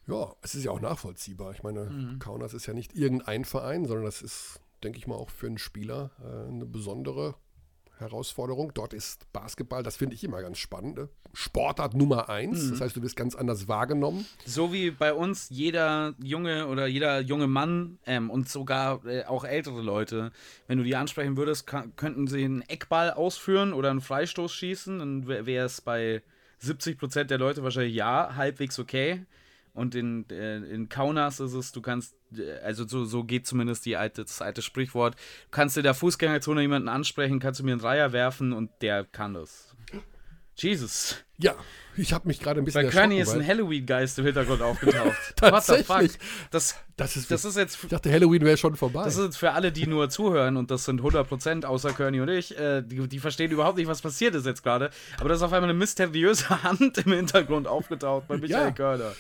Ja, 0.08 0.34
es 0.42 0.56
ist 0.56 0.64
ja 0.64 0.72
auch 0.72 0.80
nachvollziehbar. 0.80 1.52
Ich 1.52 1.64
meine, 1.64 1.86
mhm. 1.86 2.20
Kaunas 2.20 2.54
ist 2.54 2.66
ja 2.66 2.74
nicht 2.74 2.96
irgendein 2.96 3.44
Verein, 3.44 3.86
sondern 3.86 4.06
das 4.06 4.22
ist, 4.22 4.62
denke 4.84 4.98
ich 4.98 5.08
mal, 5.08 5.16
auch 5.16 5.30
für 5.30 5.48
einen 5.48 5.58
Spieler 5.58 6.12
äh, 6.24 6.50
eine 6.50 6.66
besondere 6.66 7.36
Herausforderung. 8.00 8.72
Dort 8.74 8.94
ist 8.94 9.32
Basketball, 9.34 9.84
das 9.84 9.98
finde 9.98 10.16
ich 10.16 10.24
immer 10.24 10.42
ganz 10.42 10.58
spannend. 10.58 10.98
Ne? 10.98 11.10
Sportart 11.34 11.94
Nummer 11.94 12.30
eins. 12.30 12.64
Mhm. 12.64 12.72
Das 12.72 12.82
heißt, 12.82 12.96
du 12.96 13.02
wirst 13.02 13.16
ganz 13.16 13.36
anders 13.36 13.68
wahrgenommen. 13.68 14.26
So 14.46 14.74
wie 14.74 14.92
bei 14.92 15.14
uns 15.14 15.50
jeder 15.50 16.14
junge 16.22 16.68
oder 16.68 16.88
jeder 16.88 17.20
junge 17.22 17.48
Mann 17.48 18.00
ähm, 18.06 18.30
und 18.30 18.50
sogar 18.50 19.06
äh, 19.06 19.26
auch 19.26 19.44
ältere 19.44 19.82
Leute, 19.82 20.32
wenn 20.68 20.78
du 20.78 20.84
die 20.84 20.96
ansprechen 20.96 21.38
würdest, 21.38 21.68
könnten 21.68 22.28
sie 22.28 22.44
einen 22.44 22.62
Eckball 22.62 23.12
ausführen 23.12 23.74
oder 23.74 23.92
einen 23.92 24.02
Freistoß 24.02 24.54
schießen, 24.54 25.00
dann 25.00 25.28
wäre 25.28 25.66
es 25.66 25.82
bei 25.82 26.22
70 26.60 26.98
Prozent 26.98 27.32
der 27.32 27.38
Leute 27.38 27.64
wahrscheinlich 27.64 27.96
ja, 27.96 28.36
halbwegs 28.36 28.80
okay. 28.80 29.26
Und 29.78 29.94
in, 29.94 30.28
äh, 30.32 30.58
in 30.58 30.90
Kaunas 30.90 31.40
ist 31.40 31.54
es, 31.54 31.72
du 31.72 31.82
kannst, 31.84 32.16
äh, 32.36 32.58
also 32.64 32.88
so, 32.88 33.06
so 33.06 33.24
geht 33.24 33.46
zumindest 33.46 33.86
die 33.86 33.96
alte, 33.96 34.24
das 34.24 34.42
alte 34.42 34.64
Sprichwort, 34.64 35.14
du 35.14 35.52
kannst 35.52 35.78
in 35.78 35.84
der 35.84 35.94
Fußgängerzone 35.94 36.62
jemanden 36.62 36.90
ansprechen, 36.90 37.40
kannst 37.40 37.60
du 37.60 37.64
mir 37.64 37.74
einen 37.74 37.82
Dreier 37.82 38.12
werfen 38.12 38.54
und 38.54 38.72
der 38.82 39.06
kann 39.06 39.36
das. 39.36 39.76
Jesus. 40.56 41.24
Ja, 41.38 41.54
ich 41.96 42.14
habe 42.14 42.28
mich 42.28 42.40
gerade 42.40 42.60
ein 42.60 42.66
bisschen 42.66 42.86
Bei 42.86 42.90
Kearney 42.90 43.20
ist 43.20 43.32
ein 43.32 43.46
Halloween-Geist 43.46 44.18
im 44.18 44.26
Hintergrund 44.26 44.64
aufgetaucht. 44.64 45.16
Tatsächlich. 45.36 45.88
What 45.88 46.02
the 46.02 46.08
fuck? 46.08 46.20
Das, 46.50 46.76
Das 46.96 47.16
ist, 47.16 47.30
das 47.30 47.46
ist 47.46 47.56
jetzt 47.56 47.78
ich 47.84 47.90
dachte, 47.90 48.12
Halloween 48.12 48.44
wäre 48.44 48.58
schon 48.58 48.76
vorbei. 48.76 49.04
Das 49.04 49.16
ist 49.18 49.26
jetzt 49.26 49.38
für 49.38 49.52
alle, 49.52 49.72
die 49.72 49.86
nur 49.86 50.10
zuhören, 50.10 50.58
und 50.58 50.72
das 50.72 50.86
sind 50.86 51.00
100% 51.02 51.66
außer 51.66 51.94
Kearney 51.94 52.20
und 52.22 52.30
ich, 52.30 52.58
äh, 52.58 52.82
die, 52.82 53.08
die 53.08 53.20
verstehen 53.20 53.52
überhaupt 53.52 53.78
nicht, 53.78 53.86
was 53.86 54.02
passiert 54.02 54.34
ist 54.34 54.48
jetzt 54.48 54.64
gerade. 54.64 54.90
Aber 55.20 55.30
da 55.30 55.36
ist 55.36 55.44
auf 55.44 55.54
einmal 55.54 55.70
eine 55.70 55.78
mysteriöse 55.78 56.50
Hand 56.64 56.98
im 56.98 57.14
Hintergrund 57.14 57.68
aufgetaucht 57.68 58.28
bei 58.28 58.38
Michael 58.38 58.66
Ja. 58.66 58.72
Körner. 58.72 59.14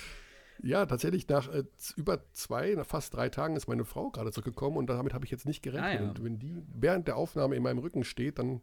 Ja, 0.64 0.86
tatsächlich, 0.86 1.28
nach 1.28 1.52
äh, 1.54 1.64
über 1.96 2.20
zwei, 2.34 2.74
nach 2.76 2.86
fast 2.86 3.14
drei 3.14 3.30
Tagen 3.30 3.56
ist 3.56 3.68
meine 3.68 3.86
Frau 3.86 4.10
gerade 4.10 4.32
zurückgekommen 4.32 4.78
und 4.78 4.90
damit 4.90 5.14
habe 5.14 5.26
ich 5.26 5.32
jetzt 5.32 5.46
nicht 5.46 5.62
gerechnet. 5.62 6.00
Ah, 6.00 6.04
ja. 6.04 6.10
Und 6.10 6.24
wenn 6.24 6.40
die 6.40 6.62
während 6.74 7.08
der 7.08 7.18
Aufnahme 7.18 7.56
in 7.56 7.64
meinem 7.64 7.80
Rücken 7.80 8.04
steht, 8.04 8.40
dann 8.40 8.62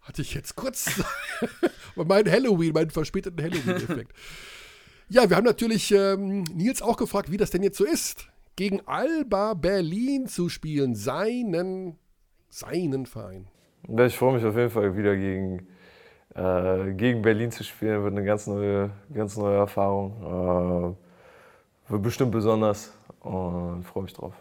hatte 0.00 0.22
ich 0.22 0.34
jetzt 0.34 0.56
kurz 0.56 1.02
meinen 1.96 2.30
Halloween, 2.30 2.72
meinen 2.72 2.90
verspäteten 2.90 3.42
Halloween-Effekt. 3.42 4.12
ja, 5.08 5.28
wir 5.28 5.36
haben 5.36 5.44
natürlich 5.44 5.92
ähm, 5.92 6.44
Nils 6.54 6.82
auch 6.82 6.96
gefragt, 6.96 7.30
wie 7.30 7.36
das 7.36 7.50
denn 7.50 7.62
jetzt 7.62 7.78
so 7.78 7.84
ist, 7.84 8.28
gegen 8.56 8.80
Alba 8.86 9.54
Berlin 9.54 10.26
zu 10.26 10.48
spielen, 10.48 10.94
seinen, 10.94 11.98
seinen 12.48 13.06
Verein. 13.06 13.48
Ja, 13.88 14.06
ich 14.06 14.16
freue 14.16 14.34
mich 14.34 14.44
auf 14.44 14.56
jeden 14.56 14.70
Fall 14.70 14.96
wieder 14.96 15.16
gegen, 15.16 15.66
äh, 16.34 16.92
gegen 16.94 17.22
Berlin 17.22 17.50
zu 17.50 17.64
spielen. 17.64 18.02
Wird 18.02 18.12
eine 18.12 18.24
ganz 18.24 18.46
neue, 18.46 18.90
ganz 19.12 19.36
neue 19.36 19.56
Erfahrung. 19.56 20.96
Wird 21.88 22.02
bestimmt 22.02 22.32
besonders 22.32 22.92
und 23.20 23.82
freue 23.84 24.02
mich 24.04 24.12
drauf. 24.12 24.34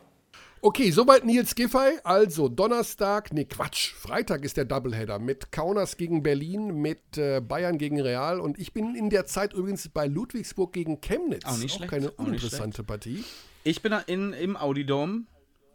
Okay, 0.62 0.89
soweit 0.91 1.24
Nils 1.24 1.54
Giffey. 1.56 2.00
Also 2.04 2.50
Donnerstag, 2.50 3.32
nee 3.32 3.45
Quatsch, 3.45 3.93
Freitag 3.93 4.43
ist 4.43 4.58
der 4.58 4.66
Doubleheader 4.66 5.20
mit 5.20 5.52
Kaunas 5.52 5.98
gegen 5.98 6.24
Berlin, 6.24 6.82
mit 6.82 7.18
äh, 7.18 7.39
Bayern 7.41 7.78
gegen 7.78 8.02
Real 8.02 8.39
und 8.39 8.58
ich 8.60 8.74
bin 8.74 8.95
in 8.95 9.10
der 9.10 9.26
Zeit 9.28 9.54
übrigens 9.54 9.88
bei 9.89 10.08
Ludwigsburg 10.08 10.74
gegen 10.74 11.00
Chemnitz. 11.00 11.45
Auch 11.45 11.58
nicht 11.58 11.76
schlecht, 11.76 11.91
keine 11.91 12.08
auch 12.08 12.18
nicht 12.18 12.20
uninteressante 12.28 12.84
Partie. 12.84 13.24
Ich 13.64 13.82
bin 13.82 13.93
in, 14.08 14.34
im 14.34 14.58
Audi-Dome 14.58 15.24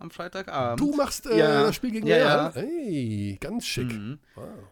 am 0.00 0.10
Freitagabend. 0.10 0.80
Du 0.80 0.94
machst 0.96 1.26
äh, 1.26 1.38
Ja. 1.38 1.62
das 1.62 1.76
Spiel 1.76 1.92
gegen 1.92 2.06
Ja, 2.08 2.16
Real? 2.16 2.52
ja. 2.54 2.60
Hey, 2.60 3.38
ganz 3.40 3.64
schick. 3.66 3.92
Mhm. 3.92 4.18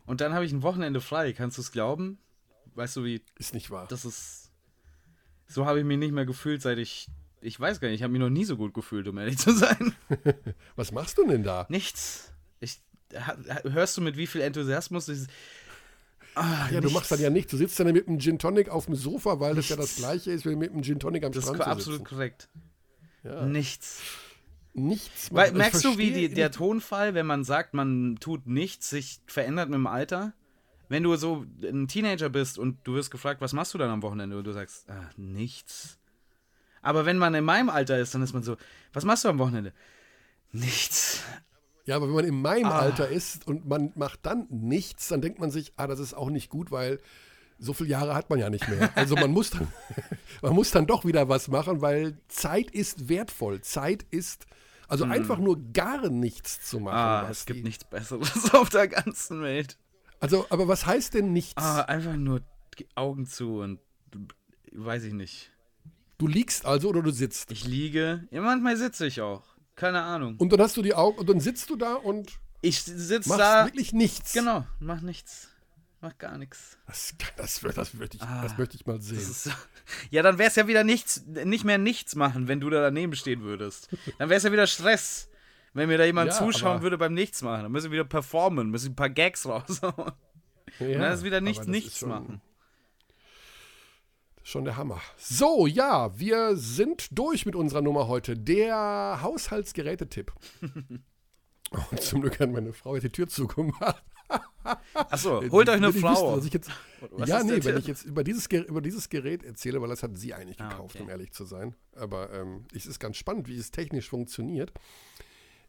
Und 0.06 0.20
dann 0.20 0.34
habe 0.34 0.44
ich 0.44 0.52
ein 0.52 0.62
Wochenende 0.62 1.00
frei. 1.00 1.32
Kannst 1.32 1.56
du 1.56 1.62
es 1.62 1.70
glauben? 1.70 2.18
Weißt 2.74 2.96
du, 2.96 3.04
wie. 3.04 3.22
Ist 3.38 3.54
nicht 3.54 3.70
wahr. 3.70 3.86
Das 3.88 4.04
ist. 4.04 4.39
So 5.50 5.66
habe 5.66 5.80
ich 5.80 5.84
mich 5.84 5.98
nicht 5.98 6.12
mehr 6.12 6.26
gefühlt, 6.26 6.62
seit 6.62 6.78
ich. 6.78 7.08
Ich 7.42 7.58
weiß 7.58 7.80
gar 7.80 7.88
nicht, 7.88 7.96
ich 7.96 8.02
habe 8.02 8.12
mich 8.12 8.20
noch 8.20 8.28
nie 8.30 8.44
so 8.44 8.56
gut 8.56 8.74
gefühlt, 8.74 9.08
um 9.08 9.18
ehrlich 9.18 9.38
zu 9.38 9.52
sein. 9.52 9.94
Was 10.76 10.92
machst 10.92 11.18
du 11.18 11.26
denn 11.26 11.42
da? 11.42 11.66
Nichts. 11.68 12.32
Ich, 12.60 12.80
hörst 13.64 13.96
du 13.96 14.00
mit 14.02 14.16
wie 14.16 14.26
viel 14.26 14.42
Enthusiasmus 14.42 15.06
dieses. 15.06 15.26
Ah, 16.34 16.66
Ja, 16.70 16.80
du 16.80 16.86
nichts. 16.86 16.92
machst 16.94 17.10
dann 17.12 17.20
ja 17.20 17.30
nicht. 17.30 17.52
Du 17.52 17.56
sitzt 17.56 17.80
dann 17.80 17.90
mit 17.92 18.06
einem 18.06 18.20
Gin 18.20 18.38
Tonic 18.38 18.68
auf 18.68 18.86
dem 18.86 18.94
Sofa, 18.94 19.40
weil 19.40 19.54
das 19.56 19.68
ja 19.68 19.76
das 19.76 19.86
Nichts. 19.86 19.96
gleiche 19.98 20.30
ist, 20.32 20.46
wie 20.46 20.54
mit 20.54 20.72
einem 20.72 20.82
Gin 20.82 21.00
Tonic 21.00 21.24
am 21.24 21.32
Das 21.32 21.42
ist 21.44 21.48
Strand 21.48 21.64
zu 21.64 21.68
absolut 21.70 21.98
sitzen. 22.00 22.08
korrekt. 22.14 22.48
Ja. 23.24 23.44
Nichts. 23.46 24.00
Nichts. 24.74 25.32
Weil. 25.34 25.48
Ich 25.48 25.54
merkst 25.54 25.84
du, 25.84 25.98
wie 25.98 26.12
die, 26.12 26.28
der 26.32 26.52
Tonfall, 26.52 27.14
wenn 27.14 27.26
man 27.26 27.42
sagt, 27.42 27.74
man 27.74 28.18
tut 28.20 28.46
nichts, 28.46 28.90
sich 28.90 29.20
verändert 29.26 29.68
mit 29.70 29.76
dem 29.76 29.86
Alter? 29.88 30.32
Wenn 30.90 31.04
du 31.04 31.14
so 31.14 31.46
ein 31.62 31.86
Teenager 31.86 32.28
bist 32.28 32.58
und 32.58 32.78
du 32.82 32.94
wirst 32.94 33.12
gefragt, 33.12 33.40
was 33.40 33.52
machst 33.52 33.72
du 33.72 33.78
dann 33.78 33.90
am 33.90 34.02
Wochenende? 34.02 34.36
Und 34.36 34.42
du 34.44 34.52
sagst, 34.52 34.90
ah, 34.90 35.08
nichts. 35.16 35.98
Aber 36.82 37.06
wenn 37.06 37.16
man 37.16 37.32
in 37.34 37.44
meinem 37.44 37.70
Alter 37.70 37.98
ist, 37.98 38.12
dann 38.12 38.22
ist 38.22 38.32
man 38.34 38.42
so, 38.42 38.56
was 38.92 39.04
machst 39.04 39.24
du 39.24 39.28
am 39.28 39.38
Wochenende? 39.38 39.72
Nichts. 40.50 41.22
Ja, 41.86 41.94
aber 41.94 42.08
wenn 42.08 42.14
man 42.16 42.24
in 42.24 42.42
meinem 42.42 42.66
Ah. 42.66 42.80
Alter 42.80 43.08
ist 43.08 43.46
und 43.46 43.68
man 43.68 43.92
macht 43.94 44.18
dann 44.26 44.46
nichts, 44.50 45.06
dann 45.06 45.20
denkt 45.20 45.38
man 45.38 45.52
sich, 45.52 45.72
ah, 45.76 45.86
das 45.86 46.00
ist 46.00 46.12
auch 46.12 46.28
nicht 46.28 46.50
gut, 46.50 46.72
weil 46.72 46.98
so 47.58 47.72
viele 47.72 47.90
Jahre 47.90 48.14
hat 48.16 48.28
man 48.28 48.40
ja 48.40 48.50
nicht 48.50 48.68
mehr. 48.68 48.90
Also 48.96 49.14
man 49.14 49.30
muss 49.30 49.50
dann, 49.50 49.68
man 50.42 50.54
muss 50.54 50.72
dann 50.72 50.86
doch 50.86 51.04
wieder 51.04 51.28
was 51.28 51.46
machen, 51.46 51.82
weil 51.82 52.18
Zeit 52.26 52.68
ist 52.72 53.08
wertvoll. 53.08 53.60
Zeit 53.60 54.04
ist, 54.10 54.46
also 54.88 55.04
einfach 55.04 55.38
nur 55.38 55.56
gar 55.72 56.08
nichts 56.10 56.66
zu 56.68 56.80
machen. 56.80 56.96
Hm. 56.96 57.26
Ah, 57.26 57.30
es 57.30 57.46
gibt 57.46 57.62
nichts 57.62 57.84
Besseres 57.84 58.52
auf 58.54 58.70
der 58.70 58.88
ganzen 58.88 59.40
Welt. 59.42 59.76
Also, 60.20 60.46
aber 60.50 60.68
was 60.68 60.86
heißt 60.86 61.14
denn 61.14 61.32
nichts? 61.32 61.54
Ah, 61.56 61.82
einfach 61.82 62.16
nur 62.16 62.42
die 62.78 62.86
Augen 62.94 63.26
zu 63.26 63.60
und 63.60 63.80
weiß 64.72 65.04
ich 65.04 65.12
nicht. 65.12 65.50
Du 66.18 66.26
liegst 66.26 66.66
also 66.66 66.90
oder 66.90 67.02
du 67.02 67.10
sitzt? 67.10 67.50
Ich 67.50 67.64
liege, 67.64 68.28
ja, 68.30 68.42
manchmal 68.42 68.76
sitze 68.76 69.06
ich 69.06 69.20
auch. 69.22 69.42
Keine 69.74 70.02
Ahnung. 70.02 70.36
Und 70.36 70.52
dann 70.52 70.60
hast 70.60 70.76
du 70.76 70.82
die 70.82 70.94
Augen 70.94 71.18
und 71.18 71.28
dann 71.28 71.40
sitzt 71.40 71.70
du 71.70 71.76
da 71.76 71.94
und 71.94 72.38
Ich 72.60 72.82
sitze 72.82 73.36
da. 73.38 73.64
wirklich 73.64 73.94
nichts. 73.94 74.34
Genau, 74.34 74.66
mach 74.78 75.00
nichts. 75.00 75.48
Mach 76.02 76.16
gar 76.18 76.36
nichts. 76.38 76.76
Das, 76.86 77.14
das, 77.36 77.60
das, 77.60 77.74
das, 77.74 77.94
möchte 77.94 78.16
ich, 78.18 78.22
Ah, 78.22 78.42
das 78.42 78.56
möchte 78.58 78.76
ich 78.76 78.86
mal 78.86 79.00
sehen. 79.00 79.18
Ist. 79.18 79.50
Ja, 80.10 80.22
dann 80.22 80.38
wäre 80.38 80.48
es 80.48 80.54
ja 80.56 80.68
wieder 80.68 80.84
nichts, 80.84 81.24
nicht 81.26 81.64
mehr 81.64 81.76
nichts 81.78 82.14
machen, 82.14 82.46
wenn 82.46 82.60
du 82.60 82.70
da 82.70 82.80
daneben 82.80 83.14
stehen 83.16 83.40
würdest. 83.42 83.88
Dann 84.18 84.28
wäre 84.28 84.36
es 84.38 84.44
ja 84.44 84.52
wieder 84.52 84.66
Stress, 84.68 85.28
wenn 85.72 85.88
mir 85.88 85.98
da 85.98 86.04
jemand 86.04 86.30
Ja, 86.32 86.38
zuschauen 86.38 86.82
würde 86.82 86.98
beim 86.98 87.14
Nichts 87.14 87.42
machen. 87.42 87.62
Dann 87.64 87.72
müssen 87.72 87.86
wir 87.90 87.92
wieder 88.00 88.04
performen, 88.08 88.70
müssen 88.70 88.92
ein 88.92 88.96
paar 88.96 89.10
Gags 89.10 89.46
raushauen. 89.46 90.12
Ja, 90.78 90.86
Und 90.86 90.98
dann 91.00 91.12
ist 91.12 91.24
wieder 91.24 91.40
nichts, 91.40 91.58
das 91.58 91.66
ist 91.66 91.70
nichts 91.72 91.98
schon- 91.98 92.08
machen. 92.08 92.40
Schon 94.42 94.64
der 94.64 94.76
Hammer. 94.76 95.00
So, 95.16 95.66
ja, 95.66 96.18
wir 96.18 96.56
sind 96.56 97.16
durch 97.16 97.44
mit 97.46 97.54
unserer 97.54 97.82
Nummer 97.82 98.08
heute. 98.08 98.36
Der 98.36 99.18
Haushaltsgerätetipp. 99.22 100.32
Und 101.90 102.00
zum 102.02 102.22
Glück 102.22 102.40
hat 102.40 102.50
meine 102.50 102.72
Frau 102.72 102.98
die 102.98 103.10
Tür 103.10 103.28
zugemacht. 103.28 104.02
Achso, 104.94 105.42
holt 105.50 105.68
euch 105.68 105.76
eine 105.76 105.88
wissen, 105.88 106.00
Frau. 106.00 106.38
ich 106.38 106.52
jetzt, 106.52 106.70
ja, 107.26 107.38
ist 107.38 107.44
nee, 107.44 107.52
wenn 107.52 107.60
Tipp? 107.60 107.76
ich 107.78 107.86
jetzt 107.86 108.04
über 108.04 108.24
dieses, 108.24 108.46
über 108.46 108.80
dieses 108.80 109.08
Gerät 109.08 109.42
erzähle, 109.44 109.80
weil 109.82 109.88
das 109.88 110.02
hat 110.02 110.16
sie 110.16 110.34
eigentlich 110.34 110.60
Ah, 110.60 110.68
gekauft, 110.68 110.94
okay. 110.96 111.04
um 111.04 111.10
ehrlich 111.10 111.32
zu 111.32 111.44
sein. 111.44 111.74
Aber 111.94 112.32
ähm, 112.32 112.64
es 112.74 112.86
ist 112.86 112.98
ganz 112.98 113.16
spannend, 113.16 113.46
wie 113.48 113.56
es 113.56 113.70
technisch 113.70 114.08
funktioniert. 114.08 114.72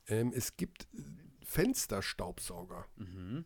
Ähm, 0.07 0.33
es 0.35 0.57
gibt 0.57 0.87
äh, 0.93 1.01
Fensterstaubsauger. 1.43 2.85
Mhm. 2.95 3.45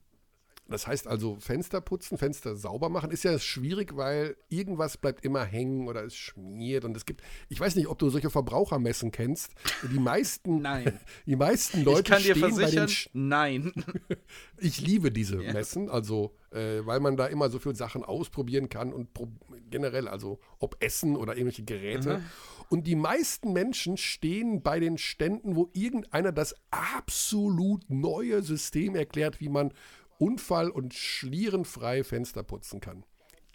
Das 0.68 0.88
heißt 0.88 1.08
also, 1.08 1.38
Fenster 1.40 1.80
putzen, 1.80 2.18
Fenster 2.18 2.56
sauber 2.56 2.90
machen, 2.90 3.12
ist 3.12 3.24
ja 3.24 3.38
schwierig, 3.38 3.96
weil 3.96 4.36
irgendwas 4.50 4.98
bleibt 4.98 5.24
immer 5.24 5.44
hängen 5.44 5.88
oder 5.88 6.04
es 6.04 6.16
schmiert. 6.16 6.86
Und 6.86 6.98
es 6.98 7.06
gibt, 7.06 7.22
ich 7.50 7.60
weiß 7.60 7.76
nicht, 7.76 7.88
ob 7.88 8.00
du 8.00 8.10
solche 8.10 8.32
Verbrauchermessen 8.32 9.12
kennst. 9.12 9.52
Die 9.92 10.00
meisten, 10.00 10.62
Nein. 10.62 11.00
die 11.28 11.36
meisten 11.36 11.84
Leute 11.84 12.00
ich 12.00 12.06
kann 12.06 12.24
dir 12.24 12.36
stehen 12.36 12.42
bei 12.42 12.48
den 12.48 12.56
versichern, 12.58 12.88
Sch- 12.88 13.10
nein. 13.14 13.74
ich 14.58 14.82
liebe 14.82 15.12
diese 15.12 15.42
Ja. 15.44 15.54
Messen, 15.54 15.90
also 15.90 16.36
äh, 16.52 16.86
weil 16.86 17.00
man 17.00 17.16
da 17.16 17.28
immer 17.28 17.50
so 17.50 17.60
viele 17.60 17.76
Sachen 17.76 18.04
ausprobieren 18.04 18.70
kann 18.70 18.92
und 18.92 19.14
pro 19.14 19.28
generell, 19.70 20.08
also 20.08 20.40
ob 20.60 20.78
Essen 20.84 21.16
oder 21.16 21.34
irgendwelche 21.34 21.64
Geräte. 21.64 22.20
Mhm. 22.20 22.24
Und 22.70 22.88
die 22.88 22.96
meisten 22.96 23.54
Menschen 23.54 23.98
stehen 23.98 24.64
bei 24.64 24.80
den 24.80 24.98
Ständen, 24.98 25.56
wo 25.56 25.70
irgendeiner 25.74 26.32
das 26.32 26.56
absolut 26.72 27.88
neue 27.90 28.42
System 28.42 28.96
erklärt, 28.96 29.40
wie 29.40 29.50
man 29.50 29.72
unfall- 30.20 30.70
und 30.70 30.94
schlierenfrei 30.94 32.04
Fenster 32.04 32.44
putzen 32.44 32.80
kann. 32.80 33.06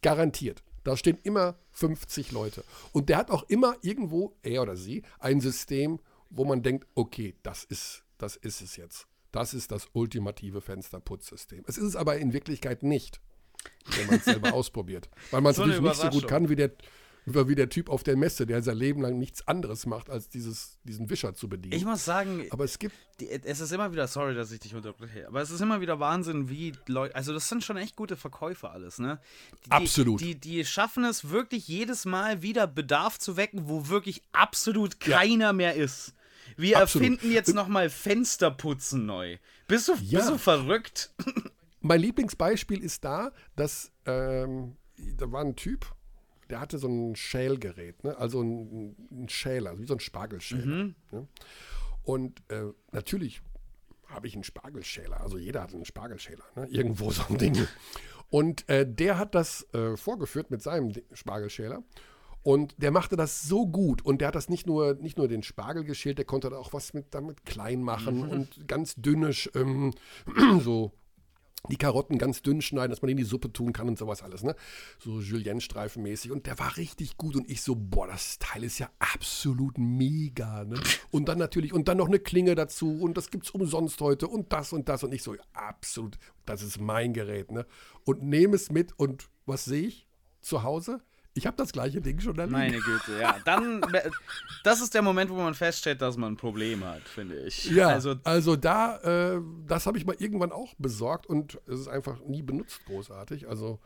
Garantiert. 0.02 0.62
Da 0.84 0.96
stehen 0.96 1.18
immer 1.22 1.58
50 1.72 2.32
Leute. 2.32 2.64
Und 2.92 3.08
der 3.08 3.18
hat 3.18 3.30
auch 3.30 3.44
immer 3.48 3.76
irgendwo, 3.82 4.36
er 4.42 4.62
oder 4.62 4.76
sie, 4.76 5.02
ein 5.18 5.40
System, 5.40 6.00
wo 6.30 6.44
man 6.44 6.62
denkt, 6.62 6.86
okay, 6.94 7.34
das 7.42 7.64
ist, 7.64 8.04
das 8.18 8.36
ist 8.36 8.62
es 8.62 8.76
jetzt. 8.76 9.06
Das 9.32 9.54
ist 9.54 9.70
das 9.70 9.88
ultimative 9.92 10.60
Fensterputzsystem. 10.60 11.64
Es 11.66 11.78
ist 11.78 11.84
es 11.84 11.96
aber 11.96 12.16
in 12.18 12.32
Wirklichkeit 12.32 12.82
nicht, 12.82 13.20
wenn 13.96 14.06
man 14.06 14.16
es 14.16 14.24
selber 14.24 14.52
ausprobiert. 14.54 15.08
Weil 15.30 15.40
man 15.40 15.50
es 15.50 15.56
So 15.56 15.66
natürlich 15.66 15.82
nicht 15.82 16.00
so 16.00 16.08
gut 16.08 16.26
kann 16.26 16.48
wie 16.48 16.56
der, 16.56 16.72
wie 17.34 17.54
der 17.54 17.68
Typ 17.68 17.88
auf 17.88 18.02
der 18.02 18.16
Messe, 18.16 18.46
der 18.46 18.62
sein 18.62 18.76
Leben 18.76 19.00
lang 19.02 19.18
nichts 19.18 19.46
anderes 19.46 19.86
macht, 19.86 20.10
als 20.10 20.28
dieses, 20.28 20.78
diesen 20.84 21.10
Wischer 21.10 21.34
zu 21.34 21.48
bedienen. 21.48 21.74
Ich 21.74 21.84
muss 21.84 22.04
sagen, 22.04 22.46
aber 22.50 22.64
es 22.64 22.78
gibt 22.78 22.94
die, 23.20 23.28
es 23.30 23.60
ist 23.60 23.72
immer 23.72 23.92
wieder, 23.92 24.06
sorry, 24.08 24.34
dass 24.34 24.50
ich 24.52 24.60
dich 24.60 24.74
unterbreche, 24.74 25.26
aber 25.28 25.42
es 25.42 25.50
ist 25.50 25.60
immer 25.60 25.80
wieder 25.80 26.00
Wahnsinn, 26.00 26.48
wie 26.48 26.72
Leute, 26.86 27.14
also 27.14 27.32
das 27.32 27.48
sind 27.48 27.62
schon 27.64 27.76
echt 27.76 27.96
gute 27.96 28.16
Verkäufer 28.16 28.72
alles, 28.72 28.98
ne? 28.98 29.20
Die, 29.66 29.70
Absolut. 29.70 30.20
Die, 30.20 30.34
die 30.34 30.64
schaffen 30.64 31.04
es 31.04 31.28
wirklich 31.30 31.68
jedes 31.68 32.04
Mal 32.04 32.42
wieder 32.42 32.66
Bedarf 32.66 33.18
zu 33.18 33.36
wecken, 33.36 33.68
wo 33.68 33.88
wirklich 33.88 34.22
absolut 34.32 35.00
keiner 35.00 35.52
mehr 35.52 35.74
ist. 35.74 36.14
Wir 36.56 36.78
Absolut. 36.80 37.08
erfinden 37.08 37.32
jetzt 37.32 37.54
nochmal 37.54 37.90
Fensterputzen 37.90 39.06
neu. 39.06 39.38
Bist 39.68 39.88
du, 39.88 39.94
Ja. 40.02 40.18
bist 40.18 40.30
du 40.30 40.38
verrückt? 40.38 41.12
Mein 41.80 42.00
Lieblingsbeispiel 42.00 42.82
ist 42.82 43.04
da, 43.04 43.32
dass 43.56 43.90
ähm, 44.04 44.76
da 45.16 45.30
war 45.32 45.42
ein 45.42 45.56
Typ, 45.56 45.86
der 46.50 46.60
hatte 46.60 46.78
so 46.78 46.88
ein 46.88 47.16
Schälgerät, 47.16 48.02
ne? 48.04 48.16
also 48.16 48.42
ein, 48.42 48.96
ein 49.10 49.28
Schäler, 49.28 49.78
wie 49.78 49.86
so 49.86 49.94
ein 49.94 50.00
Spargelschäler. 50.00 50.66
Mhm. 50.66 50.94
Ne? 51.12 51.26
Und 52.04 52.42
äh, 52.48 52.64
natürlich 52.92 53.42
habe 54.06 54.26
ich 54.26 54.34
einen 54.34 54.44
Spargelschäler, 54.44 55.20
also 55.20 55.38
jeder 55.38 55.62
hat 55.62 55.72
einen 55.72 55.84
Spargelschäler, 55.84 56.44
ne? 56.56 56.66
irgendwo 56.70 57.10
so 57.10 57.22
ein 57.28 57.38
Ding. 57.38 57.56
Und 58.28 58.68
äh, 58.68 58.86
der 58.86 59.18
hat 59.18 59.34
das 59.34 59.66
äh, 59.74 59.96
vorgeführt 59.96 60.50
mit 60.50 60.62
seinem 60.62 60.92
Spargelschäler. 61.12 61.82
Und 62.42 62.74
der 62.78 62.90
machte 62.90 63.16
das 63.16 63.42
so 63.42 63.66
gut. 63.66 64.02
Und 64.02 64.22
der 64.22 64.28
hat 64.28 64.34
das 64.34 64.48
nicht 64.48 64.66
nur, 64.66 64.94
nicht 64.94 65.18
nur 65.18 65.28
den 65.28 65.42
Spargel 65.42 65.84
geschält, 65.84 66.16
der 66.16 66.24
konnte 66.24 66.48
da 66.48 66.56
auch 66.56 66.72
was 66.72 66.94
mit, 66.94 67.14
damit 67.14 67.44
klein 67.44 67.82
machen 67.82 68.22
Mhm. 68.22 68.30
und 68.30 68.66
ganz 68.68 68.94
dünne, 68.96 69.30
Sch- 69.32 69.54
ähm, 69.60 69.92
so 70.60 70.92
die 71.68 71.76
Karotten 71.76 72.18
ganz 72.18 72.42
dünn 72.42 72.62
schneiden, 72.62 72.90
dass 72.90 73.02
man 73.02 73.10
in 73.10 73.16
die 73.16 73.24
Suppe 73.24 73.52
tun 73.52 73.72
kann 73.72 73.88
und 73.88 73.98
sowas 73.98 74.22
alles, 74.22 74.42
ne? 74.42 74.54
So 74.98 75.20
Julienne-Streifenmäßig. 75.20 76.32
Und 76.32 76.46
der 76.46 76.58
war 76.58 76.76
richtig 76.76 77.16
gut. 77.16 77.36
Und 77.36 77.50
ich 77.50 77.62
so, 77.62 77.76
boah, 77.76 78.06
das 78.06 78.38
Teil 78.38 78.64
ist 78.64 78.78
ja 78.78 78.88
absolut 78.98 79.76
mega, 79.78 80.64
ne? 80.64 80.80
Und 81.10 81.28
dann 81.28 81.38
natürlich, 81.38 81.72
und 81.72 81.88
dann 81.88 81.98
noch 81.98 82.08
eine 82.08 82.18
Klinge 82.18 82.54
dazu. 82.54 83.00
Und 83.00 83.16
das 83.16 83.30
gibt's 83.30 83.50
umsonst 83.50 84.00
heute. 84.00 84.26
Und 84.26 84.52
das 84.52 84.72
und 84.72 84.88
das. 84.88 85.04
Und 85.04 85.12
ich 85.12 85.22
so, 85.22 85.36
absolut, 85.52 86.18
das 86.46 86.62
ist 86.62 86.80
mein 86.80 87.12
Gerät, 87.12 87.50
ne? 87.52 87.66
Und 88.04 88.22
nehme 88.22 88.56
es 88.56 88.70
mit. 88.70 88.98
Und 88.98 89.28
was 89.46 89.64
sehe 89.64 89.88
ich 89.88 90.08
zu 90.40 90.62
Hause? 90.62 91.02
Ich 91.34 91.46
habe 91.46 91.56
das 91.56 91.72
gleiche 91.72 92.00
Ding 92.00 92.18
schon 92.20 92.36
erlebt. 92.38 92.52
Meine 92.52 92.78
Güte, 92.78 93.20
ja. 93.20 93.36
Dann, 93.44 93.80
das 94.64 94.80
ist 94.80 94.94
der 94.94 95.02
Moment, 95.02 95.30
wo 95.30 95.36
man 95.36 95.54
feststellt, 95.54 96.02
dass 96.02 96.16
man 96.16 96.32
ein 96.32 96.36
Problem 96.36 96.84
hat, 96.84 97.02
finde 97.02 97.38
ich. 97.44 97.66
Ja, 97.70 97.88
also, 97.88 98.16
also 98.24 98.56
da, 98.56 98.96
äh, 99.36 99.40
das 99.66 99.86
habe 99.86 99.96
ich 99.96 100.04
mal 100.04 100.16
irgendwann 100.18 100.50
auch 100.50 100.74
besorgt 100.78 101.26
und 101.26 101.60
es 101.66 101.80
ist 101.80 101.88
einfach 101.88 102.20
nie 102.26 102.42
benutzt 102.42 102.84
großartig. 102.86 103.48
Also, 103.48 103.78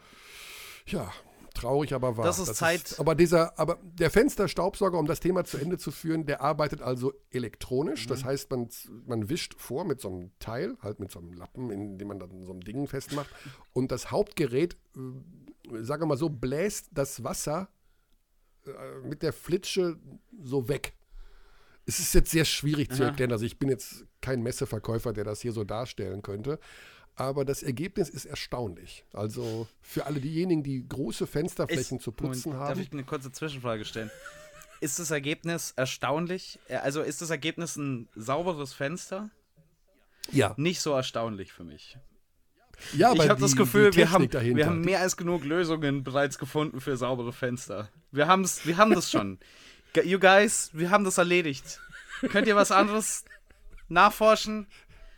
ja, 0.87 1.13
traurig, 1.55 1.95
aber 1.95 2.17
wahr. 2.17 2.25
Das 2.25 2.39
ist 2.39 2.49
das 2.49 2.57
Zeit. 2.57 2.83
Ist, 2.83 3.01
aber 3.01 3.15
dieser, 3.15 3.59
aber 3.59 3.79
der 3.83 4.11
Fensterstaubsauger, 4.11 4.99
um 4.99 5.07
das 5.07 5.21
Thema 5.21 5.45
zu 5.45 5.59
Ende 5.59 5.79
zu 5.79 5.91
führen, 5.91 6.27
der 6.27 6.41
arbeitet 6.41 6.83
also 6.83 7.13
elektronisch. 7.31 8.05
Mhm. 8.07 8.09
Das 8.09 8.25
heißt, 8.25 8.51
man, 8.51 8.69
man 9.07 9.29
wischt 9.29 9.55
vor 9.59 9.85
mit 9.85 10.01
so 10.01 10.09
einem 10.09 10.33
Teil, 10.39 10.77
halt 10.83 11.01
mit 11.01 11.11
so 11.11 11.21
einem 11.21 11.33
Lappen, 11.33 11.71
in 11.71 11.99
dem 11.99 12.09
man 12.09 12.19
dann 12.19 12.43
so 12.43 12.53
ein 12.53 12.61
Ding 12.61 12.87
festmacht. 12.87 13.31
Und 13.73 13.93
das 13.93 14.11
Hauptgerät 14.11 14.77
sagen 15.83 16.03
wir 16.03 16.07
mal 16.07 16.17
so, 16.17 16.29
bläst 16.29 16.89
das 16.93 17.23
Wasser 17.25 17.69
äh, 18.67 19.07
mit 19.07 19.23
der 19.23 19.33
Flitsche 19.33 19.99
so 20.43 20.69
weg. 20.69 20.95
Es 21.87 21.99
ist 21.99 22.15
jetzt 22.15 22.31
sehr 22.31 22.45
schwierig 22.45 22.91
Aha. 22.91 22.97
zu 22.97 23.03
erklären. 23.05 23.33
Also 23.33 23.45
ich 23.45 23.59
bin 23.59 23.69
jetzt 23.69 24.05
kein 24.21 24.43
Messeverkäufer, 24.43 25.13
der 25.13 25.25
das 25.25 25.41
hier 25.41 25.53
so 25.53 25.65
darstellen 25.65 26.23
könnte. 26.23 26.59
Aber 27.17 27.45
das 27.45 27.63
Ergebnis 27.63 28.09
ist 28.09 28.25
erstaunlich. 28.25 29.05
Also 29.13 29.69
für 29.81 30.07
alle 30.07 30.21
diejenigen, 30.21 30.63
die 30.63 30.87
große 30.89 31.27
Fensterflächen 31.27 31.99
ist, 31.99 32.05
zu 32.05 32.11
putzen 32.11 32.51
Moment, 32.51 32.63
haben. 32.63 32.79
Darf 32.79 32.87
ich 32.87 32.93
eine 32.93 33.05
kurze 33.05 33.31
Zwischenfrage 33.31 33.85
stellen? 33.85 34.11
Ist 34.81 34.99
das 34.99 35.11
Ergebnis 35.11 35.73
erstaunlich? 35.77 36.59
Also 36.69 37.01
ist 37.01 37.23
das 37.23 37.31
Ergebnis 37.31 37.77
ein 37.77 38.07
sauberes 38.17 38.75
Fenster? 38.75 39.31
Ja. 40.31 40.53
Nicht 40.59 40.81
so 40.81 40.93
erstaunlich 40.93 41.53
für 41.53 41.65
mich. 41.65 41.97
Ja, 42.97 43.13
ich 43.13 43.29
habe 43.29 43.41
das 43.41 43.57
Gefühl, 43.57 43.95
wir 43.95 44.11
haben, 44.11 44.31
wir 44.33 44.67
haben 44.67 44.81
mehr 44.81 45.01
als 45.01 45.17
genug 45.17 45.45
Lösungen 45.45 46.05
bereits 46.05 46.39
gefunden 46.39 46.81
für 46.81 46.97
saubere 46.97 47.33
Fenster. 47.33 47.89
Wir, 48.13 48.27
haben's, 48.27 48.67
wir 48.67 48.77
haben 48.77 48.95
das 48.95 49.11
schon. 49.11 49.39
You 50.05 50.19
guys, 50.19 50.71
wir 50.73 50.91
haben 50.91 51.05
das 51.05 51.19
erledigt. 51.19 51.79
Könnt 52.31 52.49
ihr 52.49 52.57
was 52.57 52.73
anderes 52.73 53.25
nachforschen? 53.89 54.67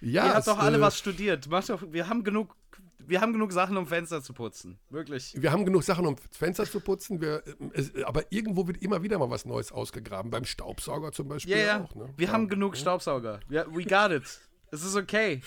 Ja, 0.02 0.26
ihr 0.26 0.34
habt 0.34 0.46
doch 0.46 0.58
alle 0.58 0.76
äh, 0.76 0.80
was 0.82 0.98
studiert. 0.98 1.48
Macht 1.48 1.70
doch, 1.70 1.82
wir 1.90 2.08
haben 2.08 2.24
genug 2.24 2.54
wir 3.08 3.20
haben 3.20 3.32
genug 3.32 3.52
Sachen, 3.52 3.76
um 3.76 3.86
Fenster 3.86 4.22
zu 4.22 4.32
putzen. 4.32 4.78
Wirklich. 4.90 5.34
Wir 5.36 5.52
haben 5.52 5.64
genug 5.64 5.82
Sachen, 5.84 6.06
um 6.06 6.16
Fenster 6.32 6.64
zu 6.64 6.80
putzen. 6.80 7.20
Wir, 7.20 7.42
es, 7.72 7.92
aber 8.04 8.24
irgendwo 8.30 8.66
wird 8.66 8.82
immer 8.82 9.02
wieder 9.02 9.18
mal 9.18 9.30
was 9.30 9.44
Neues 9.44 9.72
ausgegraben. 9.72 10.30
Beim 10.30 10.44
Staubsauger 10.44 11.12
zum 11.12 11.28
Beispiel 11.28 11.54
yeah, 11.54 11.66
ja. 11.66 11.84
auch. 11.84 11.94
Ne? 11.94 12.12
Wir 12.16 12.26
ja. 12.26 12.32
haben 12.32 12.48
genug 12.48 12.76
Staubsauger. 12.76 13.40
We 13.48 13.84
got 13.84 14.10
it. 14.10 14.40
Es 14.70 14.82
ist 14.82 14.96
okay. 14.96 15.40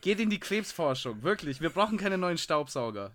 Geht 0.00 0.20
in 0.20 0.30
die 0.30 0.40
Krebsforschung, 0.40 1.22
wirklich. 1.22 1.60
Wir 1.60 1.70
brauchen 1.70 1.98
keine 1.98 2.18
neuen 2.18 2.38
Staubsauger. 2.38 3.12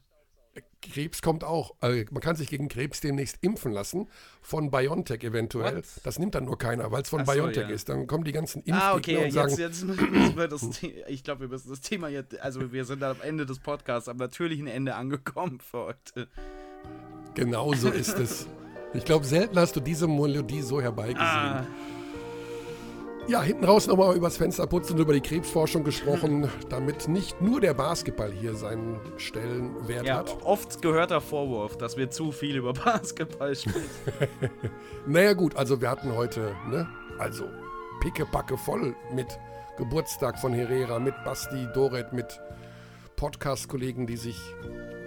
Krebs 0.82 1.22
kommt 1.22 1.44
auch. 1.44 1.74
Also 1.80 2.04
man 2.12 2.22
kann 2.22 2.36
sich 2.36 2.50
gegen 2.50 2.68
Krebs 2.68 3.00
demnächst 3.00 3.38
impfen 3.42 3.72
lassen. 3.72 4.08
Von 4.42 4.70
BioNTech 4.70 5.24
eventuell. 5.24 5.78
What? 5.78 5.86
Das 6.04 6.20
nimmt 6.20 6.36
dann 6.36 6.46
nur 6.46 6.58
keiner, 6.58 6.92
weil 6.92 7.02
es 7.02 7.10
von 7.10 7.26
so, 7.26 7.32
BioNTech 7.32 7.70
ja. 7.70 7.74
ist. 7.74 7.90
Dann 7.90 8.06
kommen 8.06 8.24
die 8.24 8.34
ganzen 8.34 8.62
Impfgegner 8.64 8.84
ah, 8.84 8.96
okay. 8.96 9.26
und 9.26 9.32
sagen... 9.32 9.50
Jetzt, 9.50 9.60
jetzt 9.60 9.84
müssen 10.12 10.38
wir 10.38 10.48
das 10.48 10.70
ich 11.08 11.24
glaube, 11.24 11.42
wir 11.42 11.48
müssen 11.48 11.70
das 11.70 11.82
Thema 11.82 12.10
jetzt... 12.10 12.40
Also 12.40 12.72
wir 12.72 12.86
sind 12.86 13.02
am 13.02 13.22
Ende 13.22 13.46
des 13.46 13.60
Podcasts 13.60 14.10
am 14.10 14.18
natürlichen 14.18 14.68
Ende 14.68 14.96
angekommen 14.96 15.60
für 15.60 15.86
heute. 15.86 16.28
Genau 17.34 17.74
so 17.74 17.90
ist 17.90 18.20
es. 18.20 18.48
Ich 18.94 19.06
glaube, 19.06 19.26
selten 19.26 19.58
hast 19.58 19.76
du 19.76 19.80
diese 19.80 20.08
Melodie 20.08 20.62
so 20.62 20.82
herbeigesehen. 20.82 21.26
Ah. 21.26 21.66
Ja, 23.26 23.42
hinten 23.42 23.64
raus 23.64 23.88
nochmal 23.88 24.18
übers 24.18 24.36
Fensterputzen 24.36 24.96
und 24.96 25.02
über 25.02 25.14
die 25.14 25.22
Krebsforschung 25.22 25.86
gesprochen, 25.86 26.50
damit 26.70 27.08
nicht 27.08 27.42
nur 27.42 27.62
der 27.62 27.74
Basketball 27.74 28.32
hier 28.34 28.54
seinen 28.54 29.00
Stellenwert 29.16 30.06
ja, 30.06 30.18
hat. 30.18 30.38
Oft 30.44 30.82
gehörter 30.82 31.22
Vorwurf, 31.22 31.78
dass 31.78 31.96
wir 31.96 32.10
zu 32.10 32.34
viel 32.34 32.58
über 32.58 32.74
Basketball 32.86 33.56
sprechen. 33.56 33.88
naja, 35.08 35.34
gut, 35.34 35.56
also 35.56 35.80
wir 35.80 35.90
hatten 35.90 36.14
heute, 36.14 36.54
ne, 36.70 36.86
also 37.18 37.46
pickepacke 38.02 38.58
voll 38.58 38.94
mit 39.14 39.28
Geburtstag 39.78 40.38
von 40.38 40.52
Herrera, 40.52 41.00
mit 41.00 41.16
Basti, 41.24 41.68
Doret, 41.74 42.12
mit 42.12 42.42
Podcast-Kollegen, 43.16 44.06
die 44.06 44.18
sich 44.18 44.38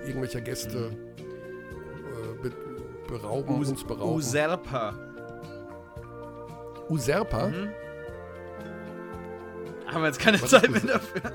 irgendwelcher 0.07 0.41
Gäste 0.41 0.79
äh, 0.89 2.43
be 2.43 2.53
berauben, 3.09 3.59
Us 3.59 3.69
uns 3.69 3.85
berauben. 3.85 4.17
Userpa. 4.17 4.95
Userpa? 6.89 7.49
Mhm. 7.49 7.69
Haben 9.87 10.03
wir 10.03 10.07
jetzt 10.07 10.19
keine 10.19 10.41
Was 10.43 10.51
Zeit 10.51 10.71
mehr 10.71 10.81
dafür. 10.81 11.33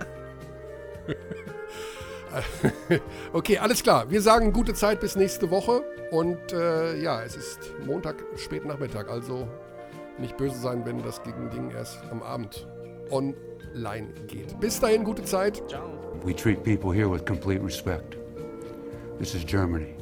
okay, 3.33 3.57
alles 3.57 3.83
klar. 3.83 4.09
Wir 4.09 4.21
sagen 4.21 4.53
gute 4.53 4.73
Zeit 4.73 4.99
bis 4.99 5.15
nächste 5.15 5.49
Woche. 5.51 5.83
Und 6.11 6.51
äh, 6.51 6.97
ja, 7.01 7.23
es 7.23 7.35
ist 7.35 7.59
Montag, 7.85 8.23
spät 8.37 8.65
Nachmittag. 8.65 9.09
Also 9.09 9.47
nicht 10.17 10.37
böse 10.37 10.57
sein, 10.57 10.85
wenn 10.85 11.01
das 11.03 11.23
gegen 11.23 11.49
Ding 11.49 11.71
erst 11.71 11.99
am 12.11 12.21
Abend 12.21 12.67
online 13.09 14.07
geht. 14.27 14.59
Bis 14.59 14.79
dahin, 14.79 15.03
gute 15.03 15.23
Zeit. 15.23 15.61
Ciao. 15.67 15.89
We 16.23 16.35
treat 16.35 16.63
people 16.63 16.93
here 16.93 17.09
with 17.09 17.25
complete 17.25 17.63
respect. 17.63 18.17
This 19.17 19.33
is 19.33 19.43
Germany. 19.45 20.00